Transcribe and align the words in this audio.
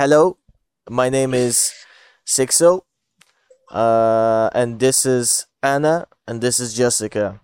hello, 0.00 0.38
my 0.88 1.10
name 1.10 1.34
is 1.34 1.74
Sixo, 2.26 2.84
uh, 3.70 4.48
and 4.54 4.80
this 4.80 5.04
is 5.04 5.44
Anna, 5.62 6.06
and 6.26 6.40
this 6.40 6.58
is 6.58 6.72
Jessica. 6.72 7.38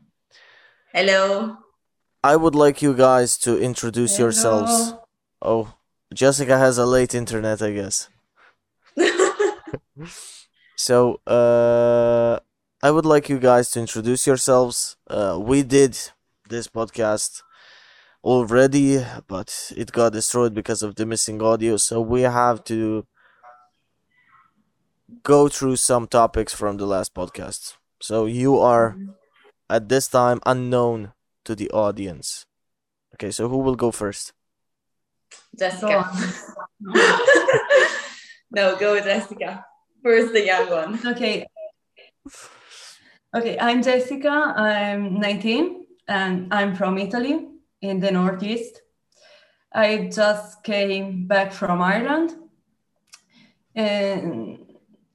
Hello. 0.91 1.59
I 2.25 2.35
would 2.35 2.55
like 2.55 2.81
you 2.81 2.95
guys 2.95 3.37
to 3.45 3.59
introduce 3.61 4.19
yourselves. 4.19 4.95
Oh, 5.43 5.75
Jessica 6.15 6.57
has 6.57 6.79
a 6.79 6.87
late 6.87 7.15
internet, 7.15 7.61
I 7.61 7.73
guess. 7.73 8.09
So, 10.79 11.21
uh, 11.27 12.39
I 12.83 12.91
would 12.91 13.07
like 13.07 13.29
you 13.29 13.39
guys 13.39 13.71
to 13.73 13.81
introduce 13.81 14.27
yourselves. 14.27 14.97
Uh, 15.09 15.39
we 15.41 15.63
did 15.63 15.99
this 16.49 16.69
podcast 16.69 17.43
already, 18.27 19.01
but 19.29 19.73
it 19.77 19.93
got 19.93 20.13
destroyed 20.13 20.53
because 20.53 20.83
of 20.83 20.97
the 20.97 21.07
missing 21.07 21.41
audio. 21.41 21.77
So 21.77 22.01
we 22.01 22.23
have 22.23 22.65
to 22.65 23.07
go 25.23 25.49
through 25.49 25.77
some 25.77 26.09
topics 26.09 26.53
from 26.53 26.77
the 26.77 26.87
last 26.87 27.15
podcast. 27.15 27.77
So 28.03 28.27
you 28.27 28.59
are 28.59 28.97
at 29.71 29.89
this 29.89 30.09
time 30.09 30.41
unknown 30.45 31.13
to 31.45 31.55
the 31.55 31.71
audience. 31.71 32.47
Okay, 33.15 33.31
so 33.31 33.49
who 33.49 33.59
will 33.59 33.77
go 33.77 33.93
first? 33.93 34.33
Jessica. 35.57 36.11
no, 38.51 38.77
go 38.77 38.95
with 38.95 39.05
Jessica. 39.05 39.65
First, 40.03 40.33
the 40.33 40.45
young 40.45 40.69
one. 40.69 41.07
Okay. 41.07 41.47
Okay, 43.35 43.57
I'm 43.61 43.83
Jessica. 43.83 44.53
I'm 44.57 45.21
19 45.21 45.87
and 46.09 46.53
I'm 46.53 46.75
from 46.75 46.99
Italy 46.99 47.56
in 47.89 48.01
the 48.01 48.11
Northeast. 48.11 48.83
I 49.73 50.09
just 50.13 50.63
came 50.65 51.27
back 51.27 51.53
from 51.53 51.81
Ireland. 51.83 52.35
And 53.75 54.59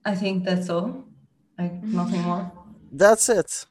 I 0.05 0.15
think 0.15 0.45
that's 0.45 0.69
all. 0.69 1.05
Like 1.57 1.83
nothing 1.83 2.21
more. 2.21 2.51
That's 2.91 3.29
it. 3.29 3.65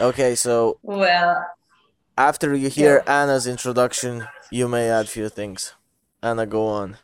Okay, 0.00 0.34
so 0.34 0.78
Well, 0.82 1.46
after 2.16 2.54
you 2.54 2.68
hear 2.68 3.02
Anna's 3.06 3.46
introduction, 3.46 4.26
you 4.50 4.68
may 4.68 4.88
add 4.90 5.08
few 5.08 5.28
things. 5.28 5.74
Anna, 6.22 6.46
go 6.46 6.66
on. 6.66 6.96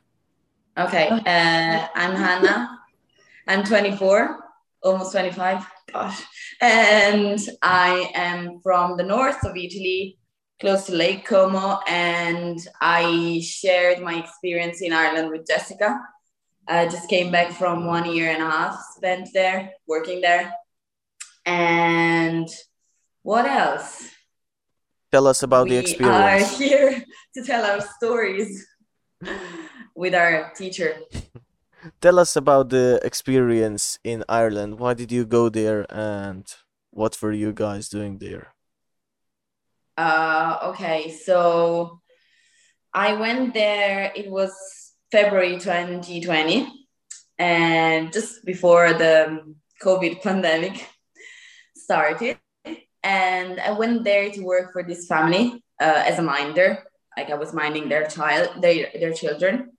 okay. 0.76 1.08
Uh, 1.10 1.86
I'm 1.94 2.16
Anna. 2.16 2.78
I'm 3.46 3.64
24, 3.64 4.38
almost 4.82 5.12
25. 5.12 5.66
Gosh. 5.92 6.22
And 6.60 7.38
I 7.62 8.10
am 8.14 8.60
from 8.62 8.96
the 8.96 9.02
north 9.02 9.44
of 9.44 9.56
Italy, 9.56 10.18
close 10.60 10.86
to 10.86 10.94
Lake 10.94 11.24
Como. 11.24 11.80
And 11.88 12.58
I 12.80 13.40
shared 13.42 14.00
my 14.00 14.16
experience 14.18 14.82
in 14.82 14.92
Ireland 14.92 15.30
with 15.30 15.46
Jessica. 15.46 16.00
I 16.66 16.86
just 16.86 17.08
came 17.08 17.30
back 17.32 17.52
from 17.52 17.86
one 17.86 18.10
year 18.12 18.30
and 18.30 18.42
a 18.42 18.50
half 18.50 18.78
spent 18.96 19.28
there, 19.32 19.72
working 19.86 20.20
there. 20.20 20.52
And 21.46 22.48
what 23.22 23.46
else? 23.46 24.10
Tell 25.10 25.26
us 25.26 25.42
about 25.42 25.68
the 25.68 25.76
experience. 25.76 26.58
we 26.58 26.66
are 26.66 26.68
here 26.68 27.04
to 27.34 27.42
tell 27.42 27.64
our 27.64 27.80
stories 27.80 28.66
with 29.96 30.14
our 30.14 30.52
teacher. 30.54 30.96
Tell 32.00 32.18
us 32.18 32.36
about 32.36 32.70
the 32.70 33.00
experience 33.02 33.98
in 34.02 34.24
Ireland. 34.28 34.78
Why 34.78 34.94
did 34.94 35.12
you 35.12 35.24
go 35.24 35.48
there 35.48 35.86
and 35.90 36.44
what 36.90 37.20
were 37.22 37.32
you 37.32 37.52
guys 37.52 37.88
doing 37.88 38.18
there? 38.18 38.54
Uh, 39.96 40.58
okay, 40.62 41.10
so 41.10 42.00
I 42.94 43.14
went 43.14 43.54
there, 43.54 44.12
it 44.14 44.30
was 44.30 44.52
February 45.10 45.58
2020, 45.58 46.68
and 47.38 48.12
just 48.12 48.44
before 48.44 48.92
the 48.92 49.54
COVID 49.82 50.22
pandemic 50.22 50.86
started. 51.76 52.38
And 53.02 53.60
I 53.60 53.72
went 53.72 54.04
there 54.04 54.30
to 54.30 54.40
work 54.42 54.72
for 54.72 54.82
this 54.82 55.06
family 55.06 55.64
uh, 55.80 56.02
as 56.06 56.18
a 56.18 56.22
minder, 56.22 56.84
like 57.16 57.30
I 57.30 57.34
was 57.34 57.52
minding 57.52 57.88
their 57.88 58.06
child, 58.06 58.60
their, 58.60 58.90
their 58.98 59.12
children. 59.12 59.77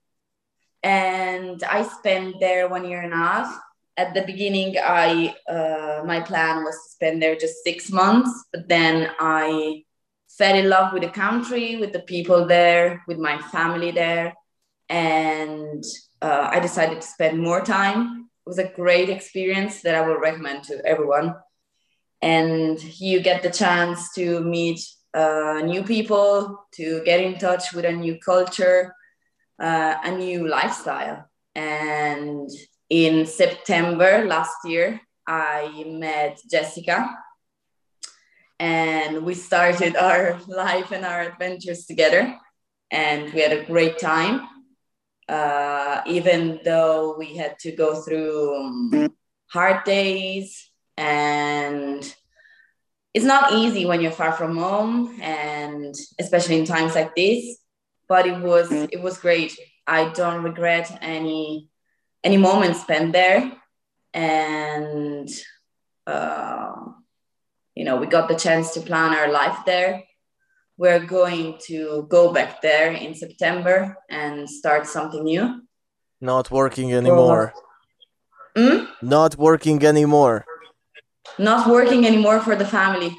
And 0.82 1.62
I 1.62 1.82
spent 1.82 2.40
there 2.40 2.68
one 2.68 2.88
year 2.88 3.02
and 3.02 3.12
a 3.12 3.16
half. 3.16 3.60
At 3.96 4.14
the 4.14 4.22
beginning, 4.22 4.76
I 4.82 5.34
uh, 5.48 6.02
my 6.06 6.20
plan 6.20 6.64
was 6.64 6.74
to 6.74 6.90
spend 6.90 7.20
there 7.20 7.36
just 7.36 7.62
six 7.62 7.90
months, 7.90 8.30
but 8.52 8.68
then 8.68 9.10
I 9.18 9.84
fell 10.38 10.56
in 10.56 10.70
love 10.70 10.92
with 10.92 11.02
the 11.02 11.10
country, 11.10 11.76
with 11.76 11.92
the 11.92 12.00
people 12.00 12.46
there, 12.46 13.02
with 13.06 13.18
my 13.18 13.36
family 13.38 13.90
there, 13.90 14.32
and 14.88 15.84
uh, 16.22 16.48
I 16.50 16.60
decided 16.60 17.00
to 17.00 17.06
spend 17.06 17.42
more 17.42 17.60
time. 17.60 18.30
It 18.46 18.48
was 18.48 18.58
a 18.58 18.72
great 18.74 19.10
experience 19.10 19.82
that 19.82 19.94
I 19.94 20.06
will 20.06 20.18
recommend 20.18 20.64
to 20.64 20.80
everyone. 20.86 21.34
And 22.22 22.82
you 22.98 23.20
get 23.20 23.42
the 23.42 23.50
chance 23.50 24.12
to 24.14 24.40
meet 24.40 24.80
uh, 25.14 25.60
new 25.64 25.82
people, 25.82 26.64
to 26.74 27.02
get 27.04 27.20
in 27.20 27.38
touch 27.38 27.72
with 27.72 27.84
a 27.84 27.92
new 27.92 28.18
culture, 28.18 28.94
uh, 29.60 29.96
a 30.02 30.10
new 30.12 30.48
lifestyle. 30.48 31.28
And 31.54 32.48
in 32.88 33.26
September 33.26 34.24
last 34.26 34.56
year, 34.64 35.00
I 35.26 35.84
met 35.86 36.40
Jessica. 36.50 37.08
And 38.58 39.24
we 39.24 39.34
started 39.34 39.96
our 40.08 40.40
life 40.48 40.90
and 40.92 41.04
our 41.04 41.22
adventures 41.22 41.86
together. 41.86 42.36
And 42.90 43.32
we 43.32 43.40
had 43.40 43.52
a 43.52 43.64
great 43.64 43.98
time. 43.98 44.48
Uh, 45.28 46.02
even 46.06 46.58
though 46.64 47.14
we 47.16 47.36
had 47.36 47.56
to 47.60 47.70
go 47.70 48.02
through 48.02 48.56
um, 48.56 49.14
hard 49.52 49.84
days. 49.84 50.70
And 50.96 52.02
it's 53.14 53.24
not 53.24 53.52
easy 53.52 53.86
when 53.86 54.00
you're 54.00 54.10
far 54.10 54.32
from 54.32 54.56
home. 54.56 55.20
And 55.20 55.94
especially 56.18 56.58
in 56.58 56.64
times 56.64 56.96
like 56.96 57.14
this 57.14 57.60
but 58.10 58.22
it 58.26 58.38
was 58.50 58.68
it 58.96 59.00
was 59.06 59.16
great 59.26 59.52
i 59.86 60.00
don't 60.18 60.42
regret 60.50 60.86
any 61.00 61.70
any 62.28 62.38
moment 62.48 62.74
spent 62.84 63.12
there 63.12 63.40
and 64.12 65.28
uh, 66.06 66.72
you 67.74 67.84
know, 67.84 67.96
we 67.96 68.06
got 68.06 68.28
the 68.28 68.34
chance 68.34 68.74
to 68.74 68.80
plan 68.80 69.14
our 69.14 69.30
life 69.30 69.58
there. 69.64 70.02
We're 70.76 71.04
going 71.18 71.58
to 71.68 72.06
go 72.08 72.32
back 72.32 72.62
there 72.62 72.92
in 72.92 73.14
September 73.14 73.96
and 74.08 74.48
start 74.48 74.86
something 74.86 75.24
new. 75.24 75.62
Not 76.20 76.50
working 76.50 76.92
anymore. 76.92 77.52
Hmm? 78.56 78.84
Not 79.00 79.36
working 79.36 79.84
anymore. 79.84 80.44
Not 81.38 81.68
working 81.68 82.06
anymore 82.06 82.40
for 82.40 82.56
the 82.56 82.66
family. 82.66 83.16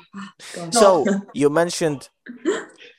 So, 0.72 1.06
you 1.34 1.50
mentioned 1.50 2.10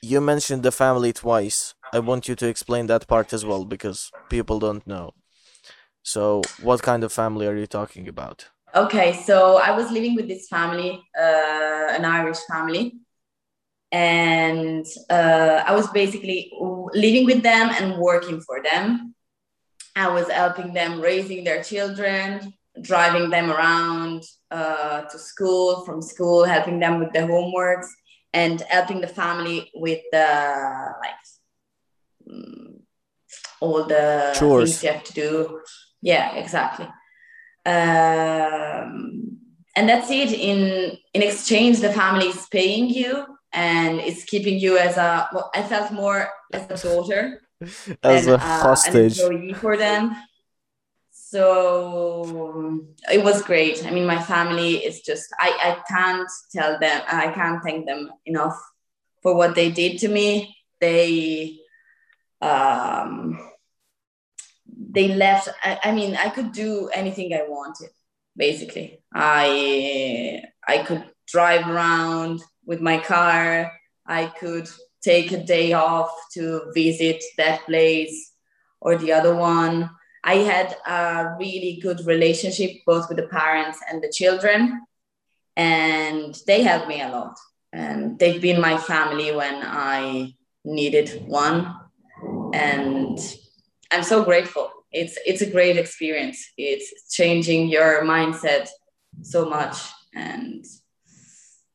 you 0.02 0.20
mentioned 0.20 0.62
the 0.62 0.72
family 0.72 1.12
twice. 1.12 1.74
I 1.94 1.98
want 1.98 2.26
you 2.26 2.34
to 2.36 2.48
explain 2.48 2.86
that 2.86 3.06
part 3.06 3.34
as 3.34 3.44
well 3.44 3.66
because 3.66 4.10
people 4.30 4.58
don't 4.58 4.86
know. 4.86 5.12
So, 6.02 6.40
what 6.62 6.82
kind 6.82 7.04
of 7.04 7.12
family 7.12 7.46
are 7.46 7.54
you 7.54 7.66
talking 7.66 8.08
about? 8.08 8.48
Okay, 8.74 9.12
so 9.12 9.58
I 9.58 9.76
was 9.76 9.90
living 9.90 10.14
with 10.14 10.26
this 10.26 10.48
family, 10.48 11.02
uh, 11.16 11.86
an 11.96 12.06
Irish 12.06 12.38
family, 12.50 12.94
and 13.92 14.86
uh, 15.10 15.62
I 15.66 15.74
was 15.74 15.86
basically 15.90 16.50
living 16.94 17.26
with 17.26 17.42
them 17.42 17.68
and 17.78 17.98
working 17.98 18.40
for 18.40 18.62
them. 18.62 19.14
I 19.94 20.08
was 20.08 20.30
helping 20.30 20.72
them 20.72 21.02
raising 21.02 21.44
their 21.44 21.62
children, 21.62 22.54
driving 22.80 23.28
them 23.28 23.50
around 23.50 24.22
uh, 24.50 25.02
to 25.02 25.18
school, 25.18 25.84
from 25.84 26.00
school, 26.00 26.44
helping 26.44 26.80
them 26.80 26.98
with 26.98 27.12
the 27.12 27.20
homeworks, 27.20 27.88
and 28.32 28.62
helping 28.62 29.02
the 29.02 29.08
family 29.08 29.70
with 29.74 30.00
the 30.10 30.94
like 31.00 31.14
all 33.60 33.84
the 33.84 34.34
Chores. 34.38 34.70
things 34.70 34.82
you 34.82 34.92
have 34.92 35.04
to 35.04 35.12
do. 35.12 35.60
Yeah, 36.00 36.34
exactly 36.34 36.88
um, 37.64 39.38
and 39.76 39.88
that's 39.88 40.10
it 40.10 40.32
in 40.32 40.96
in 41.14 41.22
exchange 41.22 41.80
the 41.80 41.92
family 41.92 42.26
is 42.26 42.46
paying 42.50 42.88
you 42.88 43.24
and 43.52 44.00
it's 44.00 44.24
keeping 44.24 44.58
you 44.58 44.78
as 44.78 44.96
a 44.96 45.28
well, 45.32 45.50
i 45.54 45.62
felt 45.62 45.92
more 45.92 46.28
as 46.52 46.64
a 46.70 46.88
daughter 46.88 47.40
As 48.02 48.24
than, 48.26 48.34
a 48.34 48.34
uh, 48.34 48.34
an 48.34 48.40
hostage. 48.40 49.20
employee 49.20 49.52
for 49.52 49.76
them 49.76 50.16
so 51.12 52.84
it 53.12 53.22
was 53.22 53.42
great 53.42 53.86
i 53.86 53.90
mean 53.90 54.04
my 54.06 54.20
family 54.20 54.84
is 54.84 55.00
just 55.02 55.32
i 55.38 55.50
i 55.62 55.82
can't 55.88 56.28
tell 56.50 56.78
them 56.80 57.02
i 57.06 57.30
can't 57.30 57.62
thank 57.62 57.86
them 57.86 58.10
enough 58.26 58.58
for 59.22 59.36
what 59.36 59.54
they 59.54 59.70
did 59.70 59.98
to 59.98 60.08
me 60.08 60.56
they 60.80 61.56
um 62.42 63.38
they 64.66 65.08
left 65.08 65.48
I, 65.62 65.78
I 65.84 65.92
mean 65.92 66.16
i 66.16 66.28
could 66.28 66.52
do 66.52 66.90
anything 66.92 67.32
i 67.32 67.44
wanted 67.48 67.90
basically 68.36 69.02
i 69.14 70.42
i 70.68 70.78
could 70.78 71.04
drive 71.26 71.68
around 71.68 72.42
with 72.66 72.80
my 72.80 72.98
car 72.98 73.72
i 74.06 74.26
could 74.26 74.68
take 75.02 75.32
a 75.32 75.44
day 75.44 75.72
off 75.72 76.10
to 76.32 76.70
visit 76.74 77.22
that 77.36 77.64
place 77.66 78.32
or 78.80 78.96
the 78.96 79.12
other 79.12 79.34
one. 79.34 79.90
I 80.24 80.36
had 80.36 80.76
a 80.86 81.34
really 81.38 81.80
good 81.82 82.06
relationship 82.06 82.70
both 82.86 83.08
with 83.08 83.18
the 83.18 83.26
parents 83.26 83.80
and 83.90 84.02
the 84.02 84.12
children, 84.12 84.82
and 85.56 86.38
they 86.46 86.62
helped 86.62 86.88
me 86.88 87.02
a 87.02 87.08
lot. 87.08 87.36
And 87.72 88.18
they've 88.18 88.40
been 88.40 88.60
my 88.60 88.78
family 88.78 89.34
when 89.34 89.62
I 89.62 90.34
needed 90.64 91.24
one, 91.26 91.74
and 92.52 93.18
I'm 93.90 94.02
so 94.02 94.24
grateful. 94.24 94.70
It's 94.90 95.18
it's 95.26 95.42
a 95.42 95.50
great 95.50 95.76
experience. 95.76 96.38
It's 96.56 97.12
changing 97.14 97.68
your 97.68 98.02
mindset 98.02 98.68
so 99.22 99.48
much, 99.48 99.76
and 100.14 100.64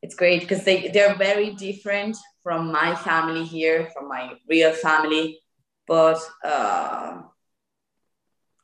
it's 0.02 0.16
great 0.16 0.42
because 0.42 0.64
they 0.64 0.90
they're 0.90 1.16
very 1.16 1.52
different 1.52 2.18
from 2.44 2.72
my 2.72 2.96
family 2.96 3.44
here, 3.44 3.90
from 3.94 4.08
my 4.08 4.34
real 4.50 4.72
family, 4.72 5.40
but. 5.88 6.20
Uh, 6.44 7.22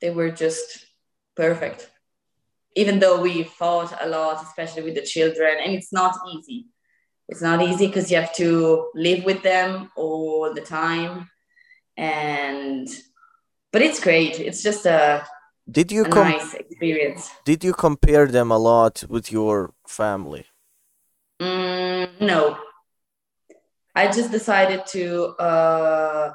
they 0.04 0.10
were 0.10 0.32
just 0.32 0.86
perfect. 1.34 1.90
Even 2.76 3.00
though 3.00 3.22
we 3.22 3.44
fought 3.44 3.94
a 4.02 4.10
lot, 4.10 4.44
especially 4.44 4.84
with 4.84 4.96
the 4.96 5.02
children, 5.02 5.56
and 5.64 5.74
it's 5.74 5.94
not 5.94 6.14
easy. 6.34 6.66
It's 7.30 7.42
not 7.42 7.62
easy 7.62 7.88
because 7.88 8.12
you 8.12 8.18
have 8.18 8.36
to 8.36 8.90
live 8.96 9.24
with 9.24 9.44
them 9.44 9.90
all 9.96 10.54
the 10.54 10.60
time, 10.60 11.30
and 11.98 12.88
but 13.72 13.82
it's 13.82 14.00
great. 14.00 14.40
It's 14.40 14.62
just 14.64 14.86
a 14.86 15.26
did 15.70 15.92
you 15.92 16.04
a 16.04 16.10
com- 16.10 16.32
nice 16.32 16.54
experience. 16.54 17.32
did 17.46 17.64
you 17.64 17.74
compare 17.74 18.28
them 18.28 18.52
a 18.52 18.58
lot 18.58 19.04
with 19.10 19.32
your 19.32 19.74
family? 19.88 20.46
Mm, 21.42 22.22
no, 22.22 22.58
I 23.96 24.08
just 24.08 24.32
decided 24.32 24.86
to 24.88 25.36
uh, 25.40 26.34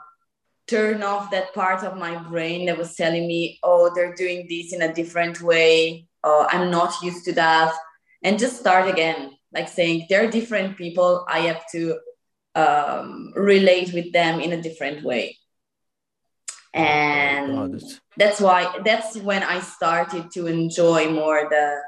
turn 0.66 1.02
off 1.02 1.30
that 1.30 1.52
part 1.54 1.82
of 1.82 1.96
my 1.96 2.16
brain 2.16 2.66
that 2.66 2.78
was 2.78 2.94
telling 2.94 3.26
me, 3.26 3.58
oh, 3.62 3.90
they're 3.94 4.14
doing 4.14 4.46
this 4.48 4.72
in 4.72 4.82
a 4.82 4.94
different 4.94 5.40
way. 5.42 6.06
Oh, 6.22 6.46
I'm 6.50 6.70
not 6.70 7.02
used 7.02 7.24
to 7.24 7.32
that. 7.34 7.74
And 8.22 8.38
just 8.38 8.58
start 8.60 8.88
again, 8.88 9.32
like 9.52 9.68
saying 9.68 10.06
they're 10.08 10.30
different 10.30 10.76
people. 10.76 11.24
I 11.28 11.40
have 11.40 11.64
to 11.72 11.98
um, 12.54 13.32
relate 13.34 13.92
with 13.92 14.12
them 14.12 14.40
in 14.40 14.52
a 14.52 14.62
different 14.62 15.04
way. 15.04 15.36
Got 16.74 16.80
And 16.82 17.74
it. 17.74 18.00
that's 18.16 18.40
why, 18.40 18.78
that's 18.84 19.16
when 19.16 19.42
I 19.42 19.60
started 19.60 20.30
to 20.32 20.46
enjoy 20.46 21.10
more 21.10 21.48
the, 21.50 21.80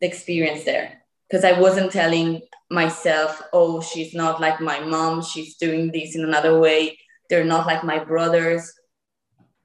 the 0.00 0.06
experience 0.06 0.64
there. 0.64 1.02
Because 1.28 1.44
I 1.44 1.58
wasn't 1.60 1.92
telling 1.92 2.42
myself, 2.70 3.40
oh, 3.52 3.80
she's 3.80 4.14
not 4.14 4.40
like 4.40 4.60
my 4.60 4.80
mom, 4.80 5.22
she's 5.22 5.56
doing 5.56 5.90
this 5.92 6.16
in 6.16 6.24
another 6.24 6.58
way 6.58 6.98
they're 7.30 7.44
not 7.44 7.66
like 7.66 7.82
my 7.84 8.04
brothers 8.04 8.74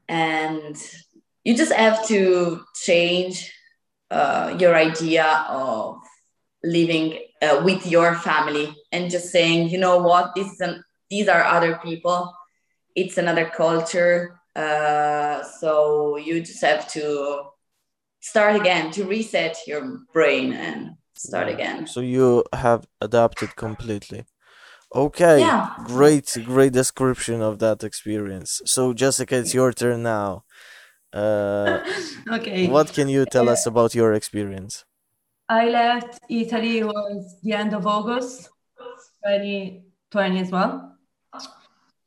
and 0.07 0.77
you 1.43 1.57
just 1.57 1.73
have 1.73 2.07
to 2.07 2.63
change 2.75 3.51
uh, 4.11 4.55
your 4.59 4.75
idea 4.75 5.45
of 5.49 5.97
living 6.63 7.19
uh, 7.41 7.61
with 7.65 7.85
your 7.87 8.15
family 8.15 8.73
and 8.91 9.11
just 9.11 9.31
saying 9.31 9.67
you 9.69 9.79
know 9.79 9.97
what 9.97 10.33
this 10.35 10.47
is 10.47 10.61
an, 10.61 10.83
these 11.09 11.27
are 11.27 11.43
other 11.43 11.77
people 11.83 12.31
it's 12.95 13.17
another 13.17 13.45
culture 13.45 14.39
uh, 14.55 15.43
so 15.43 16.17
you 16.17 16.39
just 16.41 16.63
have 16.63 16.87
to 16.87 17.43
start 18.19 18.55
again 18.55 18.91
to 18.91 19.03
reset 19.05 19.57
your 19.67 19.99
brain 20.13 20.53
and 20.53 20.91
start 21.15 21.49
again 21.49 21.87
So 21.87 22.01
you 22.01 22.43
have 22.53 22.87
adapted 23.01 23.55
completely. 23.55 24.25
Okay, 24.93 25.39
Yeah. 25.41 25.69
great, 25.83 26.37
great 26.43 26.73
description 26.73 27.41
of 27.41 27.59
that 27.59 27.83
experience. 27.83 28.61
So 28.65 28.93
Jessica, 28.93 29.37
it's 29.37 29.53
your 29.53 29.73
turn 29.73 30.03
now. 30.03 30.43
Uh, 31.13 31.79
okay. 32.31 32.67
what 32.67 32.93
can 32.93 33.09
you 33.09 33.25
tell 33.25 33.49
us 33.49 33.65
about 33.65 33.95
your 33.95 34.13
experience? 34.13 34.85
I 35.49 35.69
left 35.69 36.19
Italy 36.29 36.83
was 36.83 37.39
the 37.43 37.53
end 37.53 37.73
of 37.73 37.85
August 37.85 38.49
2020 39.23 40.39
as 40.39 40.51
well 40.51 40.94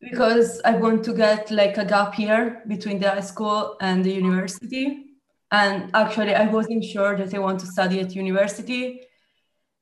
because 0.01 0.61
I 0.65 0.73
want 0.73 1.05
to 1.05 1.13
get 1.13 1.51
like 1.51 1.77
a 1.77 1.85
gap 1.85 2.19
year 2.19 2.63
between 2.67 2.99
the 2.99 3.11
high 3.11 3.21
school 3.21 3.77
and 3.81 4.05
the 4.05 4.13
university. 4.13 5.05
And 5.51 5.91
actually, 5.95 6.35
I 6.35 6.47
wasn't 6.47 6.85
sure 6.85 7.17
that 7.17 7.35
I 7.35 7.39
want 7.39 7.61
to 7.61 7.67
study 7.67 8.01
at 8.01 8.15
university, 8.15 9.01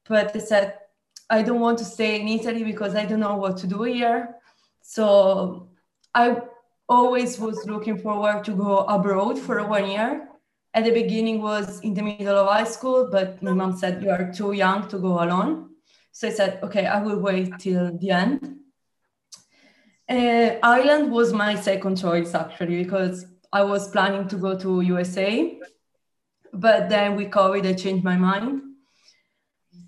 but 0.09 0.35
I 0.35 0.39
said 0.39 0.75
I 1.29 1.43
don't 1.43 1.61
want 1.61 1.79
to 1.79 1.85
stay 1.85 2.21
in 2.21 2.29
Italy 2.29 2.63
because 2.63 2.95
I 2.95 3.05
don't 3.05 3.21
know 3.21 3.37
what 3.37 3.57
to 3.59 3.67
do 3.67 3.83
here. 3.83 4.37
So 4.83 5.71
I 6.15 6.37
always 6.89 7.39
was 7.41 7.67
looking 7.67 7.99
forward 7.99 8.45
to 8.45 8.53
go 8.53 8.79
abroad 8.79 9.39
for 9.39 9.67
one 9.67 9.91
year 9.91 10.29
at 10.77 10.85
the 10.85 10.91
beginning 10.91 11.41
was 11.41 11.81
in 11.81 11.95
the 11.95 12.03
middle 12.03 12.37
of 12.37 12.49
high 12.49 12.65
school, 12.65 13.09
but 13.11 13.43
my 13.43 13.53
mom 13.53 13.79
said 13.79 14.03
you 14.03 14.11
are 14.11 14.31
too 14.31 14.53
young 14.53 14.87
to 14.89 14.99
go 14.99 15.25
alone. 15.25 15.71
So 16.13 16.29
I 16.29 16.31
said, 16.31 16.61
okay, 16.63 16.85
I 16.85 17.03
will 17.03 17.19
wait 17.19 17.59
till 17.59 17.97
the 17.97 18.11
end. 18.11 18.57
Uh, 20.09 20.57
Ireland 20.63 21.11
was 21.11 21.33
my 21.33 21.57
second 21.57 21.97
choice 21.97 22.35
actually 22.35 22.85
because 22.85 23.27
I 23.53 23.63
was 23.63 23.89
planning 23.89 24.29
to 24.29 24.37
go 24.37 24.57
to 24.57 24.81
USA, 24.81 25.59
but 26.53 26.89
then 26.89 27.17
with 27.17 27.31
COVID, 27.31 27.67
I 27.67 27.73
changed 27.73 28.05
my 28.05 28.17
mind. 28.17 28.63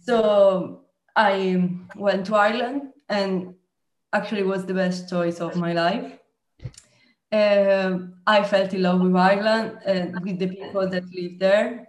So 0.03 0.85
I 1.15 1.71
went 1.95 2.27
to 2.27 2.35
Ireland 2.35 2.93
and 3.09 3.55
actually 4.13 4.43
was 4.43 4.67
the 4.67 4.75
best 4.75 5.09
choice 5.09 5.41
of 5.41 5.57
my 5.57 5.73
life. 5.73 6.19
Um, 7.31 8.15
I 8.27 8.43
felt 8.43 8.73
in 8.73 8.83
love 8.83 9.01
with 9.01 9.15
Ireland 9.15 9.79
and 9.85 10.19
with 10.21 10.39
the 10.39 10.49
people 10.49 10.89
that 10.89 11.05
live 11.15 11.39
there. 11.39 11.89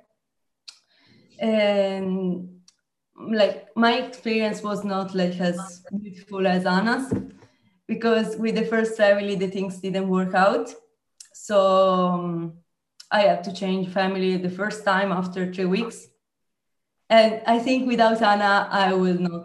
And 1.40 2.60
like 3.18 3.70
my 3.76 3.94
experience 4.00 4.62
was 4.62 4.84
not 4.84 5.16
like 5.16 5.40
as 5.40 5.82
beautiful 5.98 6.46
as 6.46 6.66
Anna's 6.66 7.12
because 7.90 8.38
with 8.38 8.54
the 8.54 8.68
first 8.74 8.96
family 8.96 9.36
the 9.36 9.48
things 9.48 9.80
didn't 9.80 10.08
work 10.08 10.36
out. 10.36 10.68
So 11.34 11.58
um, 12.14 12.54
I 13.10 13.22
had 13.22 13.44
to 13.46 13.52
change 13.52 13.92
family 13.92 14.38
the 14.38 14.52
first 14.52 14.86
time 14.86 15.12
after 15.12 15.52
three 15.52 15.66
weeks. 15.66 16.08
And 17.10 17.42
I 17.48 17.58
think 17.58 17.88
without 17.88 18.22
Anna, 18.22 18.70
I 18.72 18.94
will 18.94 19.20
not 19.30 19.44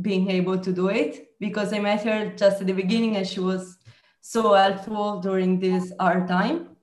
being 0.00 0.30
able 0.30 0.58
to 0.58 0.72
do 0.72 0.86
it 0.88 1.32
because 1.40 1.72
I 1.72 1.80
met 1.80 2.04
her 2.04 2.32
just 2.36 2.60
at 2.60 2.68
the 2.68 2.72
beginning 2.72 3.16
and 3.16 3.26
she 3.26 3.40
was 3.40 3.76
so 4.20 4.54
helpful 4.54 5.20
during 5.20 5.58
this 5.58 5.92
hard 5.98 6.28
time. 6.28 6.76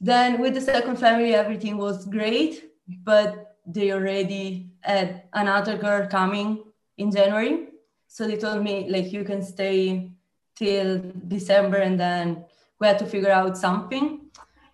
Then 0.00 0.40
with 0.40 0.54
the 0.54 0.60
second 0.60 0.96
family, 0.96 1.34
everything 1.34 1.76
was 1.76 2.06
great, 2.06 2.70
but 3.02 3.56
they 3.66 3.90
already 3.92 4.70
had 4.80 5.24
another 5.32 5.76
girl 5.76 6.06
coming 6.06 6.62
in 6.98 7.10
January. 7.10 7.71
So 8.12 8.26
they 8.26 8.36
told 8.36 8.62
me 8.62 8.90
like 8.90 9.10
you 9.10 9.24
can 9.24 9.40
stay 9.40 10.10
till 10.54 11.00
December 11.28 11.78
and 11.78 11.98
then 11.98 12.44
we 12.78 12.86
had 12.86 12.98
to 12.98 13.06
figure 13.06 13.30
out 13.30 13.56
something. 13.56 14.26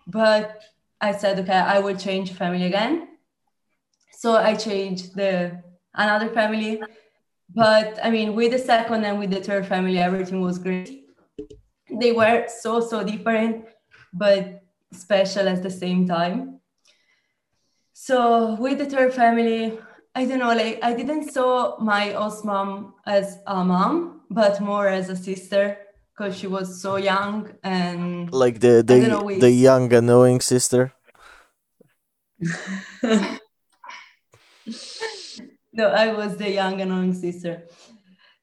But 0.05 0.61
I 0.99 1.13
said, 1.13 1.39
okay, 1.39 1.53
I 1.53 1.79
will 1.79 1.95
change 1.95 2.33
family 2.33 2.65
again. 2.65 3.07
So 4.11 4.35
I 4.35 4.55
changed 4.55 5.15
the 5.15 5.63
another 5.93 6.27
family. 6.27 6.83
But 7.55 7.97
I 8.03 8.09
mean, 8.09 8.35
with 8.35 8.51
the 8.51 8.59
second 8.59 9.05
and 9.05 9.17
with 9.17 9.31
the 9.31 9.39
third 9.39 9.65
family, 9.65 9.99
everything 9.99 10.41
was 10.41 10.57
great. 10.59 11.05
They 11.89 12.11
were 12.11 12.45
so, 12.49 12.81
so 12.81 13.05
different, 13.05 13.67
but 14.11 14.63
special 14.91 15.47
at 15.47 15.63
the 15.63 15.71
same 15.71 16.05
time. 16.05 16.59
So 17.93 18.55
with 18.55 18.79
the 18.79 18.85
third 18.85 19.13
family, 19.13 19.79
I 20.15 20.25
don't 20.25 20.39
know, 20.39 20.53
like 20.53 20.79
I 20.81 20.93
didn't 20.93 21.31
saw 21.31 21.77
my 21.79 22.11
host 22.11 22.43
mom 22.43 22.95
as 23.05 23.37
a 23.45 23.63
mom, 23.63 24.21
but 24.29 24.59
more 24.59 24.87
as 24.87 25.09
a 25.09 25.15
sister 25.15 25.77
because 26.11 26.37
she 26.37 26.47
was 26.47 26.81
so 26.81 26.97
young 26.97 27.51
and 27.63 28.31
Like 28.33 28.59
the 28.59 28.83
the 28.85 28.99
know, 29.07 29.23
we- 29.23 29.39
the 29.39 29.51
young 29.51 29.93
annoying 29.93 30.41
sister. 30.41 30.93
no, 35.73 35.87
I 35.87 36.13
was 36.13 36.37
the 36.37 36.49
young 36.51 36.81
annoying 36.81 37.13
sister, 37.13 37.63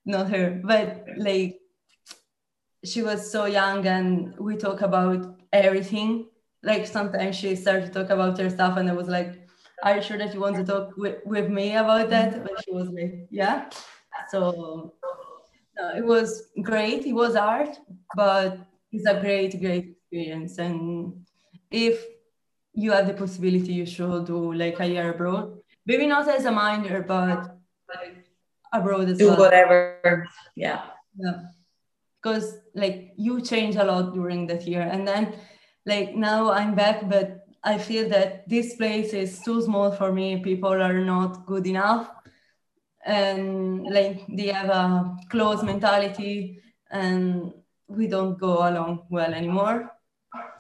not 0.05 0.31
her. 0.31 0.61
But 0.65 1.05
like, 1.17 1.59
she 2.85 3.03
was 3.03 3.31
so 3.31 3.47
young, 3.47 3.87
and 3.87 4.35
we 4.39 4.57
talk 4.57 4.81
about 4.83 5.39
everything. 5.53 6.27
Like 6.63 6.87
sometimes 6.87 7.37
she 7.37 7.57
started 7.57 7.93
to 7.93 8.01
talk 8.01 8.11
about 8.11 8.39
her 8.39 8.51
stuff, 8.51 8.77
and 8.79 8.89
I 8.89 8.93
was 8.95 9.09
like, 9.09 9.46
"Are 9.83 9.97
you 9.97 10.03
sure 10.03 10.19
that 10.19 10.35
you 10.35 10.41
want 10.41 10.57
to 10.57 10.65
talk 10.65 10.97
with, 10.97 11.17
with 11.25 11.49
me 11.51 11.77
about 11.77 12.11
that?" 12.11 12.43
But 12.43 12.65
she 12.65 12.73
was 12.73 12.89
like, 12.89 13.27
"Yeah." 13.31 13.69
So 14.31 14.95
no, 15.79 15.91
it 15.97 16.05
was 16.05 16.49
great. 16.63 17.07
It 17.07 17.13
was 17.13 17.37
hard, 17.37 17.69
but 18.15 18.59
it's 18.93 19.07
a 19.07 19.21
great, 19.21 19.61
great 19.61 19.91
experience. 19.91 20.59
And 20.59 21.27
if 21.71 22.03
you 22.73 22.93
have 22.93 23.07
the 23.07 23.15
possibility, 23.15 23.73
you 23.73 23.87
should 23.87 24.27
do 24.27 24.53
like 24.53 24.81
a 24.81 24.87
year 24.87 25.11
abroad. 25.11 25.59
Maybe 25.85 26.07
not 26.07 26.29
as 26.29 26.45
a 26.47 26.53
minor, 26.53 27.03
but 27.03 27.57
like 27.95 28.27
abroad 28.73 29.09
as 29.09 29.19
do 29.19 29.29
well. 29.29 29.39
whatever 29.39 30.27
yeah 30.55 30.83
Yeah. 31.17 31.43
Because 32.21 32.59
like 32.75 33.13
you 33.17 33.41
change 33.41 33.77
a 33.77 33.85
lot 33.85 34.13
during 34.15 34.47
that 34.49 34.67
year 34.67 34.83
and 34.83 35.07
then 35.07 35.33
like 35.87 36.15
now 36.15 36.51
i'm 36.51 36.75
back 36.75 37.09
but 37.09 37.46
i 37.65 37.79
feel 37.79 38.09
that 38.09 38.49
this 38.49 38.77
place 38.77 39.13
is 39.13 39.41
too 39.43 39.61
small 39.63 39.91
for 39.91 40.13
me 40.13 40.43
people 40.43 40.73
are 40.73 41.01
not 41.01 41.47
good 41.47 41.67
enough 41.67 42.11
and 43.05 43.85
like 43.85 44.25
they 44.29 44.49
have 44.49 44.69
a 44.69 45.17
closed 45.31 45.65
mentality 45.65 46.61
and 46.91 47.53
we 47.89 48.07
don't 48.07 48.39
go 48.39 48.69
along 48.69 49.07
well 49.11 49.33
anymore 49.33 49.91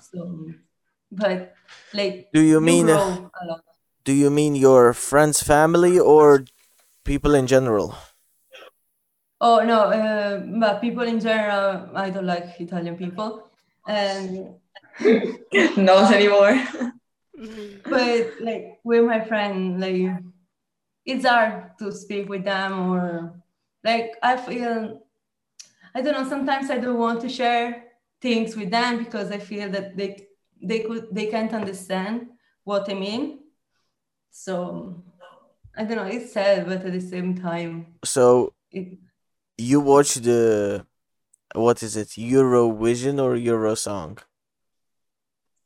so 0.00 0.48
but 1.10 1.54
like 1.92 2.28
Do 2.32 2.40
you 2.40 2.60
mean 2.60 2.86
lot. 2.86 3.64
do 4.04 4.12
you 4.12 4.30
mean 4.30 4.54
your 4.54 4.92
friends 4.92 5.42
family 5.42 5.98
or 5.98 6.44
people 7.04 7.34
in 7.34 7.46
general? 7.46 7.94
Oh 9.40 9.60
no, 9.60 9.92
uh, 9.92 10.40
but 10.58 10.80
people 10.80 11.02
in 11.02 11.20
general, 11.20 11.90
I 11.94 12.10
don't 12.10 12.26
like 12.26 12.58
Italian 12.58 12.96
people, 12.96 13.50
and 13.86 14.56
Not 15.76 16.12
anymore. 16.12 16.62
Mm-hmm. 17.38 17.90
but 17.90 18.40
like 18.40 18.78
with 18.82 19.04
my 19.04 19.20
friend, 19.20 19.78
like 19.78 20.22
it's 21.04 21.26
hard 21.26 21.76
to 21.78 21.92
speak 21.92 22.28
with 22.28 22.44
them, 22.44 22.90
or 22.90 23.42
like 23.84 24.14
I 24.22 24.36
feel, 24.38 25.02
I 25.94 26.00
don't 26.00 26.14
know. 26.14 26.28
Sometimes 26.28 26.70
I 26.70 26.78
don't 26.78 26.98
want 26.98 27.20
to 27.20 27.28
share 27.28 27.84
things 28.22 28.56
with 28.56 28.70
them 28.70 29.04
because 29.04 29.30
I 29.30 29.38
feel 29.38 29.68
that 29.70 29.96
they 29.96 30.26
they 30.62 30.80
could 30.80 31.08
they 31.12 31.26
can't 31.26 31.52
understand 31.52 32.28
what 32.64 32.88
I 32.90 32.94
mean. 32.94 33.40
So 34.30 35.04
I 35.76 35.84
don't 35.84 35.98
know. 35.98 36.04
It's 36.04 36.32
sad, 36.32 36.66
but 36.66 36.86
at 36.86 36.92
the 36.92 37.00
same 37.00 37.36
time, 37.36 37.98
So 38.04 38.54
it, 38.70 38.98
you 39.58 39.80
watch 39.80 40.14
the 40.14 40.86
what 41.54 41.82
is 41.82 41.96
it? 41.96 42.08
Eurovision 42.16 43.22
or 43.22 43.36
Eurosong? 43.36 44.18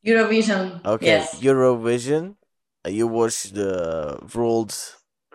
Eurovision. 0.05 0.81
Okay, 0.85 1.01
Yes. 1.07 1.35
Eurovision. 1.35 2.37
uh, 2.87 2.91
You 2.91 3.07
watch 3.07 3.45
the 3.53 4.19
World 4.35 4.75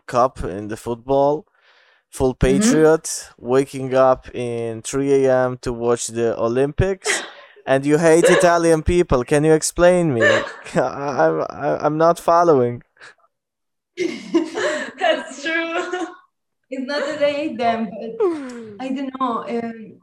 Cup 0.07 0.43
in 0.43 0.67
the 0.67 0.77
football. 0.77 1.45
Full 2.11 2.35
Mm-hmm. 2.45 2.83
patriot, 2.83 3.29
waking 3.37 3.93
up 3.93 4.33
in 4.35 4.81
3 4.81 5.31
a.m. 5.47 5.57
to 5.59 5.73
watch 5.73 6.07
the 6.07 6.37
Olympics, 6.39 7.23
and 7.65 7.85
you 7.85 7.97
hate 7.99 8.29
Italian 8.29 8.83
people. 8.83 9.23
Can 9.25 9.43
you 9.43 9.53
explain 9.53 10.13
me? 10.13 10.45
I'm 10.75 11.45
I'm 11.51 11.97
not 11.97 12.19
following. 12.19 12.83
That's 13.97 15.43
true. 15.43 16.07
it's 16.69 16.85
not 16.87 17.01
that 17.05 17.21
I 17.23 17.31
hate 17.31 17.57
them, 17.57 17.89
but 17.89 18.21
I 18.79 18.89
don't 18.89 19.11
know. 19.19 19.45
Um, 19.47 20.01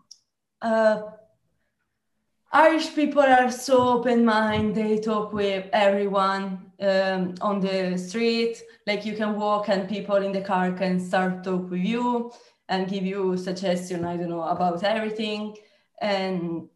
uh, 0.62 1.02
Irish 2.52 2.94
people 2.94 3.22
are 3.22 3.50
so 3.50 3.98
open 3.98 4.24
minded. 4.24 4.74
They 4.74 4.98
talk 4.98 5.32
with 5.32 5.66
everyone 5.72 6.70
um, 6.80 7.34
on 7.40 7.60
the 7.60 7.96
street. 7.96 8.62
Like 8.86 9.06
you 9.06 9.16
can 9.16 9.36
walk, 9.36 9.68
and 9.68 9.88
people 9.88 10.16
in 10.16 10.32
the 10.32 10.42
car 10.42 10.72
can 10.72 11.00
start 11.00 11.44
talk 11.44 11.70
with 11.70 11.80
you 11.80 12.32
and 12.68 12.88
give 12.88 13.04
you 13.04 13.36
suggestion. 13.36 14.04
I 14.04 14.16
don't 14.16 14.28
know 14.28 14.42
about 14.42 14.82
everything. 14.84 15.56
And 16.00 16.68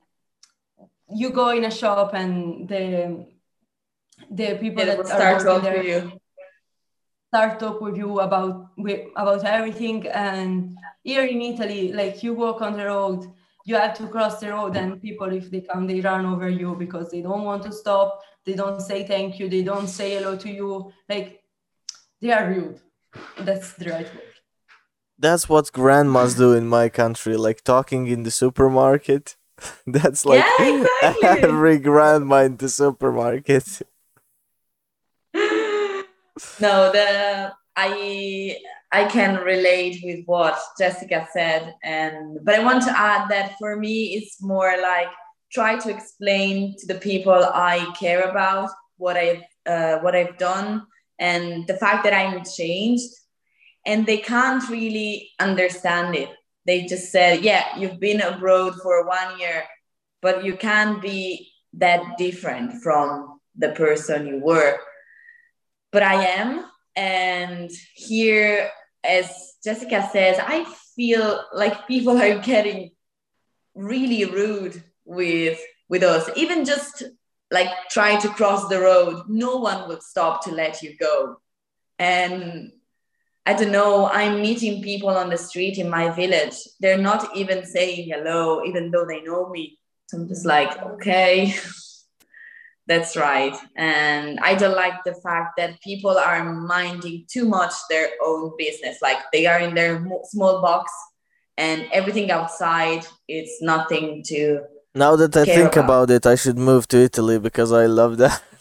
you 1.08 1.30
go 1.30 1.50
in 1.50 1.64
a 1.64 1.70
shop, 1.70 2.14
and 2.14 2.68
the 2.68 3.26
the 4.30 4.54
people 4.56 4.84
Yeah, 4.84 4.94
that 4.96 5.06
start 5.06 5.40
talk 5.44 5.62
there 5.62 5.76
with 5.78 5.86
you. 5.86 6.12
start 7.28 7.60
talk 7.60 7.80
with 7.82 7.96
you 7.96 8.20
about 8.20 8.68
with, 8.78 9.00
about 9.16 9.44
everything 9.44 10.06
and 10.08 10.78
here 11.02 11.24
in 11.24 11.42
italy 11.42 11.92
like 11.92 12.22
you 12.22 12.32
walk 12.32 12.62
on 12.62 12.76
the 12.78 12.84
road 12.86 13.26
you 13.66 13.74
have 13.74 13.94
to 13.98 14.06
cross 14.06 14.38
the 14.40 14.48
road 14.48 14.76
and 14.76 15.02
people 15.02 15.30
if 15.32 15.50
they 15.50 15.60
come 15.60 15.86
they 15.86 16.00
run 16.00 16.24
over 16.24 16.48
you 16.48 16.74
because 16.78 17.10
they 17.10 17.20
don't 17.20 17.44
want 17.44 17.62
to 17.62 17.72
stop 17.72 18.22
they 18.46 18.54
don't 18.54 18.80
say 18.80 19.04
thank 19.06 19.38
you 19.38 19.48
they 19.50 19.62
don't 19.62 19.88
say 19.88 20.14
hello 20.14 20.36
to 20.36 20.48
you 20.48 20.90
like 21.08 21.42
they 22.20 22.32
are 22.32 22.48
rude 22.48 22.80
that's 23.40 23.74
the 23.74 23.90
right 23.90 24.14
word 24.14 24.32
That's 25.18 25.48
what 25.48 25.72
grandmas 25.72 26.34
do 26.34 26.52
in 26.52 26.68
my 26.68 26.90
country, 26.90 27.36
like 27.38 27.64
talking 27.64 28.06
in 28.06 28.22
the 28.22 28.30
supermarket. 28.30 29.36
That's 29.86 30.26
like 30.26 30.44
Yeah, 30.58 30.84
exactly. 30.84 31.28
every 31.48 31.78
grandma 31.78 32.44
in 32.44 32.58
the 32.58 32.68
supermarket. 32.68 33.64
no, 36.60 36.92
the 36.92 37.52
I 37.74 38.58
I 38.92 39.04
can 39.06 39.42
relate 39.42 40.00
with 40.02 40.24
what 40.26 40.58
Jessica 40.78 41.26
said, 41.32 41.74
and 41.82 42.38
but 42.44 42.54
I 42.54 42.64
want 42.64 42.82
to 42.84 42.98
add 42.98 43.28
that 43.30 43.56
for 43.58 43.76
me 43.76 44.14
it's 44.14 44.40
more 44.40 44.76
like 44.80 45.08
try 45.52 45.78
to 45.78 45.90
explain 45.90 46.76
to 46.78 46.86
the 46.86 47.00
people 47.00 47.32
I 47.32 47.92
care 47.98 48.22
about 48.30 48.70
what 48.96 49.16
I've 49.16 49.42
uh, 49.66 49.98
what 49.98 50.14
I've 50.14 50.38
done 50.38 50.86
and 51.18 51.66
the 51.66 51.76
fact 51.76 52.04
that 52.04 52.14
I'm 52.14 52.44
changed, 52.44 53.10
and 53.84 54.06
they 54.06 54.18
can't 54.18 54.68
really 54.68 55.30
understand 55.40 56.14
it. 56.14 56.30
They 56.66 56.86
just 56.86 57.10
said, 57.10 57.42
"Yeah, 57.42 57.64
you've 57.78 58.00
been 58.00 58.20
abroad 58.20 58.74
for 58.82 59.06
one 59.06 59.38
year, 59.38 59.64
but 60.22 60.44
you 60.44 60.56
can't 60.56 61.02
be 61.02 61.50
that 61.74 62.16
different 62.18 62.82
from 62.82 63.40
the 63.56 63.70
person 63.70 64.26
you 64.26 64.40
were." 64.42 64.78
but 65.96 66.02
I 66.02 66.26
am. 66.26 66.64
And 66.96 67.70
here, 67.94 68.70
as 69.04 69.54
Jessica 69.62 70.08
says, 70.10 70.38
I 70.40 70.64
feel 70.96 71.44
like 71.52 71.86
people 71.86 72.20
are 72.20 72.38
getting 72.38 72.90
really 73.74 74.24
rude 74.24 74.82
with 75.04 75.60
with 75.88 76.02
us. 76.02 76.28
Even 76.34 76.64
just 76.64 77.02
like 77.50 77.68
trying 77.90 78.20
to 78.22 78.28
cross 78.28 78.68
the 78.68 78.80
road, 78.80 79.24
no 79.28 79.56
one 79.56 79.88
would 79.88 80.02
stop 80.02 80.44
to 80.44 80.52
let 80.52 80.82
you 80.82 80.96
go. 80.96 81.36
And 81.98 82.72
I 83.44 83.54
don't 83.54 83.70
know, 83.70 84.08
I'm 84.08 84.42
meeting 84.42 84.82
people 84.82 85.10
on 85.10 85.30
the 85.30 85.38
street 85.38 85.78
in 85.78 85.88
my 85.88 86.10
village. 86.10 86.56
They're 86.80 86.98
not 86.98 87.36
even 87.36 87.64
saying 87.64 88.08
hello, 88.12 88.64
even 88.64 88.90
though 88.90 89.06
they 89.06 89.20
know 89.22 89.48
me. 89.48 89.78
So 90.08 90.18
I'm 90.18 90.28
just 90.28 90.44
like, 90.44 90.76
okay, 90.82 91.54
that's 92.86 93.16
right. 93.16 93.56
And 93.76 94.38
I 94.40 94.54
don't 94.54 94.76
like 94.76 95.02
the 95.04 95.14
fact 95.14 95.54
that 95.58 95.80
people 95.80 96.16
are 96.16 96.44
minding 96.52 97.24
too 97.28 97.46
much 97.46 97.72
their 97.90 98.10
own 98.24 98.52
business. 98.56 99.02
Like 99.02 99.18
they 99.32 99.46
are 99.46 99.58
in 99.58 99.74
their 99.74 100.04
small 100.24 100.62
box 100.62 100.92
and 101.58 101.86
everything 101.92 102.30
outside, 102.30 103.06
it's 103.28 103.62
nothing 103.62 104.22
to. 104.26 104.60
Now 104.94 105.16
that 105.16 105.36
I 105.36 105.44
think 105.44 105.76
about. 105.76 105.84
about 105.84 106.10
it, 106.10 106.26
I 106.26 106.34
should 106.34 106.58
move 106.58 106.86
to 106.88 106.98
Italy 106.98 107.38
because 107.38 107.72
I 107.72 107.86
love 107.86 108.18
that. 108.18 108.42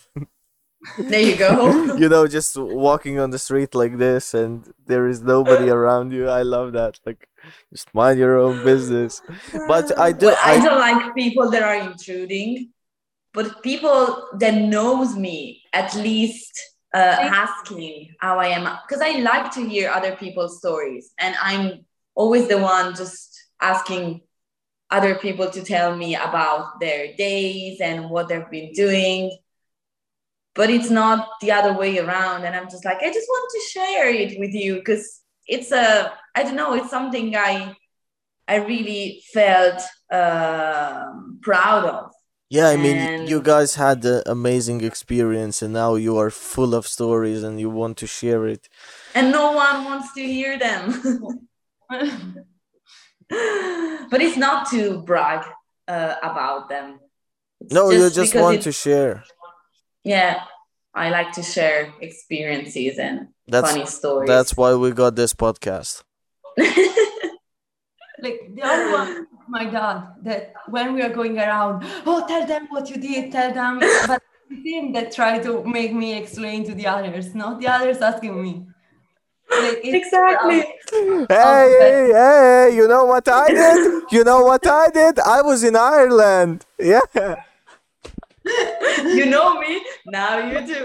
There 0.99 1.19
you 1.19 1.35
go. 1.35 1.95
you 2.01 2.09
know, 2.09 2.27
just 2.27 2.55
walking 2.57 3.19
on 3.19 3.31
the 3.31 3.39
street 3.39 3.73
like 3.73 3.97
this 3.97 4.35
and 4.35 4.71
there 4.85 5.07
is 5.07 5.19
nobody 5.21 5.69
around 5.69 6.13
you. 6.13 6.27
I 6.27 6.43
love 6.43 6.73
that. 6.73 6.99
Like, 7.05 7.27
just 7.73 7.93
mind 7.93 8.19
your 8.19 8.37
own 8.37 8.63
business. 8.63 9.21
But 9.67 9.97
I 9.97 10.11
do. 10.11 10.27
Well, 10.27 10.37
I 10.43 10.53
I, 10.53 10.63
don't 10.63 10.79
like 10.79 11.15
people 11.15 11.49
that 11.49 11.63
are 11.63 11.75
intruding, 11.75 12.69
but 13.35 13.61
people 13.61 14.29
that 14.39 14.55
knows 14.55 15.15
me 15.15 15.61
at 15.73 15.93
least 15.95 16.57
uh, 16.93 17.17
asking 17.19 18.15
how 18.21 18.39
I 18.39 18.47
am 18.47 18.63
because 18.87 19.03
I 19.03 19.19
like 19.19 19.51
to 19.55 19.67
hear 19.67 19.91
other 19.91 20.15
people's 20.15 20.57
stories, 20.59 21.11
and 21.19 21.35
I'm 21.41 21.85
always 22.15 22.47
the 22.47 22.57
one 22.57 22.95
just 22.95 23.37
asking 23.61 24.21
other 24.89 25.15
people 25.15 25.49
to 25.49 25.61
tell 25.63 25.95
me 25.97 26.15
about 26.15 26.79
their 26.79 27.13
days 27.17 27.81
and 27.81 28.09
what 28.09 28.29
they've 28.29 28.49
been 28.49 28.71
doing. 28.71 29.37
But 30.53 30.69
it's 30.69 30.89
not 30.89 31.27
the 31.41 31.51
other 31.51 31.77
way 31.77 31.99
around, 31.99 32.45
and 32.45 32.55
I'm 32.55 32.69
just 32.69 32.85
like 32.85 32.99
I 32.99 33.11
just 33.11 33.27
want 33.27 33.51
to 33.51 33.69
share 33.69 34.09
it 34.09 34.39
with 34.39 34.53
you 34.53 34.75
because 34.75 35.21
it's 35.47 35.73
a 35.73 36.13
I 36.33 36.43
don't 36.43 36.55
know 36.55 36.73
it's 36.73 36.89
something 36.89 37.35
I 37.35 37.75
I 38.47 38.55
really 38.55 39.21
felt 39.33 39.81
um 40.09 41.39
proud 41.41 41.83
of. 41.83 42.11
Yeah, 42.55 42.67
I 42.69 42.77
mean, 42.77 43.27
you 43.27 43.41
guys 43.41 43.75
had 43.75 43.99
an 44.05 44.21
amazing 44.25 44.79
experience 44.91 45.61
and 45.61 45.73
now 45.73 45.95
you 45.95 46.17
are 46.17 46.31
full 46.31 46.73
of 46.79 46.87
stories 46.87 47.43
and 47.43 47.59
you 47.59 47.69
want 47.69 47.97
to 47.97 48.07
share 48.07 48.43
it. 48.47 48.63
And 49.13 49.31
no 49.31 49.45
one 49.51 49.77
wants 49.89 50.13
to 50.13 50.21
hear 50.21 50.57
them. 50.57 50.81
but 54.11 54.21
it's 54.25 54.37
not 54.37 54.69
to 54.71 55.01
brag 55.01 55.41
uh, 55.87 56.15
about 56.23 56.69
them. 56.69 56.99
It's 57.61 57.73
No, 57.73 57.89
you 57.91 58.09
just 58.09 58.35
want 58.35 58.57
it- 58.57 58.61
to 58.63 58.71
share. 58.71 59.23
Yeah, 60.03 60.33
I 60.93 61.09
like 61.09 61.31
to 61.33 61.43
share 61.43 61.93
experiences 61.99 62.99
and 62.99 63.29
That's 63.47 63.71
funny 63.71 63.85
stories. 63.87 64.27
that's 64.27 64.55
why 64.55 64.75
we 64.75 64.91
got 64.91 65.15
this 65.15 65.33
podcast. 65.33 66.03
like 68.21 68.39
the 68.55 68.61
other 68.63 68.91
one 68.91 69.27
my 69.47 69.65
dad 69.65 70.07
that 70.23 70.53
when 70.69 70.93
we 70.93 71.01
are 71.01 71.09
going 71.09 71.37
around 71.37 71.83
oh 72.05 72.25
tell 72.27 72.45
them 72.47 72.67
what 72.69 72.89
you 72.89 72.97
did 72.97 73.31
tell 73.31 73.53
them 73.53 73.79
but 74.07 74.21
it's 74.49 74.63
him 74.65 74.91
that 74.93 75.11
try 75.11 75.37
to 75.39 75.63
make 75.63 75.93
me 75.93 76.17
explain 76.17 76.63
to 76.63 76.73
the 76.73 76.87
others 76.87 77.35
not 77.35 77.59
the 77.59 77.67
others 77.67 77.97
asking 78.01 78.41
me 78.41 78.53
Like, 79.49 79.77
it's- 79.85 80.01
Exactly. 80.01 80.61
Hey, 81.29 81.67
hey, 81.83 82.09
hey, 82.21 82.75
you 82.77 82.87
know 82.87 83.05
what 83.05 83.27
I 83.27 83.47
did? 83.47 84.03
You 84.11 84.23
know 84.23 84.41
what 84.49 84.65
I 84.65 84.89
did? 84.89 85.19
I 85.19 85.39
was 85.49 85.63
in 85.63 85.75
Ireland. 85.75 86.65
Yeah. 86.79 87.05
you 89.19 89.25
know 89.33 89.59
me 89.61 89.81
now 90.05 90.37
you 90.49 90.59
do 90.73 90.81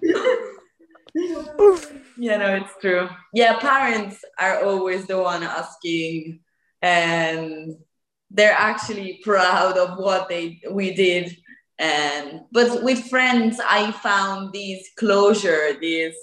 yeah 2.16 2.36
no 2.36 2.56
it's 2.56 2.72
true. 2.80 3.08
Yeah 3.34 3.58
parents 3.58 4.24
are 4.38 4.64
always 4.64 5.06
the 5.06 5.18
one 5.20 5.42
asking 5.42 6.40
and 6.80 7.76
they're 8.30 8.56
actually 8.56 9.20
proud 9.22 9.76
of 9.76 9.98
what 9.98 10.28
they 10.28 10.60
we 10.70 10.94
did. 10.94 11.36
And 11.78 12.42
but 12.52 12.82
with 12.84 13.08
friends 13.08 13.58
i 13.64 13.90
found 13.90 14.52
this 14.52 14.88
closure 14.96 15.72
this 15.80 16.14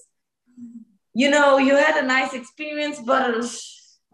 you 1.13 1.29
know 1.29 1.57
you 1.57 1.75
had 1.75 2.01
a 2.01 2.07
nice 2.07 2.33
experience 2.33 2.99
but 3.05 3.43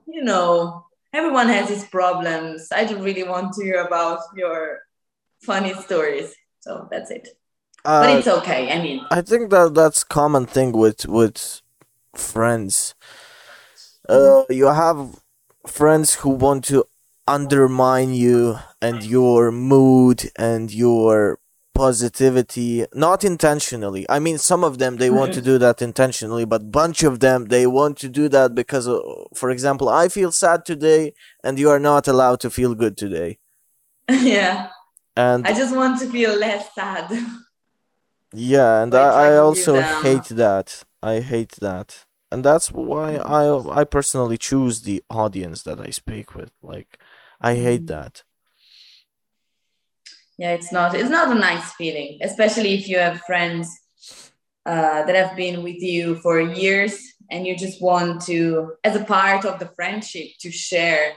you 0.08 0.24
know 0.24 0.86
everyone 1.14 1.48
has 1.48 1.70
his 1.70 1.86
problems. 1.86 2.68
I 2.72 2.84
don't 2.86 3.02
really 3.02 3.24
want 3.24 3.54
to 3.54 3.64
hear 3.64 3.84
about 3.86 4.20
your 4.36 4.80
funny 5.44 5.74
stories. 5.74 6.34
So 6.60 6.88
that's 6.92 7.12
it 7.12 7.30
but 7.86 8.10
Uh, 8.10 8.18
it's 8.20 8.28
okay 8.28 8.62
i 8.72 8.82
mean. 8.82 9.00
I 9.12 9.22
think 9.22 9.50
that 9.52 9.74
that's 9.76 10.04
common 10.04 10.46
thing 10.56 10.72
with 10.84 11.06
with 11.18 11.38
friends. 12.16 12.96
Uh, 14.08 14.44
you 14.50 14.68
have 14.68 15.20
friends 15.68 16.16
who 16.16 16.30
want 16.30 16.64
to 16.66 16.86
undermine 17.28 18.14
you 18.14 18.60
and 18.82 19.04
your 19.04 19.52
mood 19.52 20.30
and 20.38 20.72
your 20.72 21.40
positivity 21.74 22.86
not 22.94 23.24
intentionally. 23.24 24.06
I 24.10 24.20
mean 24.20 24.38
some 24.38 24.64
of 24.64 24.78
them 24.78 24.98
they 24.98 25.10
want 25.10 25.34
to 25.34 25.42
do 25.52 25.58
that 25.58 25.82
intentionally 25.82 26.46
but 26.46 26.72
bunch 26.72 27.04
of 27.04 27.20
them 27.20 27.46
they 27.46 27.66
want 27.68 27.98
to 28.04 28.10
do 28.10 28.30
that 28.30 28.56
because 28.56 28.88
uh, 28.88 29.00
for 29.36 29.50
example 29.50 29.90
i 29.90 30.08
feel 30.08 30.32
sad 30.32 30.66
today 30.66 31.14
and 31.44 31.60
you 31.60 31.70
are 31.70 31.80
not 31.80 32.08
allowed 32.08 32.40
to 32.42 32.50
feel 32.50 32.76
good 32.76 32.96
today. 32.98 33.40
Yeah. 34.10 34.70
And 35.18 35.46
i 35.48 35.52
just 35.54 35.76
want 35.76 36.00
to 36.02 36.08
feel 36.16 36.34
less 36.38 36.64
sad 36.76 37.06
Yeah, 38.36 38.84
and 38.84 38.94
Like 38.94 39.04
I, 39.04 39.34
I 39.34 39.38
also 39.38 39.82
hate 39.82 40.26
that. 40.26 40.84
I 41.02 41.20
hate 41.20 41.54
that. 41.62 42.06
And 42.32 42.44
that's 42.44 42.72
why 42.72 43.16
I 43.18 43.82
I 43.82 43.84
personally 43.84 44.38
choose 44.38 44.82
the 44.82 45.04
audience 45.10 45.64
that 45.64 45.80
I 45.80 45.90
speak 45.92 46.36
with. 46.36 46.52
Like 46.62 47.00
I 47.40 47.56
hate 47.56 47.88
that. 47.88 48.24
yeah 50.38 50.52
it's 50.52 50.72
not 50.72 50.94
it's 50.94 51.10
not 51.10 51.36
a 51.36 51.40
nice 51.40 51.72
feeling 51.74 52.20
especially 52.22 52.74
if 52.74 52.88
you 52.88 52.98
have 52.98 53.22
friends 53.22 53.70
uh, 54.66 55.04
that 55.06 55.16
have 55.16 55.36
been 55.36 55.64
with 55.64 55.82
you 55.82 56.16
for 56.16 56.42
years 56.42 57.00
and 57.32 57.46
you 57.46 57.56
just 57.56 57.82
want 57.82 58.22
to 58.22 58.74
as 58.84 58.96
a 58.96 59.04
part 59.04 59.46
of 59.46 59.60
the 59.60 59.68
friendship 59.76 60.28
to 60.40 60.52
share 60.52 61.14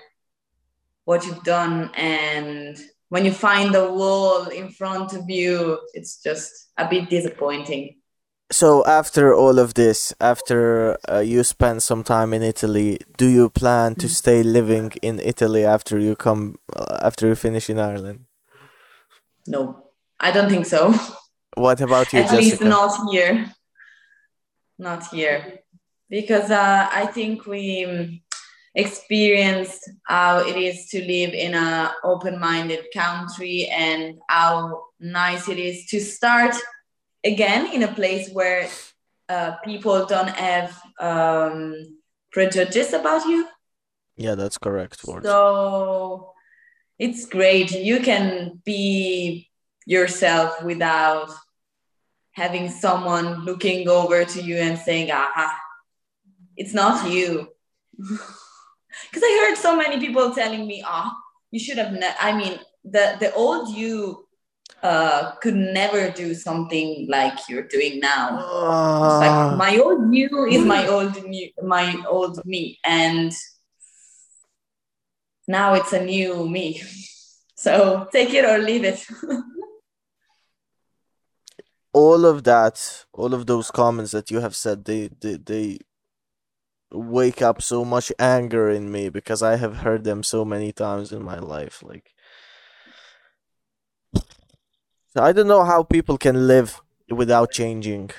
what 1.05 1.25
you've 1.25 1.43
done 1.43 1.91
and 1.95 2.79
when 3.09 3.25
you 3.25 3.33
find 3.33 3.75
the 3.75 3.91
wall 3.93 4.49
in 4.49 4.69
front 4.71 5.13
of 5.15 5.29
you 5.29 5.79
it's 5.95 6.23
just 6.23 6.53
a 6.77 6.89
bit 6.89 7.11
disappointing. 7.11 7.95
So 8.51 8.83
after 8.87 9.35
all 9.35 9.59
of 9.59 9.75
this, 9.75 10.15
after 10.21 10.97
uh, 11.07 11.19
you 11.19 11.45
spend 11.45 11.83
some 11.83 12.03
time 12.03 12.33
in 12.33 12.43
Italy, 12.43 12.99
do 13.19 13.27
you 13.27 13.51
plan 13.51 13.95
to 13.97 14.09
stay 14.09 14.43
living 14.43 14.93
in 15.03 15.21
Italy 15.21 15.67
after 15.67 15.99
you 15.99 16.17
come 16.17 16.57
uh, 16.75 16.99
after 17.03 17.27
you 17.29 17.35
finish 17.35 17.69
in 17.69 17.79
Ireland? 17.79 18.25
no 19.49 19.85
i 20.21 20.31
don't 20.31 20.51
think 20.51 20.67
so. 20.67 20.95
What 21.55 21.81
about 21.81 22.13
you, 22.13 22.21
at 22.25 22.33
least 22.33 22.61
not 22.61 23.11
here. 23.11 23.53
Not 24.79 25.07
here. 25.09 25.61
Because 26.09 26.51
uh, 26.51 26.89
i 26.93 27.07
think 27.07 27.47
we 27.47 27.85
um, 27.85 28.21
experienced 28.75 29.91
how 30.07 30.39
it 30.39 30.57
is 30.57 30.89
to 30.89 30.99
live 31.01 31.33
in 31.35 31.55
a 31.55 31.93
open-minded 32.05 32.87
country 32.95 33.67
and 33.67 34.19
how 34.29 34.83
nice 35.01 35.49
it 35.49 35.59
is 35.59 35.87
to 35.87 36.01
start 36.01 36.55
again 37.25 37.73
in 37.73 37.83
a 37.83 37.93
place 37.93 38.31
where 38.31 38.69
uh, 39.29 39.53
people 39.65 40.07
don't 40.07 40.31
have 40.31 40.81
um, 41.01 41.75
prejudice 42.33 42.93
about 42.93 43.25
you 43.27 43.47
Yeah, 44.17 44.35
that's 44.35 44.59
correct 44.59 45.01
so 45.01 46.33
it's 46.99 47.27
great. 47.27 47.71
You 47.71 48.01
can 48.01 48.61
be 48.65 49.49
yourself 49.87 50.63
without 50.63 51.31
having 52.33 52.69
someone 52.71 53.45
looking 53.45 53.89
over 53.89 54.25
to 54.25 54.43
you 54.43 54.57
and 54.57 54.79
saying, 54.79 55.11
aha, 55.11 55.57
it's 56.57 56.75
not 56.75 57.11
you. 57.11 57.49
Because 59.11 59.23
I 59.25 59.47
heard 59.47 59.57
so 59.57 59.77
many 59.77 59.99
people 59.99 60.35
telling 60.35 60.67
me, 60.67 60.83
ah, 60.85 61.15
you 61.51 61.59
should 61.59 61.79
have, 61.79 61.93
ne-. 61.93 62.19
I 62.21 62.37
mean, 62.37 62.59
the, 62.85 63.17
the 63.21 63.33
old 63.35 63.75
you 63.75 64.27
uh, 64.83 65.33
could 65.43 65.55
never 65.55 66.11
do 66.11 66.35
something 66.35 67.07
like 67.09 67.49
you're 67.49 67.67
doing 67.67 68.01
now. 68.01 68.39
It's 68.39 69.21
like 69.21 69.31
Ah, 69.31 69.55
my 69.57 69.77
old 69.79 70.15
you 70.15 70.47
is 70.47 70.65
my 70.65 70.87
old 70.87 71.23
new, 71.25 71.51
my 71.63 71.95
old 72.09 72.45
me, 72.45 72.79
and 72.85 73.33
now 75.47 75.75
it's 75.75 75.93
a 75.93 76.05
new 76.05 76.49
me. 76.49 76.83
So 77.61 78.07
take 78.13 78.35
it 78.35 78.45
or 78.45 78.59
leave 78.59 78.85
it. 78.85 79.05
all 81.93 82.25
of 82.25 82.45
that, 82.45 83.05
all 83.13 83.35
of 83.35 83.47
those 83.47 83.73
comments 83.73 84.13
that 84.13 84.31
you 84.31 84.39
have 84.39 84.55
said, 84.55 84.85
they, 84.85 85.11
they, 85.21 85.39
they 85.39 85.79
wake 86.93 87.43
up 87.43 87.61
so 87.63 87.85
much 87.85 88.13
anger 88.19 88.69
in 88.71 88.91
me 88.91 89.09
because 89.09 89.43
I 89.43 89.57
have 89.57 89.79
heard 89.79 90.05
them 90.05 90.23
so 90.23 90.45
many 90.45 90.73
times 90.73 91.13
in 91.13 91.23
my 91.23 91.39
life. 91.39 91.83
Like, 91.83 92.13
so 94.15 95.23
I 95.23 95.33
don't 95.33 95.49
know 95.49 95.65
how 95.65 95.83
people 95.83 96.19
can 96.19 96.47
live 96.47 96.81
without 97.11 97.51
changing. 97.51 98.11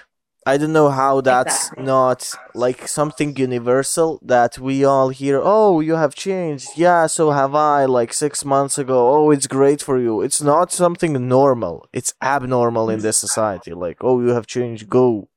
I 0.46 0.58
don't 0.58 0.74
know 0.74 0.90
how 0.90 1.22
that's 1.22 1.68
Exactly. 1.68 1.84
not 1.86 2.32
like 2.56 2.88
something 2.88 3.36
universal 3.36 4.20
that 4.24 4.58
we 4.58 4.84
all 4.84 5.10
hear. 5.10 5.40
Oh, 5.44 5.80
you 5.80 5.96
have 5.96 6.16
changed. 6.16 6.70
Yeah, 6.76 7.06
so 7.08 7.32
have 7.32 7.54
I. 7.54 7.86
Like 7.86 8.14
six 8.14 8.44
months 8.46 8.78
ago. 8.78 9.10
Oh, 9.16 9.32
it's 9.32 9.48
great 9.48 9.82
for 9.84 10.00
you. 10.00 10.22
It's 10.22 10.42
not 10.42 10.72
something 10.72 11.28
normal. 11.28 11.86
It's 11.94 12.14
abnormal 12.22 12.90
in 12.90 13.02
this 13.02 13.18
society. 13.18 13.74
Like, 13.74 13.98
oh, 14.02 14.22
you 14.22 14.30
have 14.30 14.48
changed. 14.48 14.90
Go, 14.90 15.30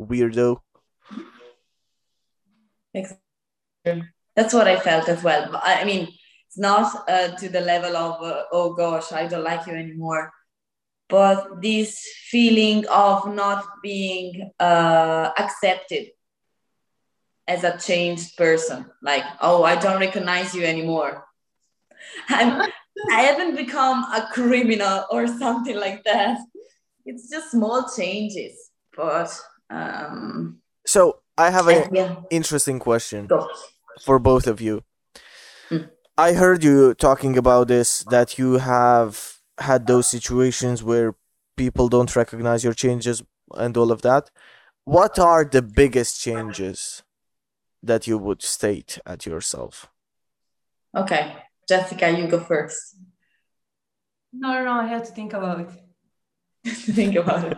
weirdo. 0.00 0.60
That's 4.36 4.54
what 4.54 4.68
I 4.68 4.78
felt 4.78 5.08
as 5.08 5.22
well. 5.22 5.60
I 5.62 5.84
mean, 5.84 6.08
it's 6.46 6.58
not 6.58 7.08
uh, 7.08 7.28
to 7.36 7.48
the 7.48 7.60
level 7.60 7.96
of, 7.96 8.22
uh, 8.22 8.42
oh 8.52 8.74
gosh, 8.74 9.12
I 9.12 9.26
don't 9.26 9.44
like 9.44 9.66
you 9.66 9.74
anymore. 9.74 10.32
But 11.08 11.60
this 11.60 12.06
feeling 12.28 12.86
of 12.88 13.34
not 13.34 13.64
being 13.82 14.50
uh, 14.58 15.30
accepted 15.36 16.10
as 17.46 17.64
a 17.64 17.78
changed 17.78 18.36
person, 18.36 18.86
like, 19.02 19.24
oh, 19.40 19.64
I 19.64 19.76
don't 19.76 20.00
recognize 20.00 20.54
you 20.54 20.64
anymore. 20.64 21.24
I'm, 22.28 22.70
I 23.12 23.22
haven't 23.22 23.56
become 23.56 24.04
a 24.04 24.28
criminal 24.32 25.06
or 25.10 25.26
something 25.26 25.76
like 25.76 26.04
that. 26.04 26.38
It's 27.04 27.28
just 27.28 27.50
small 27.50 27.90
changes, 27.96 28.70
but 28.96 29.36
um, 29.68 30.60
So 30.86 31.19
I 31.40 31.48
have 31.50 31.68
an 31.68 31.94
yeah, 31.94 32.16
interesting 32.30 32.78
question 32.78 33.26
go. 33.26 33.48
for 34.02 34.18
both 34.18 34.46
of 34.46 34.60
you. 34.60 34.84
Mm. 35.70 35.88
I 36.18 36.34
heard 36.34 36.62
you 36.62 36.92
talking 36.92 37.38
about 37.38 37.68
this 37.68 38.04
that 38.10 38.38
you 38.38 38.58
have 38.58 39.38
had 39.58 39.86
those 39.86 40.06
situations 40.06 40.84
where 40.84 41.14
people 41.56 41.88
don't 41.88 42.14
recognize 42.14 42.62
your 42.62 42.74
changes 42.74 43.22
and 43.54 43.74
all 43.76 43.90
of 43.90 44.02
that. 44.02 44.30
What 44.84 45.18
are 45.18 45.44
the 45.44 45.62
biggest 45.62 46.20
changes 46.20 47.02
that 47.82 48.06
you 48.06 48.18
would 48.18 48.42
state 48.42 48.98
at 49.06 49.24
yourself? 49.24 49.88
Okay, 50.94 51.36
Jessica, 51.66 52.10
you 52.10 52.26
go 52.26 52.40
first. 52.40 52.96
No, 54.32 54.52
no, 54.52 54.64
no, 54.64 54.72
I 54.72 54.86
have 54.88 55.04
to 55.06 55.12
think 55.12 55.32
about 55.32 55.60
it. 55.60 55.70
Think 56.98 57.16
about 57.16 57.44
it. 57.44 57.56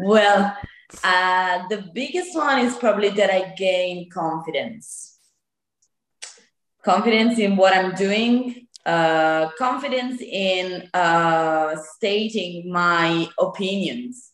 Well, 0.00 0.54
uh, 1.02 1.66
the 1.68 1.90
biggest 1.94 2.36
one 2.36 2.60
is 2.60 2.76
probably 2.76 3.10
that 3.10 3.30
I 3.30 3.54
gain 3.56 4.10
confidence. 4.10 5.18
Confidence 6.84 7.38
in 7.38 7.56
what 7.56 7.74
I'm 7.74 7.94
doing, 7.94 8.66
uh, 8.84 9.48
confidence 9.58 10.20
in 10.20 10.88
uh, 10.92 11.76
stating 11.96 12.70
my 12.70 13.26
opinions, 13.38 14.32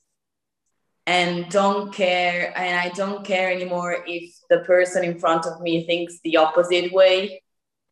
and 1.06 1.48
don't 1.48 1.92
care. 1.92 2.52
And 2.56 2.78
I 2.78 2.88
don't 2.90 3.24
care 3.24 3.52
anymore 3.52 4.04
if 4.06 4.34
the 4.48 4.60
person 4.60 5.04
in 5.04 5.18
front 5.18 5.46
of 5.46 5.60
me 5.60 5.86
thinks 5.86 6.18
the 6.24 6.38
opposite 6.38 6.92
way. 6.92 7.42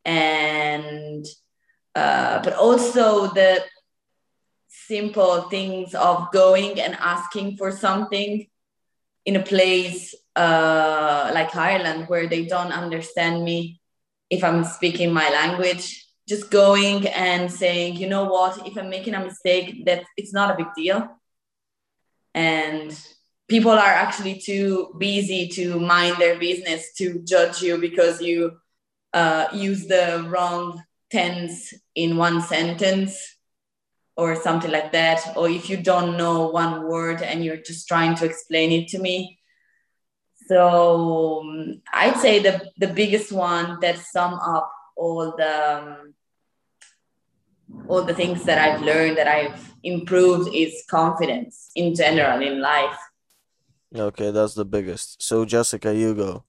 And 0.05 1.25
uh, 1.95 2.43
but 2.43 2.55
also 2.55 3.29
the 3.29 3.63
simple 4.89 5.43
things 5.43 5.95
of 5.95 6.33
going 6.33 6.81
and 6.81 6.95
asking 6.95 7.57
for 7.59 7.71
something 7.71 8.47
in 9.27 9.37
a 9.37 9.43
place 9.43 10.15
uh, 10.35 11.31
like 11.35 11.55
Ireland 11.55 12.09
where 12.09 12.27
they 12.27 12.47
don't 12.47 12.73
understand 12.73 13.45
me 13.45 13.81
if 14.31 14.43
I'm 14.43 14.65
speaking 14.65 15.13
my 15.13 15.29
language. 15.29 16.07
Just 16.27 16.51
going 16.51 17.07
and 17.09 17.53
saying, 17.53 17.97
you 17.97 18.09
know 18.09 18.25
what, 18.25 18.67
if 18.67 18.77
I'm 18.77 18.91
making 18.91 19.15
a 19.15 19.25
mistake, 19.25 19.85
that 19.87 20.05
it's 20.17 20.33
not 20.33 20.51
a 20.51 20.57
big 20.57 20.73
deal. 20.75 21.09
And 22.35 22.99
people 23.49 23.73
are 23.73 23.95
actually 24.05 24.39
too 24.39 24.95
busy 24.99 25.49
to 25.49 25.81
mind 25.81 26.17
their 26.17 26.39
business 26.39 26.93
to 26.99 27.23
judge 27.25 27.63
you 27.63 27.79
because 27.79 28.21
you 28.21 28.59
uh, 29.15 29.49
use 29.55 29.87
the 29.87 30.27
wrong 30.29 30.83
tense 31.11 31.73
in 31.95 32.19
one 32.19 32.43
sentence 32.43 33.38
or 34.19 34.37
something 34.37 34.71
like 34.71 34.93
that 34.93 35.21
or 35.37 35.49
if 35.49 35.71
you 35.71 35.77
don't 35.77 36.19
know 36.19 36.49
one 36.49 36.87
word 36.87 37.23
and 37.23 37.45
you're 37.45 37.63
just 37.71 37.89
trying 37.89 38.15
to 38.17 38.27
explain 38.27 38.71
it 38.71 38.89
to 38.89 38.99
me 38.99 39.39
so 40.47 41.41
um, 41.41 41.81
i'd 41.95 42.17
say 42.17 42.39
the, 42.39 42.69
the 42.79 42.89
biggest 42.89 43.33
one 43.33 43.79
that 43.81 43.97
sum 43.99 44.35
up 44.35 44.71
all 44.97 45.35
the 45.37 45.55
um, 45.77 46.15
all 47.89 48.03
the 48.03 48.15
things 48.15 48.45
that 48.45 48.59
i've 48.59 48.83
learned 48.83 49.17
that 49.17 49.29
i've 49.29 49.73
improved 49.83 50.51
is 50.53 50.85
confidence 50.91 51.71
in 51.75 51.95
general 51.95 52.43
in 52.43 52.61
life 52.61 52.99
Okay, 53.95 54.31
that's 54.31 54.55
the 54.55 54.65
biggest. 54.65 55.23
So 55.23 55.45
Jessica, 55.45 55.95
you 55.95 56.15
go. 56.15 56.45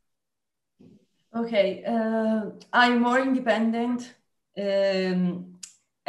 Okay, 1.36 1.84
uh, 1.86 2.50
I'm 2.74 3.02
more 3.02 3.20
independent, 3.20 4.14
um, 4.58 5.59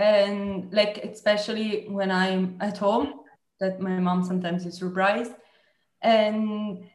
and 0.00 0.72
like 0.72 0.96
especially 1.04 1.86
when 1.88 2.10
I'm 2.10 2.56
at 2.60 2.78
home, 2.78 3.20
that 3.60 3.80
my 3.80 4.00
mom 4.00 4.24
sometimes 4.24 4.64
is 4.64 4.78
surprised. 4.78 5.32
And 6.00 6.86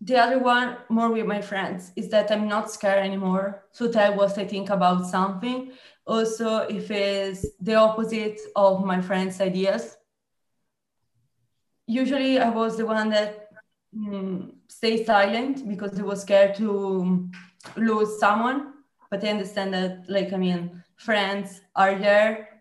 the 0.00 0.16
other 0.16 0.38
one, 0.38 0.76
more 0.88 1.10
with 1.10 1.26
my 1.26 1.40
friends, 1.40 1.90
is 1.96 2.08
that 2.10 2.30
I'm 2.30 2.46
not 2.46 2.70
scared 2.70 3.04
anymore 3.04 3.64
to 3.74 3.90
tell 3.92 4.14
what 4.14 4.38
I 4.38 4.44
think 4.44 4.70
about 4.70 5.06
something. 5.06 5.72
Also, 6.06 6.58
if 6.58 6.92
it's 6.92 7.44
the 7.60 7.74
opposite 7.74 8.38
of 8.54 8.84
my 8.84 9.00
friends' 9.00 9.40
ideas. 9.40 9.96
Usually, 11.88 12.38
I 12.38 12.50
was 12.50 12.76
the 12.76 12.86
one 12.86 13.10
that 13.10 13.48
mm, 13.96 14.52
stay 14.68 15.04
silent 15.04 15.68
because 15.68 15.98
I 15.98 16.02
was 16.02 16.22
scared 16.22 16.54
to 16.56 17.28
lose 17.76 18.20
someone. 18.20 18.74
But 19.10 19.24
I 19.24 19.28
understand 19.28 19.74
that, 19.74 20.04
like, 20.08 20.32
I 20.32 20.36
mean, 20.36 20.82
friends 20.96 21.60
are 21.74 21.98
there, 21.98 22.60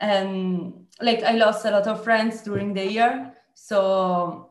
and 0.00 0.28
um, 0.28 0.86
like 1.00 1.22
I 1.22 1.32
lost 1.32 1.64
a 1.64 1.70
lot 1.70 1.86
of 1.86 2.02
friends 2.02 2.42
during 2.42 2.74
the 2.74 2.90
year, 2.90 3.34
so 3.54 4.50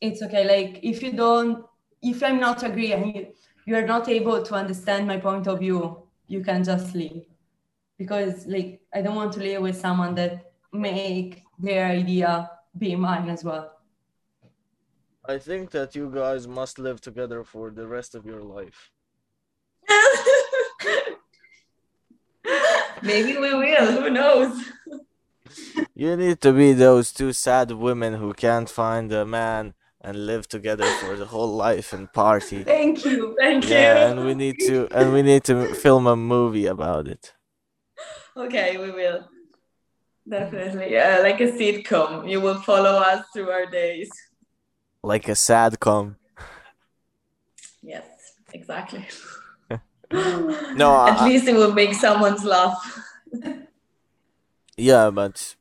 it's 0.00 0.22
okay. 0.22 0.44
Like, 0.44 0.80
if 0.82 1.02
you 1.02 1.12
don't, 1.12 1.64
if 2.02 2.22
I'm 2.22 2.40
not 2.40 2.62
agree 2.62 2.92
and 2.92 3.14
you 3.14 3.26
you're 3.66 3.86
not 3.86 4.08
able 4.08 4.42
to 4.44 4.54
understand 4.54 5.08
my 5.08 5.16
point 5.16 5.48
of 5.48 5.58
view, 5.58 6.02
you 6.28 6.42
can 6.42 6.62
just 6.62 6.94
leave 6.94 7.26
because, 7.98 8.46
like, 8.46 8.80
I 8.94 9.02
don't 9.02 9.16
want 9.16 9.32
to 9.32 9.40
live 9.40 9.62
with 9.62 9.76
someone 9.76 10.14
that 10.14 10.52
make 10.72 11.42
their 11.58 11.86
idea 11.86 12.50
be 12.78 12.94
mine 12.94 13.28
as 13.28 13.42
well. 13.42 13.72
I 15.28 15.38
think 15.38 15.72
that 15.72 15.96
you 15.96 16.08
guys 16.14 16.46
must 16.46 16.78
live 16.78 17.00
together 17.00 17.42
for 17.42 17.72
the 17.72 17.88
rest 17.88 18.14
of 18.14 18.24
your 18.24 18.42
life. 18.42 18.92
maybe 23.06 23.32
we 23.38 23.54
will 23.54 23.86
who 24.00 24.10
knows 24.10 24.52
You 25.94 26.16
need 26.16 26.40
to 26.42 26.52
be 26.52 26.72
those 26.74 27.12
two 27.12 27.32
sad 27.32 27.70
women 27.70 28.14
who 28.14 28.34
can't 28.34 28.68
find 28.68 29.10
a 29.12 29.24
man 29.24 29.74
and 30.00 30.26
live 30.26 30.46
together 30.48 30.84
for 31.00 31.16
the 31.16 31.26
whole 31.26 31.52
life 31.56 31.92
and 31.96 32.12
party. 32.12 32.64
Thank 32.64 33.04
you. 33.04 33.34
thank 33.40 33.64
Yeah, 33.64 33.94
you 33.94 34.10
and 34.10 34.26
we 34.26 34.34
need 34.34 34.56
to 34.68 34.88
and 34.90 35.12
we 35.14 35.22
need 35.22 35.44
to 35.44 35.74
film 35.74 36.06
a 36.06 36.16
movie 36.16 36.66
about 36.66 37.08
it. 37.08 37.32
okay 38.36 38.76
we 38.76 38.90
will 38.90 39.20
definitely 40.28 40.92
yeah 40.92 41.18
like 41.26 41.40
a 41.40 41.50
sitcom 41.58 42.28
you 42.30 42.40
will 42.40 42.60
follow 42.70 42.94
us 43.12 43.24
through 43.32 43.50
our 43.56 43.66
days 43.66 44.10
Like 45.02 45.26
a 45.28 45.36
sad 45.48 45.78
com. 45.80 46.16
yes 47.82 48.04
exactly 48.52 49.04
No, 50.76 51.06
at 51.06 51.20
I- 51.20 51.28
least 51.28 51.48
it 51.48 51.54
will 51.56 51.72
make 51.72 51.94
someone's 51.94 52.44
laugh 52.44 52.76
Yeah, 54.76 55.10
but 55.10 55.56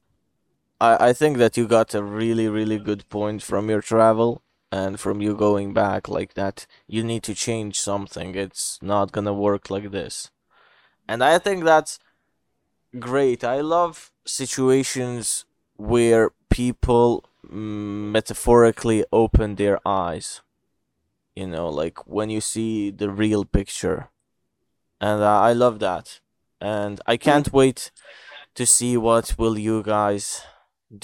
I 0.82 1.10
I 1.10 1.14
think 1.14 1.38
that 1.38 1.58
you 1.58 1.68
got 1.68 1.96
a 1.96 2.04
really 2.04 2.48
really 2.50 2.80
good 2.80 3.08
point 3.10 3.44
from 3.44 3.70
your 3.70 3.82
travel 3.82 4.42
and 4.72 5.00
from 5.00 5.22
you 5.22 5.36
going 5.36 5.74
back 5.74 6.08
like 6.10 6.34
that. 6.36 6.68
You 6.88 7.04
need 7.04 7.24
to 7.24 7.36
change 7.36 7.80
something. 7.80 8.36
It's 8.36 8.80
not 8.82 9.12
gonna 9.12 9.34
work 9.34 9.70
like 9.70 9.92
this. 9.92 10.32
And 11.08 11.24
I 11.24 11.40
think 11.40 11.64
that's 11.66 12.00
great. 13.00 13.44
I 13.44 13.62
love 13.62 14.12
situations 14.26 15.46
where 15.78 16.32
people 16.50 17.24
mm, 17.46 18.12
metaphorically 18.12 19.06
open 19.12 19.56
their 19.56 19.80
eyes. 19.88 20.42
You 21.36 21.48
know, 21.48 21.70
like 21.70 22.08
when 22.08 22.30
you 22.30 22.42
see 22.42 22.92
the 22.92 23.10
real 23.10 23.46
picture. 23.46 24.10
And 25.06 25.22
uh, 25.22 25.40
I 25.50 25.54
love 25.54 25.78
that. 25.80 26.20
And 26.60 27.00
I 27.06 27.16
can't 27.18 27.54
wait 27.54 27.92
to 28.56 28.66
see 28.66 28.98
what 28.98 29.36
will 29.38 29.58
you 29.60 29.84
guys 29.84 30.42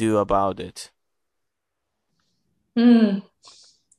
do 0.04 0.18
about 0.18 0.60
it. 0.60 0.90
Hmm. 2.76 3.20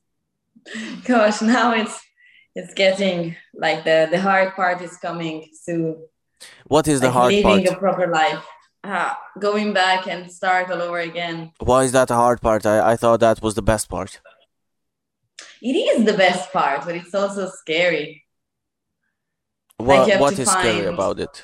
Gosh, 1.05 1.41
now 1.41 1.73
it's 1.73 1.97
it's 2.53 2.73
getting 2.73 3.37
like 3.53 3.85
the 3.85 4.09
the 4.11 4.19
hard 4.19 4.49
part 4.55 4.81
is 4.81 4.97
coming 4.97 5.37
soon. 5.65 5.95
What 6.65 6.85
is 6.87 6.99
the 6.99 7.07
like 7.07 7.13
hard 7.13 7.31
living 7.31 7.43
part? 7.43 7.61
Living 7.61 7.73
a 7.73 7.79
proper 7.85 8.07
life, 8.07 8.45
uh, 8.83 9.13
going 9.39 9.71
back 9.71 10.07
and 10.07 10.29
start 10.29 10.69
all 10.69 10.81
over 10.81 10.99
again. 10.99 11.51
Why 11.59 11.83
is 11.83 11.93
that 11.93 12.09
the 12.09 12.15
hard 12.15 12.41
part? 12.41 12.65
I, 12.65 12.91
I 12.91 12.95
thought 12.97 13.21
that 13.21 13.41
was 13.41 13.53
the 13.55 13.67
best 13.73 13.87
part. 13.87 14.19
It 15.61 15.75
is 15.75 16.03
the 16.03 16.17
best 16.25 16.51
part, 16.51 16.83
but 16.85 16.95
it's 16.95 17.15
also 17.15 17.49
scary. 17.61 18.22
What 19.77 20.07
you 20.07 20.13
have 20.13 20.21
what 20.21 20.35
to 20.35 20.41
is 20.41 20.51
scary 20.51 20.85
about 20.85 21.19
it? 21.19 21.43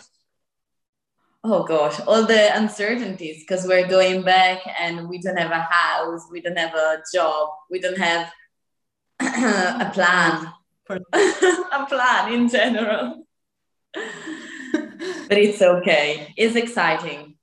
Oh 1.44 1.64
gosh, 1.64 2.00
all 2.02 2.26
the 2.26 2.56
uncertainties 2.58 3.44
because 3.44 3.66
we're 3.66 3.88
going 3.88 4.24
back 4.24 4.60
and 4.80 5.08
we 5.08 5.20
don't 5.20 5.38
have 5.38 5.52
a 5.52 5.62
house, 5.62 6.28
we 6.32 6.42
don't 6.42 6.58
have 6.58 6.76
a 6.76 7.02
job, 7.14 7.50
we 7.70 7.80
don't 7.80 7.98
have 7.98 8.32
a 9.22 9.90
plan, 9.94 10.52
a 10.90 11.86
plan 11.88 12.34
in 12.34 12.50
general. 12.50 13.26
but 13.94 15.38
it's 15.38 15.62
okay. 15.62 16.34
It's 16.36 16.56
exciting. 16.56 17.36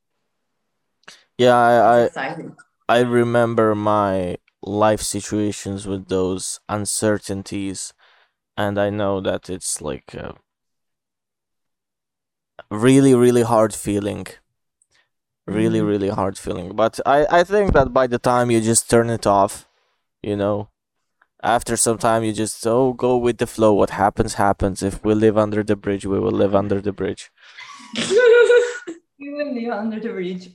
Yeah, 1.38 1.57
I, 1.57 1.72
I 1.72 2.03
exciting. 2.05 2.57
I 2.88 3.01
remember 3.01 3.75
my 3.75 4.37
life 4.62 5.01
situations 5.01 5.87
with 5.87 6.09
those 6.09 6.61
uncertainties, 6.68 7.94
and 8.57 8.79
I 8.79 8.90
know 8.90 9.20
that 9.20 9.49
it's 9.49 9.81
like 9.81 10.14
a 10.14 10.35
really, 12.71 13.15
really 13.15 13.43
hard 13.43 13.75
feeling. 13.75 14.27
Really, 15.47 15.79
Mhm. 15.81 15.87
really 15.89 16.09
hard 16.09 16.37
feeling. 16.39 16.75
But 16.75 16.99
I, 17.07 17.27
I 17.41 17.45
think 17.45 17.73
that 17.73 17.93
by 17.93 18.07
the 18.09 18.19
time 18.19 18.51
you 18.51 18.61
just 18.61 18.91
turn 18.91 19.11
it 19.11 19.27
off, 19.27 19.69
you 20.23 20.35
know, 20.37 20.69
after 21.43 21.77
some 21.77 21.99
time 21.99 22.25
you 22.25 22.33
just 22.33 22.67
oh 22.67 22.93
go 22.93 23.17
with 23.17 23.39
the 23.39 23.47
flow. 23.47 23.73
What 23.73 23.91
happens 23.91 24.35
happens. 24.35 24.83
If 24.83 25.05
we 25.05 25.15
live 25.15 25.39
under 25.39 25.63
the 25.63 25.77
bridge, 25.77 26.05
we 26.05 26.19
will 26.19 26.33
live 26.33 26.55
under 26.55 26.81
the 26.81 26.93
bridge. 26.93 27.31
We 29.19 29.33
will 29.33 29.55
live 29.55 29.71
under 29.73 30.01
the 30.01 30.09
bridge. 30.11 30.51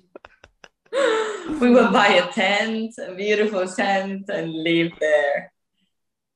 we 1.61 1.69
will 1.71 1.91
buy 1.91 2.07
a 2.07 2.31
tent, 2.31 2.93
a 2.99 3.13
beautiful 3.15 3.65
tent, 3.67 4.25
and 4.29 4.51
live 4.51 4.91
there. 4.99 5.50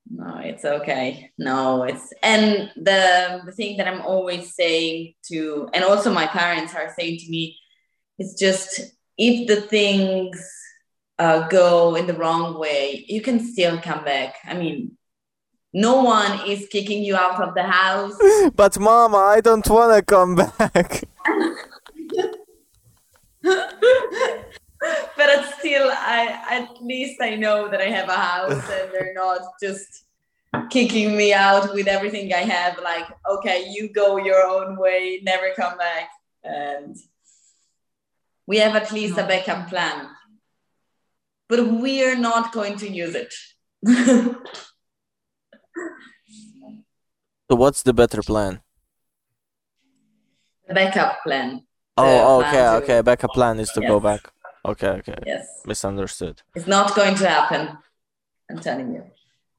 No, 0.10 0.38
it's 0.38 0.64
okay. 0.64 1.32
No, 1.38 1.84
it's 1.84 2.14
and 2.22 2.72
the 2.76 3.42
the 3.46 3.52
thing 3.52 3.78
that 3.78 3.88
I'm 3.88 4.02
always 4.02 4.54
saying 4.54 5.16
to, 5.30 5.68
and 5.74 5.84
also 5.84 6.14
my 6.14 6.28
parents 6.28 6.76
are 6.76 6.94
saying 6.98 7.20
to 7.20 7.30
me, 7.30 7.58
it's 8.20 8.38
just 8.38 8.82
if 9.18 9.48
the 9.48 9.62
things 9.62 10.38
uh, 11.18 11.48
go 11.48 11.96
in 11.96 12.06
the 12.08 12.14
wrong 12.14 12.60
way, 12.60 13.06
you 13.08 13.22
can 13.22 13.40
still 13.40 13.80
come 13.80 14.04
back. 14.04 14.36
I 14.46 14.54
mean, 14.54 14.98
no 15.74 16.04
one 16.04 16.48
is 16.48 16.68
kicking 16.68 17.04
you 17.04 17.16
out 17.16 17.42
of 17.42 17.56
the 17.56 17.64
house. 17.64 18.18
But 18.56 18.80
mama, 18.80 19.18
I 19.18 19.42
don't 19.42 19.68
wanna 19.68 20.02
come 20.02 20.36
back. 20.36 21.04
but 25.18 25.28
it's 25.30 25.60
still 25.60 25.90
I 25.92 26.22
at 26.58 26.82
least 26.82 27.22
I 27.22 27.36
know 27.36 27.70
that 27.70 27.82
I 27.82 27.90
have 27.98 28.10
a 28.10 28.22
house 28.32 28.64
and 28.78 28.92
they're 28.92 29.14
not 29.14 29.42
just 29.62 30.06
kicking 30.70 31.16
me 31.18 31.34
out 31.34 31.74
with 31.74 31.88
everything 31.88 32.34
I 32.34 32.44
have 32.58 32.80
like 32.92 33.08
okay 33.34 33.68
you 33.70 33.90
go 34.02 34.18
your 34.18 34.42
own 34.46 34.78
way 34.78 35.22
never 35.24 35.50
come 35.56 35.78
back 35.78 36.10
and 36.44 36.96
we 38.48 38.58
have 38.58 38.76
at 38.76 38.92
least 38.92 39.18
a 39.18 39.26
backup 39.26 39.68
plan 39.70 40.08
but 41.50 41.60
we're 41.68 42.18
not 42.18 42.52
going 42.54 42.78
to 42.78 42.90
use 42.90 43.16
it 43.16 43.34
So 47.50 47.56
what's 47.56 47.84
the 47.84 47.94
better 47.94 48.22
plan? 48.24 48.62
the 50.68 50.74
backup 50.74 51.22
plan. 51.24 51.62
Oh, 51.98 52.04
oh 52.04 52.40
okay, 52.40 52.50
plan 52.50 52.66
to- 52.66 52.84
okay. 52.84 53.02
Backup 53.02 53.34
plan 53.34 53.60
is 53.60 53.70
to 53.72 53.82
go 53.82 54.00
back. 54.00 54.22
Okay, 54.66 54.94
okay. 55.02 55.18
Yes, 55.26 55.48
Misunderstood. 55.66 56.42
it's 56.56 56.68
not 56.68 56.96
going 56.96 57.16
to 57.16 57.30
happen. 57.30 57.78
I'm 58.50 58.60
telling 58.60 58.94
you. 58.94 59.04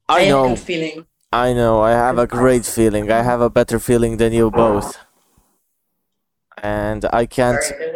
I 0.08 0.20
a 0.22 0.28
know. 0.28 0.56
feeling. 0.56 1.06
I 1.32 1.52
know. 1.52 1.80
I 1.80 1.90
have 1.90 2.18
a 2.18 2.26
great 2.26 2.64
feeling. 2.64 3.10
I 3.10 3.22
have 3.22 3.40
a 3.40 3.50
better 3.50 3.78
feeling 3.78 4.16
than 4.16 4.32
you 4.32 4.50
both. 4.50 4.98
And 6.62 7.04
I 7.12 7.26
can't 7.26 7.62
Sorry, 7.62 7.92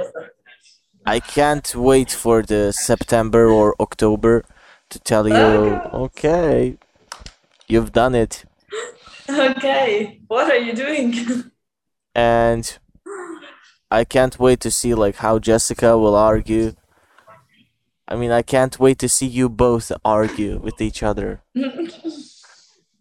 I 1.07 1.19
can't 1.19 1.75
wait 1.75 2.11
for 2.11 2.43
the 2.43 2.73
September 2.73 3.49
or 3.49 3.75
October 3.81 4.45
to 4.91 4.99
tell 4.99 5.27
you, 5.27 5.35
oh. 5.35 6.05
okay, 6.05 6.77
you've 7.69 7.93
done 7.93 8.15
it. 8.15 8.45
Okay, 9.29 10.21
what 10.29 10.51
are 10.51 10.59
you 10.59 10.75
doing? 10.75 11.15
And 12.15 12.79
I 13.91 14.05
can't 14.05 14.39
wait 14.39 14.61
to 14.61 14.71
see 14.71 14.95
like 14.95 15.17
how 15.17 15.39
Jessica 15.39 15.97
will 15.97 16.15
argue. 16.15 16.75
I 18.11 18.17
mean, 18.17 18.33
I 18.33 18.43
can't 18.43 18.79
wait 18.81 18.99
to 18.99 19.09
see 19.09 19.27
you 19.27 19.49
both 19.49 19.93
argue 20.05 20.59
with 20.59 20.81
each 20.81 21.03
other. 21.03 21.43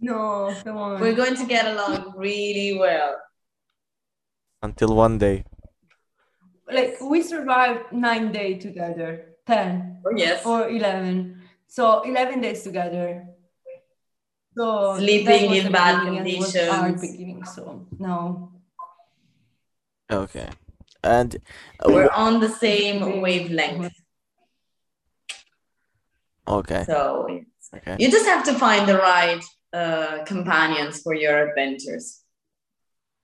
No, 0.02 0.56
come 0.63 0.78
on. 0.78 1.02
We're 1.02 1.13
going 1.13 1.36
to 1.36 1.45
get 1.45 1.67
along 1.67 2.13
really 2.15 2.78
well. 2.80 3.17
Until 4.63 4.95
one 4.95 5.17
day. 5.17 5.43
like 6.72 6.95
we 7.02 7.22
survived 7.22 7.91
nine 7.91 8.32
days 8.32 8.63
together, 8.63 9.36
ten 9.45 9.98
Oh, 10.06 10.15
yes. 10.15 10.45
or 10.45 10.69
eleven. 10.69 11.41
So 11.67 12.02
eleven 12.04 12.39
days 12.39 12.63
together. 12.63 13.28
So 14.56 14.93
that 14.93 15.02
Sleeping 15.04 15.52
in 15.56 15.72
bad 15.72 16.00
beginning 16.00 16.19
and 16.19 16.28
it 16.30 16.39
was 16.39 16.56
hard 16.56 16.95
conditions. 16.95 17.12
beginning. 17.12 17.43
So 17.43 17.86
no. 18.00 18.54
Okay. 20.10 20.48
And 21.04 21.36
uh, 21.84 21.91
We're 21.91 22.08
on 22.15 22.39
the 22.39 22.48
same 22.48 23.19
wavelength. 23.19 23.99
Okay, 26.50 26.84
So 26.86 27.28
it's- 27.30 27.70
okay. 27.78 27.96
you 28.00 28.10
just 28.12 28.26
have 28.26 28.44
to 28.46 28.54
find 28.54 28.88
the 28.88 28.98
right 28.98 29.44
uh, 29.74 30.24
companions 30.26 31.02
for 31.02 31.14
your 31.14 31.48
adventures. 31.50 32.22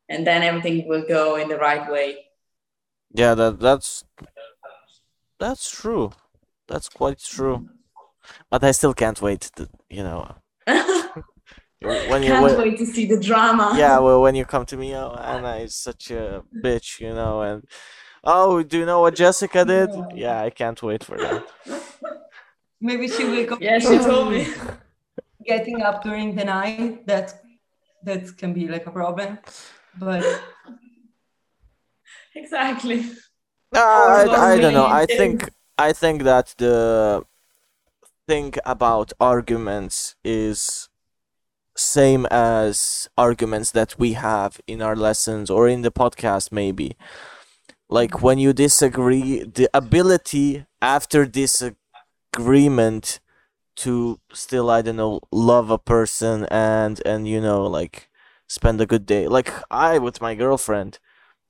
And 0.08 0.26
then 0.28 0.44
everything 0.44 0.88
will 0.88 1.06
go 1.08 1.36
in 1.36 1.48
the 1.50 1.58
right 1.58 1.90
way. 1.92 2.10
Yeah, 3.12 3.34
that 3.36 3.60
that's 3.60 4.04
that's 5.40 5.70
true. 5.70 6.12
That's 6.68 6.90
quite 6.90 7.20
true. 7.20 7.70
But 8.52 8.64
I 8.64 8.72
still 8.72 8.94
can't 8.94 9.22
wait 9.22 9.42
to, 9.56 9.68
you 9.90 10.04
know, 10.04 10.36
when 10.68 12.24
you 12.24 12.30
Can't 12.30 12.44
when, 12.44 12.58
wait 12.58 12.78
to 12.78 12.86
see 12.86 13.06
the 13.06 13.20
drama. 13.20 13.74
yeah, 13.78 14.00
well, 14.00 14.22
when 14.22 14.36
you 14.36 14.46
come 14.46 14.66
to 14.66 14.78
me, 14.78 14.96
oh, 14.96 15.14
Anna 15.16 15.58
is 15.58 15.76
such 15.76 16.12
a 16.12 16.44
bitch, 16.64 17.00
you 17.00 17.14
know, 17.14 17.42
and 17.42 17.64
oh, 18.24 18.64
do 18.64 18.80
you 18.80 18.86
know 18.86 19.02
what 19.02 19.16
Jessica 19.16 19.64
did? 19.66 19.90
Yeah, 20.14 20.42
I 20.42 20.50
can't 20.50 20.82
wait 20.82 21.04
for 21.04 21.18
that. 21.18 21.44
Maybe 22.82 23.08
she 23.08 23.26
will 23.26 23.46
go 23.46 23.58
Yeah, 23.60 23.80
she 23.80 23.98
told 23.98 24.32
me. 24.32 24.48
getting 25.46 25.82
up 25.82 26.04
during 26.04 26.36
the 26.36 26.46
night. 26.46 27.06
That 27.08 27.42
that 28.04 28.38
can 28.38 28.54
be 28.54 28.68
like 28.68 28.88
a 28.88 28.92
problem. 28.92 29.40
But 29.98 30.24
exactly. 32.36 33.06
Uh, 33.74 33.80
I, 33.80 34.54
I 34.54 34.60
don't 34.60 34.74
know. 34.74 34.88
I 34.88 35.06
think 35.06 35.50
I 35.78 35.94
think 35.94 36.24
that 36.24 36.56
the 36.58 37.24
thing 38.28 38.54
about 38.66 39.14
arguments 39.20 40.16
is 40.24 40.90
same 41.78 42.26
as 42.28 43.10
arguments 43.18 43.72
that 43.72 44.00
we 44.00 44.14
have 44.14 44.62
in 44.66 44.82
our 44.82 44.96
lessons 44.96 45.50
or 45.50 45.68
in 45.68 45.82
the 45.82 45.92
podcast 45.92 46.52
maybe. 46.52 46.96
Like 47.90 48.24
when 48.24 48.40
you 48.40 48.54
disagree, 48.54 49.44
the 49.44 49.70
ability 49.74 50.66
after 50.82 51.26
disagreement 52.36 53.20
to 53.76 54.20
still 54.34 54.70
I 54.70 54.82
don't 54.82 54.96
know 54.96 55.20
love 55.32 55.70
a 55.70 55.78
person 55.78 56.46
and 56.52 57.02
and 57.06 57.28
you 57.28 57.42
know 57.42 57.64
like 57.66 58.10
spend 58.48 58.82
a 58.82 58.86
good 58.86 59.06
day. 59.06 59.28
Like 59.28 59.52
I 59.72 59.98
with 60.00 60.22
my 60.22 60.36
girlfriend 60.36 61.00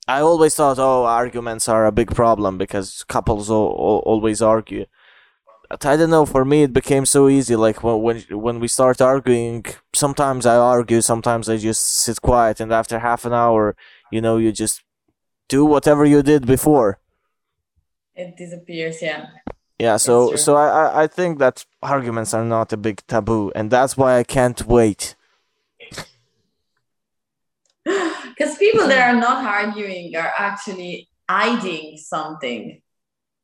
I 0.08 0.20
always 0.20 0.54
thought, 0.54 0.78
oh, 0.78 1.04
arguments 1.04 1.68
are 1.68 1.86
a 1.86 1.92
big 1.92 2.14
problem 2.14 2.58
because 2.58 3.04
couples 3.08 3.50
al- 3.50 3.56
al- 3.56 4.04
always 4.06 4.42
argue. 4.42 4.86
But 5.70 5.86
I 5.86 5.96
don't 5.96 6.10
know. 6.10 6.26
For 6.26 6.44
me, 6.44 6.64
it 6.64 6.72
became 6.72 7.06
so 7.06 7.28
easy. 7.28 7.56
Like 7.56 7.82
when 7.82 8.02
when 8.02 8.18
when 8.30 8.60
we 8.60 8.68
start 8.68 9.00
arguing, 9.00 9.64
sometimes 9.94 10.46
I 10.46 10.56
argue, 10.56 11.02
sometimes 11.02 11.48
I 11.48 11.56
just 11.58 11.82
sit 12.04 12.20
quiet, 12.22 12.60
and 12.60 12.72
after 12.72 12.98
half 13.00 13.24
an 13.26 13.32
hour, 13.32 13.76
you 14.12 14.20
know, 14.20 14.38
you 14.38 14.52
just 14.52 14.82
do 15.48 15.64
whatever 15.66 16.04
you 16.06 16.22
did 16.22 16.46
before. 16.46 16.98
It 18.16 18.36
disappears, 18.36 19.00
yeah. 19.00 19.26
Yeah. 19.78 19.96
So 19.98 20.36
so 20.36 20.56
I, 20.56 21.02
I 21.04 21.06
think 21.06 21.38
that 21.38 21.64
arguments 21.82 22.32
are 22.34 22.44
not 22.44 22.72
a 22.72 22.76
big 22.76 23.02
taboo, 23.06 23.52
and 23.54 23.70
that's 23.70 23.96
why 23.96 24.18
I 24.18 24.24
can't 24.24 24.66
wait. 24.66 25.14
Because 27.84 28.56
people 28.58 28.86
that 28.88 29.08
are 29.14 29.18
not 29.20 29.44
arguing 29.44 30.14
are 30.16 30.32
actually 30.36 31.08
hiding 31.28 31.96
something 31.96 32.82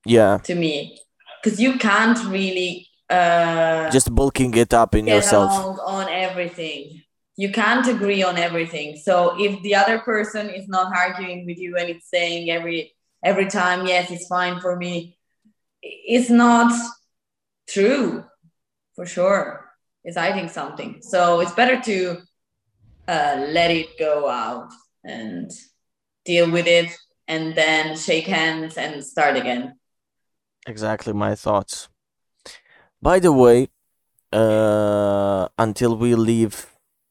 Yeah. 0.05 0.39
to 0.45 0.55
me. 0.55 0.99
Because 1.43 1.61
you 1.61 1.79
can't 1.79 2.19
really 2.27 2.89
uh, 3.09 3.91
Just 3.91 4.15
bulking 4.15 4.55
it 4.55 4.73
up 4.75 4.95
in 4.95 5.07
yourself. 5.07 5.51
on 5.87 6.09
everything. 6.09 7.03
You 7.37 7.51
can't 7.51 7.87
agree 7.89 8.23
on 8.23 8.37
everything. 8.37 8.97
So 8.97 9.35
if 9.39 9.63
the 9.63 9.75
other 9.75 9.99
person 10.01 10.51
is 10.51 10.69
not 10.69 10.93
arguing 10.95 11.47
with 11.47 11.59
you 11.59 11.77
and 11.79 11.89
it's 11.89 12.09
saying 12.09 12.51
every 12.51 12.95
every 13.25 13.47
time, 13.47 13.87
yes, 13.87 14.11
it's 14.11 14.27
fine 14.27 14.61
for 14.61 14.77
me, 14.77 15.17
it's 15.83 16.31
not 16.31 16.73
true 17.69 18.25
for 18.95 19.07
sure. 19.07 19.71
It's 20.05 20.17
hiding 20.17 20.49
something. 20.49 20.99
So 21.01 21.41
it's 21.41 21.53
better 21.53 21.81
to 21.81 22.19
uh, 23.09 23.47
let 23.49 23.71
it 23.71 23.99
go 23.99 24.29
out 24.29 24.71
and 25.05 25.51
deal 26.25 26.51
with 26.51 26.67
it 26.67 26.91
and 27.29 27.55
then 27.55 27.97
shake 27.97 28.27
hands 28.27 28.77
and 28.77 29.05
start 29.05 29.37
again. 29.37 29.79
Exactly 30.67 31.13
my 31.13 31.35
thoughts. 31.35 31.89
By 33.01 33.19
the 33.19 33.33
way, 33.33 33.69
uh, 34.33 35.49
until 35.59 35.97
we 35.97 36.15
leave 36.15 36.67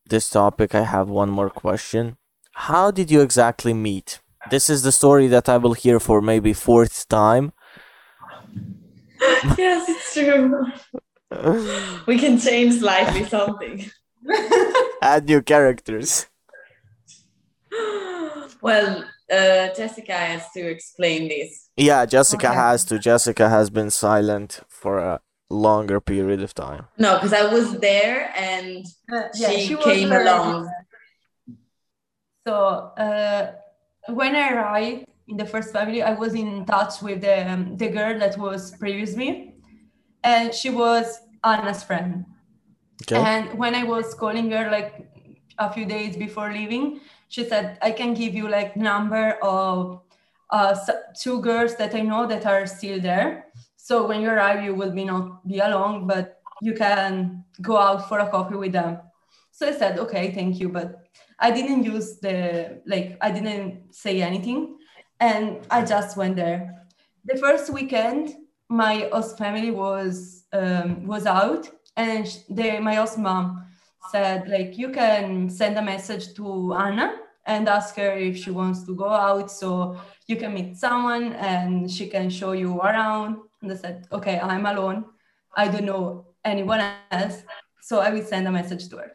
this 0.05 0.29
topic, 0.29 0.73
I 0.73 0.83
have 0.83 1.09
one 1.09 1.29
more 1.29 1.49
question. 1.49 2.17
How 2.53 2.91
did 2.91 3.11
you 3.11 3.21
exactly 3.21 3.73
meet? 3.73 4.19
This 4.49 4.69
is 4.69 4.83
the 4.83 4.91
story 4.91 5.27
that 5.27 5.47
I 5.47 5.57
will 5.57 5.73
hear 5.73 5.99
for 5.99 6.21
maybe 6.21 6.53
fourth 6.53 7.07
time. 7.07 7.53
yes, 9.57 9.87
it's 9.89 10.13
true. 10.13 10.65
We 12.07 12.17
can 12.17 12.39
change 12.39 12.75
slightly 12.79 13.23
something. 13.25 13.89
Add 15.01 15.25
new 15.25 15.41
characters. 15.41 16.27
well, 18.61 19.03
uh, 19.31 19.67
Jessica 19.75 20.13
has 20.13 20.49
to 20.51 20.61
explain 20.69 21.27
this. 21.29 21.69
Yeah, 21.77 22.05
Jessica 22.05 22.47
Okay. 22.47 22.55
has 22.55 22.83
to. 22.85 22.99
Jessica 22.99 23.49
has 23.49 23.69
been 23.69 23.89
silent 23.89 24.61
for 24.67 24.99
a 24.99 25.19
longer 25.49 25.99
period 26.01 26.41
of 26.41 26.53
time. 26.53 26.87
No, 26.97 27.15
because 27.15 27.33
I 27.33 27.51
was 27.53 27.79
there 27.79 28.33
and 28.35 28.85
uh, 29.11 29.23
she, 29.33 29.75
was 29.75 29.83
came 29.85 30.09
very- 30.09 30.23
along. 30.27 30.69
So 32.47 32.55
uh, 32.97 33.51
when 34.09 34.35
I 34.35 34.49
arrived 34.53 35.05
in 35.27 35.37
the 35.37 35.45
first 35.45 35.71
family, 35.71 36.01
I 36.01 36.13
was 36.13 36.33
in 36.33 36.65
touch 36.65 37.01
with 37.01 37.21
the 37.21 37.51
um, 37.51 37.77
the 37.77 37.89
girl 37.89 38.17
that 38.19 38.37
was 38.37 38.71
previous 38.77 39.15
me, 39.15 39.55
and 40.23 40.53
she 40.53 40.69
was 40.69 41.19
Anna's 41.43 41.83
friend. 41.83 42.25
Okay. 43.03 43.17
And 43.17 43.57
when 43.57 43.73
I 43.75 43.83
was 43.83 44.13
calling 44.13 44.51
her 44.51 44.69
like 44.69 45.07
a 45.57 45.71
few 45.71 45.85
days 45.85 46.17
before 46.17 46.51
leaving, 46.51 46.99
she 47.29 47.45
said, 47.45 47.77
"I 47.81 47.91
can 47.91 48.13
give 48.13 48.33
you 48.33 48.47
like 48.47 48.75
number 48.75 49.37
of 49.41 50.01
uh, 50.49 50.75
two 51.19 51.41
girls 51.41 51.75
that 51.77 51.95
I 51.95 52.01
know 52.01 52.27
that 52.27 52.45
are 52.45 52.65
still 52.67 52.99
there. 52.99 53.45
So 53.77 54.05
when 54.05 54.21
you 54.21 54.29
arrive, 54.29 54.63
you 54.63 54.75
will 54.75 54.91
be 54.91 55.05
not 55.05 55.47
be 55.47 55.59
alone, 55.59 56.07
but 56.07 56.41
you 56.61 56.73
can 56.73 57.43
go 57.61 57.77
out 57.77 58.07
for 58.09 58.19
a 58.19 58.29
coffee 58.29 58.55
with 58.55 58.73
them." 58.73 58.99
So 59.51 59.67
I 59.67 59.73
said, 59.73 59.99
"Okay, 59.99 60.31
thank 60.31 60.59
you," 60.59 60.69
but 60.69 61.01
I 61.39 61.49
didn't 61.49 61.83
use 61.83 62.19
the 62.19 62.81
like 62.85 63.17
I 63.21 63.31
didn't 63.31 63.95
say 63.95 64.21
anything, 64.21 64.77
and 65.21 65.59
I 65.69 65.85
just 65.85 66.17
went 66.17 66.35
there. 66.35 66.83
The 67.23 67.37
first 67.37 67.71
weekend, 67.71 68.35
my 68.67 69.07
host 69.13 69.37
family 69.37 69.71
was 69.71 70.45
um, 70.51 71.05
was 71.05 71.25
out, 71.25 71.69
and 71.95 72.27
sh- 72.27 72.39
the 72.49 72.79
my 72.79 72.95
host 72.95 73.17
mom 73.17 73.63
said 74.11 74.49
like 74.49 74.77
you 74.77 74.89
can 74.89 75.49
send 75.49 75.77
a 75.77 75.81
message 75.81 76.33
to 76.33 76.73
Anna 76.73 77.13
and 77.45 77.69
ask 77.69 77.95
her 77.95 78.11
if 78.17 78.37
she 78.37 78.51
wants 78.51 78.83
to 78.83 78.95
go 78.95 79.09
out 79.09 79.51
so 79.51 79.95
you 80.27 80.35
can 80.35 80.53
meet 80.53 80.77
someone 80.77 81.33
and 81.33 81.89
she 81.89 82.07
can 82.07 82.29
show 82.29 82.51
you 82.51 82.79
around. 82.79 83.37
And 83.61 83.71
I 83.71 83.75
said, 83.75 84.07
okay, 84.11 84.39
I'm 84.39 84.65
alone. 84.65 85.05
I 85.55 85.67
don't 85.67 85.85
know 85.85 86.27
anyone 86.45 86.81
else. 87.11 87.43
So 87.81 87.99
I 87.99 88.11
will 88.11 88.23
send 88.23 88.47
a 88.47 88.51
message 88.51 88.89
to 88.89 88.97
her. 88.97 89.11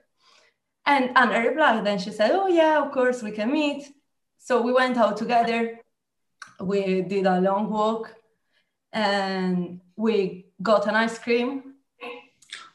And 0.87 1.17
Anna 1.17 1.49
replied, 1.49 1.85
then 1.85 1.99
she 1.99 2.11
said, 2.11 2.31
Oh, 2.33 2.47
yeah, 2.47 2.83
of 2.83 2.93
course, 2.93 3.23
we 3.23 3.33
can 3.33 3.51
meet. 3.51 3.87
So 4.39 4.63
we 4.63 4.73
went 4.73 4.97
out 4.97 5.17
together. 5.17 5.81
We 6.61 7.03
did 7.03 7.27
a 7.27 7.41
long 7.41 7.71
walk 7.71 8.15
and 8.93 9.81
we 9.97 10.47
got 10.63 10.87
an 10.87 10.95
ice 10.95 11.19
cream. 11.19 11.75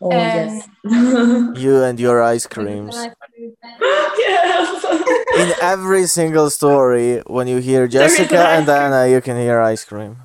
Oh, 0.01 0.11
And- 0.11 0.63
yes. 0.83 1.57
You 1.63 1.83
and 1.83 1.99
your 1.99 2.21
ice 2.21 2.45
creams. 2.47 2.95
an 2.97 3.09
ice 3.09 3.15
cream. 3.33 3.53
yes. 4.17 4.85
In 5.41 5.53
every 5.61 6.05
single 6.07 6.49
story, 6.49 7.21
when 7.27 7.47
you 7.47 7.57
hear 7.57 7.87
There 7.87 8.05
is 8.05 8.11
an 8.13 8.17
Jessica 8.27 8.47
and 8.49 8.69
ice. 8.69 8.77
Anna, 8.79 9.07
you 9.13 9.21
can 9.21 9.37
hear 9.37 9.59
ice 9.61 9.85
cream. 9.85 10.17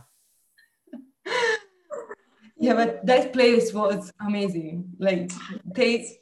Yeah, 2.58 2.74
but 2.74 3.04
that 3.06 3.32
place 3.32 3.72
was 3.72 4.10
amazing. 4.20 4.88
Like 4.98 5.30
they 5.74 6.18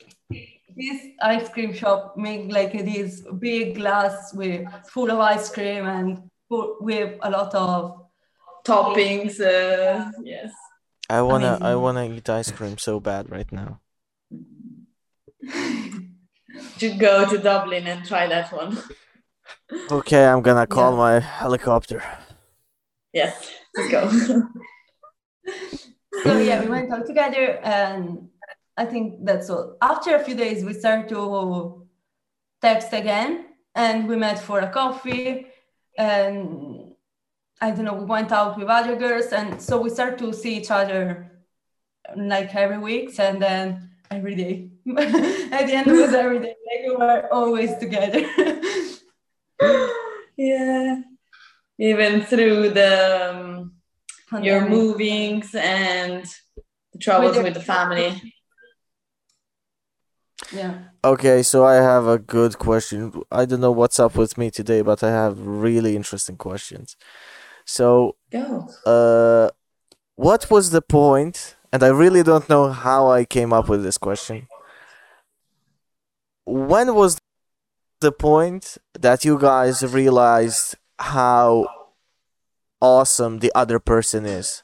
this 0.76 1.00
ice 1.22 1.48
cream 1.48 1.72
shop 1.72 2.16
make 2.16 2.50
like 2.52 2.72
this 2.72 3.22
big 3.38 3.76
glass 3.76 4.34
with 4.34 4.66
full 4.88 5.10
of 5.10 5.20
ice 5.20 5.48
cream 5.52 5.86
and 5.86 6.08
full, 6.18 6.30
with 6.50 7.18
a 7.22 7.30
lot 7.30 7.54
of 7.54 8.00
Toppings. 8.64 9.40
Uh, 9.40 10.10
yes. 10.22 10.52
I 11.10 11.20
wanna, 11.22 11.58
I 11.60 11.74
wanna 11.74 12.04
eat 12.08 12.28
ice 12.30 12.50
cream 12.50 12.78
so 12.78 12.98
bad 13.00 13.30
right 13.30 13.50
now. 13.52 13.80
Should 16.78 16.98
go 16.98 17.28
to 17.28 17.38
Dublin 17.38 17.86
and 17.86 18.04
try 18.06 18.26
that 18.26 18.52
one. 18.52 18.78
Okay, 19.90 20.24
I'm 20.24 20.42
gonna 20.42 20.66
call 20.66 20.92
Yeah. 20.92 20.98
my 20.98 21.20
helicopter. 21.20 22.02
Yes. 23.12 23.50
Let's 23.76 23.90
go. 23.90 24.10
so 26.22 26.38
yeah, 26.38 26.62
we 26.62 26.68
went 26.68 26.92
out 26.92 27.06
together 27.06 27.58
and 27.62 28.28
I 28.76 28.84
think 28.84 29.24
that's 29.24 29.50
all. 29.50 29.76
After 29.82 30.16
a 30.16 30.24
few 30.24 30.34
days 30.34 30.64
we 30.64 30.72
started 30.74 31.08
to 31.10 31.86
text 32.62 32.92
again 32.92 33.46
and 33.74 34.08
we 34.08 34.16
met 34.16 34.38
for 34.38 34.60
a 34.60 34.70
coffee 34.70 35.46
and 35.96 36.94
I 37.60 37.70
don't 37.70 37.84
know, 37.84 37.94
we 37.94 38.04
went 38.04 38.32
out 38.32 38.58
with 38.58 38.68
other 38.68 38.96
girls 38.96 39.26
and 39.26 39.60
so 39.60 39.80
we 39.80 39.90
start 39.90 40.18
to 40.18 40.32
see 40.32 40.56
each 40.56 40.70
other 40.70 41.30
like 42.16 42.54
every 42.54 42.78
week 42.78 43.18
and 43.18 43.40
then 43.40 43.90
every 44.10 44.34
day. 44.34 44.70
At 44.96 45.66
the 45.66 45.74
end 45.74 45.86
it 45.86 45.92
was 45.92 46.14
every 46.14 46.40
day. 46.40 46.54
Like 46.68 46.88
we 46.88 46.96
were 46.96 47.28
always 47.32 47.76
together. 47.76 48.24
yeah. 50.36 51.00
Even 51.78 52.22
through 52.22 52.70
the 52.70 53.30
um, 54.32 54.42
your 54.42 54.68
movings 54.68 55.54
and 55.54 56.24
the 56.92 56.98
troubles 56.98 57.36
With 57.36 57.44
with 57.44 57.54
the 57.54 57.60
family. 57.60 58.34
Yeah. 60.52 60.93
Okay, 61.04 61.42
so 61.42 61.66
I 61.66 61.74
have 61.74 62.06
a 62.06 62.18
good 62.18 62.58
question. 62.58 63.12
I 63.30 63.44
don't 63.44 63.60
know 63.60 63.70
what's 63.70 64.00
up 64.00 64.16
with 64.16 64.38
me 64.38 64.50
today, 64.50 64.80
but 64.80 65.02
I 65.02 65.10
have 65.10 65.38
really 65.38 65.96
interesting 65.96 66.38
questions. 66.38 66.96
So, 67.66 68.16
Go. 68.32 68.66
uh, 68.86 69.50
what 70.16 70.50
was 70.50 70.70
the 70.70 70.80
point? 70.80 71.56
And 71.70 71.82
I 71.82 71.88
really 71.88 72.22
don't 72.22 72.48
know 72.48 72.70
how 72.70 73.10
I 73.10 73.26
came 73.26 73.52
up 73.52 73.68
with 73.68 73.82
this 73.82 73.98
question. 73.98 74.48
When 76.46 76.94
was 76.94 77.18
the 78.00 78.12
point 78.12 78.78
that 78.98 79.26
you 79.26 79.38
guys 79.38 79.82
realized 79.82 80.76
how 80.98 81.66
awesome 82.80 83.40
the 83.40 83.52
other 83.54 83.78
person 83.78 84.24
is? 84.24 84.62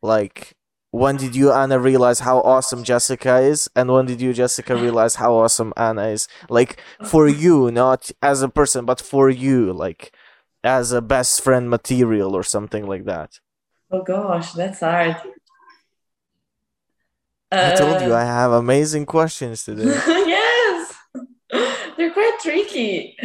Like, 0.00 0.54
when 0.94 1.16
did 1.16 1.34
you, 1.34 1.50
Anna, 1.52 1.78
realize 1.80 2.20
how 2.20 2.38
awesome 2.40 2.84
Jessica 2.84 3.38
is? 3.38 3.68
And 3.74 3.90
when 3.92 4.06
did 4.06 4.20
you, 4.20 4.32
Jessica, 4.32 4.76
realize 4.86 5.16
how 5.16 5.34
awesome 5.34 5.72
Anna 5.76 6.06
is? 6.08 6.28
Like, 6.48 6.80
for 7.04 7.26
you, 7.26 7.70
not 7.70 8.10
as 8.22 8.42
a 8.42 8.48
person, 8.48 8.84
but 8.84 9.00
for 9.00 9.28
you, 9.28 9.72
like, 9.72 10.14
as 10.62 10.92
a 10.92 11.02
best 11.02 11.40
friend 11.42 11.68
material 11.68 12.34
or 12.34 12.42
something 12.44 12.86
like 12.86 13.04
that. 13.06 13.40
Oh 13.90 14.02
gosh, 14.02 14.52
that's 14.52 14.80
hard. 14.80 15.16
I 17.52 17.74
told 17.74 18.00
you 18.02 18.12
Uh, 18.14 18.22
I 18.22 18.24
have 18.24 18.52
amazing 18.52 19.06
questions 19.06 19.64
today. 19.68 19.84
yes. 19.84 20.94
They're 21.96 22.12
quite 22.12 22.38
tricky. 22.40 23.16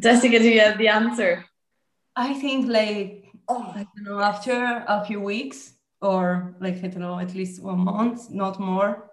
Jessica, 0.00 0.38
do 0.38 0.48
you 0.48 0.60
have 0.60 0.78
the 0.78 0.88
answer? 0.88 1.44
I 2.16 2.34
think 2.34 2.68
like 2.68 3.24
Oh, 3.46 3.70
I 3.76 3.84
don't 3.84 4.04
know, 4.04 4.20
after 4.20 4.84
a 4.88 5.04
few 5.04 5.20
weeks 5.20 5.73
or 6.04 6.54
like 6.60 6.76
I 6.84 6.88
don't 6.88 7.00
know, 7.00 7.18
at 7.18 7.34
least 7.34 7.62
one 7.62 7.80
month, 7.80 8.30
not 8.30 8.60
more. 8.60 9.10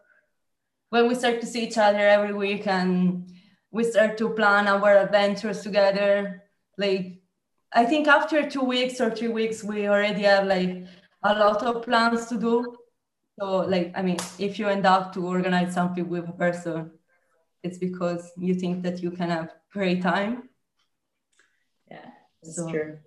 When 0.90 1.08
we 1.08 1.16
start 1.16 1.40
to 1.42 1.48
see 1.48 1.64
each 1.68 1.78
other 1.78 2.06
every 2.18 2.34
week 2.34 2.68
and 2.68 3.32
we 3.72 3.84
start 3.86 4.18
to 4.18 4.30
plan 4.30 4.68
our 4.68 4.98
adventures 4.98 5.62
together, 5.62 6.44
like 6.78 7.22
I 7.74 7.86
think 7.86 8.08
after 8.08 8.50
two 8.50 8.64
weeks 8.64 9.00
or 9.00 9.10
three 9.10 9.30
weeks, 9.30 9.64
we 9.64 9.88
already 9.88 10.24
have 10.24 10.46
like 10.48 10.86
a 11.24 11.34
lot 11.40 11.64
of 11.64 11.84
plans 11.84 12.26
to 12.28 12.38
do. 12.38 12.76
So 13.40 13.46
like 13.74 13.94
I 13.96 14.02
mean, 14.02 14.18
if 14.38 14.60
you 14.60 14.68
end 14.68 14.86
up 14.86 15.14
to 15.14 15.26
organize 15.26 15.74
something 15.74 16.08
with 16.10 16.28
a 16.28 16.34
person, 16.34 16.92
it's 17.64 17.78
because 17.78 18.30
you 18.38 18.54
think 18.56 18.84
that 18.84 19.02
you 19.02 19.12
can 19.12 19.30
have 19.30 19.54
great 19.72 20.02
time. 20.02 20.50
yeah, 21.90 22.06
that's 22.44 22.56
So- 22.58 22.70
true. 22.70 23.00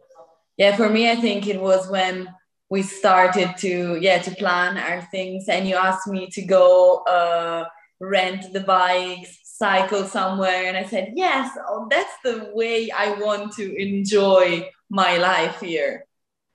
Yeah, 0.57 0.77
for 0.77 0.89
me, 0.89 1.11
I 1.11 1.17
think 1.17 1.49
it 1.49 1.61
was 1.61 1.91
when 1.91 2.29
we 2.75 2.83
started 2.83 3.57
to 3.57 3.97
yeah 4.01 4.19
to 4.19 4.33
plan 4.43 4.77
our 4.77 5.01
things, 5.15 5.49
and 5.49 5.63
you 5.69 5.77
asked 5.77 6.09
me 6.09 6.23
to 6.37 6.43
go 6.43 7.05
uh, 7.17 7.65
rent 8.01 8.53
the 8.53 8.65
bikes, 8.77 9.33
cycle 9.45 10.05
somewhere, 10.17 10.63
and 10.67 10.77
I 10.77 10.85
said 10.85 11.13
yes. 11.15 11.57
Oh, 11.69 11.87
that's 11.89 12.17
the 12.25 12.51
way 12.53 12.91
I 12.91 13.09
want 13.25 13.53
to 13.59 13.65
enjoy 13.89 14.69
my 14.91 15.13
life 15.19 15.61
here, 15.61 16.05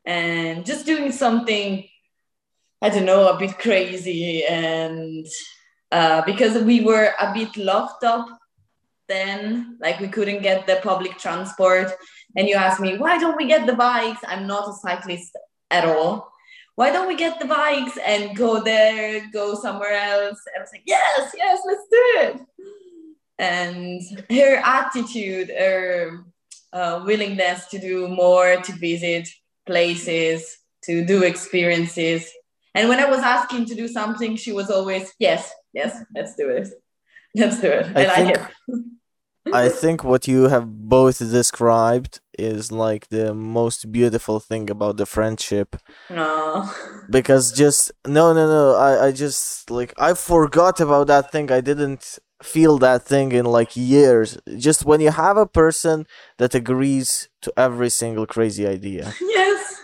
and 0.05 0.65
just 0.65 0.85
doing 0.85 1.11
something. 1.13 1.87
I 2.81 2.89
don't 2.89 3.05
know, 3.05 3.23
a 3.29 3.39
bit 3.39 3.57
crazy, 3.57 4.43
and 4.45 5.25
uh, 5.99 6.21
because 6.31 6.53
we 6.63 6.81
were 6.81 7.13
a 7.25 7.33
bit 7.33 7.55
locked 7.55 8.03
up 8.03 8.27
then, 9.07 9.77
like 9.81 9.99
we 9.99 10.09
couldn't 10.15 10.43
get 10.43 10.67
the 10.67 10.79
public 10.83 11.17
transport 11.17 11.89
and 12.35 12.47
you 12.47 12.55
asked 12.55 12.79
me 12.79 12.97
why 12.97 13.17
don't 13.17 13.37
we 13.37 13.47
get 13.47 13.65
the 13.65 13.73
bikes 13.73 14.21
i'm 14.27 14.45
not 14.45 14.69
a 14.69 14.73
cyclist 14.73 15.31
at 15.71 15.85
all. 15.85 16.31
Why 16.75 16.91
don't 16.91 17.07
we 17.07 17.15
get 17.15 17.39
the 17.39 17.45
bikes 17.45 17.97
and 18.05 18.35
go 18.35 18.61
there 18.63 19.27
go 19.33 19.53
somewhere 19.55 19.93
else? 19.93 20.39
And 20.47 20.55
i 20.57 20.61
was 20.61 20.69
like 20.71 20.83
yes 20.85 21.33
yes 21.35 21.59
let's 21.65 21.85
do 21.91 22.03
it. 22.21 22.41
And 23.37 24.01
her 24.29 24.55
attitude 24.63 25.49
her 25.49 26.23
uh, 26.73 27.03
willingness 27.05 27.65
to 27.67 27.79
do 27.79 28.07
more 28.07 28.57
to 28.61 28.71
visit 28.73 29.27
places 29.65 30.57
to 30.83 31.05
do 31.05 31.23
experiences. 31.23 32.31
And 32.75 32.87
when 32.89 32.99
i 32.99 33.09
was 33.09 33.19
asking 33.19 33.65
to 33.67 33.75
do 33.75 33.87
something 33.87 34.35
she 34.35 34.51
was 34.51 34.69
always 34.69 35.11
yes 35.19 35.51
yes 35.73 35.97
let's 36.15 36.35
do 36.35 36.49
it. 36.49 36.69
Let's 37.35 37.59
do 37.61 37.67
it. 37.67 37.85
I, 37.95 38.05
I 38.05 38.07
like 38.07 38.35
think- 38.35 38.49
it 38.67 38.75
I 39.51 39.69
think 39.69 40.03
what 40.03 40.27
you 40.27 40.43
have 40.49 40.67
both 40.89 41.19
described 41.19 42.19
is 42.37 42.71
like 42.71 43.07
the 43.09 43.33
most 43.33 43.91
beautiful 43.91 44.39
thing 44.39 44.69
about 44.69 44.97
the 44.97 45.05
friendship. 45.05 45.75
No. 46.09 46.69
Because 47.09 47.51
just 47.51 47.91
no 48.05 48.33
no 48.33 48.47
no 48.47 48.75
I 48.75 49.07
I 49.07 49.11
just 49.11 49.71
like 49.71 49.93
I 49.97 50.13
forgot 50.13 50.79
about 50.79 51.07
that 51.07 51.31
thing. 51.31 51.51
I 51.51 51.61
didn't 51.61 52.19
feel 52.43 52.77
that 52.79 53.03
thing 53.03 53.31
in 53.31 53.45
like 53.45 53.75
years. 53.75 54.37
Just 54.57 54.85
when 54.85 55.01
you 55.01 55.11
have 55.11 55.37
a 55.37 55.47
person 55.47 56.05
that 56.37 56.53
agrees 56.55 57.29
to 57.41 57.51
every 57.57 57.89
single 57.89 58.25
crazy 58.25 58.67
idea. 58.67 59.13
Yes. 59.21 59.75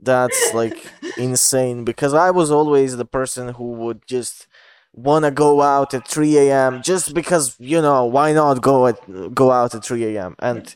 That's 0.00 0.52
like 0.54 0.86
insane. 1.16 1.84
Because 1.84 2.14
I 2.14 2.30
was 2.30 2.50
always 2.50 2.96
the 2.96 3.04
person 3.06 3.54
who 3.54 3.72
would 3.72 4.06
just 4.06 4.46
want 4.96 5.24
to 5.24 5.30
go 5.30 5.62
out 5.62 5.94
at 5.94 6.08
3 6.08 6.38
a.m. 6.38 6.82
just 6.82 7.14
because 7.14 7.54
you 7.58 7.80
know 7.80 8.04
why 8.06 8.32
not 8.32 8.60
go 8.60 8.86
at 8.86 8.98
go 9.34 9.50
out 9.52 9.74
at 9.74 9.84
3 9.84 10.16
a.m. 10.16 10.34
and 10.38 10.74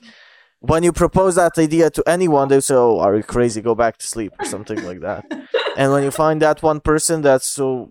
when 0.60 0.82
you 0.82 0.92
propose 0.92 1.34
that 1.36 1.56
idea 1.58 1.88
to 1.90 2.02
anyone 2.06 2.48
they 2.48 2.60
say 2.60 2.74
oh 2.74 2.98
are 3.00 3.16
you 3.16 3.22
crazy 3.22 3.60
go 3.62 3.74
back 3.74 3.96
to 3.96 4.06
sleep 4.06 4.32
or 4.38 4.44
something 4.44 4.80
like 4.84 5.00
that 5.00 5.24
and 5.76 5.90
when 5.90 6.02
you 6.02 6.10
find 6.10 6.42
that 6.42 6.62
one 6.62 6.80
person 6.80 7.22
that's 7.22 7.46
so 7.46 7.90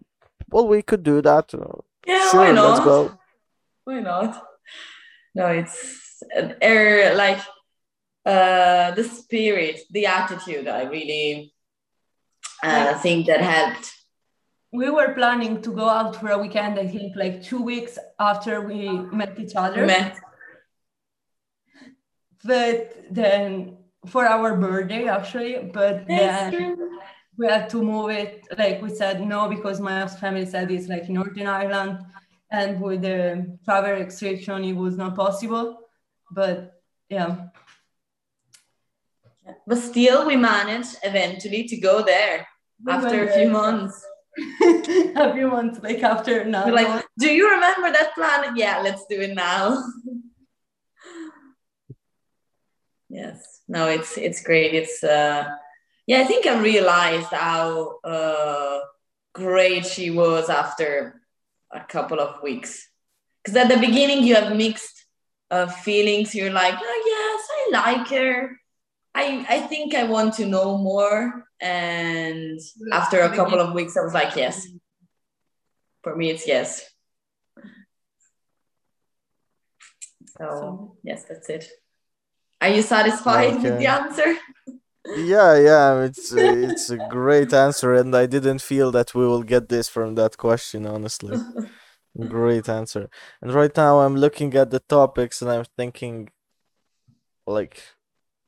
well 0.51 0.67
we 0.67 0.81
could 0.83 1.03
do 1.03 1.21
that 1.21 1.51
uh, 1.53 1.81
Yeah, 2.05 2.29
sure 2.29 2.41
why 2.41 2.51
not? 2.51 2.69
let's 2.69 2.85
go 2.85 3.17
Why 3.85 3.99
not? 4.01 4.45
No, 5.35 5.47
it's 5.47 6.21
uh, 6.35 6.53
er, 6.61 7.13
like 7.15 7.39
uh, 8.25 8.91
the 8.91 9.03
spirit, 9.03 9.79
the 9.91 10.05
attitude. 10.05 10.67
I 10.67 10.83
really 10.83 11.53
uh, 12.63 12.93
think 12.99 13.27
that 13.27 13.41
helped. 13.41 13.91
We 14.71 14.89
were 14.89 15.13
planning 15.13 15.61
to 15.61 15.71
go 15.71 15.89
out 15.89 16.15
for 16.15 16.29
a 16.29 16.37
weekend 16.37 16.79
i 16.79 16.87
think 16.87 17.15
like 17.15 17.41
two 17.43 17.61
weeks 17.61 17.97
after 18.19 18.61
we 18.61 18.89
met 19.11 19.39
each 19.39 19.55
other 19.55 19.85
Met. 19.85 20.19
but 22.43 22.95
then 23.09 23.77
for 24.05 24.25
our 24.25 24.55
birthday 24.55 25.07
actually 25.07 25.69
but 25.73 26.07
then 26.07 26.99
we 27.39 27.47
had 27.47 27.69
to 27.69 27.81
move 27.81 28.09
it. 28.09 28.45
Like 28.57 28.81
we 28.81 28.89
said 28.89 29.25
no 29.25 29.47
because 29.47 29.79
my 29.79 30.05
family 30.07 30.45
said 30.45 30.69
it's 30.69 30.89
like 30.89 31.07
Northern 31.07 31.47
Ireland, 31.47 31.99
and 32.51 32.81
with 32.81 33.01
the 33.01 33.57
travel 33.63 33.93
restriction, 33.93 34.63
it 34.65 34.73
was 34.73 34.97
not 34.97 35.15
possible. 35.15 35.79
But 36.29 36.81
yeah. 37.07 37.47
But 39.65 39.77
still, 39.77 40.27
we 40.27 40.35
managed 40.35 40.97
eventually 41.01 41.63
to 41.63 41.77
go 41.77 42.03
there 42.03 42.45
We 42.85 42.91
after 42.91 43.23
a 43.23 43.27
few 43.27 43.45
there. 43.45 43.51
months. 43.51 44.05
months 45.49 45.79
like 45.81 46.03
after 46.03 46.45
now. 46.45 46.71
Like, 46.71 47.05
do 47.17 47.31
you 47.33 47.49
remember 47.49 47.91
that 47.91 48.13
plan? 48.15 48.55
Yeah, 48.55 48.81
let's 48.81 49.05
do 49.09 49.19
it 49.21 49.33
now. 49.33 49.83
yes. 53.09 53.61
No, 53.67 53.87
it's 53.87 54.17
it's 54.17 54.41
great. 54.43 54.73
It's 54.73 55.03
uh 55.03 55.47
yeah, 56.07 56.21
I 56.21 56.23
think 56.23 56.45
I 56.45 56.59
realized 56.61 57.31
how 57.31 57.99
uh 58.03 58.79
great 59.33 59.85
she 59.85 60.09
was 60.09 60.49
after 60.49 61.21
a 61.71 61.81
couple 61.81 62.19
of 62.19 62.41
weeks. 62.41 62.87
Because 63.43 63.57
at 63.57 63.69
the 63.69 63.77
beginning 63.77 64.23
you 64.23 64.35
have 64.35 64.55
mixed 64.55 65.05
uh, 65.51 65.67
feelings. 65.67 66.35
You're 66.35 66.51
like, 66.51 66.75
oh 66.77 67.03
yes, 67.05 67.47
I 67.51 67.97
like 67.97 68.07
her. 68.09 68.59
I 69.15 69.45
I 69.49 69.59
think 69.61 69.95
I 69.95 70.03
want 70.03 70.35
to 70.35 70.45
know 70.45 70.77
more. 70.77 71.45
And 71.61 72.59
after 72.91 73.19
a 73.21 73.35
couple 73.35 73.59
of 73.59 73.73
weeks, 73.73 73.97
I 73.97 74.01
was 74.01 74.13
like, 74.13 74.35
yes. 74.35 74.67
For 76.03 76.15
me, 76.15 76.29
it's 76.29 76.47
yes. 76.47 76.89
So 80.37 80.45
So- 80.45 80.97
yes, 81.03 81.25
that's 81.25 81.49
it. 81.49 81.69
Are 82.61 82.69
you 82.69 82.81
satisfied 82.81 83.53
with 83.53 83.79
the 83.79 83.87
answer? 83.87 84.35
Yeah, 85.17 85.55
yeah, 85.57 86.03
it's 86.03 86.31
it's 86.33 86.89
a 86.89 86.97
great 86.97 87.53
answer, 87.53 87.93
and 87.93 88.15
I 88.15 88.25
didn't 88.27 88.61
feel 88.61 88.91
that 88.91 89.15
we 89.15 89.25
will 89.25 89.43
get 89.43 89.69
this 89.69 89.89
from 89.89 90.15
that 90.15 90.37
question, 90.37 90.85
honestly. 90.85 91.37
Great 92.27 92.67
answer. 92.67 93.09
And 93.41 93.53
right 93.53 93.75
now 93.77 93.99
I'm 93.99 94.15
looking 94.15 94.53
at 94.55 94.71
the 94.71 94.79
topics 94.79 95.41
and 95.41 95.51
I'm 95.51 95.65
thinking, 95.77 96.29
like, 97.47 97.81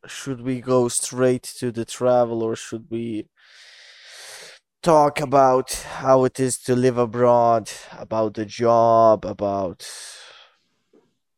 should 0.08 0.42
we 0.42 0.62
go 0.62 0.88
straight 0.88 1.44
to 1.44 1.72
the 1.72 1.86
travel 1.86 2.44
or 2.44 2.56
should 2.56 2.88
we 2.90 3.28
talk 4.82 5.20
about 5.20 5.72
how 6.00 6.24
it 6.24 6.40
is 6.40 6.58
to 6.58 6.76
live 6.76 6.98
abroad, 6.98 7.70
about 7.98 8.34
the 8.34 8.46
job, 8.46 9.26
about 9.26 9.88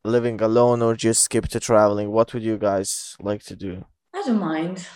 living 0.03 0.41
alone, 0.41 0.81
or 0.81 0.95
just 0.95 1.23
skip 1.23 1.47
to 1.49 1.59
traveling? 1.59 2.11
What 2.11 2.33
would 2.33 2.43
you 2.43 2.57
guys 2.57 3.15
like 3.19 3.43
to 3.43 3.55
do? 3.55 3.85
I 4.13 4.21
don't 4.25 4.39
mind. 4.39 4.87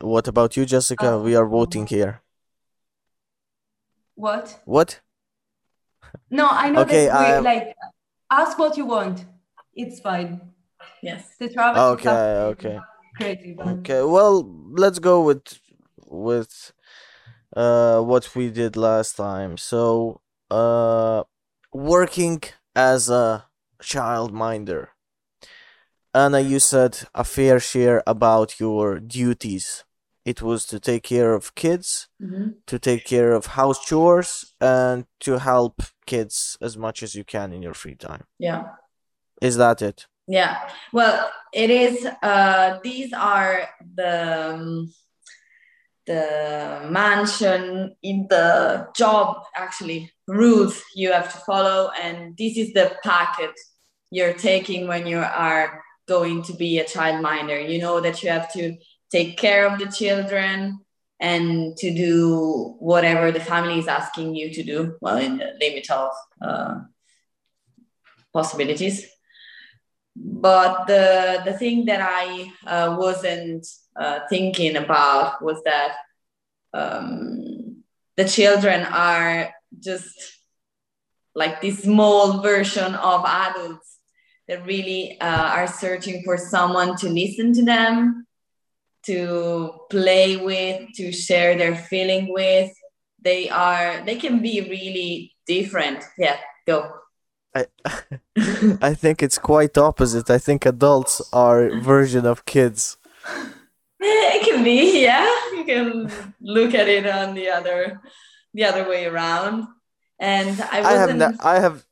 What 0.00 0.28
about 0.28 0.56
you, 0.56 0.64
Jessica? 0.64 1.14
Um, 1.14 1.24
we 1.24 1.34
are 1.34 1.46
voting 1.46 1.86
here. 1.86 2.22
What? 4.14 4.60
What? 4.64 5.00
No, 6.30 6.48
I 6.48 6.70
know 6.70 6.82
Okay, 6.82 7.06
that 7.06 7.42
we 7.42 7.44
like 7.44 7.74
ask 8.30 8.58
what 8.58 8.76
you 8.76 8.86
want. 8.86 9.24
It's 9.74 10.00
fine. 10.00 10.49
Yes. 11.02 11.36
The 11.38 11.48
travel. 11.48 11.82
Okay, 11.94 12.08
up 12.08 12.52
okay. 12.52 12.78
Crazy. 13.16 13.54
but- 13.56 13.66
Okay, 13.78 14.02
well, 14.02 14.42
let's 14.72 14.98
go 14.98 15.22
with 15.22 15.58
with 16.06 16.72
uh 17.56 18.00
what 18.00 18.34
we 18.36 18.50
did 18.50 18.76
last 18.76 19.16
time. 19.16 19.56
So, 19.56 20.20
uh 20.50 21.24
working 21.72 22.42
as 22.74 23.08
a 23.10 23.46
childminder. 23.82 24.88
Anna, 26.12 26.40
you 26.40 26.58
said 26.58 26.98
a 27.14 27.24
fair 27.24 27.60
share 27.60 28.02
about 28.06 28.58
your 28.58 28.98
duties. 28.98 29.84
It 30.24 30.42
was 30.42 30.66
to 30.66 30.80
take 30.80 31.02
care 31.04 31.32
of 31.34 31.54
kids, 31.54 32.08
Mhm. 32.20 32.54
to 32.66 32.78
take 32.78 33.04
care 33.04 33.32
of 33.32 33.46
house 33.46 33.80
chores, 33.84 34.54
and 34.60 35.06
to 35.20 35.38
help 35.38 35.82
kids 36.06 36.58
as 36.60 36.76
much 36.76 37.02
as 37.02 37.14
you 37.14 37.24
can 37.24 37.52
in 37.52 37.62
your 37.62 37.74
free 37.74 37.94
time. 37.96 38.24
Yeah. 38.38 38.62
Is 39.40 39.56
that 39.56 39.80
it? 39.82 40.06
Yeah. 40.30 40.58
Well, 40.92 41.28
it 41.52 41.70
is. 41.70 42.06
Uh, 42.22 42.78
these 42.84 43.12
are 43.12 43.68
the 43.96 44.54
um, 44.54 44.92
the 46.06 46.86
mansion 46.88 47.96
in 48.04 48.28
the 48.30 48.86
job 48.94 49.42
actually 49.56 50.12
rules 50.28 50.80
you 50.94 51.10
have 51.10 51.32
to 51.32 51.38
follow, 51.38 51.90
and 52.00 52.36
this 52.36 52.56
is 52.56 52.72
the 52.74 52.96
packet 53.02 53.50
you're 54.12 54.34
taking 54.34 54.86
when 54.86 55.04
you 55.04 55.18
are 55.18 55.82
going 56.06 56.44
to 56.44 56.52
be 56.52 56.78
a 56.78 56.84
childminder. 56.84 57.68
You 57.68 57.80
know 57.80 58.00
that 58.00 58.22
you 58.22 58.30
have 58.30 58.52
to 58.52 58.76
take 59.10 59.36
care 59.36 59.66
of 59.66 59.80
the 59.80 59.86
children 59.86 60.78
and 61.18 61.76
to 61.78 61.92
do 61.92 62.76
whatever 62.78 63.32
the 63.32 63.40
family 63.40 63.80
is 63.80 63.88
asking 63.88 64.36
you 64.36 64.54
to 64.54 64.62
do. 64.62 64.96
Well, 65.00 65.18
in 65.18 65.38
the 65.38 65.56
limit 65.60 65.90
of 65.90 66.12
uh, 66.40 66.74
possibilities 68.32 69.10
but 70.22 70.86
the 70.86 71.40
the 71.44 71.54
thing 71.54 71.86
that 71.86 72.00
I 72.02 72.52
uh, 72.66 72.96
wasn't 72.98 73.66
uh, 73.98 74.20
thinking 74.28 74.76
about 74.76 75.42
was 75.42 75.62
that 75.64 75.96
um, 76.74 77.82
the 78.16 78.26
children 78.26 78.82
are 78.82 79.50
just 79.78 80.14
like 81.34 81.62
this 81.62 81.82
small 81.82 82.42
version 82.42 82.94
of 82.94 83.24
adults 83.24 83.98
that 84.46 84.66
really 84.66 85.18
uh, 85.20 85.48
are 85.56 85.66
searching 85.66 86.22
for 86.24 86.36
someone 86.36 86.96
to 86.96 87.08
listen 87.08 87.54
to 87.54 87.64
them, 87.64 88.26
to 89.04 89.70
play 89.88 90.36
with, 90.36 90.88
to 90.96 91.12
share 91.12 91.56
their 91.56 91.76
feeling 91.76 92.32
with. 92.32 92.70
They 93.22 93.48
are 93.48 94.04
they 94.04 94.16
can 94.16 94.42
be 94.42 94.60
really 94.60 95.34
different. 95.46 96.04
Yeah, 96.18 96.36
go. 96.66 96.92
I 97.54 97.66
I 98.90 98.94
think 98.94 99.22
it's 99.22 99.38
quite 99.38 99.76
opposite. 99.78 100.30
I 100.30 100.38
think 100.38 100.64
adults 100.66 101.20
are 101.32 101.70
version 101.80 102.26
of 102.26 102.44
kids. 102.44 102.96
It 104.02 104.46
can 104.46 104.64
be, 104.64 105.02
yeah. 105.02 105.26
You 105.52 105.64
can 105.66 106.10
look 106.40 106.74
at 106.74 106.88
it 106.88 107.06
on 107.06 107.34
the 107.34 107.50
other, 107.50 108.00
the 108.54 108.64
other 108.64 108.88
way 108.88 109.04
around. 109.04 109.66
And 110.18 110.58
I 110.60 110.78
I 110.80 110.92
have 111.02 111.14
ne- 111.16 111.36
I 111.40 111.60
have 111.60 111.84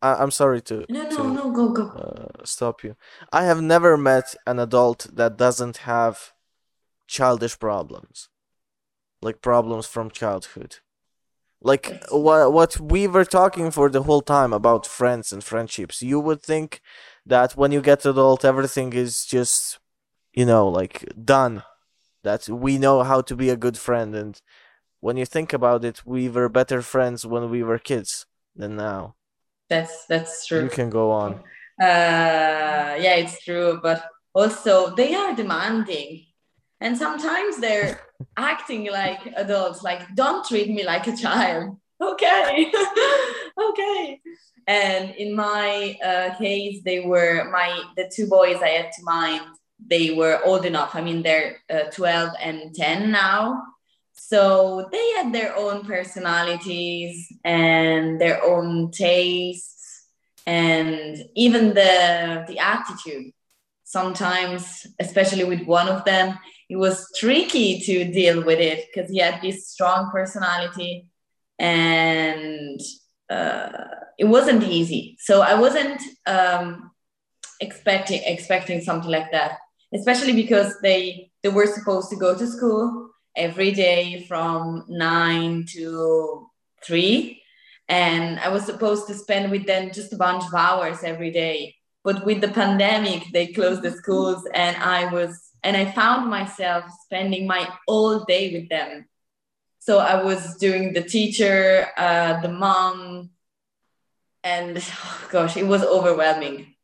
I- 0.00 0.18
I'm 0.22 0.30
sorry 0.30 0.60
to 0.62 0.86
no, 0.88 1.02
no, 1.02 1.10
to 1.16 1.22
no. 1.34 1.50
Go, 1.50 1.68
go. 1.72 1.84
uh, 1.88 2.44
stop 2.44 2.84
you. 2.84 2.94
I 3.32 3.42
have 3.44 3.60
never 3.60 3.96
met 3.96 4.34
an 4.46 4.58
adult 4.60 5.08
that 5.12 5.36
doesn't 5.36 5.78
have 5.78 6.32
childish 7.08 7.58
problems. 7.58 8.28
Like 9.20 9.40
problems 9.40 9.86
from 9.86 10.10
childhood. 10.10 10.78
Like 11.62 12.02
what 12.10 12.52
what 12.52 12.80
we 12.80 13.06
were 13.06 13.24
talking 13.24 13.70
for 13.70 13.88
the 13.88 14.02
whole 14.02 14.22
time 14.22 14.52
about 14.52 14.86
friends 14.86 15.32
and 15.32 15.42
friendships. 15.44 16.02
You 16.02 16.18
would 16.20 16.42
think 16.42 16.80
that 17.24 17.52
when 17.52 17.72
you 17.72 17.80
get 17.80 18.04
adult 18.04 18.44
everything 18.44 18.92
is 18.92 19.24
just 19.24 19.78
you 20.34 20.44
know 20.46 20.68
like 20.68 21.04
done. 21.24 21.62
That 22.24 22.48
we 22.48 22.78
know 22.78 23.02
how 23.02 23.20
to 23.22 23.34
be 23.34 23.50
a 23.50 23.56
good 23.56 23.76
friend 23.76 24.14
and 24.14 24.40
when 25.02 25.16
you 25.16 25.26
think 25.26 25.52
about 25.52 25.84
it, 25.84 26.06
we 26.06 26.28
were 26.28 26.48
better 26.48 26.80
friends 26.80 27.26
when 27.26 27.50
we 27.50 27.64
were 27.64 27.78
kids 27.78 28.24
than 28.54 28.76
now. 28.76 29.16
That's 29.68 30.06
that's 30.06 30.46
true. 30.46 30.62
You 30.62 30.70
can 30.70 30.90
go 30.90 31.10
on. 31.10 31.40
Uh, 31.80 32.94
yeah, 33.02 33.16
it's 33.16 33.42
true. 33.42 33.80
But 33.82 34.04
also, 34.32 34.94
they 34.94 35.12
are 35.14 35.34
demanding, 35.34 36.24
and 36.82 36.96
sometimes 36.98 37.58
they're 37.58 38.00
acting 38.36 38.90
like 38.90 39.20
adults. 39.36 39.82
Like, 39.82 40.14
don't 40.14 40.46
treat 40.46 40.68
me 40.68 40.84
like 40.84 41.06
a 41.06 41.16
child. 41.16 41.78
Okay, 42.02 42.66
okay. 43.70 44.20
And 44.66 45.14
in 45.14 45.36
my 45.36 45.96
uh, 46.04 46.34
case, 46.36 46.82
they 46.84 46.98
were 46.98 47.48
my 47.52 47.80
the 47.96 48.10
two 48.12 48.26
boys 48.26 48.56
I 48.60 48.70
had 48.70 48.90
to 48.96 49.04
mind. 49.04 49.42
They 49.78 50.10
were 50.10 50.40
old 50.44 50.64
enough. 50.66 50.96
I 50.96 51.00
mean, 51.00 51.22
they're 51.22 51.58
uh, 51.70 51.84
twelve 51.92 52.30
and 52.42 52.74
ten 52.74 53.12
now. 53.12 53.62
So 54.14 54.88
they 54.90 55.10
had 55.10 55.32
their 55.32 55.56
own 55.56 55.84
personalities 55.84 57.32
and 57.44 58.20
their 58.20 58.42
own 58.42 58.90
tastes 58.90 60.08
and 60.46 61.16
even 61.36 61.68
the 61.68 62.44
the 62.48 62.58
attitude 62.58 63.32
sometimes 63.84 64.86
especially 64.98 65.44
with 65.44 65.62
one 65.66 65.88
of 65.88 66.04
them 66.04 66.38
it 66.72 66.76
was 66.76 67.06
tricky 67.16 67.80
to 67.80 68.04
deal 68.10 68.42
with 68.42 68.58
it 68.58 68.86
because 68.86 69.10
he 69.10 69.18
had 69.18 69.42
this 69.42 69.68
strong 69.68 70.10
personality 70.10 71.06
and 71.58 72.80
uh, 73.28 73.68
it 74.18 74.24
wasn't 74.24 74.62
easy 74.64 75.16
so 75.20 75.42
i 75.42 75.54
wasn't 75.54 76.00
um, 76.26 76.90
expecting 77.60 78.22
expecting 78.24 78.80
something 78.80 79.10
like 79.10 79.30
that 79.30 79.58
especially 79.94 80.32
because 80.32 80.70
they 80.82 81.30
they 81.42 81.50
were 81.50 81.66
supposed 81.66 82.08
to 82.08 82.16
go 82.16 82.36
to 82.36 82.46
school 82.46 83.10
every 83.36 83.72
day 83.72 84.24
from 84.28 84.84
nine 84.88 85.64
to 85.68 86.48
three 86.82 87.42
and 87.88 88.40
I 88.40 88.48
was 88.48 88.64
supposed 88.64 89.06
to 89.08 89.14
spend 89.14 89.50
with 89.50 89.66
them 89.66 89.90
just 89.92 90.14
a 90.14 90.16
bunch 90.16 90.44
of 90.44 90.54
hours 90.54 91.02
every 91.04 91.30
day. 91.30 91.74
But 92.04 92.24
with 92.24 92.40
the 92.40 92.48
pandemic, 92.48 93.24
they 93.32 93.48
closed 93.48 93.82
the 93.82 93.90
schools, 93.90 94.42
and 94.54 94.76
I 94.76 95.12
was 95.12 95.51
and 95.62 95.76
I 95.76 95.90
found 95.92 96.28
myself 96.28 96.84
spending 97.04 97.46
my 97.46 97.68
all 97.86 98.24
day 98.24 98.52
with 98.52 98.68
them. 98.68 99.06
So 99.78 99.98
I 99.98 100.22
was 100.22 100.56
doing 100.56 100.92
the 100.92 101.02
teacher, 101.02 101.88
uh, 101.96 102.40
the 102.40 102.48
mom, 102.48 103.30
and 104.44 104.78
oh 104.78 105.28
gosh, 105.30 105.56
it 105.56 105.66
was 105.66 105.82
overwhelming. 105.82 106.74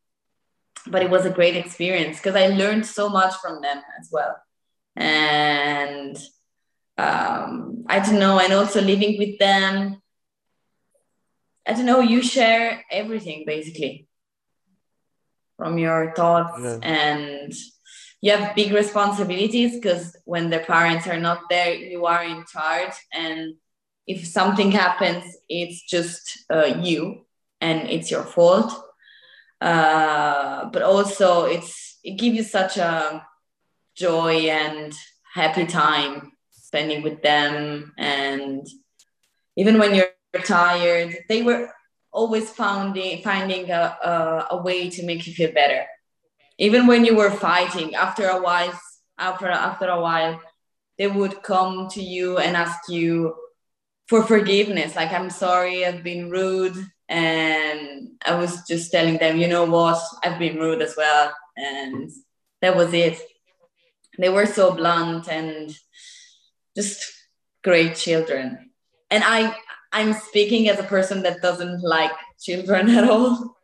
But 0.87 1.03
it 1.03 1.11
was 1.11 1.26
a 1.26 1.31
great 1.31 1.57
experience 1.57 2.16
because 2.16 2.37
I 2.37 2.49
learned 2.49 2.87
so 2.87 3.09
much 3.09 3.35
from 3.43 3.61
them 3.61 3.83
as 4.01 4.09
well. 4.11 4.37
And 4.97 6.16
um, 6.97 7.85
I 7.89 8.01
don't 8.01 8.18
know, 8.18 8.41
and 8.41 8.53
also 8.53 8.81
living 8.81 9.18
with 9.18 9.39
them. 9.39 10.01
I 11.66 11.74
don't 11.74 11.85
know, 11.85 12.01
you 12.01 12.22
share 12.22 12.85
everything 12.91 13.45
basically 13.47 14.09
from 15.59 15.76
your 15.76 16.14
thoughts 16.16 16.59
yeah. 16.62 16.79
and 16.83 17.53
you 18.21 18.33
have 18.33 18.57
big 18.57 18.73
responsibilities 18.73 19.75
because 19.75 20.16
when 20.25 20.51
the 20.51 20.59
parents 20.61 21.07
are 21.07 21.21
not 21.21 21.43
there 21.49 21.75
you 21.75 22.07
are 22.07 22.25
in 22.25 22.45
charge. 22.51 22.95
And 23.12 23.55
if 24.07 24.27
something 24.27 24.73
happens 24.73 25.25
it's 25.49 25.83
just 25.83 26.45
uh, 26.51 26.81
you 26.83 27.27
and 27.61 27.89
it's 27.89 28.11
your 28.11 28.25
fault. 28.25 28.73
Uh, 29.61 30.69
but 30.71 30.83
also 30.83 31.45
it's 31.45 31.99
it 32.05 32.12
gives 32.12 32.37
you 32.37 32.43
such 32.43 32.77
a 32.77 33.27
joy 33.97 34.49
and 34.51 34.93
happy 35.35 35.66
time 35.66 36.33
spending 36.53 37.03
with 37.03 37.23
them. 37.23 37.93
And 37.99 38.66
even 39.57 39.79
when 39.79 39.95
you're 39.95 40.11
tired 40.45 41.16
they 41.29 41.43
were 41.43 41.71
always 42.12 42.51
finding 42.51 43.23
finding 43.23 43.71
a, 43.71 43.97
a, 44.03 44.47
a 44.51 44.62
way 44.62 44.91
to 44.91 45.05
make 45.05 45.27
you 45.27 45.33
feel 45.33 45.53
better 45.53 45.87
even 46.59 46.86
when 46.86 47.04
you 47.04 47.14
were 47.16 47.30
fighting 47.30 47.94
after 47.94 48.26
a 48.28 48.40
while 48.40 48.78
after 49.18 49.48
after 49.48 49.86
a 49.86 50.00
while 50.00 50.40
they 50.98 51.06
would 51.06 51.42
come 51.42 51.88
to 51.88 52.02
you 52.02 52.38
and 52.38 52.56
ask 52.56 52.88
you 52.88 53.34
for 54.09 54.22
forgiveness. 54.22 54.96
Like 54.96 55.12
i'm 55.12 55.30
sorry 55.30 55.86
i've 55.86 56.02
been 56.02 56.30
rude 56.30 56.76
and 57.09 58.11
i 58.26 58.34
was 58.34 58.66
just 58.66 58.90
telling 58.90 59.18
them 59.18 59.38
you 59.38 59.48
know 59.48 59.64
what? 59.64 60.02
I've 60.24 60.38
been 60.38 60.59
rude 60.59 60.82
as 60.82 60.94
well 60.96 61.32
and 61.56 62.11
that 62.61 62.76
was 62.76 62.92
it. 62.92 63.18
They 64.18 64.28
were 64.28 64.46
so 64.46 64.72
blunt 64.72 65.28
and 65.28 65.72
just 66.76 67.04
great 67.62 67.94
children. 67.94 68.70
And 69.11 69.22
i 69.24 69.54
i'm 69.92 70.12
speaking 70.12 70.68
as 70.68 70.78
a 70.78 70.90
person 70.94 71.22
that 71.22 71.40
doesn't 71.40 71.82
like 71.82 72.12
children 72.40 72.88
at 72.98 73.09
all. 73.09 73.56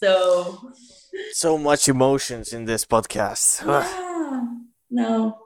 So 0.00 0.72
so 1.32 1.58
much 1.58 1.88
emotions 1.88 2.52
in 2.52 2.64
this 2.64 2.84
podcast. 2.84 3.64
yeah. 3.66 4.46
no, 4.90 5.38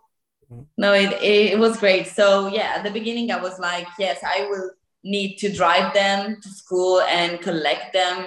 no, 0.77 0.93
it, 0.93 1.13
it 1.23 1.59
was 1.59 1.79
great. 1.79 2.07
So 2.07 2.49
yeah, 2.49 2.75
at 2.77 2.85
the 2.85 2.91
beginning 2.91 3.31
I 3.31 3.41
was 3.41 3.59
like, 3.59 3.87
yes, 3.99 4.19
I 4.23 4.47
will 4.49 4.71
need 5.05 5.37
to 5.39 5.53
drive 5.53 5.95
them 5.95 6.41
to 6.41 6.49
school 6.49 7.01
and 7.03 7.41
collect 7.41 7.93
them 7.93 8.27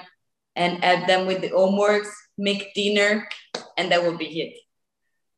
and 0.56 0.84
add 0.84 1.08
them 1.08 1.28
with 1.28 1.42
the 1.42 1.50
homeworks, 1.50 2.10
make 2.38 2.74
dinner, 2.74 3.28
and 3.78 3.92
that 3.92 4.04
will 4.04 4.18
be 4.18 4.42
it. 4.42 4.60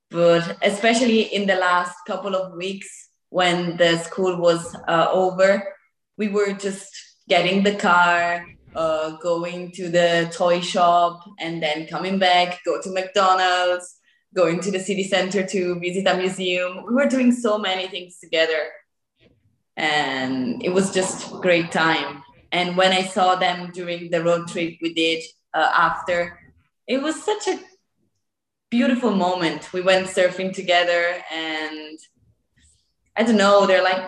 But 0.10 0.58
especially 0.62 1.22
in 1.22 1.48
the 1.48 1.56
last 1.56 1.96
couple 2.06 2.36
of 2.36 2.56
weeks 2.56 3.10
when 3.30 3.78
the 3.78 3.98
school 3.98 4.40
was 4.40 4.76
uh, 4.88 5.08
over, 5.12 5.74
we 6.18 6.30
were 6.30 6.54
just 6.54 6.90
getting 7.28 7.64
the 7.64 7.76
car, 7.76 8.46
uh, 8.78 9.18
going 9.18 9.72
to 9.72 9.90
the 9.90 10.30
toy 10.32 10.62
shop 10.62 11.24
and 11.40 11.62
then 11.64 11.88
coming 11.88 12.20
back, 12.20 12.64
go 12.64 12.80
to 12.80 12.92
McDonald's, 12.92 13.98
going 14.36 14.60
to 14.60 14.70
the 14.70 14.80
city 14.80 15.04
center 15.04 15.44
to 15.44 15.80
visit 15.80 16.06
a 16.06 16.16
museum. 16.16 16.84
We 16.86 16.94
were 16.94 17.08
doing 17.08 17.32
so 17.32 17.58
many 17.58 17.88
things 17.88 18.20
together. 18.20 18.70
And 19.76 20.64
it 20.64 20.70
was 20.70 20.94
just 20.94 21.32
great 21.42 21.72
time. 21.72 22.24
And 22.52 22.78
when 22.78 22.92
I 22.92 23.04
saw 23.04 23.36
them 23.36 23.72
during 23.72 24.12
the 24.12 24.24
road 24.24 24.48
trip 24.48 24.76
we 24.82 24.94
did 24.94 25.24
uh, 25.56 25.72
after, 25.76 26.40
it 26.86 27.02
was 27.02 27.22
such 27.24 27.48
a 27.48 27.60
beautiful 28.70 29.12
moment. 29.12 29.74
We 29.74 29.82
went 29.82 30.08
surfing 30.08 30.54
together 30.54 31.16
and 31.34 31.98
I 33.16 33.24
don't 33.24 33.38
know, 33.38 33.66
they're 33.66 33.84
like 33.84 34.08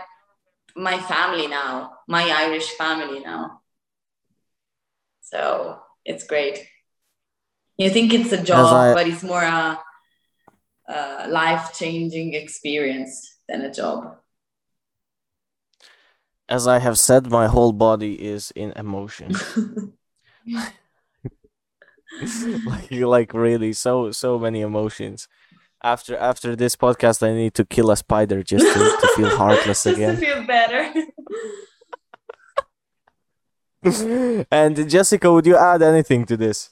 my 0.75 0.99
family 0.99 1.47
now, 1.47 1.93
my 2.07 2.29
Irish 2.29 2.69
family 2.77 3.19
now. 3.19 3.58
So 5.31 5.79
it's 6.05 6.25
great. 6.25 6.65
You 7.77 7.89
think 7.89 8.13
it's 8.13 8.31
a 8.31 8.43
job, 8.43 8.73
I, 8.73 8.93
but 8.93 9.07
it's 9.07 9.23
more 9.23 9.41
a, 9.41 9.79
a 10.87 11.27
life 11.29 11.73
changing 11.73 12.33
experience 12.33 13.37
than 13.47 13.61
a 13.61 13.73
job. 13.73 14.17
As 16.49 16.67
I 16.67 16.79
have 16.79 16.97
said, 16.97 17.29
my 17.29 17.47
whole 17.47 17.71
body 17.71 18.15
is 18.15 18.51
in 18.55 18.73
emotion. 18.75 19.35
like, 22.65 22.91
like 22.91 23.33
really, 23.33 23.71
so 23.73 24.11
so 24.11 24.39
many 24.39 24.61
emotions. 24.61 25.27
After 25.83 26.17
after 26.17 26.55
this 26.55 26.75
podcast, 26.75 27.25
I 27.25 27.33
need 27.33 27.53
to 27.53 27.65
kill 27.65 27.91
a 27.91 27.97
spider 27.97 28.41
just 28.43 28.65
to, 28.65 28.79
to 28.79 29.07
feel 29.15 29.29
heartless 29.37 29.83
just 29.83 29.85
again. 29.85 30.15
to 30.15 30.25
feel 30.25 30.43
better. 30.45 30.91
and 34.51 34.89
Jessica, 34.89 35.31
would 35.31 35.45
you 35.45 35.55
add 35.55 35.81
anything 35.81 36.25
to 36.25 36.35
this? 36.35 36.69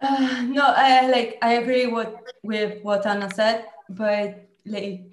Uh, 0.00 0.44
no, 0.48 0.64
I 0.64 1.08
like 1.08 1.38
I 1.42 1.54
agree 1.54 1.86
what 1.86 2.16
with 2.42 2.82
what 2.82 3.06
Anna 3.06 3.30
said, 3.34 3.66
but 3.90 4.48
like 4.64 5.10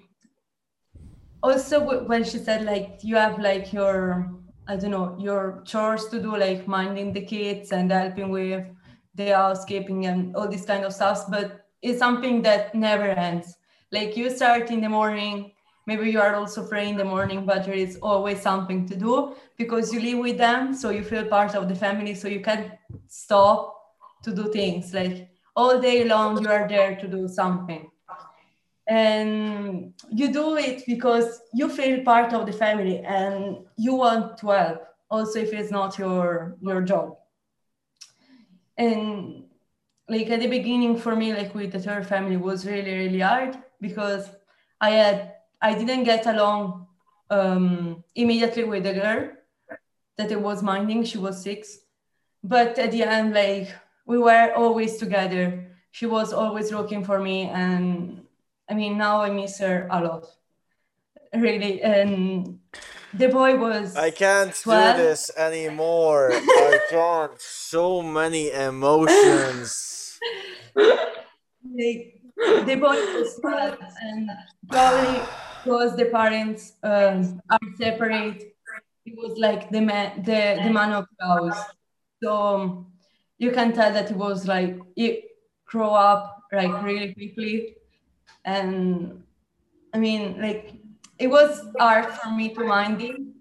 also 1.42 2.04
when 2.06 2.24
she 2.24 2.38
said 2.38 2.64
like 2.64 3.00
you 3.02 3.16
have 3.16 3.38
like 3.38 3.72
your 3.72 4.30
I 4.66 4.76
don't 4.76 4.90
know 4.90 5.16
your 5.18 5.62
chores 5.66 6.06
to 6.08 6.22
do 6.22 6.36
like 6.36 6.66
minding 6.66 7.12
the 7.12 7.20
kids 7.20 7.70
and 7.72 7.92
helping 7.92 8.30
with 8.30 8.64
the 9.14 9.34
housekeeping 9.34 10.06
and 10.06 10.34
all 10.34 10.48
this 10.48 10.64
kind 10.64 10.84
of 10.84 10.94
stuff, 10.94 11.24
but 11.28 11.66
it's 11.82 11.98
something 11.98 12.40
that 12.42 12.74
never 12.74 13.08
ends. 13.08 13.56
Like 13.92 14.16
you 14.16 14.30
start 14.30 14.70
in 14.70 14.80
the 14.80 14.88
morning 14.88 15.52
maybe 15.88 16.10
you 16.10 16.20
are 16.20 16.34
also 16.34 16.64
free 16.70 16.88
in 16.88 16.96
the 16.96 17.04
morning 17.14 17.46
but 17.46 17.64
there 17.64 17.80
is 17.86 17.98
always 18.02 18.40
something 18.42 18.86
to 18.86 18.94
do 18.94 19.34
because 19.56 19.92
you 19.92 20.00
live 20.00 20.18
with 20.26 20.36
them 20.36 20.74
so 20.74 20.90
you 20.90 21.02
feel 21.02 21.24
part 21.36 21.54
of 21.54 21.68
the 21.70 21.74
family 21.74 22.14
so 22.14 22.28
you 22.28 22.40
can 22.40 22.70
stop 23.06 23.78
to 24.22 24.34
do 24.34 24.50
things. 24.52 24.92
Like 24.92 25.28
all 25.56 25.80
day 25.80 26.04
long 26.04 26.42
you 26.42 26.48
are 26.48 26.68
there 26.68 26.96
to 26.96 27.08
do 27.08 27.28
something. 27.28 27.90
And 28.86 29.92
you 30.10 30.32
do 30.32 30.56
it 30.56 30.84
because 30.86 31.40
you 31.52 31.68
feel 31.68 32.02
part 32.04 32.32
of 32.32 32.46
the 32.46 32.52
family 32.52 33.00
and 33.00 33.58
you 33.76 33.94
want 33.94 34.38
to 34.38 34.46
help 34.48 34.86
also 35.10 35.40
if 35.40 35.52
it's 35.52 35.70
not 35.70 35.98
your 35.98 36.56
your 36.60 36.80
job. 36.82 37.16
And 38.78 39.44
like 40.08 40.30
at 40.30 40.40
the 40.40 40.46
beginning 40.46 40.96
for 40.96 41.14
me 41.14 41.34
like 41.34 41.54
with 41.54 41.72
the 41.72 41.80
third 41.80 42.06
family 42.06 42.38
was 42.38 42.64
really 42.64 42.94
really 42.96 43.20
hard 43.20 43.58
because 43.78 44.30
i 44.80 44.90
had 44.90 45.34
I 45.60 45.74
didn't 45.74 46.04
get 46.04 46.26
along 46.26 46.86
um, 47.30 48.04
immediately 48.14 48.64
with 48.64 48.84
the 48.84 48.94
girl 48.94 49.30
that 50.16 50.32
I 50.32 50.36
was 50.36 50.62
minding. 50.62 51.04
She 51.04 51.18
was 51.18 51.42
six. 51.42 51.78
But 52.42 52.78
at 52.78 52.92
the 52.92 53.02
end, 53.02 53.34
like 53.34 53.68
we 54.06 54.18
were 54.18 54.52
always 54.54 54.96
together. 54.96 55.76
She 55.90 56.06
was 56.06 56.32
always 56.32 56.72
looking 56.72 57.04
for 57.04 57.18
me. 57.18 57.48
And 57.48 58.22
I 58.68 58.74
mean, 58.74 58.98
now 58.98 59.22
I 59.22 59.30
miss 59.30 59.58
her 59.58 59.88
a 59.90 60.02
lot. 60.02 60.26
Really. 61.34 61.82
And 61.82 62.60
the 63.12 63.28
boy 63.28 63.56
was. 63.56 63.96
I 63.96 64.10
can't 64.10 64.54
12. 64.54 64.96
do 64.96 65.02
this 65.02 65.30
anymore. 65.36 66.30
I 66.32 66.80
can't. 66.90 67.40
So 67.40 68.02
many 68.02 68.50
emotions. 68.50 70.18
like, 70.74 72.20
the 72.36 72.76
boy 72.80 72.96
was 72.96 73.38
12 73.40 73.78
and 74.00 74.30
probably 74.68 75.20
because 75.68 75.96
the 75.96 76.06
parents 76.06 76.72
um, 76.82 77.42
are 77.50 77.58
separate, 77.76 78.54
it 79.04 79.14
was 79.14 79.38
like 79.38 79.68
the 79.70 79.82
man, 79.82 80.22
the, 80.22 80.58
the 80.64 80.70
man 80.70 80.92
of 80.92 81.06
the 81.18 81.26
house. 81.26 81.62
So 82.22 82.32
um, 82.32 82.86
you 83.36 83.50
can 83.50 83.74
tell 83.74 83.92
that 83.92 84.10
it 84.10 84.16
was 84.16 84.48
like 84.48 84.78
it 84.96 85.24
grew 85.66 85.84
up 85.84 86.42
like 86.52 86.82
really 86.82 87.12
quickly, 87.12 87.76
and 88.46 89.22
I 89.92 89.98
mean 89.98 90.40
like 90.40 90.72
it 91.18 91.28
was 91.28 91.66
hard 91.78 92.06
for 92.06 92.30
me 92.30 92.54
to 92.54 92.64
mind 92.64 93.02
him 93.02 93.34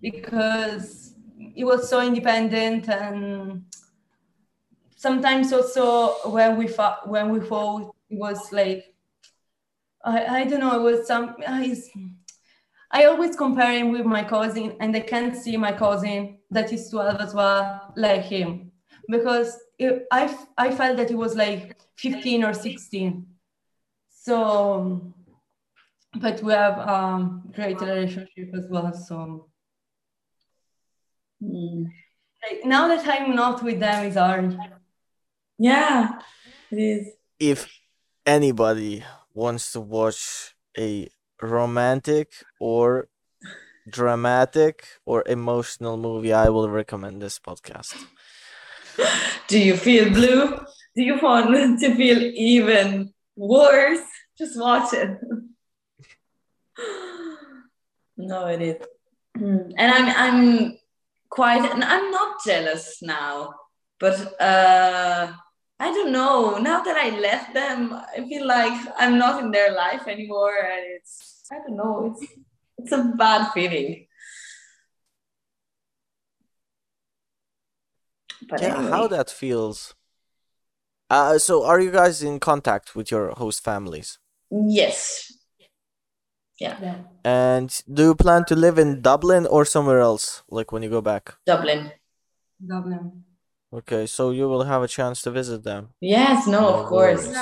because 0.00 1.14
it 1.56 1.64
was 1.64 1.88
so 1.88 2.00
independent 2.00 2.88
and 2.88 3.64
sometimes 4.94 5.52
also 5.52 6.30
when 6.30 6.56
we 6.56 6.68
fought 6.68 7.08
when 7.08 7.30
we 7.30 7.40
fought 7.40 7.94
it 8.08 8.18
was 8.18 8.52
like 8.52 8.95
I, 10.06 10.40
I 10.40 10.44
don't 10.44 10.60
know, 10.60 10.78
it 10.78 10.82
was 10.82 11.06
some, 11.06 11.34
he's, 11.60 11.90
I 12.92 13.04
always 13.06 13.34
compare 13.34 13.72
him 13.72 13.90
with 13.90 14.06
my 14.06 14.22
cousin, 14.22 14.76
and 14.80 14.94
I 14.96 15.00
can't 15.00 15.36
see 15.36 15.56
my 15.56 15.72
cousin 15.72 16.38
that 16.50 16.72
is 16.72 16.88
12 16.90 17.20
as 17.20 17.34
well, 17.34 17.92
like 17.96 18.22
him, 18.22 18.70
because 19.08 19.58
it, 19.78 20.06
I, 20.12 20.34
I 20.56 20.74
felt 20.74 20.96
that 20.98 21.08
he 21.08 21.16
was 21.16 21.34
like 21.34 21.76
15 21.96 22.44
or 22.44 22.54
16. 22.54 23.26
So, 24.08 25.12
but 26.20 26.42
we 26.42 26.52
have 26.52 26.78
um 26.88 27.50
great 27.54 27.80
relationship 27.80 28.50
as 28.56 28.66
well. 28.70 28.92
So 28.94 29.48
Mm. 31.42 31.84
like, 32.42 32.64
now 32.64 32.88
that 32.88 33.06
I'm 33.06 33.36
not 33.36 33.62
with 33.62 33.78
them, 33.78 34.06
it's 34.06 34.16
hard. 34.16 34.58
Yeah, 35.58 36.18
it 36.70 36.78
is. 36.78 37.08
If 37.38 37.68
anybody 38.24 39.04
wants 39.36 39.72
to 39.72 39.80
watch 39.80 40.54
a 40.78 41.08
romantic 41.42 42.32
or 42.58 43.08
dramatic 43.88 44.86
or 45.04 45.22
emotional 45.26 45.98
movie, 45.98 46.32
I 46.32 46.48
will 46.48 46.70
recommend 46.70 47.20
this 47.20 47.38
podcast. 47.38 47.94
Do 49.48 49.58
you 49.58 49.76
feel 49.76 50.08
blue? 50.10 50.56
Do 50.96 51.02
you 51.02 51.18
want 51.20 51.80
to 51.80 51.94
feel 51.94 52.18
even 52.22 53.12
worse? 53.36 54.00
Just 54.38 54.58
watch 54.58 54.94
it. 54.94 55.20
no, 58.16 58.46
it 58.46 58.62
is. 58.62 58.76
And 59.38 59.92
I'm 59.96 60.08
I'm 60.16 60.78
quite 61.28 61.70
and 61.70 61.84
I'm 61.84 62.10
not 62.10 62.42
jealous 62.42 63.02
now, 63.02 63.52
but 64.00 64.16
uh 64.40 65.32
I 65.78 65.92
don't 65.92 66.10
know. 66.12 66.56
Now 66.58 66.82
that 66.82 66.96
I 66.96 67.18
left 67.18 67.52
them, 67.52 67.92
I 67.92 68.26
feel 68.26 68.46
like 68.46 68.72
I'm 68.98 69.18
not 69.18 69.42
in 69.42 69.50
their 69.50 69.74
life 69.74 70.08
anymore, 70.08 70.56
and 70.56 70.84
it's 70.96 71.42
I 71.52 71.56
don't 71.56 71.76
know. 71.76 72.14
It's 72.16 72.32
it's 72.78 72.92
a 72.92 73.12
bad 73.16 73.52
feeling. 73.52 74.06
But 78.48 78.62
Yeah, 78.62 78.76
anyway. 78.76 78.90
how 78.90 79.06
that 79.08 79.30
feels. 79.30 79.94
Uh, 81.10 81.38
so 81.38 81.64
are 81.64 81.80
you 81.80 81.90
guys 81.90 82.22
in 82.22 82.40
contact 82.40 82.96
with 82.96 83.10
your 83.10 83.30
host 83.32 83.62
families? 83.62 84.18
Yes. 84.50 85.32
Yeah. 86.58 87.02
And 87.22 87.70
do 87.92 88.02
you 88.02 88.14
plan 88.14 88.44
to 88.46 88.56
live 88.56 88.78
in 88.78 89.02
Dublin 89.02 89.46
or 89.46 89.64
somewhere 89.64 90.00
else, 90.00 90.42
like 90.48 90.72
when 90.72 90.82
you 90.82 90.88
go 90.88 91.00
back? 91.02 91.34
Dublin. 91.44 91.92
Dublin. 92.66 93.25
Okay, 93.76 94.06
so 94.06 94.30
you 94.30 94.48
will 94.48 94.64
have 94.64 94.82
a 94.82 94.88
chance 94.88 95.20
to 95.22 95.30
visit 95.30 95.62
them. 95.62 95.90
Yes, 96.00 96.46
no, 96.46 96.60
No 96.60 96.68
of 96.68 96.86
course. 96.86 97.26
worries. 97.26 97.36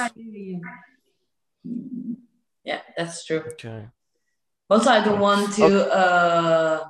Yeah, 2.64 2.80
that's 2.96 3.24
true. 3.24 3.44
Okay. 3.52 3.86
Also, 4.68 4.90
I 4.90 5.04
don't 5.04 5.20
want 5.20 5.52
to 5.54 5.94
uh, 5.94 6.84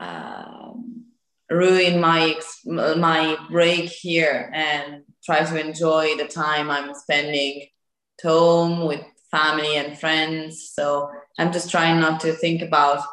um, 0.00 1.04
ruin 1.50 2.00
my 2.00 2.40
my 2.64 3.36
break 3.50 3.90
here 3.90 4.50
and 4.54 5.02
try 5.22 5.44
to 5.44 5.60
enjoy 5.60 6.16
the 6.16 6.26
time 6.28 6.70
I'm 6.70 6.94
spending 6.94 7.62
at 7.62 8.28
home 8.28 8.86
with 8.86 9.04
family 9.30 9.76
and 9.76 9.98
friends. 9.98 10.72
So 10.72 11.10
I'm 11.38 11.52
just 11.52 11.70
trying 11.70 12.00
not 12.00 12.20
to 12.20 12.32
think 12.32 12.62
about 12.62 13.04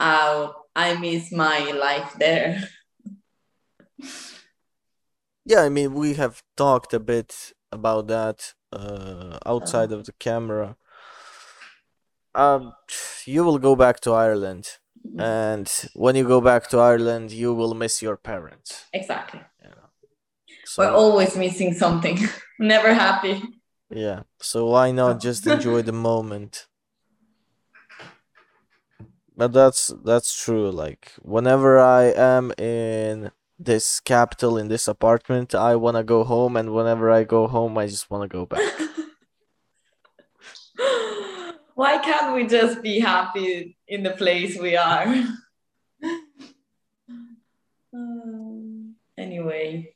how 0.00 0.56
I 0.74 0.96
miss 0.96 1.30
my 1.30 1.70
life 1.70 2.12
there. 2.18 2.68
Yeah, 5.44 5.62
I 5.62 5.68
mean, 5.68 5.94
we 5.94 6.14
have 6.14 6.42
talked 6.56 6.92
a 6.92 6.98
bit 7.00 7.52
about 7.70 8.08
that 8.08 8.54
uh, 8.72 9.38
outside 9.46 9.92
of 9.92 10.04
the 10.04 10.12
camera. 10.12 10.76
Um, 12.34 12.74
you 13.24 13.44
will 13.44 13.58
go 13.58 13.76
back 13.76 14.00
to 14.00 14.12
Ireland, 14.12 14.78
and 15.18 15.72
when 15.94 16.16
you 16.16 16.26
go 16.26 16.40
back 16.40 16.68
to 16.70 16.78
Ireland, 16.78 17.30
you 17.30 17.54
will 17.54 17.74
miss 17.74 18.02
your 18.02 18.16
parents. 18.16 18.86
Exactly. 18.92 19.40
You 19.62 19.70
know. 19.70 19.88
We're 20.78 20.90
always 20.90 21.36
missing 21.36 21.72
something. 21.74 22.18
Never 22.58 22.92
happy. 22.92 23.42
yeah, 23.88 24.24
so 24.40 24.66
why 24.66 24.90
not 24.90 25.20
just 25.28 25.46
enjoy 25.46 25.82
the 25.82 25.92
moment? 25.92 26.66
But 29.36 29.52
that's 29.52 29.92
that's 30.04 30.42
true. 30.44 30.70
Like 30.70 31.12
whenever 31.22 31.78
I 31.78 32.04
am 32.04 32.52
in 32.58 33.30
this 33.58 34.00
capital 34.00 34.58
in 34.58 34.68
this 34.68 34.88
apartment, 34.88 35.54
I 35.54 35.76
wanna 35.76 36.02
go 36.04 36.24
home, 36.24 36.56
and 36.56 36.74
whenever 36.74 37.10
I 37.10 37.24
go 37.24 37.46
home, 37.48 37.78
I 37.78 37.86
just 37.86 38.10
wanna 38.10 38.28
go 38.28 38.46
back. 38.46 38.60
Why 41.74 41.98
can't 41.98 42.34
we 42.34 42.46
just 42.46 42.82
be 42.82 43.00
happy 43.00 43.76
in 43.86 44.02
the 44.02 44.12
place 44.12 44.58
we 44.58 44.76
are? 44.76 45.06
Um, 47.92 48.94
anyway, 49.18 49.94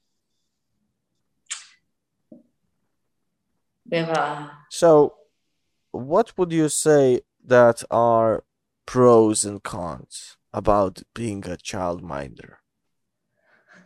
So, 4.71 5.17
what 5.91 6.39
would 6.39 6.53
you 6.53 6.69
say 6.69 7.23
that 7.45 7.83
are 7.91 8.45
pros 8.87 9.45
and 9.45 9.63
cons 9.63 10.37
about 10.53 11.03
being 11.13 11.45
a 11.47 11.57
childminder? 11.57 12.60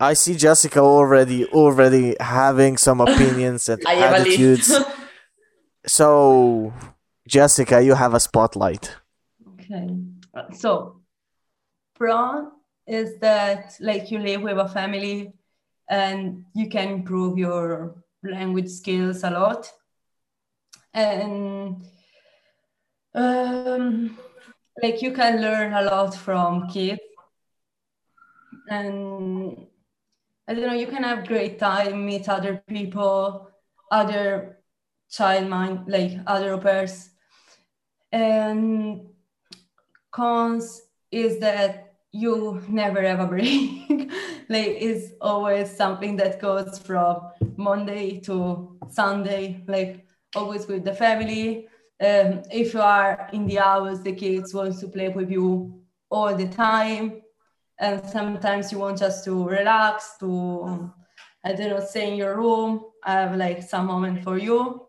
I 0.05 0.13
see 0.15 0.37
Jessica 0.37 0.81
already 0.81 1.47
already 1.47 2.15
having 2.21 2.77
some 2.77 3.01
opinions 3.07 3.69
and 3.69 3.83
I 3.87 3.95
have 3.95 4.13
a 4.13 4.21
attitudes. 4.21 4.73
So, 5.87 6.73
Jessica, 7.27 7.83
you 7.83 7.95
have 7.95 8.15
a 8.15 8.21
spotlight. 8.21 8.97
Okay. 9.55 9.89
So, 10.53 11.01
pro 11.95 12.53
is 12.87 13.19
that 13.21 13.77
like 13.81 14.11
you 14.11 14.19
live 14.19 14.43
with 14.43 14.59
a 14.59 14.69
family 14.69 15.33
and 15.89 16.45
you 16.55 16.69
can 16.69 16.89
improve 16.89 17.39
your 17.39 17.95
language 18.23 18.69
skills 18.69 19.25
a 19.25 19.31
lot. 19.31 19.71
And 20.93 21.85
um, 23.15 24.19
like 24.83 25.01
you 25.03 25.13
can 25.13 25.41
learn 25.41 25.73
a 25.73 25.83
lot 25.83 26.15
from 26.15 26.69
kids. 26.69 27.01
And 28.69 29.67
I 30.47 30.55
don't 30.55 30.67
know, 30.67 30.75
you 30.75 30.87
can 30.87 31.03
have 31.03 31.27
great 31.27 31.59
time, 31.59 32.05
meet 32.05 32.29
other 32.29 32.63
people, 32.69 33.49
other 33.91 34.59
child 35.11 35.49
mind, 35.49 35.85
like 35.87 36.13
other 36.27 36.59
pairs. 36.59 37.11
And 38.13 39.09
cons 40.11 40.83
is 41.11 41.39
that 41.41 41.95
you 42.13 42.63
never 42.69 43.03
have 43.03 43.21
a 43.21 43.27
break. 43.27 43.89
like 44.49 44.77
it's 44.81 45.13
always 45.21 45.75
something 45.75 46.17
that 46.17 46.41
goes 46.41 46.79
from 46.79 47.31
Monday 47.57 48.21
to 48.21 48.79
Sunday, 48.91 49.65
like 49.67 50.07
always 50.37 50.67
with 50.67 50.85
the 50.85 50.95
family. 50.95 51.69
Um, 52.01 52.43
if 52.53 52.75
you 52.75 52.81
are 52.81 53.29
in 53.33 53.47
the 53.47 53.59
hours, 53.59 54.03
the 54.03 54.13
kids 54.13 54.53
want 54.53 54.79
to 54.81 54.89
play 54.89 55.09
with 55.09 55.31
you 55.31 55.83
all 56.11 56.35
the 56.37 56.49
time. 56.49 57.23
And 57.79 58.05
sometimes 58.09 58.71
you 58.71 58.79
want 58.79 58.99
just 58.99 59.25
to 59.25 59.49
relax, 59.49 60.17
to 60.21 60.93
I 61.45 61.53
don't 61.53 61.71
know, 61.71 61.81
stay 61.85 62.11
in 62.11 62.17
your 62.17 62.37
room, 62.37 62.85
i 63.05 63.13
have 63.13 63.37
like 63.37 63.63
some 63.63 63.87
moment 63.87 64.23
for 64.23 64.39
you. 64.39 64.87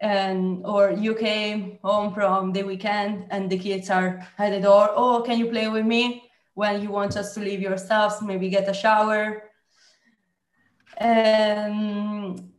And 0.00 0.64
or 0.66 0.90
you 0.90 1.14
came 1.14 1.78
home 1.82 2.12
from 2.12 2.52
the 2.52 2.62
weekend 2.62 3.26
and 3.30 3.48
the 3.50 3.58
kids 3.58 3.88
are 3.88 4.26
at 4.38 4.50
the 4.50 4.60
door 4.60 4.90
oh 4.94 5.22
can 5.24 5.38
you 5.38 5.46
play 5.46 5.68
with 5.68 5.86
me? 5.86 6.22
When 6.54 6.82
you 6.82 6.90
want 6.90 7.12
just 7.12 7.34
to 7.34 7.40
leave 7.40 7.62
your 7.62 7.78
stuff 7.78 8.20
maybe 8.22 8.50
get 8.50 8.68
a 8.68 8.74
shower. 8.74 9.50
And 10.98 12.52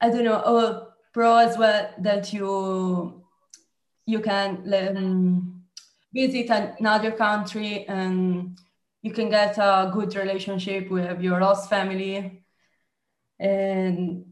i 0.00 0.10
don't 0.10 0.24
know 0.24 0.42
oh 0.44 0.88
pro 1.12 1.36
as 1.36 1.56
well 1.56 1.94
that 1.98 2.32
you 2.32 3.24
you 4.06 4.20
can 4.20 4.72
um, 4.74 5.62
visit 6.12 6.50
another 6.50 7.12
country 7.12 7.86
and 7.88 8.58
you 9.04 9.12
can 9.12 9.28
get 9.28 9.58
a 9.58 9.90
good 9.92 10.16
relationship 10.16 10.90
with 10.90 11.20
your 11.20 11.38
host 11.38 11.68
family 11.68 12.42
and 13.38 14.24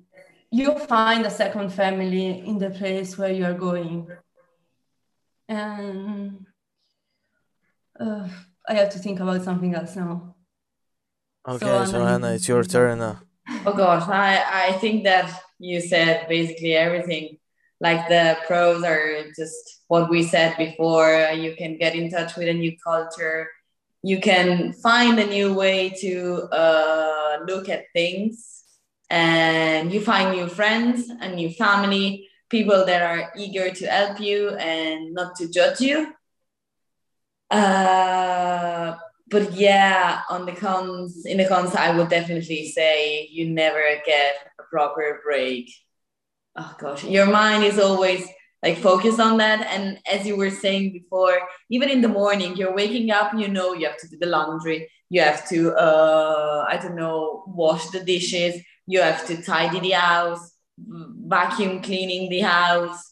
you 0.50 0.78
find 0.78 1.26
a 1.26 1.30
second 1.30 1.68
family 1.70 2.40
in 2.48 2.56
the 2.58 2.70
place 2.70 3.18
where 3.18 3.30
you're 3.30 3.52
going. 3.68 4.08
And 5.46 6.46
uh, 8.00 8.26
I 8.66 8.72
have 8.72 8.88
to 8.94 8.98
think 8.98 9.20
about 9.20 9.42
something 9.42 9.74
else 9.74 9.94
now. 9.94 10.36
Okay, 11.46 11.66
So, 11.66 11.84
so 11.84 12.06
Anna, 12.06 12.32
it's 12.32 12.48
your 12.48 12.64
turn 12.64 12.98
now. 13.00 13.20
Oh 13.66 13.74
gosh, 13.74 14.08
I, 14.08 14.68
I 14.68 14.72
think 14.78 15.04
that 15.04 15.28
you 15.58 15.82
said 15.82 16.26
basically 16.30 16.74
everything. 16.76 17.36
Like 17.78 18.08
the 18.08 18.38
pros 18.46 18.82
are 18.84 19.24
just 19.36 19.82
what 19.88 20.08
we 20.08 20.22
said 20.22 20.56
before. 20.56 21.12
You 21.34 21.54
can 21.56 21.76
get 21.76 21.94
in 21.94 22.10
touch 22.10 22.36
with 22.36 22.48
a 22.48 22.54
new 22.54 22.74
culture. 22.82 23.48
You 24.02 24.20
can 24.20 24.72
find 24.72 25.18
a 25.18 25.26
new 25.26 25.54
way 25.54 25.90
to 26.00 26.48
uh, 26.50 27.38
look 27.46 27.68
at 27.68 27.84
things, 27.92 28.64
and 29.08 29.92
you 29.92 30.00
find 30.00 30.36
new 30.36 30.48
friends, 30.48 31.10
and 31.20 31.36
new 31.36 31.50
family, 31.50 32.28
people 32.48 32.84
that 32.84 33.02
are 33.02 33.32
eager 33.36 33.70
to 33.70 33.86
help 33.86 34.20
you 34.20 34.50
and 34.50 35.14
not 35.14 35.36
to 35.36 35.48
judge 35.48 35.80
you. 35.80 36.12
Uh, 37.50 38.96
but 39.28 39.52
yeah, 39.54 40.20
on 40.28 40.46
the 40.46 40.52
cons, 40.52 41.24
in 41.24 41.38
the 41.38 41.48
cons, 41.48 41.74
I 41.74 41.96
would 41.96 42.10
definitely 42.10 42.68
say 42.68 43.28
you 43.30 43.48
never 43.48 43.82
get 44.04 44.34
a 44.58 44.64
proper 44.64 45.20
break. 45.24 45.70
oh 46.56 46.74
gosh, 46.78 47.04
your 47.04 47.26
mind 47.26 47.64
is 47.64 47.78
always 47.78 48.26
like 48.62 48.78
focus 48.78 49.18
on 49.18 49.38
that. 49.38 49.66
And 49.66 49.98
as 50.10 50.26
you 50.26 50.36
were 50.36 50.50
saying 50.50 50.92
before, 50.92 51.40
even 51.70 51.88
in 51.88 52.00
the 52.00 52.08
morning, 52.08 52.56
you're 52.56 52.74
waking 52.74 53.10
up, 53.10 53.32
you 53.34 53.48
know, 53.48 53.72
you 53.72 53.86
have 53.86 53.98
to 53.98 54.08
do 54.08 54.18
the 54.18 54.26
laundry, 54.26 54.88
you 55.10 55.20
have 55.20 55.48
to, 55.48 55.72
uh, 55.74 56.64
I 56.68 56.76
don't 56.76 56.94
know, 56.94 57.44
wash 57.46 57.88
the 57.90 58.00
dishes, 58.00 58.62
you 58.86 59.00
have 59.00 59.26
to 59.26 59.42
tidy 59.42 59.80
the 59.80 59.90
house, 59.90 60.52
vacuum 60.78 61.82
cleaning 61.82 62.30
the 62.30 62.40
house. 62.40 63.10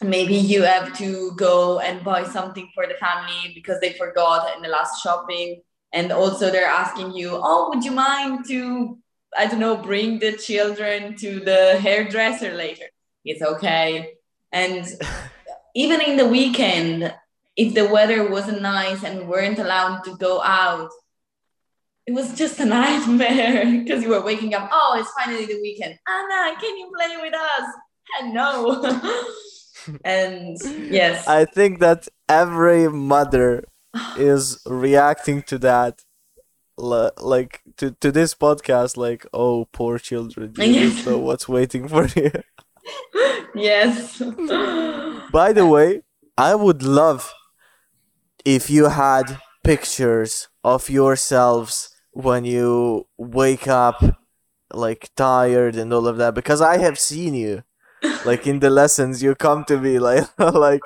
Maybe 0.00 0.36
you 0.36 0.62
have 0.62 0.96
to 0.98 1.32
go 1.32 1.80
and 1.80 2.04
buy 2.04 2.22
something 2.24 2.68
for 2.74 2.86
the 2.86 2.94
family 2.94 3.52
because 3.54 3.80
they 3.80 3.94
forgot 3.94 4.54
in 4.56 4.62
the 4.62 4.68
last 4.68 5.02
shopping. 5.02 5.62
And 5.92 6.12
also, 6.12 6.50
they're 6.50 6.66
asking 6.66 7.14
you, 7.14 7.30
Oh, 7.32 7.70
would 7.70 7.82
you 7.82 7.92
mind 7.92 8.46
to 8.48 8.98
I 9.36 9.46
don't 9.46 9.60
know, 9.60 9.76
bring 9.76 10.18
the 10.18 10.32
children 10.32 11.16
to 11.16 11.40
the 11.40 11.78
hairdresser 11.80 12.54
later. 12.54 12.86
It's 13.24 13.42
okay. 13.42 14.14
And 14.52 14.86
even 15.74 16.00
in 16.00 16.16
the 16.16 16.26
weekend, 16.26 17.14
if 17.56 17.74
the 17.74 17.88
weather 17.88 18.28
wasn't 18.30 18.62
nice 18.62 19.02
and 19.04 19.20
we 19.20 19.24
weren't 19.24 19.58
allowed 19.58 20.04
to 20.04 20.16
go 20.16 20.40
out, 20.42 20.90
it 22.06 22.12
was 22.12 22.34
just 22.34 22.58
a 22.60 22.64
nightmare 22.78 23.64
because 23.66 24.02
you 24.02 24.10
were 24.10 24.22
waking 24.22 24.54
up. 24.54 24.70
Oh, 24.72 24.96
it's 24.98 25.12
finally 25.12 25.46
the 25.46 25.60
weekend. 25.60 25.98
Anna, 26.08 26.56
can 26.60 26.76
you 26.78 26.90
play 26.96 27.16
with 27.20 27.34
us? 27.34 27.66
And 28.20 28.32
no. 28.32 28.82
and 30.04 30.56
yes. 30.90 31.26
I 31.26 31.44
think 31.44 31.80
that 31.80 32.08
every 32.28 32.88
mother 32.88 33.64
is 34.16 34.60
reacting 34.66 35.42
to 35.44 35.58
that 35.58 36.02
like 36.78 37.60
to, 37.76 37.90
to 38.00 38.12
this 38.12 38.34
podcast 38.36 38.96
like 38.96 39.26
oh 39.32 39.66
poor 39.72 39.98
children 39.98 40.54
you 40.56 40.64
yes. 40.64 41.04
know 41.04 41.18
what's 41.18 41.48
waiting 41.48 41.88
for 41.88 42.06
you 42.14 42.30
yes 43.54 44.22
by 45.32 45.52
the 45.52 45.66
way 45.66 46.02
i 46.36 46.54
would 46.54 46.82
love 46.82 47.32
if 48.44 48.70
you 48.70 48.86
had 48.86 49.38
pictures 49.64 50.48
of 50.64 50.88
yourselves 50.88 51.94
when 52.12 52.44
you 52.44 53.06
wake 53.16 53.68
up 53.68 54.02
like 54.72 55.10
tired 55.16 55.76
and 55.76 55.92
all 55.92 56.06
of 56.06 56.16
that 56.16 56.34
because 56.34 56.60
i 56.60 56.78
have 56.78 56.98
seen 56.98 57.34
you 57.34 57.62
like 58.24 58.46
in 58.46 58.60
the 58.60 58.70
lessons 58.70 59.22
you 59.22 59.34
come 59.34 59.64
to 59.64 59.78
me 59.78 59.98
like 59.98 60.26
like 60.38 60.82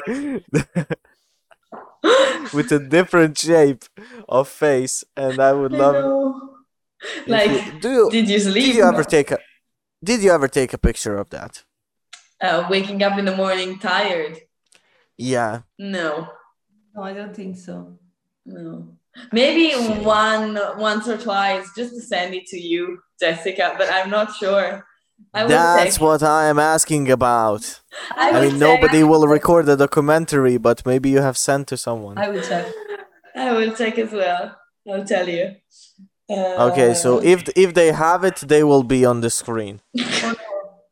with 2.52 2.72
a 2.72 2.78
different 2.78 3.38
shape 3.38 3.84
of 4.28 4.48
face, 4.48 5.04
and 5.16 5.40
I 5.40 5.52
would 5.52 5.72
love. 5.72 5.94
I 7.04 7.30
like, 7.30 7.50
you, 7.50 7.80
do 7.80 7.90
you, 7.90 8.10
did 8.10 8.28
you 8.28 8.38
sleep? 8.38 8.64
Did 8.66 8.76
you 8.76 8.84
ever 8.84 9.04
take 9.04 9.30
a? 9.30 9.38
Did 10.02 10.22
you 10.22 10.32
ever 10.32 10.48
take 10.48 10.72
a 10.72 10.78
picture 10.78 11.16
of 11.16 11.30
that? 11.30 11.64
Uh, 12.42 12.66
waking 12.68 13.02
up 13.02 13.18
in 13.18 13.24
the 13.24 13.36
morning 13.36 13.78
tired. 13.78 14.38
Yeah. 15.16 15.60
No. 15.78 16.28
No, 16.94 17.02
I 17.02 17.12
don't 17.12 17.34
think 17.34 17.56
so. 17.56 17.98
No. 18.44 18.88
Maybe 19.30 19.74
one 20.02 20.58
once 20.78 21.06
or 21.06 21.18
twice 21.18 21.66
just 21.76 21.94
to 21.94 22.00
send 22.00 22.34
it 22.34 22.46
to 22.46 22.58
you, 22.58 22.98
Jessica, 23.20 23.74
but 23.78 23.88
I'm 23.92 24.10
not 24.10 24.34
sure. 24.34 24.84
That's 25.32 25.96
say. 25.96 26.04
what 26.04 26.22
I 26.22 26.46
am 26.46 26.58
asking 26.58 27.10
about. 27.10 27.80
I, 28.16 28.30
I 28.30 28.40
mean, 28.40 28.58
nobody 28.58 29.04
will 29.04 29.26
record 29.28 29.66
the 29.66 29.76
documentary, 29.76 30.56
but 30.56 30.84
maybe 30.84 31.10
you 31.10 31.20
have 31.20 31.38
sent 31.38 31.68
to 31.68 31.76
someone. 31.76 32.18
I 32.18 32.28
will 32.28 32.42
check. 32.42 32.66
I 33.36 33.52
will 33.52 33.72
check 33.72 33.98
as 33.98 34.12
well. 34.12 34.56
I'll 34.90 35.04
tell 35.04 35.28
you. 35.28 35.56
Uh, 36.28 36.70
okay, 36.70 36.94
so 36.94 37.18
uh, 37.18 37.22
if 37.22 37.48
if 37.56 37.74
they 37.74 37.92
have 37.92 38.24
it, 38.24 38.36
they 38.36 38.64
will 38.64 38.82
be 38.82 39.04
on 39.04 39.20
the 39.20 39.30
screen. 39.30 39.80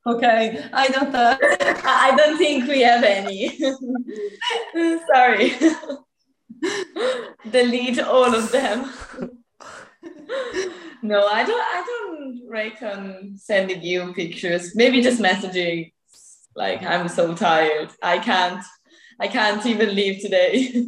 okay, 0.06 0.64
I 0.72 0.88
don't. 0.88 1.14
Uh... 1.14 1.36
I 1.84 2.14
don't 2.16 2.38
think 2.38 2.68
we 2.68 2.80
have 2.80 3.04
any. 3.04 3.58
Sorry. 5.12 5.52
Delete 7.50 8.00
all 8.00 8.34
of 8.34 8.52
them 8.52 8.92
no, 11.02 11.26
I 11.26 11.44
don't. 11.44 11.60
I 11.60 11.84
don't 11.86 12.42
reckon 12.48 13.36
sending 13.36 13.82
you 13.82 14.12
pictures. 14.14 14.74
Maybe 14.74 15.02
just 15.02 15.20
messaging. 15.20 15.92
Like 16.54 16.82
I'm 16.82 17.08
so 17.08 17.34
tired. 17.34 17.90
I 18.02 18.18
can't. 18.18 18.62
I 19.18 19.28
can't 19.28 19.64
even 19.66 19.94
leave 19.94 20.20
today. 20.20 20.86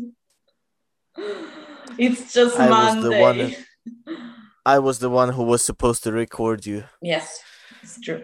it's 1.99 2.33
just 2.33 2.59
I 2.59 2.69
Monday. 2.69 3.23
Was 3.23 3.37
the 3.37 3.55
one, 3.55 4.17
I 4.65 4.79
was 4.79 4.99
the 4.99 5.11
one 5.11 5.29
who 5.31 5.45
was 5.45 5.65
supposed 5.65 6.03
to 6.05 6.13
record 6.13 6.67
you. 6.67 6.85
Yes, 7.01 7.41
it's 7.83 8.01
true. 8.01 8.23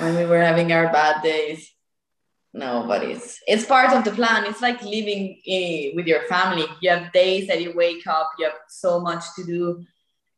When 0.00 0.16
we 0.16 0.26
were 0.26 0.40
having 0.40 0.72
our 0.72 0.92
bad 0.92 1.22
days. 1.22 1.72
No, 2.54 2.84
but 2.88 3.02
it's 3.04 3.40
it's 3.46 3.66
part 3.66 3.92
of 3.92 4.04
the 4.04 4.10
plan. 4.10 4.46
It's 4.46 4.62
like 4.62 4.82
living 4.82 5.38
in, 5.44 5.94
with 5.94 6.06
your 6.06 6.22
family. 6.22 6.64
You 6.80 6.90
have 6.90 7.12
days 7.12 7.46
that 7.48 7.62
you 7.62 7.72
wake 7.76 8.06
up, 8.06 8.30
you 8.38 8.46
have 8.46 8.58
so 8.68 9.00
much 9.00 9.22
to 9.36 9.44
do, 9.44 9.84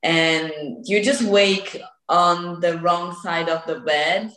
and 0.03 0.53
you 0.85 1.03
just 1.03 1.23
wake 1.23 1.81
on 2.09 2.61
the 2.61 2.79
wrong 2.79 3.15
side 3.15 3.49
of 3.49 3.65
the 3.67 3.81
bed 3.81 4.33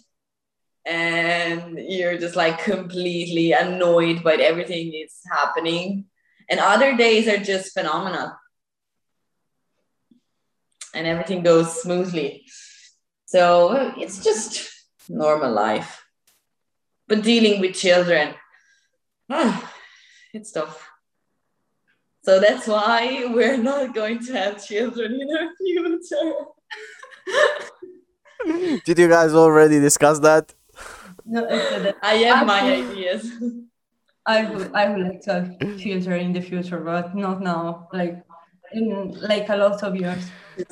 and 0.86 1.80
you're 1.80 2.18
just 2.18 2.36
like 2.36 2.64
completely 2.64 3.54
annoyed 3.54 4.24
by 4.24 4.36
everything 4.36 4.92
that's 4.92 5.22
happening 5.32 6.06
and 6.50 6.60
other 6.60 6.96
days 6.98 7.28
are 7.28 7.38
just 7.38 7.74
phenomenal 7.74 8.34
and 10.94 11.08
everything 11.08 11.42
goes 11.42 11.82
smoothly 11.82 12.46
so 13.26 13.94
it's 13.98 14.24
just 14.24 14.73
normal 15.10 15.52
life 15.52 16.06
but 17.08 17.22
dealing 17.22 17.60
with 17.60 17.76
children 17.76 18.34
ah, 19.30 19.74
it's 20.34 20.52
tough 20.52 20.94
so 22.24 22.40
that's 22.40 22.68
why 22.68 23.26
we're 23.28 23.58
not 23.58 23.94
going 23.94 24.20
to 24.20 24.34
have 24.34 24.66
children 24.66 25.20
in 25.20 25.28
our 25.38 25.50
future. 25.58 26.34
Did 28.86 28.98
you 28.98 29.10
guys 29.10 29.34
already 29.34 29.82
discuss 29.82 30.20
that? 30.20 30.54
No, 31.26 31.46
I 32.02 32.14
have 32.16 32.48
my 32.48 32.62
ideas. 32.62 33.30
I 34.26 34.46
would 34.46 34.72
I 34.74 34.90
would 34.90 35.06
like 35.06 35.22
to 35.24 35.34
have 35.34 35.78
children 35.78 36.22
in 36.22 36.34
the 36.34 36.42
future, 36.42 36.80
but 36.80 37.14
not 37.14 37.42
now. 37.42 37.90
Like 37.92 38.24
in 38.72 39.12
like 39.20 39.50
a 39.50 39.58
lot 39.58 39.84
of 39.84 39.94
years. 39.96 40.24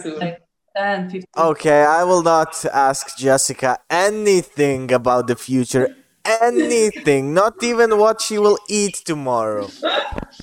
Like 0.06 0.42
10, 0.76 1.10
15. 1.10 1.24
Okay, 1.38 1.84
I 1.84 2.04
will 2.04 2.24
not 2.24 2.66
ask 2.66 3.18
Jessica 3.18 3.80
anything 3.90 4.92
about 4.92 5.28
the 5.28 5.36
future 5.36 5.96
anything, 6.26 7.34
not 7.34 7.64
even 7.64 7.98
what 7.98 8.22
she 8.22 8.38
will 8.38 8.58
eat 8.70 8.96
tomorrow. 9.06 9.70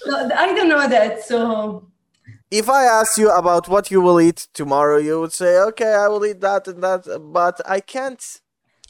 No, 0.06 0.30
I 0.36 0.54
don't 0.54 0.68
know 0.68 0.88
that. 0.88 1.22
So, 1.24 1.88
if 2.50 2.68
I 2.68 2.84
ask 2.84 3.18
you 3.18 3.30
about 3.30 3.68
what 3.68 3.90
you 3.90 4.00
will 4.00 4.20
eat 4.20 4.48
tomorrow, 4.54 4.98
you 4.98 5.20
would 5.20 5.32
say, 5.32 5.58
"Okay, 5.58 5.94
I 5.94 6.08
will 6.08 6.24
eat 6.24 6.40
that 6.40 6.68
and 6.68 6.82
that," 6.82 7.06
but 7.32 7.60
I 7.66 7.80
can't 7.80 8.22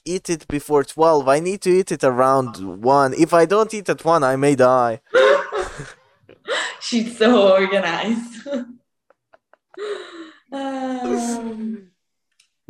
eat 0.05 0.31
it 0.31 0.47
before 0.49 0.85
twelve. 0.85 1.29
I 1.29 1.41
need 1.41 1.61
to 1.63 1.71
eat 1.71 1.93
it 1.93 2.05
around 2.05 2.83
one. 2.83 3.15
If 3.15 3.33
I 3.35 3.45
don't 3.45 3.73
eat 3.75 3.89
at 3.89 4.05
one, 4.05 4.23
I 4.25 4.37
may 4.37 4.55
die. 4.55 5.01
She's 6.81 7.19
so 7.19 7.53
organized. 7.53 8.49
um... 10.53 11.91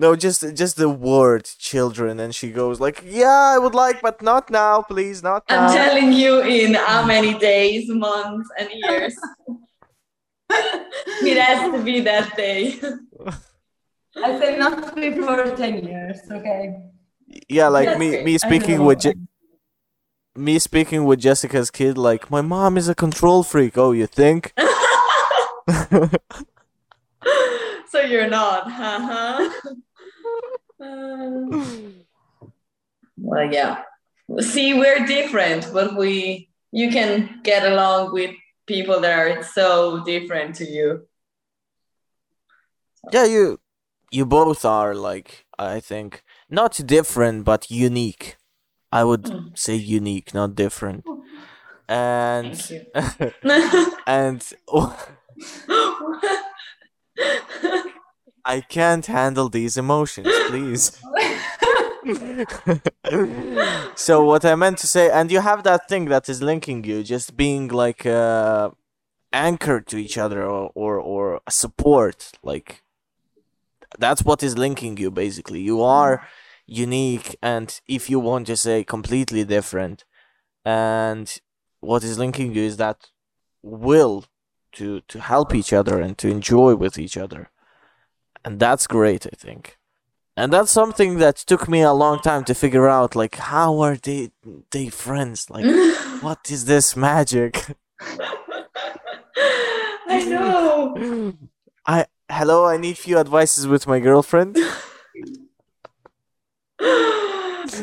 No, 0.00 0.14
just 0.14 0.54
just 0.54 0.76
the 0.76 0.88
word 0.88 1.44
children, 1.58 2.20
and 2.20 2.32
she 2.32 2.52
goes 2.52 2.78
like, 2.78 3.02
"Yeah, 3.04 3.52
I 3.54 3.58
would 3.58 3.74
like, 3.74 4.00
but 4.00 4.22
not 4.22 4.48
now, 4.48 4.80
please, 4.80 5.24
not 5.24 5.42
now." 5.50 5.66
I'm 5.66 5.74
telling 5.74 6.12
you, 6.12 6.40
in 6.42 6.74
how 6.74 7.04
many 7.04 7.36
days, 7.36 7.88
months, 7.88 8.48
and 8.60 8.68
years, 8.72 9.18
it 10.50 11.36
has 11.36 11.72
to 11.72 11.82
be 11.82 11.98
that 11.98 12.36
day. 12.36 12.78
I 14.22 14.38
say 14.38 14.56
not 14.56 14.94
before 14.94 15.56
ten 15.56 15.84
years, 15.84 16.20
okay? 16.30 16.78
Yeah, 17.48 17.66
like 17.66 17.98
me, 17.98 18.22
me 18.22 18.38
speaking 18.38 18.84
with. 18.84 19.00
Je- 19.00 19.14
me 20.36 20.60
speaking 20.60 21.04
with 21.04 21.18
Jessica's 21.18 21.70
kid, 21.72 21.98
like 21.98 22.30
my 22.30 22.40
mom 22.40 22.78
is 22.78 22.88
a 22.88 22.94
control 22.94 23.42
freak. 23.42 23.76
Oh, 23.76 23.90
you 23.90 24.06
think? 24.06 24.54
so 27.90 28.00
you're 28.00 28.28
not, 28.28 28.70
huh? 28.70 29.50
Um, 30.80 31.94
well, 33.16 33.52
yeah. 33.52 33.82
See, 34.40 34.74
we're 34.74 35.06
different, 35.06 35.70
but 35.72 35.96
we 35.96 36.50
you 36.70 36.90
can 36.90 37.40
get 37.42 37.64
along 37.64 38.12
with 38.12 38.30
people 38.66 39.00
that 39.00 39.18
are 39.18 39.42
so 39.42 40.04
different 40.04 40.54
to 40.56 40.64
you. 40.64 41.08
Yeah, 43.12 43.24
you 43.24 43.58
you 44.10 44.26
both 44.26 44.64
are 44.64 44.94
like 44.94 45.46
I 45.58 45.80
think 45.80 46.22
not 46.50 46.80
different 46.84 47.44
but 47.44 47.70
unique. 47.70 48.36
I 48.92 49.04
would 49.04 49.24
mm. 49.24 49.58
say 49.58 49.74
unique, 49.76 50.34
not 50.34 50.54
different. 50.54 51.04
And 51.88 52.54
and 54.06 54.52
I 58.44 58.60
can't 58.62 59.04
handle 59.06 59.48
these 59.48 59.76
emotions, 59.76 60.28
please. 60.48 60.98
so 63.94 64.24
what 64.24 64.44
I 64.44 64.54
meant 64.54 64.78
to 64.78 64.86
say, 64.86 65.10
and 65.10 65.30
you 65.30 65.40
have 65.40 65.64
that 65.64 65.88
thing 65.88 66.06
that 66.06 66.28
is 66.28 66.42
linking 66.42 66.84
you, 66.84 67.02
just 67.02 67.36
being 67.36 67.68
like 67.68 68.06
uh, 68.06 68.70
anchored 69.32 69.86
to 69.88 69.98
each 69.98 70.16
other 70.16 70.42
or, 70.42 70.70
or 70.74 70.98
or 70.98 71.40
a 71.46 71.50
support. 71.50 72.32
Like 72.42 72.82
that's 73.98 74.22
what 74.22 74.42
is 74.42 74.56
linking 74.56 74.96
you 74.96 75.10
basically. 75.10 75.60
You 75.60 75.82
are 75.82 76.26
unique, 76.66 77.36
and 77.42 77.80
if 77.86 78.08
you 78.08 78.18
want 78.18 78.46
to 78.46 78.56
say 78.56 78.84
completely 78.84 79.44
different, 79.44 80.04
and 80.64 81.40
what 81.80 82.02
is 82.02 82.18
linking 82.18 82.54
you 82.54 82.62
is 82.62 82.76
that 82.78 83.10
will 83.62 84.24
to 84.72 85.00
to 85.02 85.20
help 85.20 85.54
each 85.54 85.72
other 85.72 86.00
and 86.00 86.16
to 86.18 86.28
enjoy 86.28 86.74
with 86.74 86.98
each 86.98 87.16
other, 87.16 87.50
and 88.44 88.58
that's 88.60 88.86
great. 88.86 89.26
I 89.26 89.36
think 89.36 89.78
and 90.38 90.52
that's 90.52 90.70
something 90.70 91.18
that 91.18 91.36
took 91.36 91.68
me 91.68 91.80
a 91.82 91.92
long 91.92 92.20
time 92.20 92.44
to 92.44 92.54
figure 92.54 92.88
out 92.88 93.16
like 93.16 93.34
how 93.36 93.80
are 93.80 93.96
they 93.96 94.30
they 94.70 94.88
friends 94.88 95.50
like 95.50 95.64
what 96.22 96.38
is 96.48 96.64
this 96.66 96.96
magic 96.96 97.52
I 100.10 100.24
know. 100.24 101.34
i 101.86 102.06
hello 102.30 102.66
i 102.66 102.76
need 102.76 102.96
few 102.96 103.18
advices 103.18 103.66
with 103.66 103.86
my 103.86 103.98
girlfriend 103.98 104.56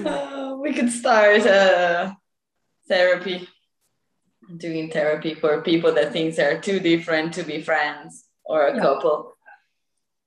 Uh, 0.05 0.55
we 0.59 0.73
could 0.73 0.91
start 0.91 1.45
uh, 1.45 2.11
therapy. 2.87 3.47
Doing 4.57 4.91
therapy 4.91 5.33
for 5.33 5.61
people 5.61 5.91
that 5.93 6.13
think 6.13 6.35
they're 6.35 6.61
too 6.61 6.79
different 6.79 7.33
to 7.33 7.43
be 7.43 7.61
friends 7.61 8.25
or 8.45 8.67
a 8.67 8.75
Yeah. 8.75 8.81
couple. 8.81 9.33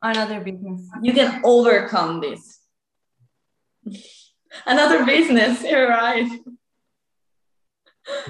Another 0.02 0.40
business. 0.40 0.82
You 1.02 1.12
can 1.12 1.40
overcome 1.44 2.20
this. 2.20 2.60
Another 4.66 5.04
business, 5.04 5.62
you're 5.70 5.88
right. 5.88 6.28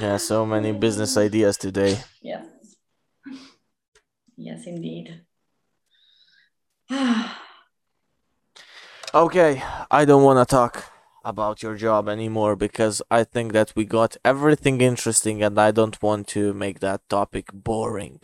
yeah 0.01 0.17
so 0.19 0.45
many 0.45 0.73
business 0.73 1.17
ideas 1.17 1.57
today 1.57 1.97
Yes. 2.21 2.45
Yes, 4.37 4.67
indeed. 4.67 5.23
okay 9.15 9.63
i 9.91 10.05
don't 10.05 10.23
want 10.25 10.39
to 10.39 10.45
talk 10.51 10.85
about 11.33 11.63
your 11.63 11.77
job 11.87 12.09
anymore 12.09 12.55
because 12.67 12.97
i 13.19 13.23
think 13.33 13.53
that 13.53 13.71
we 13.77 13.85
got 13.99 14.17
everything 14.33 14.81
interesting 14.93 15.43
and 15.47 15.57
i 15.67 15.71
don't 15.79 15.99
want 16.07 16.27
to 16.37 16.43
make 16.65 16.79
that 16.81 17.01
topic 17.17 17.47
boring 17.53 18.19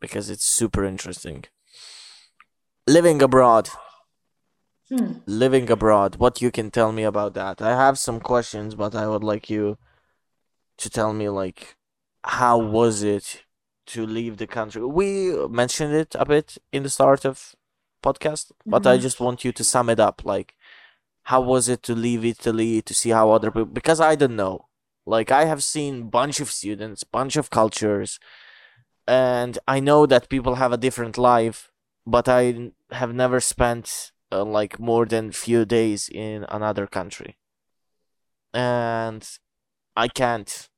because 0.00 0.26
it's 0.34 0.44
super 0.60 0.82
interesting. 0.84 1.44
Living 2.98 3.22
abroad. 3.22 3.68
Hmm. 4.88 5.12
living 5.26 5.70
abroad. 5.70 6.16
What 6.16 6.42
you 6.42 6.50
can 6.50 6.68
tell 6.70 6.90
me 6.98 7.04
about 7.04 7.32
that? 7.34 7.62
I 7.62 7.72
have 7.84 7.96
some 8.06 8.18
questions 8.32 8.74
but 8.74 8.92
i 9.02 9.06
would 9.10 9.24
like 9.32 9.46
you 9.54 9.64
to 10.82 10.86
tell 10.98 11.12
me 11.20 11.28
like 11.42 11.60
how 12.40 12.56
was 12.58 13.02
it 13.02 13.26
to 13.92 14.00
leave 14.16 14.36
the 14.38 14.46
country? 14.46 14.82
We 14.84 15.10
mentioned 15.48 15.94
it 16.02 16.10
a 16.18 16.24
bit 16.34 16.48
in 16.72 16.82
the 16.82 16.90
start 16.98 17.24
of 17.30 17.54
podcast 18.06 18.44
but 18.74 18.84
i 18.92 18.94
Mhm. 18.96 19.02
just 19.06 19.18
want 19.24 19.44
you 19.44 19.52
to 19.58 19.64
sum 19.72 19.86
it 19.94 20.00
up 20.08 20.16
like 20.34 20.48
how 21.24 21.40
was 21.40 21.68
it 21.68 21.82
to 21.82 21.94
leave 21.94 22.24
italy 22.24 22.82
to 22.82 22.94
see 22.94 23.10
how 23.10 23.30
other 23.30 23.50
people 23.50 23.66
because 23.66 24.00
i 24.00 24.14
don't 24.14 24.36
know. 24.36 24.68
Like 25.04 25.32
i 25.32 25.46
have 25.46 25.64
seen 25.64 26.10
bunch 26.10 26.38
of 26.40 26.50
students 26.50 27.02
bunch 27.02 27.36
of 27.36 27.50
cultures 27.50 28.20
and 29.06 29.58
i 29.66 29.80
know 29.80 30.06
that 30.06 30.28
people 30.28 30.56
have 30.56 30.72
a 30.72 30.76
different 30.76 31.18
life 31.18 31.72
but 32.06 32.28
I 32.28 32.72
have 32.90 33.14
never 33.14 33.40
spent 33.40 34.12
uh, 34.30 34.44
like 34.44 34.78
more 34.78 35.06
than 35.06 35.30
few 35.32 35.64
days 35.64 36.08
in 36.08 36.44
another 36.48 36.86
country. 36.86 37.38
And 38.52 39.26
i 39.96 40.08
can't 40.08 40.68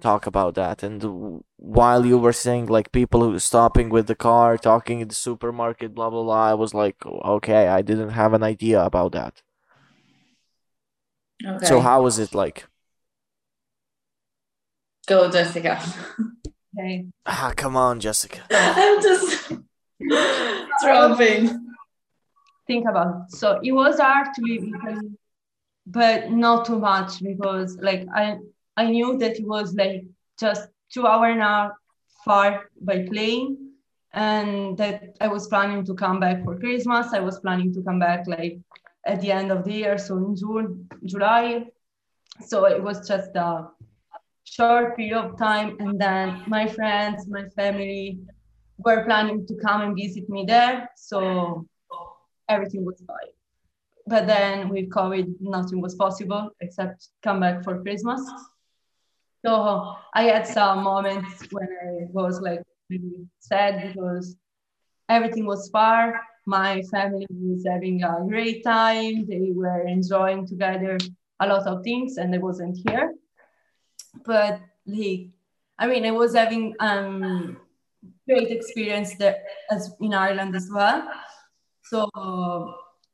talk 0.00 0.26
about 0.26 0.54
that. 0.54 0.82
And 0.82 1.42
while 1.56 2.06
you 2.06 2.18
were 2.18 2.32
saying 2.32 2.66
like 2.66 2.92
people 2.92 3.22
who 3.24 3.38
stopping 3.38 3.90
with 3.90 4.06
the 4.06 4.14
car 4.14 4.56
talking 4.58 5.00
in 5.00 5.08
the 5.08 5.14
supermarket 5.14 5.94
blah 5.94 6.10
blah 6.10 6.22
blah 6.22 6.46
i 6.50 6.54
was 6.54 6.72
like 6.74 6.96
okay 7.06 7.68
i 7.68 7.82
didn't 7.82 8.10
have 8.10 8.32
an 8.32 8.42
idea 8.42 8.82
about 8.82 9.12
that 9.12 9.42
Okay. 11.46 11.66
so 11.66 11.80
how 11.80 12.02
was 12.02 12.18
it 12.18 12.34
like 12.34 12.66
Go, 15.06 15.30
Jessica. 15.30 15.80
Okay. 16.78 17.04
ah 17.26 17.52
come 17.56 17.76
on 17.76 17.98
jessica 17.98 18.42
I'm 18.52 19.02
just 19.02 19.52
dropping. 20.82 21.74
Think 22.66 22.86
about 22.88 23.24
it. 23.24 23.36
So 23.36 23.58
it 23.62 23.72
was 23.72 23.98
hard 23.98 24.28
to 24.34 24.42
leave 24.42 24.62
Italy, 24.62 25.10
but 25.86 26.30
not 26.30 26.64
too 26.66 26.78
much 26.78 27.20
because 27.22 27.76
like 27.78 28.06
I 28.14 28.38
I 28.76 28.86
knew 28.86 29.18
that 29.18 29.36
it 29.40 29.46
was 29.46 29.74
like 29.74 30.04
just 30.38 30.68
two 30.92 31.06
hour 31.06 31.26
and 31.26 31.40
a 31.40 31.44
half 31.44 31.72
far 32.24 32.70
by 32.80 33.06
plane 33.08 33.72
and 34.12 34.78
that 34.78 35.16
I 35.20 35.26
was 35.28 35.48
planning 35.48 35.84
to 35.86 35.94
come 35.94 36.20
back 36.20 36.44
for 36.44 36.56
Christmas. 36.58 37.12
I 37.12 37.20
was 37.20 37.40
planning 37.40 37.74
to 37.74 37.82
come 37.82 37.98
back 37.98 38.26
like 38.28 38.58
at 39.06 39.20
the 39.20 39.32
end 39.32 39.50
of 39.50 39.64
the 39.64 39.72
year, 39.72 39.98
so 39.98 40.16
in 40.18 40.36
June, 40.36 40.88
July. 41.04 41.66
So 42.46 42.64
it 42.66 42.82
was 42.82 43.06
just 43.06 43.34
a 43.34 43.68
short 44.44 44.96
period 44.96 45.18
of 45.18 45.38
time. 45.38 45.76
And 45.80 46.00
then 46.00 46.42
my 46.46 46.66
friends, 46.66 47.26
my 47.28 47.44
family 47.56 48.20
were 48.78 49.04
planning 49.04 49.46
to 49.46 49.54
come 49.56 49.82
and 49.82 49.96
visit 49.96 50.28
me 50.28 50.44
there. 50.46 50.90
So 50.96 51.66
everything 52.48 52.84
was 52.84 53.02
fine. 53.06 53.32
But 54.06 54.26
then 54.26 54.68
with 54.68 54.90
COVID, 54.90 55.34
nothing 55.40 55.80
was 55.80 55.94
possible 55.94 56.50
except 56.60 57.08
come 57.22 57.40
back 57.40 57.62
for 57.62 57.80
Christmas. 57.82 58.20
So 59.44 59.94
I 60.14 60.24
had 60.24 60.46
some 60.46 60.82
moments 60.82 61.46
when 61.50 61.68
I 61.82 62.06
was 62.10 62.40
like 62.40 62.62
really 62.90 63.26
sad 63.38 63.94
because 63.94 64.36
everything 65.08 65.46
was 65.46 65.70
far. 65.70 66.20
My 66.46 66.82
family 66.82 67.26
was 67.30 67.64
having 67.66 68.02
a 68.02 68.24
great 68.26 68.64
time. 68.64 69.26
They 69.26 69.50
were 69.52 69.86
enjoying 69.86 70.46
together 70.46 70.98
a 71.40 71.46
lot 71.46 71.66
of 71.66 71.84
things, 71.84 72.16
and 72.16 72.34
I 72.34 72.38
wasn't 72.38 72.78
here. 72.88 73.14
But 74.24 74.60
like, 74.86 75.28
I 75.78 75.86
mean, 75.86 76.04
I 76.04 76.10
was 76.10 76.34
having 76.34 76.74
um 76.80 77.58
great 78.26 78.50
experience 78.50 79.14
there 79.16 79.42
as 79.70 79.92
in 80.00 80.14
Ireland 80.14 80.56
as 80.56 80.70
well. 80.72 81.08
So 81.84 82.08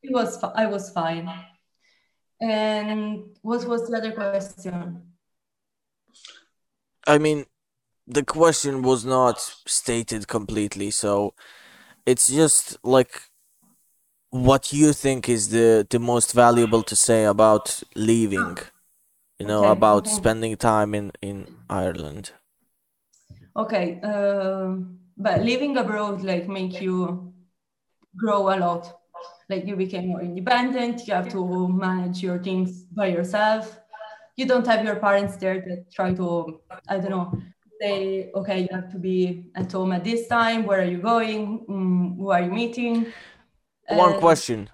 it 0.03 0.13
was 0.13 0.43
I 0.55 0.67
was 0.67 0.91
fine. 0.91 1.29
And 2.41 3.37
what 3.43 3.67
was 3.67 3.89
the 3.89 3.97
other 3.97 4.13
question? 4.13 5.03
I 7.07 7.19
mean, 7.19 7.47
the 8.07 8.25
question 8.25 8.83
was 8.83 9.05
not 9.05 9.41
stated 9.67 10.29
completely, 10.29 10.91
so 10.91 11.35
it's 12.07 12.29
just 12.29 12.79
like 12.85 13.23
what 14.31 14.73
you 14.73 14.93
think 14.93 15.29
is 15.29 15.49
the 15.51 15.87
the 15.91 15.99
most 15.99 16.33
valuable 16.33 16.83
to 16.83 16.97
say 16.97 17.25
about 17.25 17.83
leaving, 17.95 18.59
you 19.39 19.47
know, 19.47 19.69
Okay, 19.69 19.71
about 19.71 20.07
okay. 20.07 20.09
spending 20.09 20.57
time 20.57 20.95
in 20.95 21.13
in 21.23 21.47
Ireland. 21.71 22.33
Okay, 23.57 24.01
um, 24.03 24.99
but 25.17 25.43
living 25.43 25.77
abroad 25.77 26.23
like 26.23 26.49
make 26.49 26.81
you 26.81 27.33
grow 28.17 28.55
a 28.55 28.57
lot. 28.59 29.01
Like 29.49 29.67
you 29.67 29.77
became 29.77 30.09
more 30.09 30.23
independent. 30.23 31.07
You 31.07 31.15
have 31.15 31.29
to 31.31 31.69
manage 31.69 32.23
your 32.23 32.39
things 32.43 32.85
by 32.85 33.07
yourself. 33.09 33.79
You 34.37 34.47
don't 34.47 34.67
have 34.67 34.85
your 34.85 34.97
parents 34.97 35.37
there 35.37 35.61
that 35.61 35.93
try 35.93 36.15
to, 36.15 36.61
I 36.89 36.99
don't 36.99 37.11
know, 37.11 37.43
say, 37.81 38.31
okay, 38.35 38.61
you 38.63 38.69
have 38.73 38.91
to 38.93 38.99
be 38.99 39.51
at 39.55 39.71
home 39.73 39.93
at 39.93 40.05
this 40.05 40.27
time. 40.29 40.65
Where 40.67 40.81
are 40.81 40.85
you 40.85 40.99
going? 40.99 41.65
Mm, 41.69 42.17
who 42.17 42.31
are 42.31 42.43
you 42.43 42.51
meeting? 42.51 43.07
One 43.89 44.13
And 44.13 44.21
question. 44.21 44.71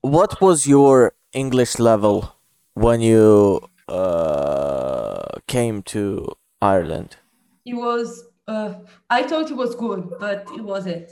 What 0.00 0.40
was 0.40 0.66
your 0.66 1.14
English 1.32 1.78
level 1.78 2.36
when 2.74 3.00
you 3.00 3.60
uh 3.88 5.28
came 5.46 5.82
to 5.94 6.26
Ireland? 6.60 7.16
It 7.64 7.74
was. 7.74 8.24
Uh, 8.48 8.74
I 9.10 9.22
thought 9.24 9.50
it 9.50 9.56
was 9.56 9.74
good, 9.74 10.02
but 10.20 10.46
it 10.54 10.62
wasn't. 10.62 11.08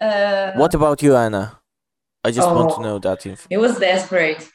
Uh, 0.00 0.52
What 0.56 0.74
about 0.74 1.02
you, 1.02 1.16
Anna? 1.16 1.58
I 2.22 2.30
just 2.30 2.48
want 2.50 2.70
to 2.70 2.76
Oh. 2.80 2.82
know 2.82 2.98
that 2.98 3.24
info. 3.24 3.46
It 3.48 3.56
was 3.58 3.78
desperate. 3.78 4.46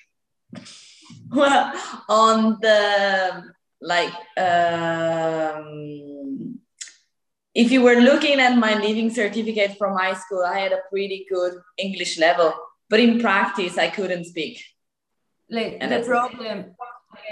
well, 1.31 1.73
on 2.09 2.57
the 2.61 3.53
like, 3.81 4.13
um, 4.37 6.59
if 7.53 7.71
you 7.71 7.81
were 7.81 7.95
looking 7.95 8.39
at 8.39 8.57
my 8.57 8.75
leaving 8.75 9.09
certificate 9.09 9.77
from 9.77 9.97
high 9.97 10.13
school, 10.13 10.43
I 10.43 10.59
had 10.59 10.71
a 10.71 10.81
pretty 10.89 11.25
good 11.29 11.53
English 11.77 12.17
level, 12.17 12.53
but 12.89 12.99
in 12.99 13.19
practice, 13.19 13.77
I 13.77 13.89
couldn't 13.89 14.25
speak. 14.25 14.63
like 15.49 15.77
And 15.81 15.91
the 15.91 16.07
problem 16.07 16.75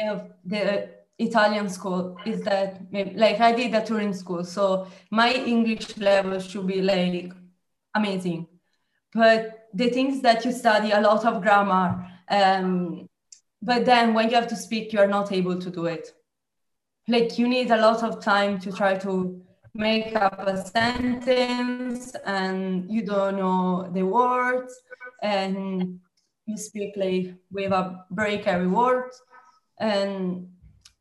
of 0.01 0.29
the 0.45 0.89
Italian 1.17 1.69
school 1.69 2.17
is 2.25 2.41
that 2.43 2.81
like 2.91 3.39
I 3.39 3.51
did 3.53 3.73
a 3.75 3.85
touring 3.85 4.13
school, 4.13 4.43
so 4.43 4.87
my 5.11 5.33
English 5.33 5.97
level 5.97 6.39
should 6.39 6.67
be 6.67 6.81
like 6.81 7.31
amazing. 7.93 8.47
But 9.13 9.67
the 9.73 9.89
things 9.89 10.21
that 10.21 10.45
you 10.45 10.51
study 10.51 10.91
a 10.91 11.01
lot 11.01 11.25
of 11.25 11.41
grammar 11.41 12.05
Um, 12.29 13.09
but 13.61 13.85
then 13.85 14.13
when 14.13 14.29
you 14.29 14.35
have 14.35 14.47
to 14.47 14.55
speak, 14.55 14.93
you 14.93 14.99
are 14.99 15.07
not 15.07 15.31
able 15.31 15.59
to 15.59 15.69
do 15.69 15.85
it. 15.85 16.13
Like 17.09 17.39
you 17.39 17.47
need 17.47 17.71
a 17.71 17.77
lot 17.77 18.03
of 18.03 18.23
time 18.23 18.59
to 18.59 18.71
try 18.71 18.95
to 18.99 19.41
make 19.73 20.15
up 20.15 20.39
a 20.47 20.63
sentence 20.63 22.13
and 22.23 22.89
you 22.89 23.03
don't 23.03 23.37
know 23.37 23.89
the 23.91 24.03
words 24.03 24.79
and 25.23 25.99
you 26.45 26.57
speak 26.57 26.93
like 26.95 27.33
with 27.51 27.71
a 27.71 28.05
break 28.11 28.45
every 28.45 28.67
word. 28.67 29.11
And 29.79 30.49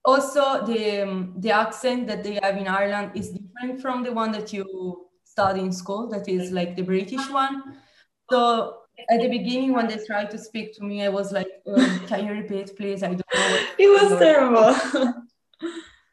also 0.02 0.64
the 0.64 1.02
um, 1.02 1.34
the 1.38 1.50
accent 1.50 2.06
that 2.06 2.24
they 2.24 2.38
have 2.42 2.56
in 2.56 2.68
Ireland 2.68 3.12
is 3.14 3.30
different 3.30 3.82
from 3.82 4.02
the 4.02 4.12
one 4.12 4.32
that 4.32 4.50
you 4.50 5.08
study 5.24 5.60
in 5.60 5.72
school 5.72 6.08
that 6.08 6.26
is 6.26 6.50
like 6.52 6.74
the 6.74 6.82
British 6.82 7.28
one. 7.28 7.76
So 8.30 8.78
at 9.10 9.20
the 9.20 9.28
beginning 9.28 9.74
when 9.74 9.88
they 9.88 9.98
tried 10.06 10.30
to 10.30 10.38
speak 10.38 10.74
to 10.76 10.84
me 10.84 11.04
I 11.04 11.08
was 11.08 11.32
like 11.32 11.48
can 12.06 12.26
you 12.26 12.32
repeat 12.32 12.76
please? 12.76 13.02
I 13.02 13.08
don't 13.08 13.34
know 13.34 13.58
it 13.78 13.88
was 13.88 14.18
terrible 14.18 14.74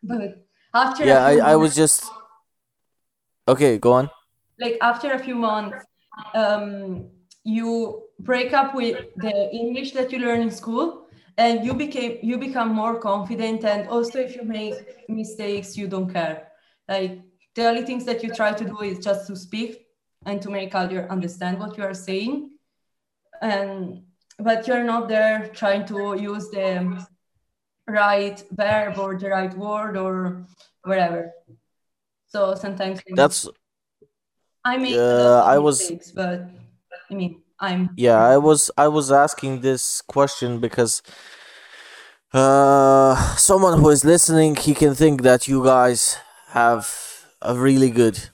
but 0.07 0.45
after 0.73 1.05
yeah 1.05 1.25
I, 1.25 1.37
I 1.53 1.55
was 1.55 1.75
just 1.75 2.05
okay 3.47 3.77
go 3.77 3.93
on. 3.93 4.09
Like 4.59 4.77
after 4.81 5.11
a 5.11 5.19
few 5.19 5.35
months 5.35 5.85
um, 6.33 7.09
you 7.43 8.03
break 8.19 8.53
up 8.53 8.73
with 8.73 8.97
the 9.17 9.35
english 9.51 9.91
that 9.91 10.11
you 10.11 10.19
learn 10.19 10.41
in 10.41 10.49
school 10.49 11.05
and 11.37 11.65
you 11.65 11.73
became 11.73 12.17
you 12.21 12.37
become 12.37 12.69
more 12.69 12.97
confident 12.99 13.65
and 13.65 13.89
also 13.89 14.19
if 14.19 14.35
you 14.35 14.43
make 14.43 14.75
mistakes 15.09 15.77
you 15.77 15.87
don't 15.87 16.11
care. 16.11 16.51
Like 16.87 17.21
the 17.55 17.65
only 17.65 17.83
things 17.83 18.05
that 18.05 18.23
you 18.23 18.33
try 18.33 18.53
to 18.53 18.65
do 18.65 18.81
is 18.81 18.99
just 18.99 19.27
to 19.27 19.35
speak 19.35 19.85
and 20.25 20.41
to 20.41 20.49
make 20.49 20.73
other 20.75 21.11
understand 21.11 21.59
what 21.59 21.77
you 21.77 21.83
are 21.83 21.93
saying. 21.93 22.51
And 23.41 24.03
but 24.39 24.67
you're 24.67 24.83
not 24.83 25.07
there 25.07 25.49
trying 25.53 25.85
to 25.87 26.15
use 26.19 26.49
the 26.49 27.05
right 27.87 28.43
verb 28.51 28.97
or 28.97 29.17
the 29.17 29.29
right 29.29 29.53
word 29.57 29.97
or 29.97 30.45
whatever. 30.83 31.31
So 32.27 32.55
sometimes 32.55 33.01
that's 33.15 33.47
i 34.65 34.77
make 34.77 34.95
uh, 34.95 35.43
i 35.45 35.57
was 35.57 35.79
mistakes, 35.79 36.11
but 36.11 36.49
i 37.09 37.13
mean 37.13 37.41
i'm 37.59 37.89
yeah 37.95 38.17
i 38.17 38.37
was 38.37 38.71
i 38.77 38.87
was 38.87 39.11
asking 39.11 39.61
this 39.61 40.01
question 40.01 40.59
because 40.59 41.01
uh 42.33 43.15
someone 43.37 43.79
who 43.79 43.89
is 43.89 44.03
listening 44.03 44.55
he 44.55 44.73
can 44.73 44.93
think 44.95 45.21
that 45.21 45.47
you 45.47 45.63
guys 45.63 46.17
have 46.49 46.91
a 47.41 47.55
really 47.55 47.89
good 47.89 48.29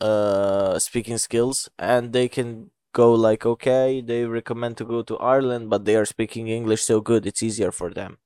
uh 0.00 0.78
speaking 0.78 1.18
skills 1.18 1.68
and 1.78 2.12
they 2.12 2.28
can 2.28 2.70
go 2.92 3.12
like 3.12 3.44
okay 3.44 4.00
they 4.00 4.24
recommend 4.24 4.76
to 4.76 4.84
go 4.84 5.02
to 5.02 5.18
ireland 5.18 5.68
but 5.68 5.84
they 5.84 5.96
are 5.96 6.04
speaking 6.06 6.48
english 6.48 6.82
so 6.82 7.00
good 7.00 7.26
it's 7.26 7.42
easier 7.42 7.72
for 7.72 7.90
them 7.90 8.18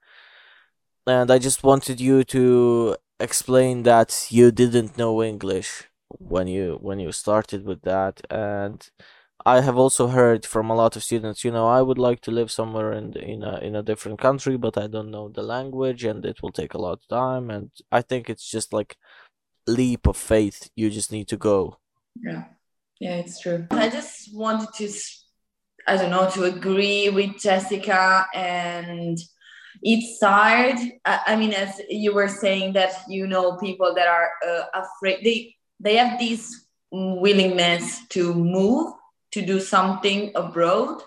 and 1.07 1.31
i 1.31 1.39
just 1.39 1.63
wanted 1.63 2.01
you 2.01 2.25
to 2.25 2.97
explain 3.21 3.83
that 3.83 4.27
you 4.31 4.51
didn't 4.51 4.99
know 4.99 5.23
english 5.23 5.85
when 6.19 6.47
you 6.47 6.79
when 6.81 6.99
you 7.01 7.13
started 7.13 7.65
with 7.65 7.83
that 7.83 8.21
and 8.31 8.91
I 9.47 9.61
have 9.61 9.79
also 9.79 10.09
heard 10.09 10.45
from 10.45 10.71
a 10.71 10.75
lot 10.75 10.97
of 10.97 11.05
students, 11.05 11.45
you 11.45 11.53
know, 11.53 11.69
I 11.69 11.81
would 11.81 11.99
like 11.99 12.21
to 12.23 12.33
live 12.33 12.51
somewhere 12.51 12.93
in 12.93 13.13
in 13.17 13.45
a 13.45 13.59
in 13.59 13.77
a 13.77 13.83
different 13.83 14.19
country, 14.19 14.57
but 14.57 14.77
I 14.77 14.89
don't 14.89 15.13
know 15.13 15.29
the 15.29 15.45
language, 15.45 16.03
and 16.03 16.25
it 16.25 16.43
will 16.43 16.51
take 16.51 16.75
a 16.75 16.81
lot 16.81 16.95
of 16.95 17.07
time. 17.07 17.49
And 17.49 17.71
I 17.93 18.03
think 18.03 18.29
it's 18.29 18.51
just 18.51 18.73
like 18.73 18.97
leap 19.69 20.09
of 20.09 20.17
faith. 20.17 20.69
You 20.75 20.91
just 20.91 21.13
need 21.13 21.29
to 21.29 21.37
go. 21.37 21.79
Yeah, 22.21 22.45
yeah, 22.99 23.17
it's 23.23 23.39
true. 23.41 23.69
I 23.71 23.89
just 23.89 24.35
wanted 24.35 24.71
to, 24.79 24.89
I 25.87 25.97
don't 25.97 26.11
know, 26.11 26.29
to 26.31 26.45
agree 26.45 27.09
with 27.11 27.39
Jessica, 27.39 28.27
and 28.35 29.17
it's 29.83 30.23
hard. 30.23 30.77
I, 31.05 31.37
mean, 31.37 31.53
as 31.53 31.81
you 31.89 32.15
were 32.15 32.29
saying 32.29 32.73
that 32.75 32.93
you 33.09 33.27
know 33.27 33.57
people 33.57 33.95
that 33.95 34.09
are 34.09 34.31
uh, 34.47 34.65
afraid. 34.75 35.25
They 35.25 35.55
they 35.81 35.97
have 35.97 36.19
this 36.19 36.67
willingness 36.91 38.07
to 38.09 38.33
move 38.33 38.95
to 39.33 39.45
do 39.45 39.61
something 39.61 40.33
abroad 40.35 41.03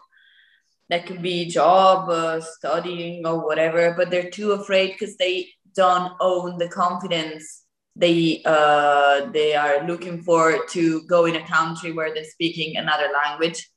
that 0.90 1.06
could 1.06 1.22
be 1.22 1.46
job 1.46 2.10
uh, 2.10 2.42
studying 2.42 3.26
or 3.26 3.46
whatever 3.46 3.94
but 3.98 4.12
they're 4.12 4.30
too 4.30 4.52
afraid 4.52 4.92
because 4.92 5.16
they 5.18 5.48
don't 5.76 6.14
own 6.20 6.58
the 6.58 6.68
confidence 6.68 7.64
they 7.96 8.42
uh, 8.46 9.30
they 9.32 9.56
are 9.56 9.86
looking 9.88 10.22
for 10.22 10.66
to 10.68 11.02
go 11.08 11.26
in 11.26 11.36
a 11.36 11.48
country 11.48 11.92
where 11.92 12.14
they're 12.14 12.24
speaking 12.24 12.78
another 12.78 13.10
language 13.24 13.70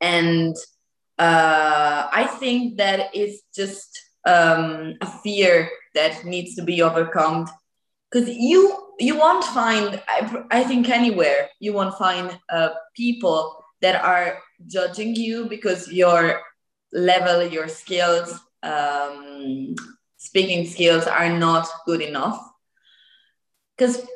and 0.00 0.54
uh, 1.18 2.08
i 2.12 2.24
think 2.38 2.76
that 2.76 3.10
it's 3.14 3.42
just 3.54 4.06
um, 4.26 4.94
a 5.00 5.06
fear 5.22 5.70
that 5.94 6.24
needs 6.24 6.54
to 6.56 6.62
be 6.62 6.82
overcome. 6.82 7.48
Because 8.10 8.28
you 8.28 8.94
you 8.98 9.16
won't 9.18 9.44
find 9.44 10.02
I, 10.08 10.44
I 10.50 10.64
think 10.64 10.88
anywhere 10.88 11.48
you 11.60 11.72
won't 11.72 11.96
find 11.98 12.38
uh, 12.50 12.70
people 12.94 13.64
that 13.82 14.02
are 14.02 14.38
judging 14.66 15.14
you 15.14 15.46
because 15.46 15.92
your 15.92 16.40
level 16.92 17.42
your 17.42 17.68
skills 17.68 18.38
um, 18.62 19.74
speaking 20.16 20.66
skills 20.66 21.06
are 21.06 21.36
not 21.36 21.66
good 21.84 22.00
enough. 22.00 22.38
Because 23.76 24.06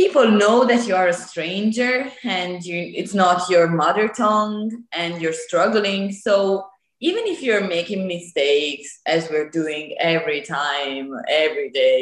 people 0.00 0.26
know 0.42 0.64
that 0.70 0.86
you 0.86 0.94
are 0.94 1.08
a 1.08 1.20
stranger 1.28 1.92
and 2.24 2.64
you 2.68 2.78
it's 3.00 3.14
not 3.14 3.48
your 3.54 3.66
mother 3.82 4.06
tongue 4.24 4.66
and 4.92 5.20
you're 5.20 5.40
struggling 5.46 6.12
so 6.12 6.64
even 7.08 7.24
if 7.32 7.42
you're 7.42 7.66
making 7.76 8.06
mistakes 8.16 8.88
as 9.14 9.28
we're 9.30 9.50
doing 9.50 9.84
every 10.14 10.40
time 10.42 11.04
every 11.28 11.70
day 11.70 12.00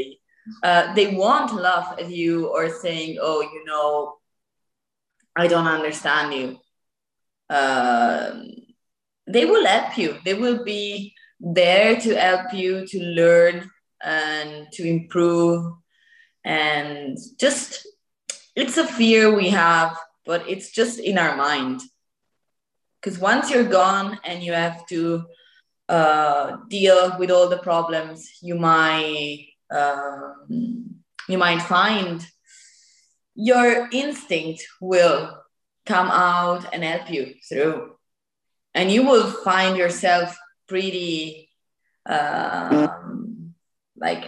uh, 0.63 0.95
they 0.95 1.15
won't 1.15 1.55
laugh 1.55 1.95
at 1.99 2.11
you 2.11 2.47
or 2.49 2.71
saying, 2.71 3.19
"Oh, 3.21 3.41
you 3.43 3.65
know, 3.65 4.19
I 5.35 5.47
don't 5.49 5.67
understand 5.67 6.35
you." 6.35 6.59
Uh, 7.49 8.43
they 9.27 9.45
will 9.45 9.67
help 9.67 9.99
you. 9.99 10.19
They 10.25 10.35
will 10.35 10.65
be 10.65 11.15
there 11.41 12.01
to 12.01 12.15
help 12.15 12.53
you 12.53 12.87
to 12.87 12.99
learn 13.01 13.71
and 14.03 14.69
to 14.73 14.83
improve. 14.85 15.75
And 16.47 17.19
just, 17.39 17.87
it's 18.55 18.79
a 18.79 18.87
fear 18.87 19.35
we 19.35 19.51
have, 19.51 19.99
but 20.25 20.49
it's 20.49 20.71
just 20.71 20.99
in 21.01 21.19
our 21.19 21.37
mind. 21.37 21.83
Because 23.03 23.19
once 23.19 23.51
you're 23.51 23.65
gone 23.65 24.19
and 24.25 24.43
you 24.43 24.53
have 24.53 24.87
to 24.87 25.27
uh, 25.89 26.57
deal 26.69 27.19
with 27.19 27.31
all 27.31 27.49
the 27.49 27.59
problems, 27.59 28.39
you 28.41 28.55
might 28.55 29.49
um, 29.71 30.97
you 31.29 31.39
might 31.39 31.61
find 31.63 32.27
your 33.35 33.89
instinct 33.93 34.67
will 34.81 35.43
come 35.85 36.09
out 36.09 36.67
and 36.73 36.83
help 36.83 37.11
you 37.11 37.35
through 37.49 37.93
and 38.75 38.91
you 38.91 39.05
will 39.05 39.31
find 39.31 39.77
yourself 39.77 40.37
pretty 40.69 41.51
um, 42.07 43.55
like 43.97 44.25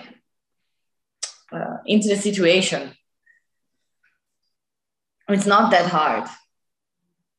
uh, 1.52 1.76
into 1.86 2.08
the 2.08 2.16
situation 2.16 2.92
it's 5.28 5.46
not 5.46 5.70
that 5.70 5.90
hard 5.90 6.28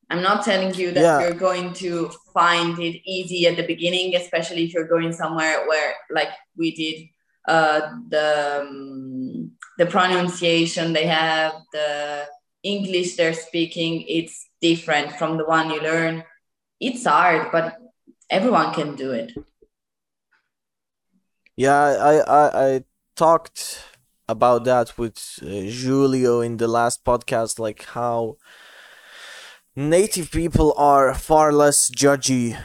i'm 0.09 0.21
not 0.21 0.43
telling 0.43 0.73
you 0.75 0.91
that 0.91 1.01
yeah. 1.01 1.19
you're 1.21 1.33
going 1.33 1.73
to 1.73 2.09
find 2.33 2.77
it 2.79 3.01
easy 3.05 3.47
at 3.47 3.55
the 3.55 3.65
beginning 3.65 4.15
especially 4.15 4.63
if 4.63 4.73
you're 4.73 4.87
going 4.87 5.11
somewhere 5.11 5.67
where 5.67 5.93
like 6.11 6.29
we 6.57 6.71
did 6.71 7.09
uh, 7.49 7.81
the 8.09 8.61
um, 8.61 9.51
the 9.79 9.85
pronunciation 9.85 10.93
they 10.93 11.07
have, 11.07 11.53
the 11.73 12.27
English 12.63 13.15
they're 13.15 13.33
speaking, 13.33 14.03
it's 14.07 14.47
different 14.61 15.13
from 15.13 15.37
the 15.37 15.45
one 15.45 15.71
you 15.71 15.81
learn. 15.81 16.23
It's 16.79 17.05
hard, 17.05 17.51
but 17.51 17.77
everyone 18.29 18.73
can 18.73 18.95
do 18.95 19.11
it. 19.11 19.31
Yeah, 21.55 21.79
I 21.79 22.13
I, 22.19 22.65
I 22.65 22.83
talked 23.15 23.83
about 24.29 24.63
that 24.65 24.97
with 24.97 25.17
uh, 25.41 25.47
Julio 25.47 26.41
in 26.41 26.57
the 26.57 26.67
last 26.67 27.03
podcast, 27.03 27.59
like 27.59 27.83
how 27.85 28.37
native 29.75 30.31
people 30.31 30.73
are 30.77 31.13
far 31.13 31.51
less 31.51 31.89
judgy 31.89 32.57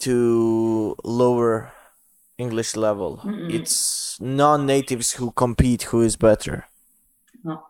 to 0.00 0.96
lower 1.04 1.72
English 2.36 2.74
level. 2.74 3.20
Mm-mm. 3.24 3.54
It's 3.54 4.20
non-natives 4.20 5.12
who 5.12 5.30
compete 5.30 5.84
who 5.84 6.02
is 6.02 6.16
better. 6.16 6.66
No. 7.44 7.62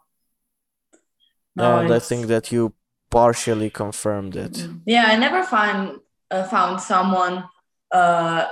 no 1.55 1.79
and 1.79 1.91
it's... 1.91 2.05
I 2.05 2.09
think 2.09 2.27
that 2.29 2.51
you 2.51 2.73
partially 3.11 3.71
confirmed 3.71 4.35
it. 4.35 4.67
Yeah, 4.87 5.05
I 5.09 5.17
never 5.17 5.45
find 5.45 6.01
uh, 6.31 6.45
found 6.45 6.81
someone 6.81 7.45
uh, 7.93 8.47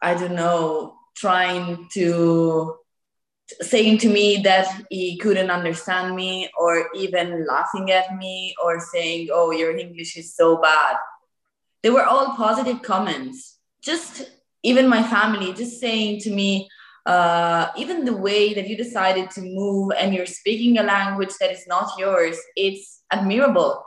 I 0.00 0.14
don't 0.14 0.34
know 0.34 0.96
trying 1.14 1.88
to 1.92 2.74
saying 3.60 3.98
to 3.98 4.08
me 4.08 4.40
that 4.42 4.66
he 4.90 5.18
couldn't 5.18 5.50
understand 5.50 6.14
me 6.14 6.50
or 6.58 6.88
even 6.94 7.46
laughing 7.46 7.90
at 7.90 8.16
me 8.16 8.54
or 8.62 8.80
saying 8.80 9.28
oh 9.32 9.50
your 9.50 9.76
english 9.76 10.16
is 10.16 10.34
so 10.34 10.60
bad 10.60 10.96
they 11.82 11.90
were 11.90 12.04
all 12.04 12.34
positive 12.36 12.82
comments. 12.82 13.58
Just 13.82 14.30
even 14.62 14.88
my 14.88 15.02
family, 15.02 15.52
just 15.52 15.80
saying 15.80 16.20
to 16.20 16.30
me, 16.30 16.68
uh, 17.04 17.68
even 17.76 18.04
the 18.04 18.16
way 18.16 18.54
that 18.54 18.68
you 18.68 18.76
decided 18.76 19.30
to 19.32 19.40
move 19.40 19.90
and 19.98 20.14
you're 20.14 20.26
speaking 20.26 20.78
a 20.78 20.84
language 20.84 21.32
that 21.40 21.50
is 21.50 21.66
not 21.66 21.90
yours, 21.98 22.38
it's 22.54 23.02
admirable. 23.10 23.84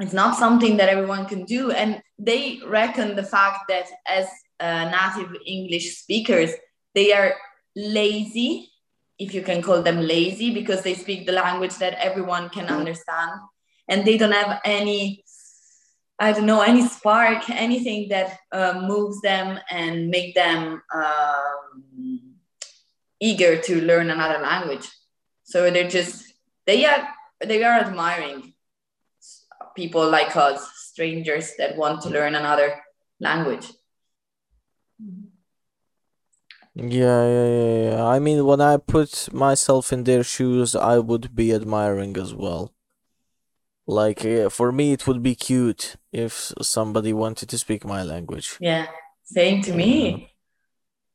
It's 0.00 0.12
not 0.12 0.36
something 0.36 0.76
that 0.76 0.90
everyone 0.90 1.24
can 1.24 1.44
do. 1.44 1.70
And 1.70 2.02
they 2.18 2.60
reckon 2.66 3.16
the 3.16 3.22
fact 3.22 3.60
that 3.68 3.86
as 4.06 4.28
uh, 4.60 4.90
native 4.90 5.34
English 5.46 5.96
speakers, 5.96 6.52
they 6.94 7.12
are 7.14 7.34
lazy, 7.76 8.70
if 9.18 9.34
you 9.34 9.42
can 9.42 9.62
call 9.62 9.82
them 9.82 10.00
lazy, 10.00 10.52
because 10.52 10.82
they 10.82 10.94
speak 10.94 11.26
the 11.26 11.32
language 11.32 11.76
that 11.78 11.94
everyone 11.94 12.48
can 12.50 12.66
understand. 12.66 13.32
And 13.88 14.04
they 14.04 14.18
don't 14.18 14.32
have 14.32 14.60
any 14.64 15.24
I 16.20 16.32
don't 16.32 16.46
know, 16.46 16.62
any 16.62 16.86
spark, 16.86 17.48
anything 17.48 18.08
that 18.08 18.38
uh, 18.50 18.82
moves 18.84 19.20
them 19.20 19.60
and 19.70 20.08
make 20.08 20.34
them 20.34 20.82
um, 20.92 22.34
eager 23.20 23.56
to 23.62 23.80
learn 23.82 24.10
another 24.10 24.40
language. 24.40 24.88
So 25.44 25.70
they're 25.70 25.88
just 25.88 26.32
they 26.66 26.84
are 26.84 27.08
they 27.40 27.62
are 27.62 27.80
admiring 27.80 28.52
people 29.76 30.10
like 30.10 30.34
us, 30.36 30.68
strangers 30.90 31.54
that 31.56 31.76
want 31.76 32.02
to 32.02 32.10
learn 32.10 32.34
another 32.34 32.80
language. 33.20 33.66
Yeah, 36.78 37.26
yeah, 37.26 37.48
yeah, 37.48 37.90
yeah. 37.90 38.06
I 38.06 38.20
mean, 38.20 38.46
when 38.46 38.60
I 38.60 38.76
put 38.76 39.32
myself 39.32 39.92
in 39.92 40.04
their 40.04 40.22
shoes, 40.22 40.76
I 40.76 40.98
would 40.98 41.34
be 41.34 41.52
admiring 41.52 42.16
as 42.16 42.32
well. 42.32 42.72
Like, 43.86 44.24
uh, 44.24 44.48
for 44.48 44.70
me, 44.70 44.92
it 44.92 45.06
would 45.06 45.22
be 45.22 45.34
cute 45.34 45.96
if 46.12 46.52
somebody 46.62 47.12
wanted 47.12 47.48
to 47.48 47.58
speak 47.58 47.84
my 47.84 48.02
language. 48.04 48.56
Yeah, 48.60 48.86
same 49.24 49.60
to 49.62 49.74
me. 49.74 50.30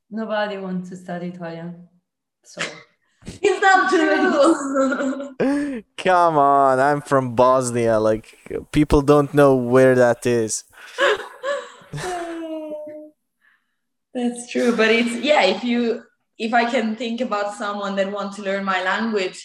Nobody 0.10 0.58
wants 0.58 0.90
to 0.90 0.98
study 0.98 1.28
Italian. 1.28 1.88
So 2.44 2.62
It's 3.26 3.62
not 3.62 3.90
true. 3.90 5.36
Come 5.98 6.38
on, 6.38 6.80
I'm 6.80 7.02
from 7.02 7.36
Bosnia. 7.36 8.00
Like, 8.00 8.38
people 8.74 9.02
don't 9.02 9.34
know 9.34 9.56
where 9.56 9.96
that 9.96 10.26
is. 10.26 10.66
That's 14.14 14.52
true, 14.52 14.76
but 14.76 14.92
it's 14.92 15.16
yeah. 15.26 15.42
If 15.44 15.64
you 15.64 16.04
if 16.38 16.54
I 16.54 16.70
can 16.70 16.96
think 16.96 17.22
about 17.22 17.56
someone 17.56 17.96
that 17.96 18.12
wants 18.12 18.36
to 18.36 18.44
learn 18.44 18.64
my 18.64 18.84
language, 18.84 19.40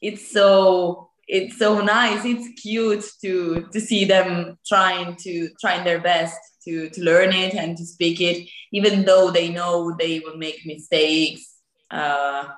it's 0.00 0.30
so 0.32 1.10
it's 1.28 1.58
so 1.58 1.80
nice. 1.80 2.24
It's 2.24 2.60
cute 2.60 3.04
to 3.22 3.66
to 3.70 3.80
see 3.80 4.04
them 4.06 4.58
trying 4.66 5.16
to 5.16 5.50
trying 5.60 5.84
their 5.84 6.00
best 6.00 6.38
to 6.64 6.88
to 6.88 7.02
learn 7.02 7.32
it 7.32 7.54
and 7.54 7.76
to 7.76 7.84
speak 7.84 8.20
it, 8.20 8.48
even 8.72 9.04
though 9.04 9.30
they 9.30 9.50
know 9.50 9.94
they 9.98 10.20
will 10.20 10.38
make 10.38 10.64
mistakes. 10.64 11.56
Uh, 11.90 12.48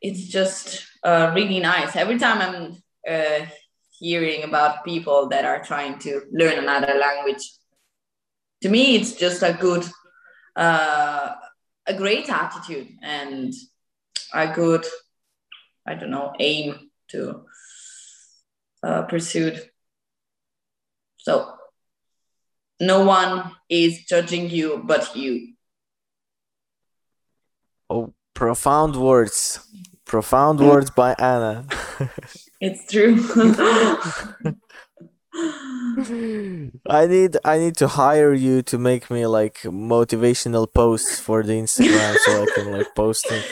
it's 0.00 0.26
just 0.28 0.86
uh, 1.04 1.32
really 1.34 1.60
nice. 1.60 1.94
Every 1.96 2.18
time 2.18 2.40
I'm 2.40 2.82
uh, 3.06 3.46
hearing 3.98 4.42
about 4.42 4.84
people 4.84 5.28
that 5.28 5.44
are 5.44 5.62
trying 5.62 5.98
to 6.00 6.22
learn 6.32 6.58
another 6.58 6.94
language, 6.94 7.44
to 8.62 8.68
me, 8.70 8.96
it's 8.96 9.12
just 9.12 9.42
a 9.42 9.52
good 9.52 9.84
uh, 10.56 11.32
a 11.86 11.94
great 11.94 12.28
attitude 12.28 12.88
and 13.02 13.52
a 14.32 14.52
good, 14.52 14.84
I 15.86 15.94
don't 15.94 16.10
know, 16.10 16.32
aim 16.38 16.90
to 17.08 17.46
uh, 18.82 19.02
pursue. 19.02 19.56
So 21.18 21.54
no 22.80 23.04
one 23.04 23.52
is 23.68 24.04
judging 24.04 24.50
you 24.50 24.82
but 24.84 25.14
you. 25.16 25.54
Oh, 27.88 28.12
profound 28.34 28.96
words. 28.96 29.60
Profound 30.04 30.60
words 30.60 30.90
by 30.90 31.14
Anna. 31.18 31.66
It's 32.60 32.86
true. 32.86 33.16
I 36.88 37.06
need 37.06 37.36
I 37.44 37.58
need 37.58 37.76
to 37.76 37.88
hire 37.88 38.32
you 38.32 38.62
to 38.62 38.78
make 38.78 39.10
me 39.10 39.26
like 39.26 39.62
motivational 39.62 40.72
posts 40.72 41.20
for 41.20 41.42
the 41.42 41.52
Instagram 41.52 42.16
so 42.16 42.42
I 42.42 42.46
can 42.54 42.72
like 42.72 42.94
post 42.94 43.26
it. 43.30 43.44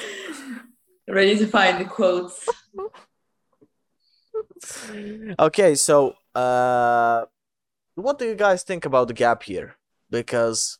Ready 1.08 1.38
to 1.38 1.46
find 1.46 1.80
the 1.80 1.84
quotes. 1.84 2.48
Okay, 5.38 5.74
so 5.74 6.14
uh 6.34 7.26
what 7.94 8.18
do 8.18 8.26
you 8.26 8.34
guys 8.34 8.62
think 8.62 8.84
about 8.84 9.08
the 9.08 9.14
gap 9.14 9.48
year? 9.48 9.76
Because 10.10 10.78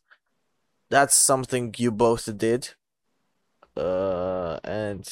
that's 0.89 1.15
something 1.15 1.73
you 1.77 1.91
both 1.91 2.37
did. 2.37 2.75
Uh 3.77 4.59
and 4.63 5.07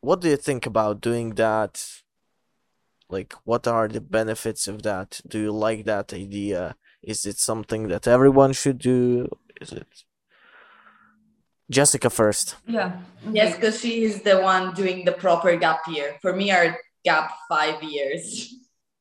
what 0.00 0.20
do 0.20 0.28
you 0.28 0.36
think 0.36 0.66
about 0.66 1.00
doing 1.00 1.34
that? 1.34 2.03
Like 3.08 3.34
what 3.44 3.66
are 3.66 3.88
the 3.88 4.00
benefits 4.00 4.66
of 4.68 4.82
that? 4.82 5.20
Do 5.26 5.38
you 5.38 5.52
like 5.52 5.84
that 5.84 6.12
idea? 6.12 6.76
Is 7.02 7.26
it 7.26 7.38
something 7.38 7.88
that 7.88 8.06
everyone 8.08 8.52
should 8.52 8.78
do? 8.78 9.28
Is 9.60 9.72
it 9.72 9.86
Jessica 11.70 12.10
first? 12.10 12.56
yeah. 12.66 13.00
Yes, 13.30 13.54
because 13.56 13.80
she 13.80 14.04
is 14.04 14.22
the 14.22 14.40
one 14.40 14.74
doing 14.74 15.04
the 15.04 15.12
proper 15.12 15.56
gap 15.56 15.80
year. 15.88 16.16
For 16.20 16.32
me, 16.34 16.50
are 16.50 16.76
gap 17.04 17.30
five 17.48 17.82
years 17.82 18.54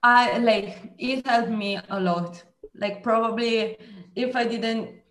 I 0.03 0.39
like 0.39 0.93
it 0.99 1.27
helped 1.27 1.51
me 1.51 1.79
a 1.89 2.01
lot. 2.01 2.43
Like 2.75 3.03
probably 3.03 3.77
if 4.17 4.35
I 4.37 4.45
didn't 4.47 5.04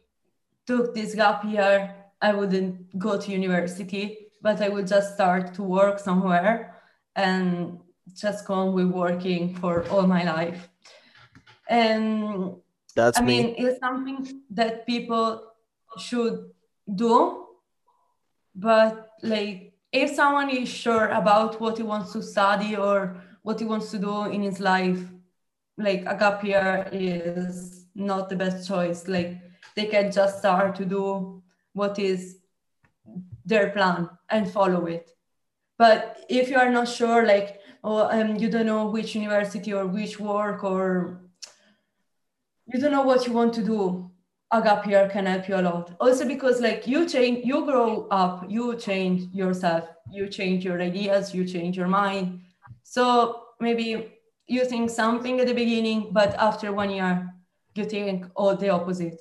took 0.66 0.94
this 0.94 1.16
gap 1.16 1.44
year, 1.44 1.96
I 2.22 2.34
wouldn't 2.34 2.98
go 2.98 3.20
to 3.20 3.32
university, 3.32 4.30
but 4.42 4.62
I 4.62 4.70
would 4.70 4.88
just 4.88 5.14
start 5.14 5.54
to 5.56 5.64
work 5.64 6.00
somewhere 6.00 6.76
and 7.16 7.80
just 8.14 8.46
go 8.46 8.54
on 8.54 8.74
with 8.74 8.88
working 8.88 9.56
for 9.56 9.88
all 9.90 10.08
my 10.08 10.24
life. 10.24 10.70
And 11.70 12.56
That's 12.96 13.18
I 13.18 13.22
me. 13.22 13.44
mean, 13.44 13.56
it's 13.58 13.80
something 13.80 14.44
that 14.52 14.86
people 14.86 15.44
should 15.98 16.52
do, 16.94 17.48
but 18.56 19.10
like 19.22 19.74
if 19.92 20.16
someone 20.16 20.50
is 20.50 20.70
sure 20.70 21.08
about 21.10 21.62
what 21.62 21.78
he 21.78 21.84
wants 21.84 22.12
to 22.14 22.22
study 22.22 22.76
or 22.76 23.22
what 23.44 23.60
he 23.60 23.66
wants 23.66 23.92
to 23.92 24.00
do 24.00 24.26
in 24.26 24.42
his 24.42 24.60
life, 24.60 25.00
like 25.78 26.04
a 26.08 26.16
gap 26.18 26.44
year 26.44 26.90
is 26.92 27.86
not 27.96 28.30
the 28.30 28.36
best 28.36 28.68
choice. 28.68 29.08
Like 29.08 29.40
they 29.76 29.86
can 29.86 30.12
just 30.12 30.40
start 30.40 30.76
to 30.76 30.86
do 30.86 31.42
what 31.74 32.00
is 32.00 32.38
their 33.46 33.70
plan 33.72 34.10
and 34.30 34.50
follow 34.50 34.86
it. 34.86 35.12
But 35.78 36.26
if 36.30 36.50
you 36.50 36.58
are 36.58 36.70
not 36.70 36.88
sure, 36.88 37.26
like, 37.26 37.60
oh, 37.84 38.08
um, 38.10 38.36
you 38.38 38.50
don't 38.50 38.66
know 38.66 38.88
which 38.88 39.16
university 39.16 39.74
or 39.74 39.88
which 39.88 40.20
work 40.20 40.64
or 40.64 41.22
you 42.68 42.80
don't 42.80 42.92
know 42.92 43.02
what 43.02 43.28
you 43.28 43.34
want 43.34 43.54
to 43.56 43.64
do 43.64 44.10
a 44.52 44.62
gap 44.62 44.86
year 44.86 45.10
can 45.10 45.26
help 45.26 45.50
you 45.50 45.56
a 45.56 45.62
lot. 45.62 45.96
Also 46.00 46.28
because 46.28 46.62
like 46.62 46.88
you 46.88 47.10
change 47.10 47.44
you 47.44 47.66
grow 47.66 48.08
up 48.10 48.46
you 48.48 48.76
change 48.78 49.34
yourself 49.34 49.90
you 50.12 50.28
change 50.28 50.64
your 50.64 50.80
ideas 50.80 51.34
you 51.34 51.44
change 51.44 51.76
your 51.76 51.88
mind. 51.88 52.40
So 52.84 53.48
maybe 53.60 54.14
you 54.48 54.66
think 54.66 54.92
something 54.92 55.40
at 55.40 55.48
the 55.48 55.54
beginning 55.54 56.10
but 56.12 56.36
after 56.36 56.72
one 56.72 56.92
year 56.92 57.34
you 57.76 57.86
think 57.86 58.28
all 58.36 58.56
the 58.56 58.70
opposite 58.70 59.20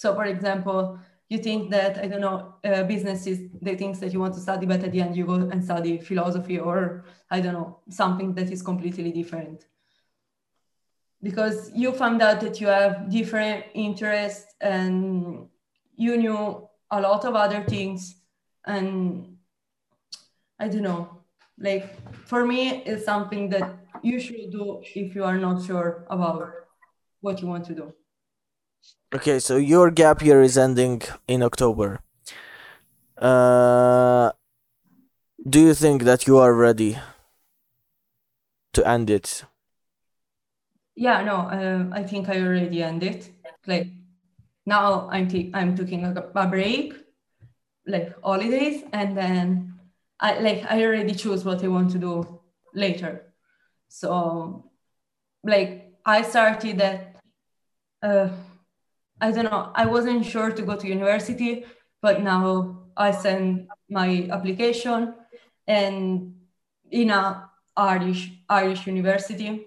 so 0.00 0.14
for 0.14 0.24
example 0.24 0.98
you 1.28 1.38
think 1.38 1.70
that 1.70 1.98
i 1.98 2.06
don't 2.06 2.22
know 2.22 2.54
uh, 2.64 2.82
business 2.84 3.26
is 3.26 3.38
the 3.60 3.76
things 3.76 4.00
that 4.00 4.12
you 4.14 4.20
want 4.20 4.32
to 4.32 4.40
study 4.40 4.64
but 4.64 4.82
at 4.82 4.92
the 4.92 5.00
end 5.02 5.14
you 5.14 5.26
go 5.26 5.34
and 5.52 5.62
study 5.62 5.98
philosophy 5.98 6.58
or 6.58 7.04
i 7.30 7.38
don't 7.38 7.52
know 7.52 7.78
something 7.90 8.34
that 8.34 8.50
is 8.50 8.62
completely 8.62 9.12
different. 9.12 9.66
Because 11.22 11.70
you 11.74 11.92
found 11.92 12.22
out 12.22 12.40
that 12.40 12.62
you 12.62 12.68
have 12.68 13.10
different 13.10 13.66
interests 13.74 14.54
and 14.58 15.48
you 15.94 16.16
knew 16.16 16.66
a 16.90 16.98
lot 16.98 17.26
of 17.26 17.34
other 17.34 17.62
things 17.74 18.00
and 18.66 19.36
i 20.58 20.66
don't 20.66 20.86
know 20.90 21.04
like 21.58 21.84
for 22.26 22.46
me 22.46 22.60
it's 22.86 23.04
something 23.04 23.50
that 23.50 23.66
you 24.02 24.18
should 24.18 24.50
do 24.50 24.80
if 24.94 25.14
you 25.14 25.24
are 25.24 25.38
not 25.46 25.62
sure 25.62 26.06
about 26.08 26.50
what 27.20 27.42
you 27.42 27.48
want 27.48 27.66
to 27.66 27.74
do 27.74 27.92
Okay, 29.14 29.38
so 29.40 29.56
your 29.56 29.90
gap 29.90 30.22
year 30.22 30.42
is 30.42 30.56
ending 30.56 31.02
in 31.26 31.42
October. 31.42 32.00
Uh, 33.18 34.30
do 35.48 35.60
you 35.60 35.74
think 35.74 36.04
that 36.04 36.26
you 36.26 36.38
are 36.38 36.54
ready 36.54 36.98
to 38.72 38.86
end 38.86 39.10
it? 39.10 39.44
yeah 40.96 41.22
no 41.22 41.36
um, 41.36 41.92
i 41.92 42.02
think 42.02 42.28
i 42.28 42.40
already 42.40 42.82
ended 42.82 43.24
like 43.66 43.86
now 44.66 45.08
i'm 45.10 45.28
t- 45.28 45.50
i'm 45.54 45.76
taking 45.76 46.04
a, 46.04 46.12
a 46.34 46.46
break 46.48 46.92
like 47.86 48.14
holidays 48.22 48.84
and 48.92 49.16
then 49.16 49.74
I 50.20 50.38
like 50.38 50.64
I 50.70 50.84
already 50.84 51.14
choose 51.14 51.44
what 51.44 51.64
I 51.64 51.68
want 51.68 51.90
to 51.92 51.98
do 51.98 52.40
later. 52.74 53.32
So 53.88 54.70
like 55.42 55.94
I 56.04 56.22
started 56.22 56.78
that 56.78 57.16
uh, 58.02 58.28
I 59.20 59.30
don't 59.32 59.44
know, 59.44 59.70
I 59.74 59.86
wasn't 59.86 60.24
sure 60.24 60.50
to 60.50 60.62
go 60.62 60.76
to 60.76 60.86
university, 60.86 61.64
but 62.00 62.22
now 62.22 62.88
I 62.96 63.10
send 63.10 63.68
my 63.88 64.28
application 64.30 65.14
and 65.66 66.34
in 66.90 67.10
a 67.10 67.50
Irish 67.76 68.32
Irish 68.48 68.86
university. 68.86 69.66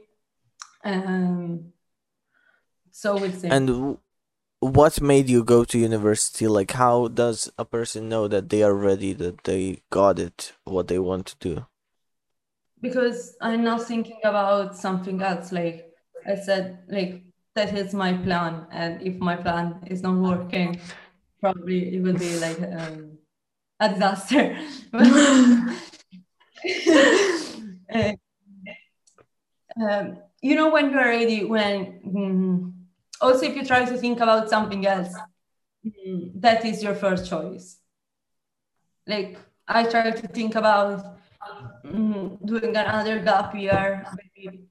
Um, 0.84 1.74
so 2.92 3.16
we'll 3.16 3.32
see. 3.32 3.48
And 3.48 3.98
what 4.60 5.02
made 5.02 5.30
you 5.30 5.44
go 5.44 5.64
to 5.66 5.78
university? 5.78 6.48
Like, 6.48 6.72
how 6.72 7.08
does 7.08 7.52
a 7.58 7.66
person 7.66 8.10
know 8.10 8.28
that 8.28 8.50
they 8.50 8.64
are 8.64 8.74
ready, 8.74 9.14
that 9.14 9.44
they 9.44 9.82
got 9.90 10.20
it, 10.20 10.54
what 10.64 10.88
they 10.88 11.00
want 11.00 11.26
to 11.28 11.36
do? 11.40 11.66
Because 12.82 13.36
I'm 13.42 13.64
not 13.64 13.84
thinking 13.84 14.20
about 14.24 14.76
something 14.76 15.22
else. 15.22 15.52
Like 15.52 15.94
I 16.26 16.36
said, 16.36 16.80
like 16.90 17.24
that 17.56 17.76
is 17.78 17.94
my 17.94 18.14
plan, 18.14 18.66
and 18.72 19.02
if 19.02 19.20
my 19.20 19.36
plan 19.36 19.80
is 19.88 20.02
not 20.02 20.16
working, 20.16 20.80
probably 21.40 21.96
it 21.96 22.02
will 22.02 22.14
be 22.14 22.38
like 22.40 22.60
um, 22.62 23.18
a 23.80 23.90
disaster. 23.90 24.58
um, 29.82 30.18
you 30.42 30.56
know 30.56 30.70
when 30.70 30.92
you're 30.92 31.06
ready 31.06 31.46
when 31.46 32.00
mm, 32.06 32.74
also 33.22 33.46
if 33.46 33.56
you 33.56 33.66
try 33.66 33.86
to 33.86 33.98
think 33.98 34.20
about 34.20 34.50
something 34.50 34.86
else 34.86 35.14
mm, 35.86 36.32
that 36.36 36.66
is 36.66 36.84
your 36.84 36.96
first 36.96 37.30
choice. 37.30 37.78
Like 39.08 39.38
i 39.68 39.84
try 39.84 40.12
to 40.12 40.28
think 40.28 40.56
about 40.56 41.18
mm, 41.86 42.38
doing 42.46 42.76
another 42.76 43.20
gap 43.20 43.56
year 43.56 44.06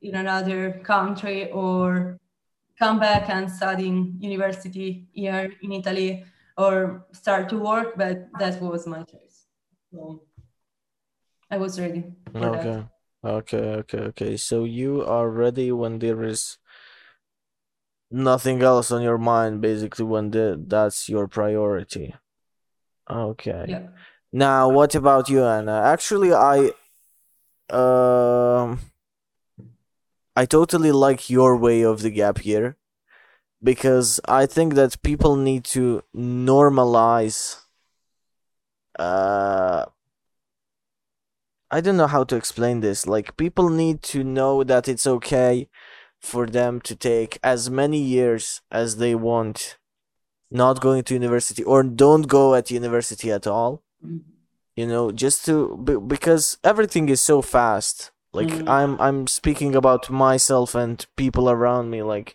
in 0.02 0.14
another 0.14 0.80
country 0.84 1.50
or 1.50 2.18
come 2.78 2.98
back 2.98 3.28
and 3.28 3.50
studying 3.50 4.16
university 4.18 5.06
here 5.12 5.52
in 5.62 5.72
italy 5.72 6.24
or 6.58 7.06
start 7.12 7.48
to 7.48 7.58
work 7.58 7.96
but 7.96 8.28
that 8.38 8.60
was 8.60 8.86
my 8.86 9.02
choice 9.02 9.46
so 9.90 10.22
i 11.50 11.56
was 11.56 11.78
ready 11.80 12.04
Okay. 12.34 12.74
that 12.74 12.88
Okay, 13.24 13.58
okay, 13.58 13.98
okay. 14.10 14.36
So 14.36 14.64
you 14.64 15.04
are 15.06 15.30
ready 15.30 15.70
when 15.70 16.00
there 16.00 16.24
is 16.24 16.58
nothing 18.10 18.62
else 18.62 18.90
on 18.90 19.02
your 19.02 19.18
mind, 19.18 19.60
basically 19.60 20.04
when 20.04 20.30
the 20.30 20.60
that's 20.66 21.08
your 21.08 21.28
priority. 21.28 22.14
Okay. 23.08 23.66
yeah 23.68 23.86
Now, 24.32 24.68
what 24.70 24.94
about 24.94 25.28
you, 25.28 25.44
Anna? 25.44 25.82
Actually, 25.84 26.32
I 26.34 26.72
um 27.70 28.80
I 30.34 30.46
totally 30.46 30.92
like 30.92 31.28
your 31.28 31.56
way 31.56 31.82
of 31.82 32.02
the 32.02 32.10
gap 32.10 32.44
year 32.44 32.76
because 33.62 34.20
I 34.26 34.46
think 34.46 34.74
that 34.74 35.02
people 35.02 35.36
need 35.36 35.64
to 35.76 36.02
normalize 36.16 37.58
uh 38.98 39.86
I 41.70 41.80
don't 41.80 41.96
know 41.96 42.06
how 42.06 42.24
to 42.24 42.36
explain 42.36 42.80
this. 42.80 43.06
Like 43.06 43.36
people 43.38 43.70
need 43.70 44.02
to 44.02 44.22
know 44.22 44.62
that 44.62 44.88
it's 44.88 45.06
okay 45.06 45.68
for 46.20 46.46
them 46.46 46.80
to 46.82 46.94
take 46.94 47.38
as 47.42 47.70
many 47.70 47.98
years 47.98 48.60
as 48.70 48.98
they 48.98 49.14
want 49.14 49.78
not 50.50 50.80
going 50.80 51.02
to 51.04 51.14
university 51.14 51.64
or 51.64 51.82
don't 51.82 52.28
go 52.28 52.54
at 52.54 52.70
university 52.70 53.30
at 53.32 53.46
all 53.46 53.82
you 54.76 54.86
know 54.86 55.10
just 55.10 55.44
to 55.46 55.76
because 56.06 56.58
everything 56.62 57.08
is 57.08 57.20
so 57.20 57.42
fast 57.42 58.10
like 58.32 58.48
Mm. 58.48 58.68
i'm 58.68 59.00
i'm 59.00 59.26
speaking 59.26 59.74
about 59.74 60.10
myself 60.10 60.74
and 60.74 61.06
people 61.16 61.50
around 61.50 61.90
me 61.90 62.02
like 62.02 62.34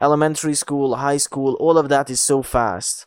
elementary 0.00 0.54
school 0.54 0.96
high 0.96 1.16
school 1.16 1.54
all 1.54 1.78
of 1.78 1.88
that 1.88 2.10
is 2.10 2.20
so 2.20 2.42
fast 2.42 3.06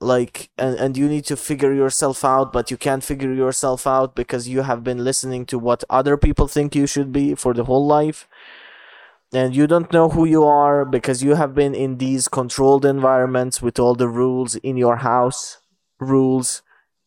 like 0.00 0.50
and, 0.56 0.76
and 0.76 0.96
you 0.96 1.06
need 1.08 1.24
to 1.26 1.36
figure 1.36 1.72
yourself 1.74 2.24
out 2.24 2.52
but 2.52 2.70
you 2.70 2.76
can't 2.76 3.04
figure 3.04 3.32
yourself 3.32 3.86
out 3.86 4.14
because 4.14 4.48
you 4.48 4.62
have 4.62 4.82
been 4.82 5.04
listening 5.04 5.44
to 5.46 5.58
what 5.58 5.84
other 5.90 6.16
people 6.16 6.48
think 6.48 6.74
you 6.74 6.86
should 6.86 7.12
be 7.12 7.34
for 7.34 7.52
the 7.54 7.64
whole 7.64 7.86
life 7.86 8.26
and 9.32 9.54
you 9.54 9.66
don't 9.66 9.92
know 9.92 10.08
who 10.08 10.24
you 10.24 10.42
are 10.44 10.84
because 10.84 11.22
you 11.22 11.34
have 11.36 11.54
been 11.54 11.74
in 11.74 11.98
these 11.98 12.28
controlled 12.28 12.84
environments 12.84 13.62
with 13.62 13.78
all 13.78 13.94
the 13.94 14.08
rules 14.08 14.56
in 14.56 14.76
your 14.76 14.96
house 14.96 15.58
rules 16.00 16.62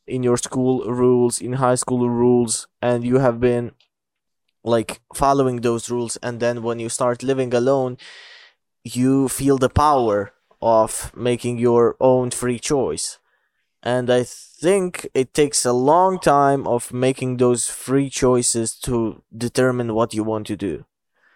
in 0.05 0.21
your 0.23 0.37
school 0.37 0.83
rules 0.85 1.41
in 1.41 1.53
high 1.53 1.75
school 1.75 2.09
rules 2.09 2.67
and 2.81 3.03
you 3.03 3.17
have 3.19 3.39
been 3.39 3.71
like 4.63 5.01
following 5.13 5.61
those 5.61 5.89
rules 5.89 6.17
and 6.17 6.39
then 6.39 6.63
when 6.63 6.79
you 6.79 6.89
start 6.89 7.23
living 7.23 7.53
alone 7.53 7.97
you 8.83 9.27
feel 9.29 9.57
the 9.57 9.69
power 9.69 10.33
of 10.61 11.11
making 11.15 11.57
your 11.57 11.95
own 11.99 12.31
free 12.31 12.59
choice. 12.59 13.19
And 13.81 14.09
i 14.09 14.23
think 14.23 15.07
it 15.13 15.33
takes 15.33 15.65
a 15.65 15.73
long 15.73 16.19
time 16.19 16.65
of 16.67 16.93
making 16.93 17.37
those 17.37 17.67
free 17.69 18.09
choices 18.09 18.75
to 18.79 19.21
determine 19.35 19.93
what 19.93 20.13
you 20.13 20.23
want 20.23 20.47
to 20.47 20.55
do. 20.55 20.85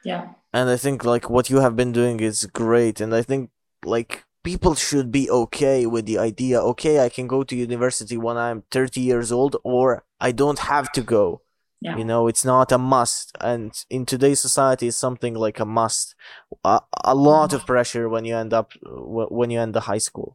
Yeah. 0.04 0.30
and 0.54 0.70
i 0.70 0.78
think 0.78 1.04
like 1.04 1.30
what 1.30 1.50
you 1.50 1.60
have 1.60 1.76
been 1.76 1.92
doing 1.92 2.22
is 2.22 2.46
great 2.46 3.02
and 3.02 3.14
i 3.14 3.22
think 3.22 3.50
like 3.84 4.24
people 4.44 4.74
should 4.76 5.12
be 5.12 5.30
okay 5.30 5.86
with 5.86 6.06
the 6.06 6.18
idea 6.18 6.62
okay 6.62 7.00
i 7.06 7.10
can 7.10 7.28
go 7.28 7.44
to 7.44 7.56
university 7.56 8.16
when 8.16 8.38
i'm 8.38 8.64
30 8.72 9.02
years 9.02 9.32
old 9.32 9.58
or 9.64 10.06
i 10.22 10.32
don't 10.32 10.60
have 10.60 10.90
to 10.94 11.02
go 11.02 11.42
Yeah. 11.80 11.96
you 11.96 12.06
know 12.06 12.28
it's 12.28 12.44
not 12.44 12.72
a 12.72 12.80
must 12.80 13.38
and 13.40 13.72
in 13.88 14.08
today's 14.08 14.42
society 14.42 14.88
it's 14.88 14.98
something 14.98 15.36
like 15.36 15.60
a 15.60 15.66
must 15.66 16.16
a, 16.64 16.82
a 17.04 17.14
lot 17.14 17.54
of 17.54 17.68
pressure 17.68 18.10
when 18.10 18.26
you 18.26 18.36
end 18.36 18.52
up 18.52 18.72
when 18.82 19.52
you 19.52 19.60
end 19.60 19.76
the 19.76 19.82
high 19.82 20.00
school 20.00 20.34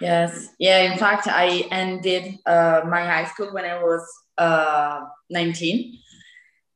Yes. 0.00 0.48
Yeah. 0.58 0.92
In 0.92 0.98
fact, 0.98 1.28
I 1.28 1.66
ended 1.70 2.38
uh, 2.46 2.82
my 2.86 3.04
high 3.04 3.24
school 3.24 3.52
when 3.52 3.64
I 3.64 3.82
was 3.82 4.06
uh, 4.38 5.00
19. 5.30 5.98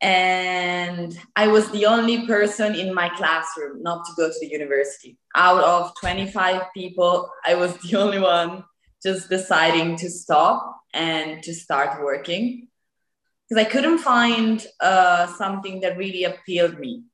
And 0.00 1.18
I 1.34 1.48
was 1.48 1.68
the 1.72 1.86
only 1.86 2.26
person 2.26 2.74
in 2.76 2.94
my 2.94 3.08
classroom 3.10 3.82
not 3.82 4.06
to 4.06 4.12
go 4.16 4.28
to 4.28 4.38
the 4.40 4.48
university. 4.48 5.18
Out 5.34 5.62
of 5.64 5.92
25 6.00 6.62
people, 6.72 7.28
I 7.44 7.54
was 7.54 7.76
the 7.78 7.98
only 7.98 8.20
one 8.20 8.64
just 9.02 9.28
deciding 9.28 9.96
to 9.96 10.08
stop 10.08 10.76
and 10.94 11.42
to 11.42 11.52
start 11.52 12.00
working 12.02 12.68
because 13.48 13.64
I 13.64 13.68
couldn't 13.68 13.98
find 13.98 14.64
uh, 14.80 15.26
something 15.26 15.80
that 15.80 15.96
really 15.96 16.24
appealed 16.24 16.78
me. 16.78 17.04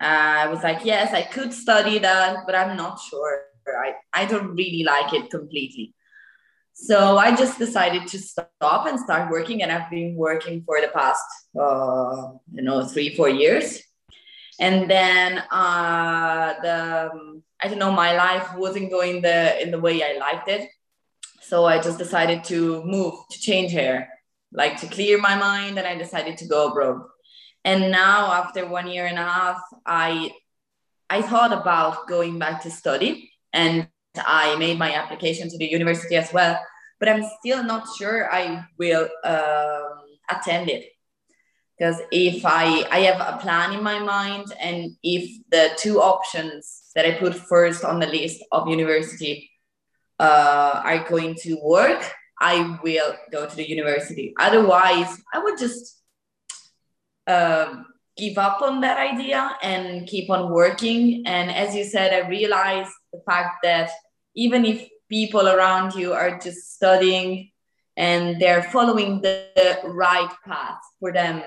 Uh, 0.00 0.44
I 0.44 0.48
was 0.48 0.62
like, 0.62 0.84
yes, 0.84 1.12
I 1.12 1.22
could 1.22 1.52
study 1.52 1.98
that, 1.98 2.38
but 2.46 2.54
I'm 2.54 2.76
not 2.76 3.00
sure. 3.00 3.42
I, 3.66 3.94
I 4.12 4.24
don't 4.26 4.54
really 4.54 4.84
like 4.84 5.12
it 5.12 5.30
completely. 5.30 5.94
So 6.74 7.18
I 7.18 7.36
just 7.36 7.58
decided 7.58 8.06
to 8.08 8.18
stop 8.18 8.86
and 8.86 8.98
start 8.98 9.30
working, 9.30 9.62
and 9.62 9.70
I've 9.70 9.90
been 9.90 10.16
working 10.16 10.62
for 10.64 10.80
the 10.80 10.88
past, 10.88 11.22
uh, 11.58 12.32
you 12.52 12.62
know, 12.62 12.84
three 12.86 13.14
four 13.14 13.28
years. 13.28 13.80
And 14.58 14.90
then 14.90 15.38
uh, 15.50 16.54
the 16.62 17.10
I 17.60 17.68
don't 17.68 17.78
know, 17.78 17.92
my 17.92 18.16
life 18.16 18.54
wasn't 18.56 18.90
going 18.90 19.22
the 19.22 19.62
in 19.62 19.70
the 19.70 19.78
way 19.78 20.02
I 20.02 20.18
liked 20.18 20.48
it, 20.48 20.68
so 21.42 21.66
I 21.66 21.80
just 21.80 21.98
decided 21.98 22.42
to 22.44 22.82
move 22.84 23.14
to 23.30 23.38
change 23.38 23.70
here, 23.70 24.08
like 24.52 24.80
to 24.80 24.86
clear 24.86 25.18
my 25.18 25.34
mind, 25.34 25.78
and 25.78 25.86
I 25.86 25.96
decided 25.96 26.36
to 26.38 26.46
go 26.46 26.68
abroad. 26.68 27.02
And 27.64 27.90
now, 27.90 28.32
after 28.32 28.66
one 28.66 28.88
year 28.88 29.06
and 29.06 29.18
a 29.18 29.24
half, 29.24 29.60
I 29.86 30.32
I 31.08 31.22
thought 31.22 31.52
about 31.52 32.08
going 32.08 32.38
back 32.38 32.62
to 32.62 32.70
study 32.70 33.30
and 33.52 33.86
I 34.16 34.56
made 34.56 34.78
my 34.78 34.94
application 34.94 35.48
to 35.50 35.58
the 35.58 35.70
university 35.70 36.16
as 36.16 36.32
well, 36.32 36.58
but 36.98 37.08
I'm 37.08 37.22
still 37.38 37.62
not 37.62 37.86
sure 37.98 38.32
I 38.32 38.64
will 38.78 39.08
um, 39.24 40.04
attend 40.30 40.70
it 40.70 40.86
because 41.76 42.00
if 42.10 42.44
I 42.46 42.86
I 42.90 43.00
have 43.00 43.20
a 43.20 43.38
plan 43.38 43.72
in 43.72 43.82
my 43.82 43.98
mind 43.98 44.54
and 44.60 44.92
if 45.02 45.24
the 45.50 45.70
two 45.76 46.00
options 46.00 46.90
that 46.94 47.04
I 47.04 47.18
put 47.18 47.34
first 47.34 47.84
on 47.84 48.00
the 48.00 48.06
list 48.06 48.42
of 48.52 48.68
university 48.68 49.50
uh, 50.18 50.80
are 50.84 51.08
going 51.08 51.34
to 51.42 51.58
work, 51.62 52.10
I 52.42 52.76
will 52.82 53.14
go 53.30 53.48
to 53.48 53.54
the 53.54 53.68
university. 53.68 54.34
Otherwise, 54.38 55.16
I 55.32 55.38
would 55.38 55.58
just 55.58 56.02
um, 57.28 57.86
give 58.16 58.36
up 58.36 58.60
on 58.62 58.80
that 58.80 58.98
idea 58.98 59.56
and 59.62 60.08
keep 60.08 60.28
on 60.28 60.50
working. 60.50 61.22
And 61.24 61.52
as 61.52 61.72
you 61.74 61.84
said, 61.84 62.12
I 62.12 62.28
realized 62.28 62.90
the 63.12 63.22
fact 63.24 63.58
that 63.62 63.90
even 64.34 64.64
if 64.64 64.88
people 65.08 65.48
around 65.48 65.94
you 65.94 66.12
are 66.14 66.36
just 66.40 66.74
studying 66.74 67.52
and 67.96 68.40
they're 68.40 68.64
following 68.64 69.20
the, 69.20 69.46
the 69.54 69.88
right 69.90 70.32
path 70.44 70.80
for 70.98 71.12
them, 71.12 71.42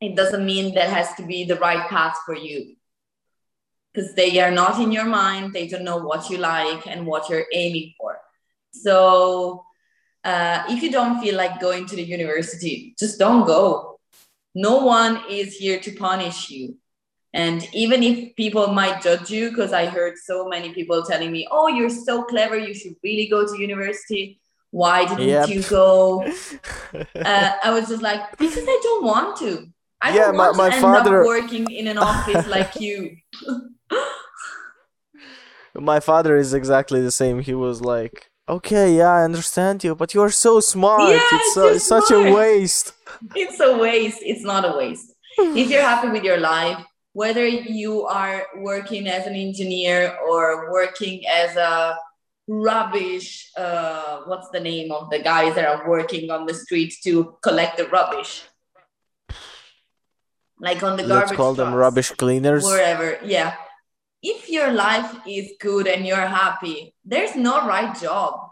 it 0.00 0.14
doesn't 0.14 0.44
mean 0.44 0.74
that 0.74 0.90
has 0.90 1.14
to 1.14 1.24
be 1.24 1.44
the 1.44 1.56
right 1.56 1.88
path 1.88 2.16
for 2.26 2.36
you. 2.36 2.76
Because 3.94 4.12
they 4.14 4.40
are 4.40 4.50
not 4.50 4.78
in 4.78 4.92
your 4.92 5.06
mind, 5.06 5.54
they 5.54 5.68
don't 5.68 5.84
know 5.84 5.98
what 5.98 6.28
you 6.28 6.36
like 6.36 6.86
and 6.86 7.06
what 7.06 7.30
you're 7.30 7.46
aiming 7.54 7.94
for. 7.98 8.18
So 8.72 9.64
uh, 10.24 10.64
if 10.68 10.82
you 10.82 10.90
don't 10.90 11.20
feel 11.20 11.36
like 11.36 11.60
going 11.60 11.86
to 11.86 11.96
the 11.96 12.02
university, 12.02 12.94
just 12.98 13.18
don't 13.18 13.46
go. 13.46 14.00
No 14.54 14.84
one 14.84 15.22
is 15.28 15.56
here 15.56 15.78
to 15.80 15.92
punish 15.92 16.50
you. 16.50 16.76
And 17.34 17.68
even 17.74 18.02
if 18.04 18.36
people 18.36 18.68
might 18.68 19.02
judge 19.02 19.28
you, 19.28 19.50
because 19.50 19.72
I 19.72 19.86
heard 19.86 20.16
so 20.16 20.48
many 20.48 20.72
people 20.72 21.02
telling 21.02 21.32
me, 21.32 21.48
oh, 21.50 21.66
you're 21.66 21.90
so 21.90 22.22
clever, 22.22 22.56
you 22.56 22.72
should 22.72 22.94
really 23.02 23.26
go 23.26 23.44
to 23.44 23.60
university. 23.60 24.40
Why 24.70 25.04
didn't 25.04 25.28
yep. 25.28 25.48
you 25.48 25.62
go? 25.64 26.24
uh, 26.94 27.52
I 27.62 27.70
was 27.70 27.88
just 27.88 28.02
like, 28.02 28.38
because 28.38 28.64
I 28.66 28.80
don't 28.82 29.04
want 29.04 29.36
to. 29.38 29.66
I 30.00 30.14
yeah, 30.14 30.26
don't 30.26 30.36
want 30.36 30.56
my, 30.56 30.68
my 30.68 30.78
to 30.80 30.86
end 30.86 31.08
up 31.08 31.26
working 31.26 31.70
in 31.70 31.88
an 31.88 31.98
office 31.98 32.46
like 32.46 32.76
you. 32.80 33.16
my 35.74 35.98
father 35.98 36.36
is 36.36 36.54
exactly 36.54 37.00
the 37.00 37.10
same. 37.10 37.40
He 37.40 37.54
was 37.54 37.80
like, 37.80 38.30
okay, 38.48 38.96
yeah, 38.96 39.12
I 39.12 39.24
understand 39.24 39.84
you, 39.84 39.94
but 39.94 40.14
you're 40.14 40.30
so 40.30 40.60
smart. 40.60 41.10
Yeah, 41.10 41.20
it's, 41.32 41.54
so, 41.54 41.68
it's 41.68 41.86
such 41.86 42.10
a 42.10 42.32
waste. 42.32 42.92
It's 43.36 43.60
a 43.60 43.76
waste. 43.78 44.20
It's 44.22 44.42
not 44.42 44.64
a 44.64 44.76
waste. 44.76 45.14
if 45.38 45.70
you're 45.70 45.82
happy 45.82 46.08
with 46.08 46.24
your 46.24 46.38
life, 46.38 46.78
whether 47.12 47.46
you 47.46 48.04
are 48.06 48.46
working 48.56 49.06
as 49.06 49.26
an 49.26 49.34
engineer 49.34 50.16
or 50.28 50.70
working 50.72 51.22
as 51.26 51.56
a 51.56 51.96
rubbish 52.46 53.50
uh, 53.56 54.20
what's 54.26 54.50
the 54.50 54.60
name 54.60 54.92
of 54.92 55.08
the 55.10 55.18
guys 55.18 55.54
that 55.54 55.64
are 55.64 55.88
working 55.88 56.30
on 56.30 56.44
the 56.44 56.52
street 56.52 56.92
to 57.02 57.36
collect 57.42 57.78
the 57.78 57.86
rubbish 57.88 58.42
like 60.60 60.82
on 60.82 60.96
the 60.96 61.04
garbage 61.04 61.28
let's 61.28 61.36
call 61.36 61.54
trucks, 61.54 61.70
them 61.70 61.74
rubbish 61.74 62.10
cleaners 62.10 62.64
wherever 62.64 63.18
yeah 63.24 63.56
if 64.24 64.48
your 64.48 64.72
life 64.72 65.14
is 65.28 65.52
good 65.60 65.86
and 65.86 66.06
you're 66.06 66.30
happy 66.42 66.94
there's 67.04 67.36
no 67.36 67.66
right 67.68 68.00
job 68.00 68.50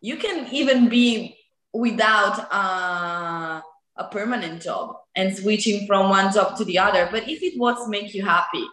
you 0.00 0.16
can 0.16 0.46
even 0.52 0.88
be 0.88 1.36
without 1.72 2.52
uh, 2.52 3.60
a 3.96 4.04
permanent 4.10 4.62
job 4.62 4.96
and 5.14 5.36
switching 5.36 5.86
from 5.86 6.08
one 6.08 6.32
job 6.32 6.56
to 6.56 6.64
the 6.64 6.78
other. 6.78 7.08
But 7.10 7.28
if 7.28 7.42
it 7.42 7.58
was 7.58 7.88
make 7.88 8.14
you 8.14 8.24
happy, 8.24 8.64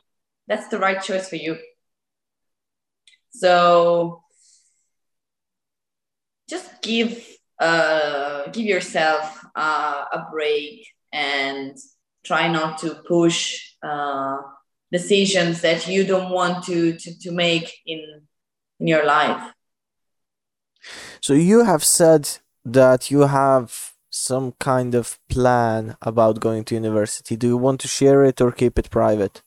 that's 0.48 0.68
the 0.70 0.80
right 0.80 1.02
choice 1.02 1.28
for 1.28 1.36
you. 1.36 1.58
So 3.32 4.24
just 6.48 6.82
give 6.82 7.26
uh, 7.60 8.48
give 8.52 8.66
yourself 8.66 9.46
uh, 9.56 10.06
a 10.12 10.28
break 10.32 10.88
and 11.12 11.76
try 12.24 12.48
not 12.48 12.80
to 12.80 12.96
push 13.08 13.60
uh, 13.82 14.38
decisions 14.91 15.62
that 15.62 15.88
you 15.88 16.03
don't 16.06 16.32
want 16.32 16.64
to, 16.66 16.98
to, 16.98 17.20
to 17.20 17.32
make 17.32 17.72
in, 17.86 18.22
in 18.80 18.88
your 18.88 19.06
life. 19.06 19.52
So 21.22 21.34
you 21.34 21.64
have 21.64 21.84
said 21.84 22.30
that 22.64 23.10
you 23.10 23.22
have 23.22 23.95
some 24.16 24.53
kind 24.60 24.95
of 24.95 25.20
plan 25.30 25.98
about 26.02 26.40
going 26.40 26.64
to 26.66 26.76
university? 26.76 27.36
Do 27.36 27.48
you 27.48 27.57
want 27.57 27.82
to 27.82 27.88
share 27.88 28.24
it 28.24 28.40
or 28.40 28.52
keep 28.52 28.80
it 28.80 28.90
private? 28.90 29.41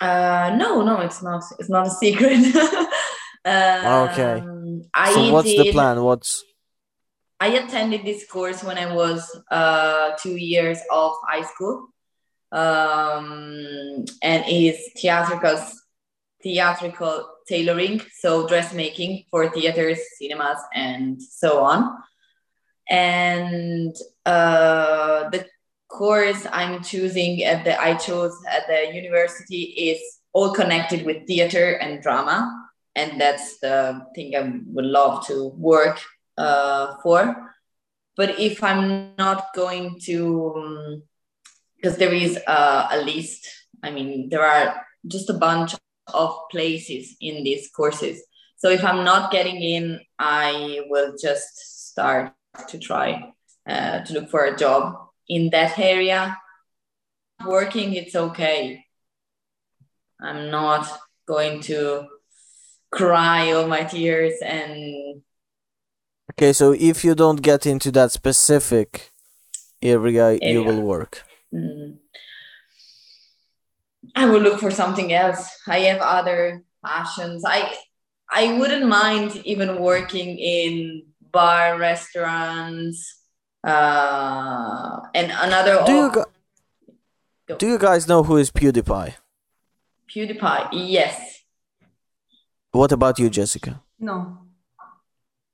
Uh, 0.00 0.54
no, 0.56 0.82
no, 0.82 1.00
it's 1.00 1.22
not. 1.22 1.42
It's 1.58 1.70
not 1.70 1.86
a 1.86 1.90
secret. 1.90 2.44
um, 3.44 4.08
okay. 4.08 4.42
I 4.92 5.14
so 5.14 5.32
what's 5.32 5.48
did, 5.48 5.66
the 5.66 5.72
plan? 5.72 6.02
What's 6.02 6.44
I 7.40 7.48
attended 7.48 8.04
this 8.04 8.26
course 8.26 8.62
when 8.62 8.78
I 8.78 8.92
was 8.92 9.20
uh, 9.50 10.10
two 10.18 10.36
years 10.36 10.78
of 10.90 11.12
high 11.28 11.42
school, 11.42 11.88
um, 12.52 14.04
and 14.22 14.44
is 14.48 14.78
theatrical 14.96 15.60
theatrical 16.42 17.28
tailoring, 17.48 18.02
so 18.18 18.48
dressmaking 18.48 19.24
for 19.30 19.48
theaters, 19.50 19.98
cinemas, 20.18 20.58
and 20.74 21.22
so 21.22 21.62
on 21.62 22.02
and 22.92 23.96
uh, 24.26 25.30
the 25.30 25.46
course 25.88 26.46
I'm 26.52 26.82
choosing 26.82 27.42
at 27.44 27.64
the 27.64 27.80
I 27.80 27.94
chose 27.94 28.36
at 28.48 28.66
the 28.66 28.94
university 28.94 29.62
is 29.62 30.00
all 30.32 30.52
connected 30.52 31.04
with 31.04 31.26
theater 31.26 31.72
and 31.72 32.02
drama, 32.02 32.68
and 32.94 33.20
that's 33.20 33.58
the 33.60 34.06
thing 34.14 34.36
I 34.36 34.60
would 34.66 34.84
love 34.84 35.26
to 35.26 35.48
work 35.56 36.00
uh, 36.36 36.96
for. 37.02 37.54
But 38.16 38.38
if 38.38 38.62
I'm 38.62 39.14
not 39.16 39.46
going 39.54 39.98
to, 40.04 41.02
because 41.82 41.98
there 41.98 42.14
is 42.14 42.38
uh, 42.46 42.88
a 42.92 43.02
list. 43.02 43.48
I 43.82 43.90
mean, 43.90 44.28
there 44.28 44.46
are 44.46 44.86
just 45.06 45.28
a 45.28 45.34
bunch 45.34 45.74
of 46.14 46.36
places 46.50 47.16
in 47.20 47.42
these 47.42 47.68
courses. 47.74 48.22
So 48.56 48.70
if 48.70 48.84
I'm 48.84 49.04
not 49.04 49.32
getting 49.32 49.60
in, 49.60 50.00
I 50.18 50.82
will 50.88 51.14
just 51.20 51.90
start 51.90 52.32
to 52.68 52.78
try 52.78 53.32
uh, 53.66 54.04
to 54.04 54.12
look 54.12 54.30
for 54.30 54.44
a 54.44 54.56
job 54.56 54.94
in 55.28 55.50
that 55.50 55.76
area. 55.78 56.38
Working, 57.44 57.94
it's 57.94 58.14
okay. 58.14 58.84
I'm 60.20 60.50
not 60.52 60.86
going 61.26 61.60
to 61.62 62.06
cry 62.92 63.50
all 63.50 63.66
my 63.66 63.82
tears 63.82 64.34
and. 64.44 65.22
Okay, 66.32 66.52
so 66.52 66.72
if 66.72 67.04
you 67.04 67.16
don't 67.16 67.42
get 67.42 67.66
into 67.66 67.90
that 67.90 68.12
specific 68.12 69.10
area, 69.82 70.38
area. 70.40 70.52
you 70.52 70.62
will 70.62 70.80
work. 70.80 71.24
Mm. 71.52 71.98
I 74.14 74.26
will 74.26 74.40
look 74.40 74.60
for 74.60 74.70
something 74.70 75.12
else. 75.12 75.48
I 75.68 75.80
have 75.80 76.00
other 76.00 76.64
passions. 76.84 77.44
I 77.46 77.72
I 78.30 78.58
wouldn't 78.58 78.86
mind 78.86 79.36
even 79.44 79.78
working 79.78 80.38
in 80.38 81.04
bar, 81.20 81.78
restaurants, 81.78 83.20
uh, 83.66 85.00
and 85.14 85.32
another. 85.32 85.82
Do 85.86 85.92
you, 85.92 86.10
go- 86.10 87.56
do 87.58 87.66
you 87.66 87.78
guys 87.78 88.08
know 88.08 88.22
who 88.22 88.36
is 88.36 88.50
PewDiePie? 88.50 89.14
PewDiePie, 90.10 90.68
yes. 90.72 91.42
What 92.70 92.92
about 92.92 93.18
you, 93.18 93.28
Jessica? 93.28 93.82
No. 93.98 94.38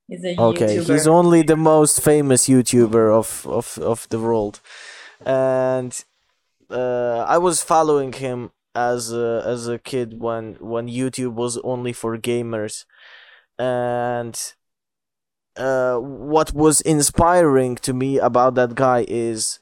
He's 0.07 0.25
a 0.25 0.41
okay, 0.41 0.77
YouTuber. 0.77 0.93
he's 0.93 1.07
only 1.07 1.43
the 1.43 1.57
most 1.57 2.01
famous 2.01 2.49
YouTuber 2.49 3.13
of, 3.13 3.47
of, 3.47 3.79
of 3.79 4.09
the 4.09 4.19
world. 4.19 4.61
And 5.25 6.05
uh, 6.71 7.25
I 7.29 7.39
was 7.39 7.63
following 7.63 8.13
him 8.13 8.53
as 8.75 9.13
a, 9.13 9.43
as 9.45 9.67
a 9.67 9.79
kid 9.79 10.21
when 10.21 10.57
when 10.61 10.89
YouTube 10.89 11.35
was 11.35 11.59
only 11.59 11.93
for 11.93 12.17
gamers, 12.17 12.85
and 13.59 14.39
uh, 15.57 15.97
what 15.97 16.55
was 16.55 16.81
inspiring 16.83 17.75
to 17.77 17.93
me 17.93 18.19
about 18.19 18.55
that 18.55 18.75
guy 18.75 19.05
is 19.09 19.59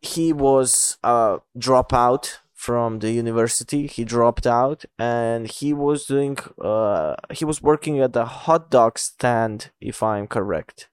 he 0.00 0.32
was 0.32 0.98
a 1.02 1.38
dropout 1.56 2.38
from 2.52 2.98
the 2.98 3.12
university. 3.12 3.86
He 3.86 4.04
dropped 4.04 4.46
out 4.46 4.84
and 4.98 5.48
he 5.48 5.72
was 5.72 6.06
doing 6.06 6.36
uh, 6.62 7.14
he 7.32 7.44
was 7.44 7.62
working 7.62 8.00
at 8.00 8.14
a 8.16 8.24
hot 8.24 8.70
dog 8.70 8.98
stand, 8.98 9.70
if 9.80 10.02
I'm 10.02 10.26
correct. 10.26 10.88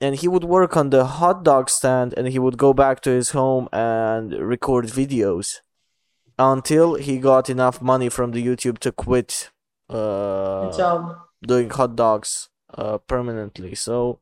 And 0.00 0.14
he 0.16 0.28
would 0.28 0.44
work 0.44 0.76
on 0.76 0.90
the 0.90 1.04
hot 1.06 1.42
dog 1.42 1.70
stand 1.70 2.12
and 2.16 2.28
he 2.28 2.38
would 2.38 2.58
go 2.58 2.74
back 2.74 3.00
to 3.02 3.10
his 3.10 3.30
home 3.30 3.68
and 3.72 4.32
record 4.32 4.86
videos 4.86 5.60
until 6.38 6.94
he 6.96 7.18
got 7.18 7.48
enough 7.48 7.80
money 7.80 8.10
from 8.10 8.32
the 8.32 8.44
YouTube 8.44 8.78
to 8.78 8.92
quit 8.92 9.50
uh, 9.88 10.66
doing 11.46 11.70
hot 11.70 11.96
dogs 11.96 12.50
uh, 12.74 12.98
permanently. 12.98 13.74
So 13.74 14.20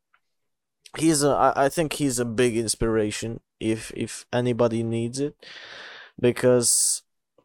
he's 0.96 1.24
a, 1.24 1.30
I, 1.30 1.64
I 1.64 1.68
think 1.68 1.94
he's 1.94 2.20
a 2.20 2.24
big 2.24 2.56
inspiration 2.56 3.40
if 3.60 3.90
if 3.96 4.26
anybody 4.32 4.82
needs 4.82 5.18
it 5.20 5.34
because 6.20 7.02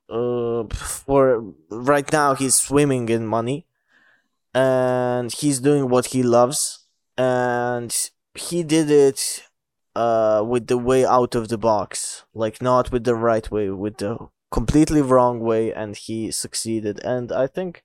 uh 0.10 0.64
for 0.74 1.54
right 1.70 2.12
now 2.12 2.34
he's 2.36 2.56
swimming 2.56 3.10
in 3.10 3.26
money 3.26 3.66
and 4.54 5.32
he's 5.32 5.60
doing 5.60 5.88
what 5.90 6.08
he 6.08 6.24
loves 6.24 6.86
and 7.18 8.10
he 8.36 8.64
did 8.64 8.90
it 8.92 9.44
uh 9.96 10.44
with 10.46 10.68
the 10.68 10.78
way 10.78 11.06
out 11.06 11.36
of 11.36 11.48
the 11.48 11.58
box 11.58 12.26
like 12.34 12.62
not 12.62 12.92
with 12.92 13.04
the 13.04 13.16
right 13.16 13.50
way 13.50 13.70
with 13.70 13.98
the 13.98 14.18
completely 14.52 15.02
wrong 15.02 15.40
way 15.40 15.72
and 15.74 15.96
he 15.96 16.32
succeeded. 16.32 17.00
And 17.04 17.32
i 17.32 17.48
think 17.48 17.84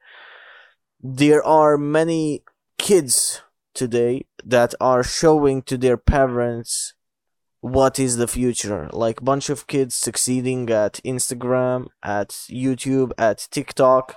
there 1.00 1.44
are 1.44 1.76
many 1.76 2.42
kids 2.78 3.42
today 3.74 4.26
that 4.44 4.74
are 4.80 5.02
showing 5.02 5.62
to 5.62 5.76
their 5.76 5.96
parents 5.96 6.94
what 7.60 7.98
is 7.98 8.18
the 8.18 8.28
future. 8.28 8.90
Like 8.92 9.24
bunch 9.24 9.48
of 9.48 9.66
kids 9.66 9.94
succeeding 9.94 10.68
at 10.70 10.94
instagram 11.04 11.86
at 12.02 12.28
youtube 12.50 13.12
at 13.18 13.48
tiktok 13.50 14.16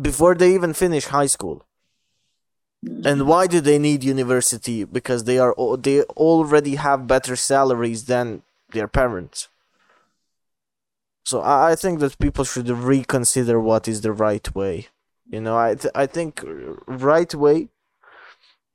before 0.00 0.34
they 0.34 0.54
even 0.54 0.72
finish 0.72 1.06
high 1.06 1.26
school 1.26 1.66
and 2.82 3.26
why 3.26 3.46
do 3.46 3.60
they 3.60 3.78
need 3.78 4.04
university 4.04 4.84
because 4.84 5.24
they 5.24 5.38
are 5.38 5.54
they 5.78 6.02
already 6.02 6.76
have 6.76 7.06
better 7.06 7.34
salaries 7.36 8.04
than 8.04 8.42
their 8.70 8.88
parents 8.88 9.48
so 11.24 11.40
i 11.40 11.72
I 11.72 11.74
think 11.74 12.00
that 12.00 12.18
people 12.18 12.44
should 12.44 12.68
reconsider 12.70 13.56
what 13.60 13.88
is 13.88 14.00
the 14.00 14.12
right 14.12 14.46
way 14.54 14.76
you 15.34 15.40
know 15.40 15.56
i 15.58 15.74
th- 15.74 15.94
i 15.94 16.06
think 16.06 16.32
right 16.86 17.32
way 17.34 17.68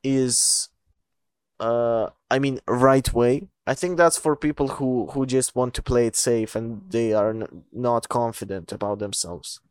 is 0.04 0.70
uh 1.60 2.10
I 2.30 2.40
mean 2.40 2.60
right 2.68 3.14
way. 3.14 3.48
I 3.66 3.74
think 3.76 3.98
that's 3.98 4.18
for 4.18 4.36
people 4.36 4.68
who 4.68 5.08
who 5.12 5.26
just 5.26 5.56
want 5.56 5.74
to 5.76 5.84
play 5.84 6.08
it 6.08 6.16
safe 6.16 6.56
and 6.56 6.82
they 6.90 7.14
are 7.14 7.30
n- 7.30 7.64
not 7.72 8.10
confident 8.10 8.72
about 8.72 9.00
themselves. 9.00 9.62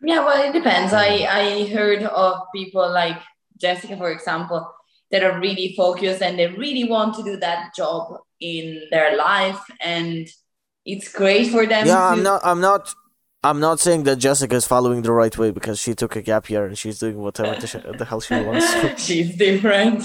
Yeah, 0.00 0.24
well, 0.24 0.40
it 0.48 0.52
depends. 0.52 0.92
I 0.92 1.08
I 1.42 1.66
heard 1.66 2.02
of 2.04 2.32
people 2.54 2.86
like 2.92 3.20
Jessica, 3.60 3.96
for 3.96 4.10
example, 4.10 4.70
that 5.10 5.22
are 5.22 5.40
really 5.40 5.74
focused 5.76 6.22
and 6.22 6.38
they 6.38 6.48
really 6.48 6.84
want 6.84 7.14
to 7.16 7.22
do 7.22 7.36
that 7.36 7.74
job 7.76 8.18
in 8.40 8.82
their 8.90 9.16
life, 9.16 9.60
and 9.80 10.28
it's 10.84 11.12
great 11.12 11.48
for 11.48 11.66
them. 11.66 11.86
Yeah, 11.86 11.94
to... 11.94 12.00
I'm 12.00 12.22
not 12.22 12.40
I'm 12.44 12.60
not 12.60 12.94
I'm 13.44 13.60
not 13.60 13.78
saying 13.78 14.04
that 14.04 14.16
Jessica 14.16 14.54
is 14.56 14.66
following 14.66 15.02
the 15.02 15.12
right 15.12 15.36
way 15.36 15.50
because 15.50 15.78
she 15.78 15.94
took 15.94 16.16
a 16.16 16.22
gap 16.22 16.48
year 16.48 16.64
and 16.64 16.78
she's 16.78 16.98
doing 16.98 17.18
whatever 17.18 17.60
the, 17.60 17.66
sh- 17.66 17.76
the 17.98 18.04
hell 18.06 18.20
she 18.20 18.40
wants. 18.40 18.66
She's 19.04 19.36
different. 19.36 20.02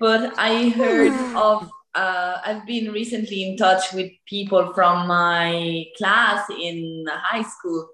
but 0.00 0.34
I 0.36 0.70
heard 0.70 1.12
of, 1.36 1.70
uh, 1.94 2.38
I've 2.44 2.66
been 2.66 2.90
recently 2.90 3.48
in 3.48 3.56
touch 3.56 3.92
with 3.92 4.10
people 4.26 4.72
from 4.74 5.06
my 5.06 5.84
class 5.96 6.44
in 6.50 7.06
high 7.08 7.42
school. 7.42 7.88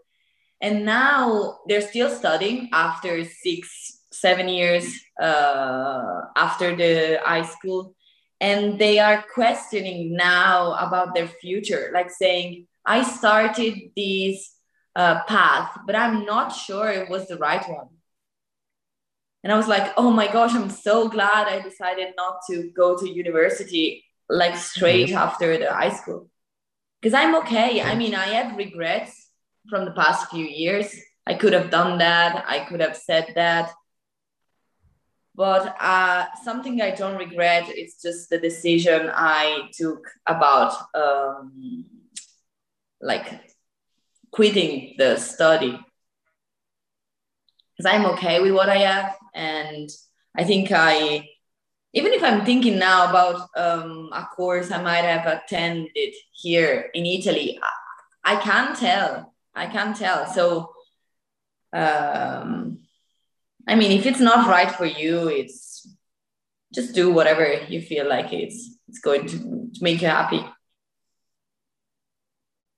And 0.62 0.86
now 0.86 1.59
they're 1.68 1.82
still 1.82 2.09
studying 2.09 2.70
after 2.72 3.22
six, 3.26 3.85
seven 4.20 4.48
years 4.48 4.86
uh, 5.20 6.22
after 6.36 6.74
the 6.74 7.20
high 7.24 7.44
school. 7.44 7.94
And 8.40 8.78
they 8.78 8.98
are 8.98 9.24
questioning 9.32 10.14
now 10.14 10.72
about 10.74 11.14
their 11.14 11.28
future, 11.28 11.90
like 11.94 12.10
saying, 12.10 12.66
I 12.84 13.02
started 13.02 13.74
this 13.97 14.52
uh, 14.94 15.22
path, 15.24 15.78
but 15.86 15.97
I'm 15.97 16.24
not 16.24 16.51
sure 16.55 16.90
it 16.90 17.09
was 17.09 17.26
the 17.28 17.38
right 17.38 17.66
one. 17.68 17.88
And 19.43 19.52
I 19.52 19.56
was 19.56 19.68
like, 19.68 19.93
oh 19.97 20.10
my 20.10 20.26
gosh, 20.26 20.55
I'm 20.55 20.70
so 20.70 21.09
glad 21.09 21.47
I 21.47 21.60
decided 21.60 22.14
not 22.16 22.40
to 22.51 22.70
go 22.76 22.97
to 22.98 23.09
university 23.09 24.05
like 24.28 24.56
straight 24.56 25.10
mm-hmm. 25.10 25.18
after 25.18 25.56
the 25.56 25.72
high 25.72 25.94
school. 25.94 26.28
Because 27.01 27.14
I'm 27.14 27.36
okay. 27.36 27.80
I 27.80 27.94
mean, 27.94 28.14
I 28.14 28.26
have 28.38 28.56
regrets 28.56 29.30
from 29.68 29.84
the 29.84 29.93
past 29.93 30.30
few 30.30 30.44
years. 30.44 30.94
I 31.26 31.34
could 31.34 31.52
have 31.52 31.70
done 31.70 31.98
that, 31.98 32.44
I 32.47 32.60
could 32.60 32.80
have 32.80 32.97
said 32.97 33.32
that. 33.34 33.70
But 35.36 35.76
uh, 35.78 36.24
something 36.42 36.80
I 36.80 36.92
don't 36.92 37.18
regret 37.18 37.68
is 37.68 38.00
just 38.02 38.30
the 38.30 38.38
decision 38.38 39.10
I 39.12 39.68
took 39.74 40.08
about 40.26 40.72
um, 40.94 41.84
like 43.02 43.26
quitting 44.30 44.94
the 44.96 45.16
study 45.16 45.78
because 47.76 47.92
I'm 47.92 48.06
okay 48.12 48.40
with 48.40 48.52
what 48.52 48.70
I 48.70 48.78
have. 48.78 49.14
And 49.34 49.90
I 50.34 50.44
think 50.44 50.72
I, 50.72 51.28
even 51.92 52.12
if 52.14 52.22
I'm 52.22 52.46
thinking 52.46 52.78
now 52.78 53.10
about 53.10 53.48
um, 53.56 54.08
a 54.12 54.24
course 54.34 54.70
I 54.70 54.80
might 54.80 55.04
have 55.04 55.26
attended 55.26 56.14
here 56.32 56.90
in 56.94 57.04
Italy, 57.04 57.58
I, 58.24 58.34
I 58.34 58.40
can't 58.40 58.76
tell. 58.76 59.34
I 59.54 59.66
can't 59.66 59.96
tell. 59.96 60.26
So, 60.26 60.72
um, 61.72 62.76
I 63.66 63.74
mean, 63.74 63.93
if 63.93 64.06
it's 64.06 64.20
not 64.20 64.48
right 64.48 64.70
for 64.70 64.86
you, 64.86 65.28
it's 65.28 65.88
just 66.72 66.94
do 66.94 67.12
whatever 67.12 67.44
you 67.68 67.80
feel 67.80 68.09
like 68.09 68.32
it's 68.32 68.76
it's 68.88 69.01
going 69.01 69.26
to, 69.26 69.38
to 69.38 69.78
make 69.80 70.01
you 70.02 70.09
happy. 70.09 70.44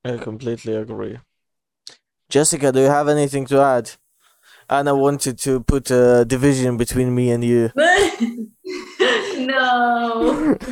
I 0.04 0.16
completely 0.16 0.74
agree. 0.74 1.18
Jessica, 2.30 2.72
do 2.72 2.80
you 2.80 2.86
have 2.86 3.08
anything 3.08 3.46
to 3.46 3.60
add? 3.60 3.90
Anna 4.70 4.94
wanted 4.94 5.38
to 5.38 5.60
put 5.60 5.90
a 5.90 6.24
division 6.26 6.76
between 6.76 7.14
me 7.14 7.30
and 7.30 7.42
you. 7.42 7.70
no. 9.46 10.56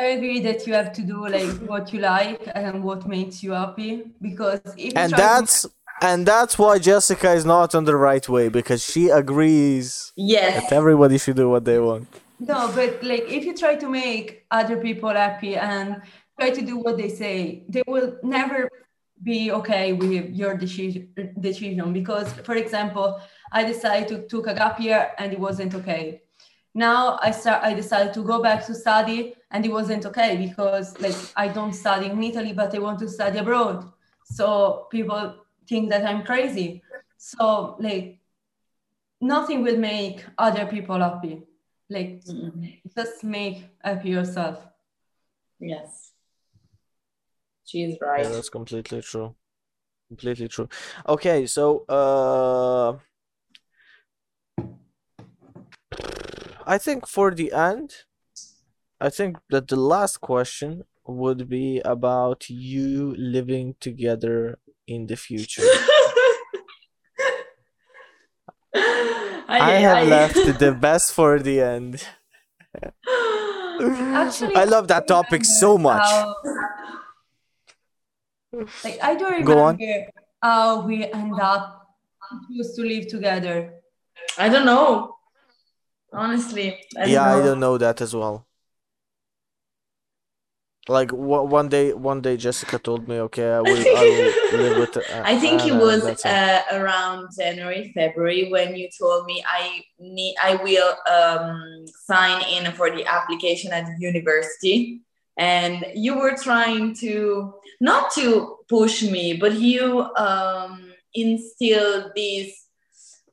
I 0.00 0.04
agree 0.04 0.40
that 0.40 0.66
you 0.66 0.72
have 0.74 0.92
to 0.94 1.02
do 1.02 1.28
like 1.28 1.50
what 1.68 1.92
you 1.92 2.00
like 2.00 2.48
and 2.54 2.82
what 2.82 3.06
makes 3.06 3.42
you 3.42 3.52
happy 3.52 4.04
because 4.20 4.60
if 4.76 4.96
and 4.96 5.12
that's 5.12 5.62
to... 5.62 5.70
and 6.02 6.26
that's 6.26 6.58
why 6.58 6.78
Jessica 6.78 7.32
is 7.32 7.44
not 7.44 7.74
on 7.74 7.84
the 7.84 7.96
right 7.96 8.28
way 8.28 8.48
because 8.48 8.84
she 8.84 9.08
agrees 9.08 10.12
yes. 10.16 10.64
that 10.64 10.72
everybody 10.72 11.16
should 11.16 11.36
do 11.36 11.48
what 11.48 11.64
they 11.64 11.78
want. 11.78 12.08
No, 12.40 12.72
but 12.74 13.02
like 13.04 13.24
if 13.28 13.44
you 13.44 13.56
try 13.56 13.76
to 13.76 13.88
make 13.88 14.44
other 14.50 14.76
people 14.78 15.10
happy 15.10 15.54
and 15.54 16.02
try 16.38 16.50
to 16.50 16.60
do 16.60 16.76
what 16.76 16.96
they 16.96 17.08
say, 17.08 17.64
they 17.68 17.84
will 17.86 18.16
never 18.24 18.68
be 19.22 19.52
okay 19.52 19.92
with 19.92 20.30
your 20.30 20.56
decision 20.56 21.08
decision. 21.38 21.92
Because 21.92 22.32
for 22.32 22.56
example 22.56 23.20
i 23.52 23.62
decided 23.62 24.08
to 24.08 24.26
took 24.26 24.48
a 24.48 24.54
gap 24.54 24.80
year 24.80 25.12
and 25.18 25.32
it 25.32 25.38
wasn't 25.38 25.72
okay. 25.74 26.22
Now 26.74 27.18
i 27.22 27.30
start 27.30 27.62
i 27.62 27.74
decided 27.74 28.12
to 28.14 28.22
go 28.24 28.42
back 28.42 28.66
to 28.66 28.74
study 28.74 29.34
and 29.52 29.64
it 29.64 29.70
wasn't 29.70 30.04
okay 30.06 30.36
because 30.36 30.98
like 30.98 31.14
i 31.36 31.46
don't 31.46 31.74
study 31.74 32.06
in 32.06 32.20
italy 32.22 32.52
but 32.52 32.74
i 32.74 32.78
want 32.80 32.98
to 32.98 33.08
study 33.08 33.38
abroad. 33.38 33.92
So 34.24 34.88
people 34.90 35.41
think 35.68 35.90
that 35.90 36.04
i'm 36.04 36.22
crazy 36.24 36.82
so 37.16 37.76
like 37.78 38.18
nothing 39.20 39.62
will 39.62 39.78
make 39.78 40.24
other 40.38 40.66
people 40.66 40.98
happy 40.98 41.42
like 41.88 42.22
mm-hmm. 42.24 42.64
just 42.96 43.22
make 43.24 43.64
happy 43.84 44.10
yourself 44.10 44.58
yes 45.60 46.12
She's 47.72 47.96
right. 48.02 48.22
Yeah, 48.22 48.28
that's 48.28 48.50
completely 48.50 49.00
true. 49.00 49.34
Completely 50.08 50.48
true. 50.48 50.68
Okay, 51.08 51.46
so 51.46 51.84
uh 51.88 52.98
I 56.66 56.78
think 56.78 57.06
for 57.06 57.34
the 57.34 57.52
end, 57.52 57.94
I 59.00 59.08
think 59.10 59.38
that 59.48 59.68
the 59.68 59.76
last 59.76 60.20
question 60.20 60.84
would 61.06 61.48
be 61.48 61.80
about 61.84 62.48
you 62.50 63.14
living 63.16 63.74
together 63.80 64.58
in 64.86 65.06
the 65.06 65.16
future. 65.16 65.62
I, 68.74 69.58
I, 69.60 69.70
have 69.72 69.98
I... 69.98 70.04
left 70.04 70.58
the 70.58 70.72
best 70.72 71.12
for 71.12 71.38
the 71.38 71.60
end. 71.60 72.02
Actually, 73.80 74.56
I 74.56 74.64
love 74.64 74.88
that 74.88 75.06
topic 75.06 75.44
so 75.44 75.74
uh, 75.74 75.78
much. 75.78 76.06
How 76.06 76.34
like 78.84 78.98
I 79.02 79.14
don't 79.14 79.32
remember 79.32 80.06
how 80.42 80.86
we 80.86 81.10
end 81.10 81.40
up 81.40 81.82
choose 82.48 82.74
to 82.76 82.82
live 82.82 83.08
together. 83.08 83.74
I 84.38 84.48
don't 84.48 84.66
know. 84.66 85.16
Honestly. 86.12 86.78
I 86.96 87.06
yeah, 87.06 87.24
know. 87.24 87.38
I 87.38 87.42
don't 87.44 87.60
know 87.60 87.78
that 87.78 88.00
as 88.00 88.14
well. 88.14 88.46
Like 90.88 91.08
w- 91.10 91.42
one 91.42 91.68
day, 91.68 91.92
one 91.92 92.20
day 92.20 92.36
Jessica 92.36 92.78
told 92.78 93.06
me, 93.06 93.20
"Okay, 93.20 93.48
I 93.52 93.60
will, 93.60 93.70
I 93.70 94.02
will 94.02 94.58
live 94.58 94.78
with." 94.78 94.96
Uh, 94.96 95.22
I 95.24 95.38
think 95.38 95.64
it 95.64 95.74
was 95.74 96.02
uh, 96.24 96.62
around 96.72 97.28
January, 97.38 97.92
February 97.94 98.50
when 98.50 98.74
you 98.74 98.88
told 98.98 99.26
me 99.26 99.44
I 99.46 99.82
need, 100.00 100.34
I 100.42 100.56
will 100.56 100.96
um, 101.08 101.86
sign 102.04 102.42
in 102.48 102.72
for 102.72 102.90
the 102.90 103.06
application 103.06 103.72
at 103.72 103.86
the 103.86 103.96
university. 103.98 105.02
And 105.38 105.86
you 105.94 106.18
were 106.18 106.36
trying 106.36 106.94
to 106.96 107.54
not 107.80 108.10
to 108.12 108.58
push 108.68 109.02
me 109.02 109.34
but 109.36 109.54
you 109.54 110.02
um, 110.16 110.92
instilled 111.14 112.12
this 112.14 112.66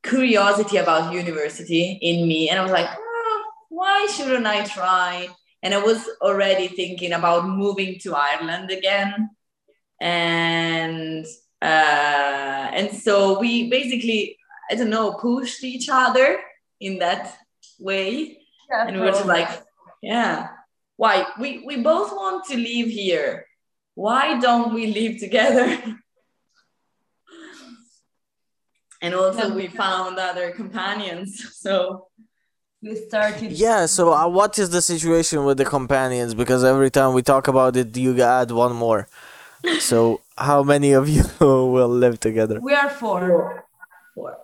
curiosity 0.03 0.77
about 0.77 1.13
university 1.13 1.99
in 2.01 2.27
me. 2.27 2.49
And 2.49 2.59
i 2.59 2.63
was 2.63 2.71
like 2.71 2.89
oh, 2.89 3.43
why 3.69 4.07
shouldn't 4.07 4.45
i 4.45 4.63
try 4.63 5.27
and 5.63 5.73
i 5.73 5.77
was 5.77 6.07
already 6.21 6.67
thinking 6.67 7.13
about 7.13 7.47
moving 7.47 7.99
to 7.99 8.15
ireland 8.15 8.71
again. 8.71 9.29
And 10.01 11.25
uh, 11.61 12.65
and 12.77 12.89
so 12.95 13.37
we 13.37 13.69
basically 13.69 14.37
i 14.71 14.75
don't 14.75 14.89
know 14.89 15.13
pushed 15.13 15.63
each 15.63 15.89
other 15.91 16.39
in 16.79 16.99
that 16.99 17.35
way. 17.79 18.39
Yeah, 18.69 18.87
and 18.87 18.95
we 18.95 19.01
were 19.01 19.11
just 19.11 19.25
like 19.25 19.49
yeah. 20.01 20.49
Why? 20.95 21.25
We 21.39 21.63
we 21.65 21.81
both 21.81 22.11
want 22.11 22.45
to 22.45 22.55
live 22.55 22.87
here. 22.87 23.45
Why 23.95 24.39
don't 24.39 24.73
we 24.73 24.87
live 24.87 25.19
together? 25.19 25.67
And 29.01 29.15
also 29.15 29.55
we 29.55 29.67
found 29.67 30.19
other 30.19 30.51
companions 30.51 31.55
so 31.59 32.07
we 32.81 32.95
started 32.95 33.51
yeah 33.51 33.85
so 33.85 34.13
uh, 34.13 34.27
what 34.27 34.57
is 34.57 34.69
the 34.69 34.81
situation 34.81 35.43
with 35.43 35.57
the 35.57 35.65
companions 35.65 36.33
because 36.33 36.63
every 36.63 36.89
time 36.89 37.13
we 37.13 37.21
talk 37.21 37.47
about 37.47 37.75
it 37.75 37.95
you 37.97 38.19
add 38.21 38.51
one 38.51 38.75
more 38.75 39.07
so 39.79 40.21
how 40.37 40.63
many 40.63 40.93
of 40.93 41.09
you 41.09 41.23
will 41.41 41.89
live 41.89 42.19
together 42.19 42.59
we 42.61 42.73
are 42.73 42.89
four 42.89 43.65
four 44.15 44.37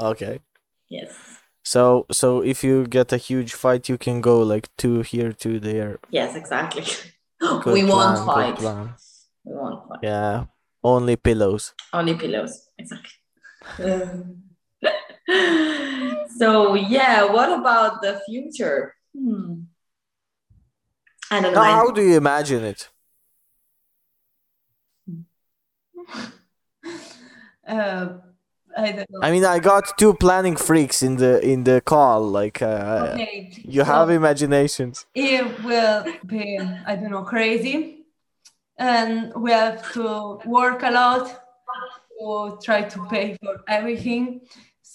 okay 0.00 0.40
yes 0.88 1.36
so 1.66 2.06
so 2.12 2.42
if 2.42 2.62
you 2.62 2.86
get 2.86 3.12
a 3.12 3.16
huge 3.16 3.52
fight, 3.52 3.88
you 3.88 3.98
can 3.98 4.20
go 4.20 4.40
like 4.40 4.68
two 4.76 5.00
here, 5.00 5.32
two 5.32 5.58
there. 5.58 5.98
Yes, 6.10 6.36
exactly. 6.36 6.84
we 7.66 7.82
plan, 7.82 7.88
won't 7.88 8.24
fight. 8.24 8.60
We 9.44 9.52
won't 9.52 9.88
fight. 9.88 9.98
Yeah, 10.00 10.44
only 10.84 11.16
pillows. 11.16 11.74
Only 11.92 12.14
pillows, 12.14 12.68
exactly. 12.78 13.18
So 16.38 16.74
yeah, 16.74 17.24
what 17.24 17.50
about 17.58 18.02
the 18.02 18.20
future? 18.26 18.94
Hmm. 19.16 19.62
I 21.30 21.40
don't 21.40 21.54
know. 21.54 21.62
How 21.62 21.90
do 21.90 22.02
you 22.02 22.16
imagine 22.16 22.64
it? 22.64 22.90
uh, 27.66 28.08
I 28.76 28.92
don't 28.92 29.10
know. 29.10 29.20
I 29.22 29.30
mean, 29.30 29.44
I 29.44 29.58
got 29.58 29.96
two 29.98 30.14
planning 30.14 30.56
freaks 30.56 31.02
in 31.02 31.16
the 31.16 31.40
in 31.40 31.64
the 31.64 31.80
call. 31.80 32.22
Like, 32.22 32.60
uh, 32.60 33.12
okay, 33.14 33.50
you 33.64 33.80
so 33.80 33.86
have 33.86 34.10
imaginations. 34.10 35.06
it 35.14 35.64
will 35.64 36.04
be, 36.26 36.58
I 36.86 36.96
don't 36.96 37.10
know, 37.10 37.22
crazy. 37.22 38.04
And 38.78 39.32
we 39.34 39.52
have 39.52 39.90
to 39.94 40.38
work 40.44 40.82
a 40.82 40.90
lot 40.90 41.42
to 42.20 42.58
try 42.62 42.82
to 42.82 43.06
pay 43.06 43.36
for 43.42 43.62
everything. 43.68 44.42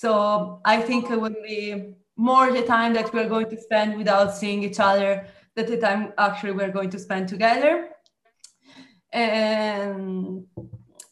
So 0.01 0.61
I 0.65 0.81
think 0.81 1.11
it 1.11 1.21
will 1.21 1.43
be 1.43 1.93
more 2.17 2.51
the 2.51 2.63
time 2.63 2.95
that 2.95 3.13
we're 3.13 3.29
going 3.29 3.51
to 3.51 3.61
spend 3.61 3.99
without 3.99 4.35
seeing 4.35 4.63
each 4.63 4.79
other 4.79 5.27
than 5.53 5.67
the 5.67 5.77
time 5.77 6.13
actually 6.17 6.53
we're 6.53 6.71
going 6.71 6.89
to 6.89 6.97
spend 6.97 7.27
together. 7.29 7.89
And 9.13 10.47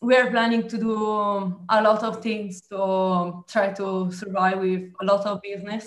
we're 0.01 0.31
planning 0.31 0.67
to 0.69 0.77
do 0.79 0.95
a 1.69 1.81
lot 1.83 2.01
of 2.01 2.23
things 2.23 2.61
to 2.69 3.43
try 3.47 3.73
to 3.73 4.11
survive 4.11 4.57
with 4.57 4.91
a 4.99 5.05
lot 5.05 5.23
of 5.27 5.39
business. 5.43 5.85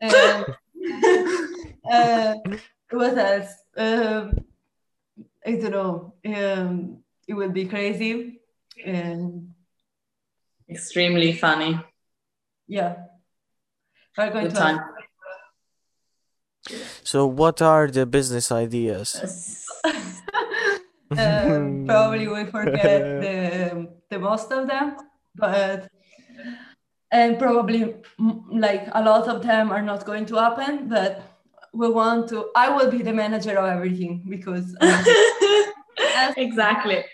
And, 0.00 0.44
uh, 1.92 2.34
what 2.90 3.16
else? 3.16 3.52
Um, 3.76 4.44
I 5.46 5.52
don't 5.52 5.70
know. 5.70 6.14
Um, 6.26 6.98
it 7.28 7.34
will 7.34 7.52
be 7.52 7.66
crazy. 7.66 8.40
And 8.84 9.54
Extremely 10.68 11.32
funny. 11.32 11.78
Yeah, 12.68 12.96
we're 14.16 14.30
going 14.30 14.48
to 14.48 14.54
time. 14.54 14.80
So, 17.02 17.26
what 17.26 17.62
are 17.62 17.88
the 17.88 18.04
business 18.04 18.52
ideas? 18.52 19.66
um, 21.16 21.86
probably 21.86 22.28
we 22.28 22.44
forget 22.44 23.00
the, 23.22 23.88
the 24.10 24.18
most 24.18 24.52
of 24.52 24.68
them, 24.68 24.96
but 25.34 25.88
and 27.10 27.38
probably 27.38 27.94
like 28.50 28.86
a 28.92 29.02
lot 29.02 29.28
of 29.28 29.42
them 29.42 29.70
are 29.70 29.80
not 29.80 30.04
going 30.04 30.26
to 30.26 30.36
happen. 30.36 30.88
But 30.88 31.22
we 31.72 31.88
want 31.88 32.28
to. 32.28 32.50
I 32.54 32.68
will 32.68 32.90
be 32.90 33.02
the 33.02 33.14
manager 33.14 33.56
of 33.56 33.70
everything 33.70 34.26
because 34.28 34.76
uh, 34.80 35.04
exactly. 36.36 37.04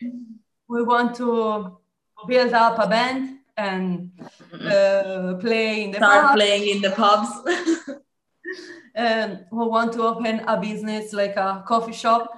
we 0.69 0.83
want 0.83 1.15
to 1.17 1.79
build 2.27 2.53
up 2.55 2.79
a 2.79 2.89
band 2.89 3.34
and 3.57 4.11
uh, 4.53 5.35
play 5.41 5.85
in 5.85 5.91
the 5.93 5.99
Start 5.99 6.27
pub. 6.27 6.35
playing 6.37 6.77
in 6.77 6.83
the 6.83 6.91
pubs. 6.91 7.31
Um, 8.97 9.41
we 9.51 9.67
want 9.67 9.93
to 9.95 10.03
open 10.03 10.41
a 10.47 10.61
business 10.61 11.13
like 11.13 11.35
a 11.37 11.65
coffee 11.67 11.93
shop. 11.93 12.31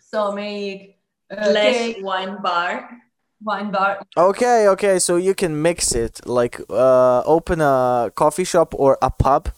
So 0.00 0.32
make 0.32 0.98
uh, 1.30 1.52
cake, 1.52 1.98
wine 2.00 2.40
bar. 2.40 2.88
wine 3.42 3.70
bar. 3.70 4.00
Okay, 4.16 4.66
okay, 4.68 4.98
so 4.98 5.16
you 5.16 5.34
can 5.34 5.60
mix 5.60 5.94
it, 5.94 6.26
like 6.26 6.58
uh, 6.70 7.20
open 7.26 7.60
a 7.60 8.10
coffee 8.14 8.44
shop 8.44 8.72
or 8.74 8.96
a 9.02 9.10
pub, 9.10 9.50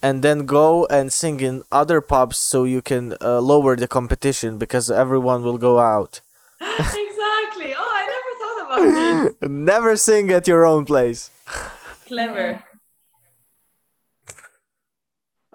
and 0.00 0.22
then 0.22 0.46
go 0.46 0.86
and 0.86 1.12
sing 1.12 1.40
in 1.40 1.64
other 1.72 2.00
pubs, 2.00 2.36
so 2.36 2.62
you 2.62 2.80
can 2.80 3.14
uh, 3.20 3.40
lower 3.40 3.74
the 3.74 3.88
competition 3.88 4.56
because 4.56 4.88
everyone 4.88 5.42
will 5.42 5.58
go 5.58 5.80
out. 5.80 6.20
exactly. 6.60 7.74
Oh, 7.74 7.90
I 7.92 8.06
never 8.06 8.32
thought 8.38 8.58
about 8.70 8.94
this. 9.40 9.48
Never 9.48 9.96
sing 9.96 10.30
at 10.30 10.46
your 10.46 10.64
own 10.64 10.84
place. 10.84 11.30
Clever. 12.06 12.62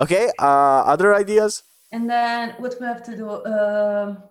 Okay, 0.02 0.30
uh, 0.40 0.82
other 0.94 1.16
ideas? 1.16 1.64
And 1.92 2.10
then 2.10 2.56
what 2.60 2.76
we 2.80 2.86
have 2.86 3.04
to 3.04 3.16
do? 3.16 3.30
Um, 3.46 4.24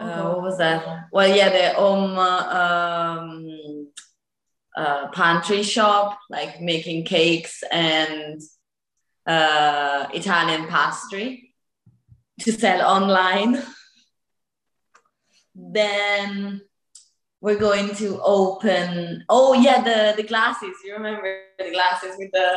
Uh, 0.00 0.22
what 0.26 0.42
was 0.42 0.58
that? 0.58 1.06
Well, 1.12 1.30
yeah, 1.30 1.50
the 1.50 1.66
home 1.78 2.18
uh, 2.18 2.44
um, 2.62 3.86
uh, 4.76 5.06
pantry 5.14 5.62
shop, 5.62 6.18
like 6.28 6.60
making 6.60 7.04
cakes 7.04 7.62
and 7.70 8.42
uh, 9.24 10.08
Italian 10.12 10.66
pastry 10.66 11.54
to 12.40 12.50
sell 12.52 12.82
online. 12.82 13.62
then 15.54 16.60
we're 17.44 17.62
going 17.68 17.94
to 18.02 18.08
open. 18.22 19.22
Oh 19.28 19.52
yeah, 19.66 19.78
the 19.88 19.98
the 20.20 20.26
glasses. 20.32 20.74
You 20.84 20.94
remember 20.94 21.28
the 21.58 21.70
glasses 21.76 22.12
with 22.20 22.32
the 22.32 22.48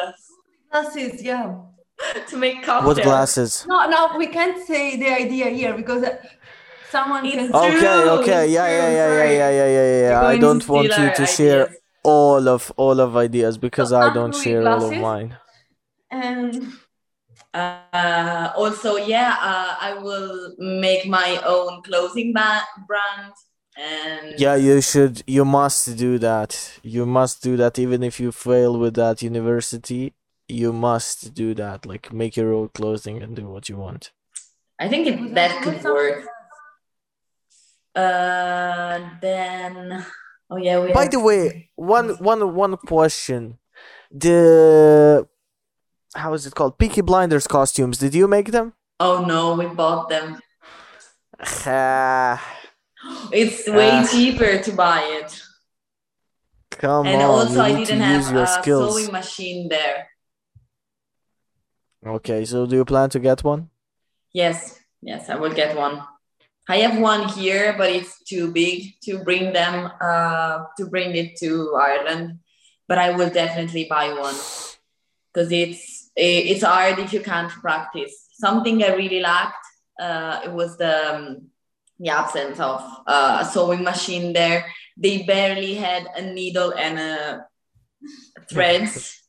glasses, 0.71 1.21
yeah. 1.21 1.55
to 2.29 2.37
make 2.37 2.57
cocktails. 2.63 2.97
What 2.97 3.03
glasses? 3.03 3.65
No, 3.67 3.77
no, 3.89 4.17
we 4.17 4.27
can't 4.27 4.57
say 4.65 4.83
the 5.03 5.09
idea 5.23 5.47
here 5.49 5.73
because 5.81 6.03
uh, 6.03 6.15
someone 6.89 7.25
It's 7.25 7.35
can. 7.35 7.47
true. 7.51 7.59
Okay, 7.59 8.09
okay, 8.17 8.43
it's 8.45 8.53
yeah, 8.53 8.67
yeah, 8.79 8.89
yeah, 8.99 9.09
yeah, 9.17 9.31
yeah, 9.41 9.51
yeah, 9.59 9.69
yeah, 9.77 10.09
yeah. 10.09 10.27
I 10.31 10.37
don't 10.37 10.65
want 10.69 10.85
you 10.97 11.03
our 11.03 11.15
to 11.15 11.25
share 11.25 11.63
all 12.03 12.47
of 12.47 12.71
all 12.77 12.97
of 13.05 13.17
ideas 13.17 13.57
because 13.57 13.91
I 13.91 14.13
don't 14.13 14.35
Andrew 14.35 14.43
share 14.43 14.63
all 14.71 14.83
of 14.89 14.97
mine. 15.09 15.29
And 16.09 16.53
Uh, 17.53 18.51
also, 18.55 18.97
yeah, 18.97 19.31
uh, 19.51 19.71
I 19.81 19.91
will 20.05 20.53
make 20.59 21.07
my 21.07 21.41
own 21.45 21.81
clothing 21.81 22.31
ba- 22.33 22.67
brand. 22.87 23.33
And 23.77 24.39
Yeah, 24.39 24.55
you 24.55 24.81
should. 24.81 25.23
You 25.27 25.45
must 25.45 25.95
do 25.97 26.17
that. 26.19 26.79
You 26.83 27.05
must 27.05 27.43
do 27.43 27.55
that. 27.57 27.77
Even 27.77 28.01
if 28.03 28.19
you 28.19 28.31
fail 28.31 28.77
with 28.79 28.95
that 28.95 29.21
university, 29.21 30.13
you 30.47 30.73
must 30.73 31.33
do 31.33 31.53
that. 31.55 31.85
Like 31.85 32.11
make 32.11 32.35
your 32.37 32.53
own 32.53 32.69
clothing 32.69 33.21
and 33.21 33.35
do 33.35 33.47
what 33.47 33.69
you 33.69 33.77
want. 33.77 34.11
I 34.79 34.87
think 34.89 35.07
it, 35.07 35.35
that 35.35 35.61
could 35.63 35.83
work. 35.83 36.25
Uh, 37.95 38.99
then, 39.21 40.05
oh 40.51 40.57
yeah, 40.57 40.79
we 40.79 40.93
By 40.93 41.03
have- 41.03 41.11
the 41.11 41.19
way, 41.19 41.69
one 41.75 42.09
one 42.19 42.53
one 42.53 42.77
question. 42.77 43.57
The 44.11 45.27
how 46.15 46.33
is 46.33 46.45
it 46.45 46.53
called? 46.55 46.77
Peaky 46.77 47.01
Blinders 47.01 47.47
costumes. 47.47 47.97
Did 47.97 48.13
you 48.15 48.27
make 48.27 48.51
them? 48.51 48.73
Oh 48.99 49.25
no, 49.25 49.55
we 49.55 49.65
bought 49.67 50.09
them. 50.09 50.39
It's 53.31 53.67
way 53.67 53.89
Ah. 53.91 54.07
cheaper 54.11 54.57
to 54.59 54.71
buy 54.71 55.01
it. 55.21 55.41
Come 56.71 57.07
and 57.07 57.21
on, 57.21 57.29
also, 57.29 57.53
you 57.55 57.61
I 57.61 57.73
didn't 57.83 58.01
have 58.01 58.31
your 58.33 58.43
a 58.43 58.47
skills. 58.47 58.93
sewing 58.95 59.11
machine 59.11 59.69
there. 59.69 60.07
Okay, 62.05 62.45
so 62.45 62.65
do 62.65 62.75
you 62.75 62.85
plan 62.85 63.09
to 63.09 63.19
get 63.19 63.43
one? 63.43 63.69
Yes, 64.33 64.79
yes, 65.01 65.29
I 65.29 65.35
will 65.35 65.53
get 65.53 65.75
one. 65.75 66.01
I 66.69 66.77
have 66.77 66.99
one 66.99 67.27
here, 67.29 67.73
but 67.77 67.89
it's 67.91 68.23
too 68.23 68.51
big 68.51 68.93
to 69.03 69.19
bring 69.23 69.53
them 69.53 69.89
uh, 70.01 70.65
to 70.77 70.85
bring 70.85 71.15
it 71.15 71.37
to 71.39 71.75
Ireland. 71.75 72.39
But 72.87 72.97
I 72.99 73.11
will 73.11 73.29
definitely 73.29 73.85
buy 73.89 74.09
one 74.13 74.35
because 75.33 75.51
it's 75.51 76.11
it's 76.15 76.63
hard 76.63 76.99
if 76.99 77.11
you 77.13 77.21
can't 77.21 77.51
practice. 77.51 78.27
Something 78.33 78.83
I 78.83 78.93
really 78.95 79.19
lacked 79.19 79.65
uh, 79.99 80.41
it 80.45 80.51
was 80.51 80.77
the 80.77 81.15
um, 81.15 81.46
the 81.99 82.09
absence 82.09 82.59
of 82.59 82.81
uh, 83.07 83.39
a 83.41 83.45
sewing 83.45 83.83
machine 83.83 84.33
there. 84.33 84.65
They 84.95 85.23
barely 85.23 85.75
had 85.75 86.07
a 86.15 86.21
needle 86.21 86.73
and 86.73 86.99
a 86.99 87.45
threads. 88.49 89.13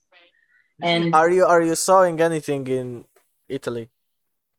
And 0.80 1.12
Are 1.12 1.28
you 1.28 1.44
are 1.44 1.60
you 1.60 1.74
sewing 1.74 2.20
anything 2.20 2.64
in 2.68 3.04
Italy? 3.48 3.90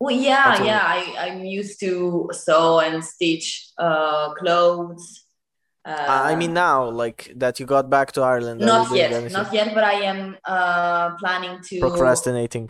Well, 0.02 0.16
yeah, 0.16 0.44
That's 0.44 0.60
all. 0.60 0.66
yeah. 0.66 0.84
I, 0.84 1.16
I'm 1.28 1.46
used 1.46 1.80
to 1.80 2.30
sew 2.34 2.80
and 2.80 3.02
stitch 3.04 3.70
uh, 3.78 4.34
clothes. 4.34 5.26
Uh, 5.86 6.06
I 6.32 6.36
mean 6.36 6.54
now, 6.54 6.90
like 6.90 7.32
that 7.38 7.60
you 7.60 7.66
got 7.66 7.90
back 7.90 8.12
to 8.14 8.22
Ireland. 8.22 8.60
not 8.60 8.94
yet, 8.94 9.14
anything? 9.14 9.32
not 9.32 9.54
yet. 9.54 9.74
But 9.74 9.86
I 9.86 9.94
am 10.12 10.38
uh, 10.44 11.16
planning 11.16 11.62
to. 11.68 11.80
Procrastinating. 11.80 12.70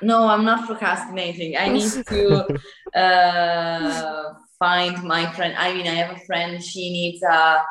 No, 0.00 0.28
I'm 0.28 0.44
not 0.44 0.66
procrastinating. 0.66 1.56
I 1.56 1.68
need 1.68 1.90
to 2.08 2.46
uh, 2.94 4.34
find 4.58 5.02
my 5.04 5.30
friend. 5.32 5.54
I 5.56 5.74
mean, 5.74 5.86
I 5.86 5.94
have 5.94 6.16
a 6.16 6.20
friend. 6.20 6.62
She 6.62 6.90
needs 6.92 7.22
a 7.22 7.62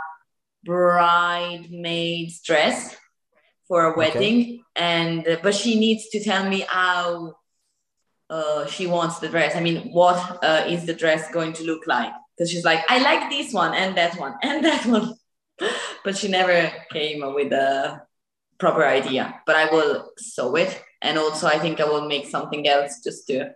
bridesmaid's 0.63 2.41
dress 2.41 2.95
for 3.67 3.85
a 3.85 3.89
Okay. 3.89 3.97
wedding, 3.97 4.63
and 4.75 5.39
but 5.41 5.55
she 5.55 5.79
needs 5.79 6.09
to 6.09 6.23
tell 6.23 6.47
me 6.47 6.65
how 6.67 7.35
uh, 8.29 8.65
she 8.65 8.87
wants 8.87 9.19
the 9.19 9.29
dress. 9.29 9.55
I 9.55 9.61
mean, 9.61 9.91
what 9.91 10.43
uh, 10.43 10.65
is 10.67 10.85
the 10.85 10.93
dress 10.93 11.31
going 11.31 11.53
to 11.53 11.63
look 11.63 11.87
like? 11.87 12.11
Because 12.35 12.49
she's 12.51 12.65
like, 12.65 12.83
I 12.89 12.97
like 12.99 13.29
this 13.29 13.53
one 13.53 13.73
and 13.73 13.95
that 13.97 14.17
one 14.19 14.35
and 14.41 14.65
that 14.69 14.85
one, 14.85 15.13
but 16.03 16.17
she 16.17 16.27
never 16.27 16.71
came 16.91 17.21
with 17.33 17.51
a 17.53 18.01
proper 18.59 18.85
idea. 18.85 19.41
But 19.45 19.55
I 19.55 19.65
will 19.71 20.11
sew 20.17 20.55
it, 20.55 20.81
and 21.01 21.17
also 21.17 21.47
I 21.47 21.59
think 21.59 21.79
I 21.79 21.85
will 21.85 22.07
make 22.07 22.27
something 22.27 22.67
else 22.67 23.01
just 23.03 23.27
to 23.27 23.53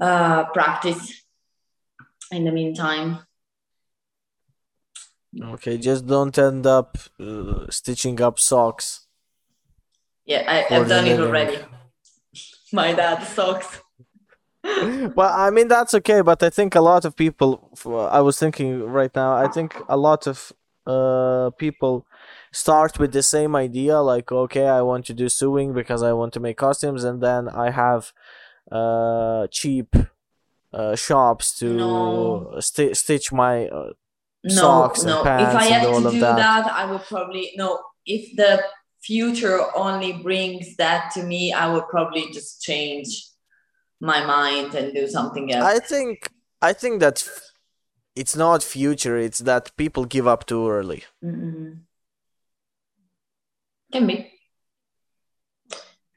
uh, 0.00 0.44
practice. 0.52 1.24
In 2.30 2.44
the 2.44 2.52
meantime, 2.52 3.26
Okay, 5.42 5.76
just 5.76 6.06
don't 6.06 6.36
end 6.38 6.66
up 6.66 6.96
uh, 7.20 7.66
stitching 7.68 8.20
up 8.20 8.38
socks. 8.38 9.06
Yeah, 10.24 10.44
I, 10.46 10.74
I've 10.74 10.88
done 10.88 11.06
it 11.06 11.20
already. 11.20 11.58
My 12.72 12.92
dad 12.92 13.22
socks. 13.22 13.80
well, 14.64 15.32
I 15.32 15.50
mean 15.50 15.68
that's 15.68 15.94
okay, 15.94 16.22
but 16.22 16.42
I 16.42 16.50
think 16.50 16.74
a 16.74 16.80
lot 16.80 17.04
of 17.04 17.14
people. 17.16 17.70
I 17.86 18.20
was 18.20 18.38
thinking 18.38 18.82
right 18.84 19.14
now. 19.14 19.34
I 19.34 19.48
think 19.48 19.76
a 19.88 19.96
lot 19.96 20.26
of 20.26 20.52
uh 20.86 21.50
people 21.58 22.06
start 22.52 22.98
with 22.98 23.12
the 23.12 23.22
same 23.22 23.54
idea, 23.54 23.98
like 24.00 24.32
okay, 24.32 24.66
I 24.66 24.82
want 24.82 25.06
to 25.06 25.14
do 25.14 25.28
sewing 25.28 25.72
because 25.72 26.02
I 26.02 26.12
want 26.12 26.32
to 26.34 26.40
make 26.40 26.56
costumes, 26.56 27.04
and 27.04 27.22
then 27.22 27.48
I 27.48 27.70
have 27.70 28.12
uh 28.72 29.46
cheap 29.50 29.94
uh 30.72 30.94
shops 30.96 31.58
to 31.58 31.66
No. 31.72 32.56
sti- 32.60 32.92
stitch 32.94 33.32
my. 33.32 33.66
Uh, 33.68 33.92
No, 34.44 34.54
Socks 34.54 35.00
and 35.02 35.10
no. 35.10 35.20
If 35.22 35.26
I 35.26 35.64
had 35.64 35.82
to 35.82 36.10
do 36.10 36.20
that. 36.20 36.36
that. 36.36 36.64
I 36.80 36.84
would 36.90 37.02
probably 37.12 37.52
no. 37.56 37.68
If 38.06 38.36
the 38.36 38.62
future 39.02 39.58
only 39.74 40.12
brings 40.12 40.76
that 40.76 41.10
to 41.14 41.22
me, 41.22 41.52
I 41.52 41.66
would 41.72 41.86
probably 41.88 42.30
just 42.32 42.62
change 42.62 43.08
my 44.00 44.24
mind 44.24 44.74
and 44.78 44.94
do 44.94 45.08
something 45.08 45.52
else. 45.52 45.64
I 45.76 45.78
think 45.80 46.30
I 46.62 46.72
think 46.72 47.00
that 47.00 47.16
f- 47.26 47.52
it's 48.14 48.36
not 48.36 48.62
future. 48.62 49.16
It's 49.18 49.40
that 49.50 49.74
people 49.76 50.04
give 50.04 50.26
up 50.32 50.46
too 50.46 50.62
early. 50.70 51.02
Mm-mm. 51.24 51.80
Can 53.92 54.06
be. 54.06 54.16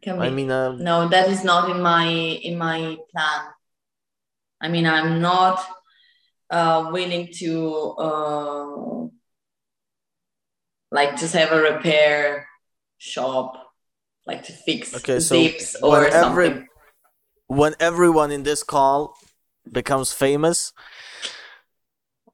Can 0.04 0.20
be. 0.20 0.26
I 0.28 0.30
mean, 0.30 0.52
uh, 0.52 0.74
no, 0.78 1.08
that 1.10 1.30
is 1.30 1.44
not 1.44 1.70
in 1.74 1.82
my 1.82 2.06
in 2.08 2.58
my 2.58 2.98
plan. 3.12 3.42
I 4.62 4.68
mean, 4.70 4.86
I'm 4.86 5.22
not 5.22 5.60
uh, 6.50 6.90
willing 6.92 7.30
to 7.40 7.96
uh, 7.98 9.08
like 10.92 11.18
just 11.18 11.34
have 11.34 11.52
a 11.52 11.62
repair 11.62 12.48
shop, 12.98 13.54
like 14.28 14.44
to 14.44 14.54
fix 14.54 14.94
Okay, 14.96 15.20
so 15.20 15.36
zips 15.36 15.76
or 15.82 16.02
when 16.02 16.14
every- 16.14 16.48
something. 16.50 16.68
when 17.48 17.74
everyone 17.80 18.32
in 18.32 18.44
this 18.44 18.64
call 18.64 19.16
becomes 19.72 20.12
famous, 20.14 20.74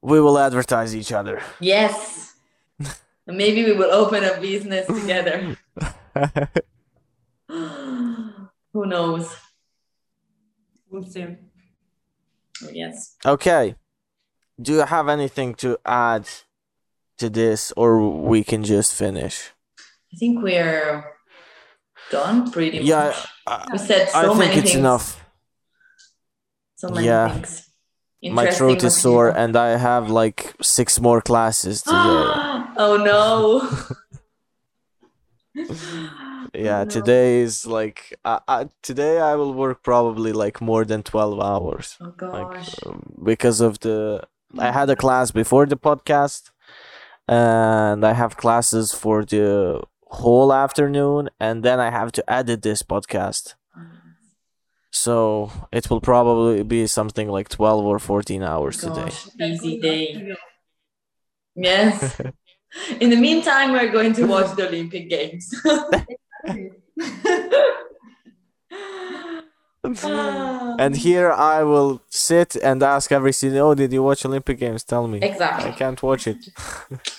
we 0.02 0.20
will 0.20 0.38
advertise 0.38 0.94
each 0.94 1.12
other. 1.12 1.40
Yes. 1.60 2.34
Maybe 3.26 3.64
we 3.64 3.72
will 3.72 3.90
open 3.90 4.24
a 4.24 4.40
business 4.40 4.86
together. 4.86 5.56
Who 7.48 8.86
knows? 8.86 9.34
We'll 10.90 11.02
see. 11.04 11.36
Yes. 12.72 13.16
okay. 13.24 13.74
Do 14.60 14.72
you 14.72 14.80
have 14.80 15.08
anything 15.08 15.54
to 15.56 15.78
add 15.86 16.26
to 17.18 17.30
this, 17.30 17.72
or 17.76 18.00
we 18.10 18.42
can 18.44 18.64
just 18.64 18.92
finish? 18.94 19.50
I 20.12 20.16
think 20.16 20.42
we're 20.42 21.04
done 22.10 22.50
pretty 22.50 22.78
Yeah, 22.78 23.06
much. 23.14 23.26
I, 23.46 23.66
We 23.72 23.78
said 23.78 24.08
so 24.10 24.18
I 24.18 24.22
think 24.26 24.38
many 24.38 24.54
it's 24.56 24.70
things. 24.72 24.78
enough. 24.82 25.24
So 26.76 26.88
many 26.88 27.06
Yeah. 27.06 27.28
things. 27.34 27.64
My 28.22 28.50
throat 28.50 28.82
is 28.82 28.96
sore, 28.96 29.28
and 29.30 29.56
I 29.56 29.76
have 29.76 30.10
like 30.10 30.54
six 30.60 30.98
more 31.00 31.20
classes 31.22 31.82
today. 31.82 31.94
oh 32.76 32.96
no. 32.98 33.62
yeah, 36.54 36.84
no. 36.84 36.90
today 36.90 37.40
is 37.40 37.66
like 37.66 38.14
I, 38.24 38.40
I, 38.48 38.68
today 38.82 39.20
I 39.20 39.34
will 39.34 39.54
work 39.54 39.82
probably 39.82 40.32
like 40.32 40.60
more 40.60 40.84
than 40.84 41.02
twelve 41.02 41.40
hours. 41.40 41.96
Oh 42.00 42.12
like 42.20 42.52
gosh. 42.52 42.74
um, 42.86 43.14
because 43.22 43.60
of 43.60 43.80
the 43.80 44.22
I 44.58 44.72
had 44.72 44.88
a 44.90 44.96
class 44.96 45.30
before 45.30 45.66
the 45.66 45.76
podcast 45.76 46.50
and 47.26 48.04
I 48.04 48.14
have 48.14 48.36
classes 48.36 48.92
for 48.92 49.24
the 49.24 49.82
whole 50.06 50.52
afternoon 50.52 51.28
and 51.38 51.62
then 51.62 51.78
I 51.80 51.90
have 51.90 52.12
to 52.12 52.32
edit 52.32 52.62
this 52.62 52.82
podcast. 52.82 53.54
So 54.90 55.52
it 55.70 55.90
will 55.90 56.00
probably 56.00 56.62
be 56.62 56.86
something 56.86 57.28
like 57.28 57.48
12 57.50 57.84
or 57.84 57.98
14 57.98 58.42
hours 58.42 58.78
today. 58.78 59.02
Gosh, 59.02 59.26
busy 59.36 59.78
day. 59.80 60.34
Yes. 61.54 62.20
In 63.00 63.10
the 63.10 63.16
meantime, 63.16 63.72
we're 63.72 63.92
going 63.92 64.12
to 64.14 64.24
watch 64.24 64.54
the 64.56 64.68
Olympic 64.68 65.08
Games. 65.08 65.54
And 70.78 70.96
here 70.96 71.32
I 71.32 71.62
will 71.62 72.02
sit 72.08 72.56
and 72.56 72.82
ask 72.82 73.10
every 73.12 73.32
season, 73.32 73.58
"Oh, 73.58 73.74
did 73.74 73.92
you 73.92 74.02
watch 74.02 74.24
Olympic 74.24 74.58
Games? 74.58 74.84
Tell 74.84 75.06
me." 75.08 75.18
Exactly. 75.20 75.70
I 75.70 75.72
can't 75.72 76.02
watch 76.02 76.26
it. 76.26 76.36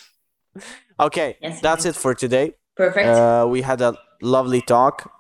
okay, 1.00 1.38
Yes, 1.42 1.62
that's 1.62 1.86
it 1.86 1.96
for 1.96 2.14
today. 2.14 2.56
Perfect. 2.76 3.08
Uh, 3.08 3.46
we 3.50 3.62
had 3.62 3.82
a 3.82 3.98
lovely 4.22 4.62
talk. 4.62 5.12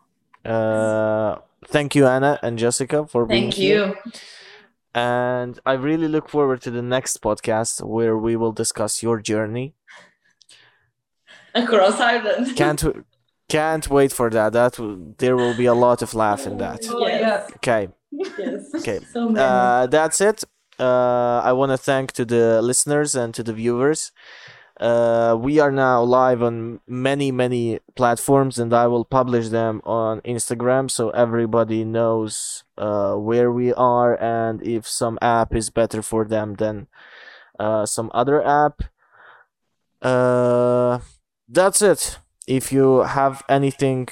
Uh, 0.45 1.37
thank 1.67 1.95
you, 1.95 2.07
Anna 2.07 2.39
and 2.41 2.57
Jessica, 2.57 3.05
for 3.07 3.25
being 3.25 3.43
Thank 3.43 3.53
here. 3.55 3.87
you. 3.87 3.95
And 4.95 5.59
I 5.65 5.73
really 5.73 6.07
look 6.07 6.29
forward 6.29 6.61
to 6.63 6.71
the 6.71 6.81
next 6.81 7.21
podcast 7.21 7.85
where 7.85 8.17
we 8.17 8.35
will 8.35 8.53
discuss 8.53 9.03
your 9.03 9.19
journey. 9.19 9.75
Across 11.53 11.99
Ireland. 11.99 12.55
Can't 12.55 12.83
can't 13.49 13.89
wait 13.89 14.13
for 14.13 14.29
that. 14.29 14.53
That 14.53 14.79
will, 14.79 15.15
there 15.17 15.35
will 15.35 15.55
be 15.55 15.65
a 15.65 15.73
lot 15.73 16.01
of 16.01 16.13
laugh 16.13 16.45
in 16.47 16.57
that. 16.57 16.81
Oh, 16.89 17.07
Yes. 17.07 17.51
Okay, 17.57 17.89
Yes. 18.11 18.71
okay. 18.75 18.99
So 19.11 19.29
many. 19.29 19.39
Uh, 19.39 19.87
that's 19.87 20.21
it. 20.21 20.43
Uh, 20.79 21.41
I 21.43 21.51
want 21.53 21.71
to 21.71 21.77
thank 21.77 22.13
to 22.13 22.25
the 22.25 22.61
listeners 22.61 23.15
and 23.15 23.33
to 23.33 23.43
the 23.43 23.53
viewers. 23.53 24.11
Uh, 24.79 25.35
we 25.37 25.59
are 25.59 25.71
now 25.71 26.01
live 26.01 26.41
on 26.41 26.79
many 26.87 27.31
many 27.33 27.79
platforms, 27.97 28.57
and 28.57 28.73
I 28.73 28.87
will 28.87 29.03
publish 29.03 29.49
them 29.49 29.81
on 29.83 30.21
Instagram 30.21 30.89
so 30.89 31.09
everybody 31.09 31.83
knows 31.83 32.63
uh, 32.77 33.15
where 33.15 33.51
we 33.51 33.73
are 33.73 34.15
and 34.21 34.63
if 34.63 34.87
some 34.87 35.19
app 35.21 35.53
is 35.53 35.69
better 35.69 36.01
for 36.01 36.23
them 36.23 36.53
than 36.55 36.87
uh, 37.59 37.85
some 37.85 38.09
other 38.13 38.41
app. 38.41 38.83
Uh, 40.01 40.99
that's 41.49 41.81
it. 41.81 42.19
If 42.49 42.71
you 42.71 43.01
have 43.03 43.43
anything 43.47 44.07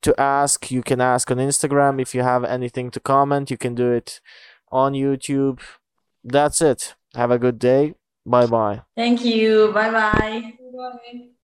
to 0.00 0.18
ask, 0.18 0.70
you 0.70 0.82
can 0.82 1.02
ask 1.02 1.30
on 1.30 1.36
Instagram. 1.36 2.00
If 2.00 2.14
you 2.14 2.22
have 2.22 2.42
anything 2.42 2.90
to 2.92 3.00
comment, 3.00 3.50
you 3.50 3.58
can 3.58 3.74
do 3.74 3.92
it 3.92 4.20
on 4.72 4.94
YouTube. 4.94 5.60
That's 6.24 6.62
it. 6.62 6.94
Have 7.14 7.30
a 7.30 7.38
good 7.38 7.58
day. 7.58 7.94
Bye 8.24 8.46
bye. 8.46 8.82
Thank 8.96 9.22
you. 9.22 9.70
Bye 9.72 9.90
bye. 9.90 10.52
Bye. 10.74 11.28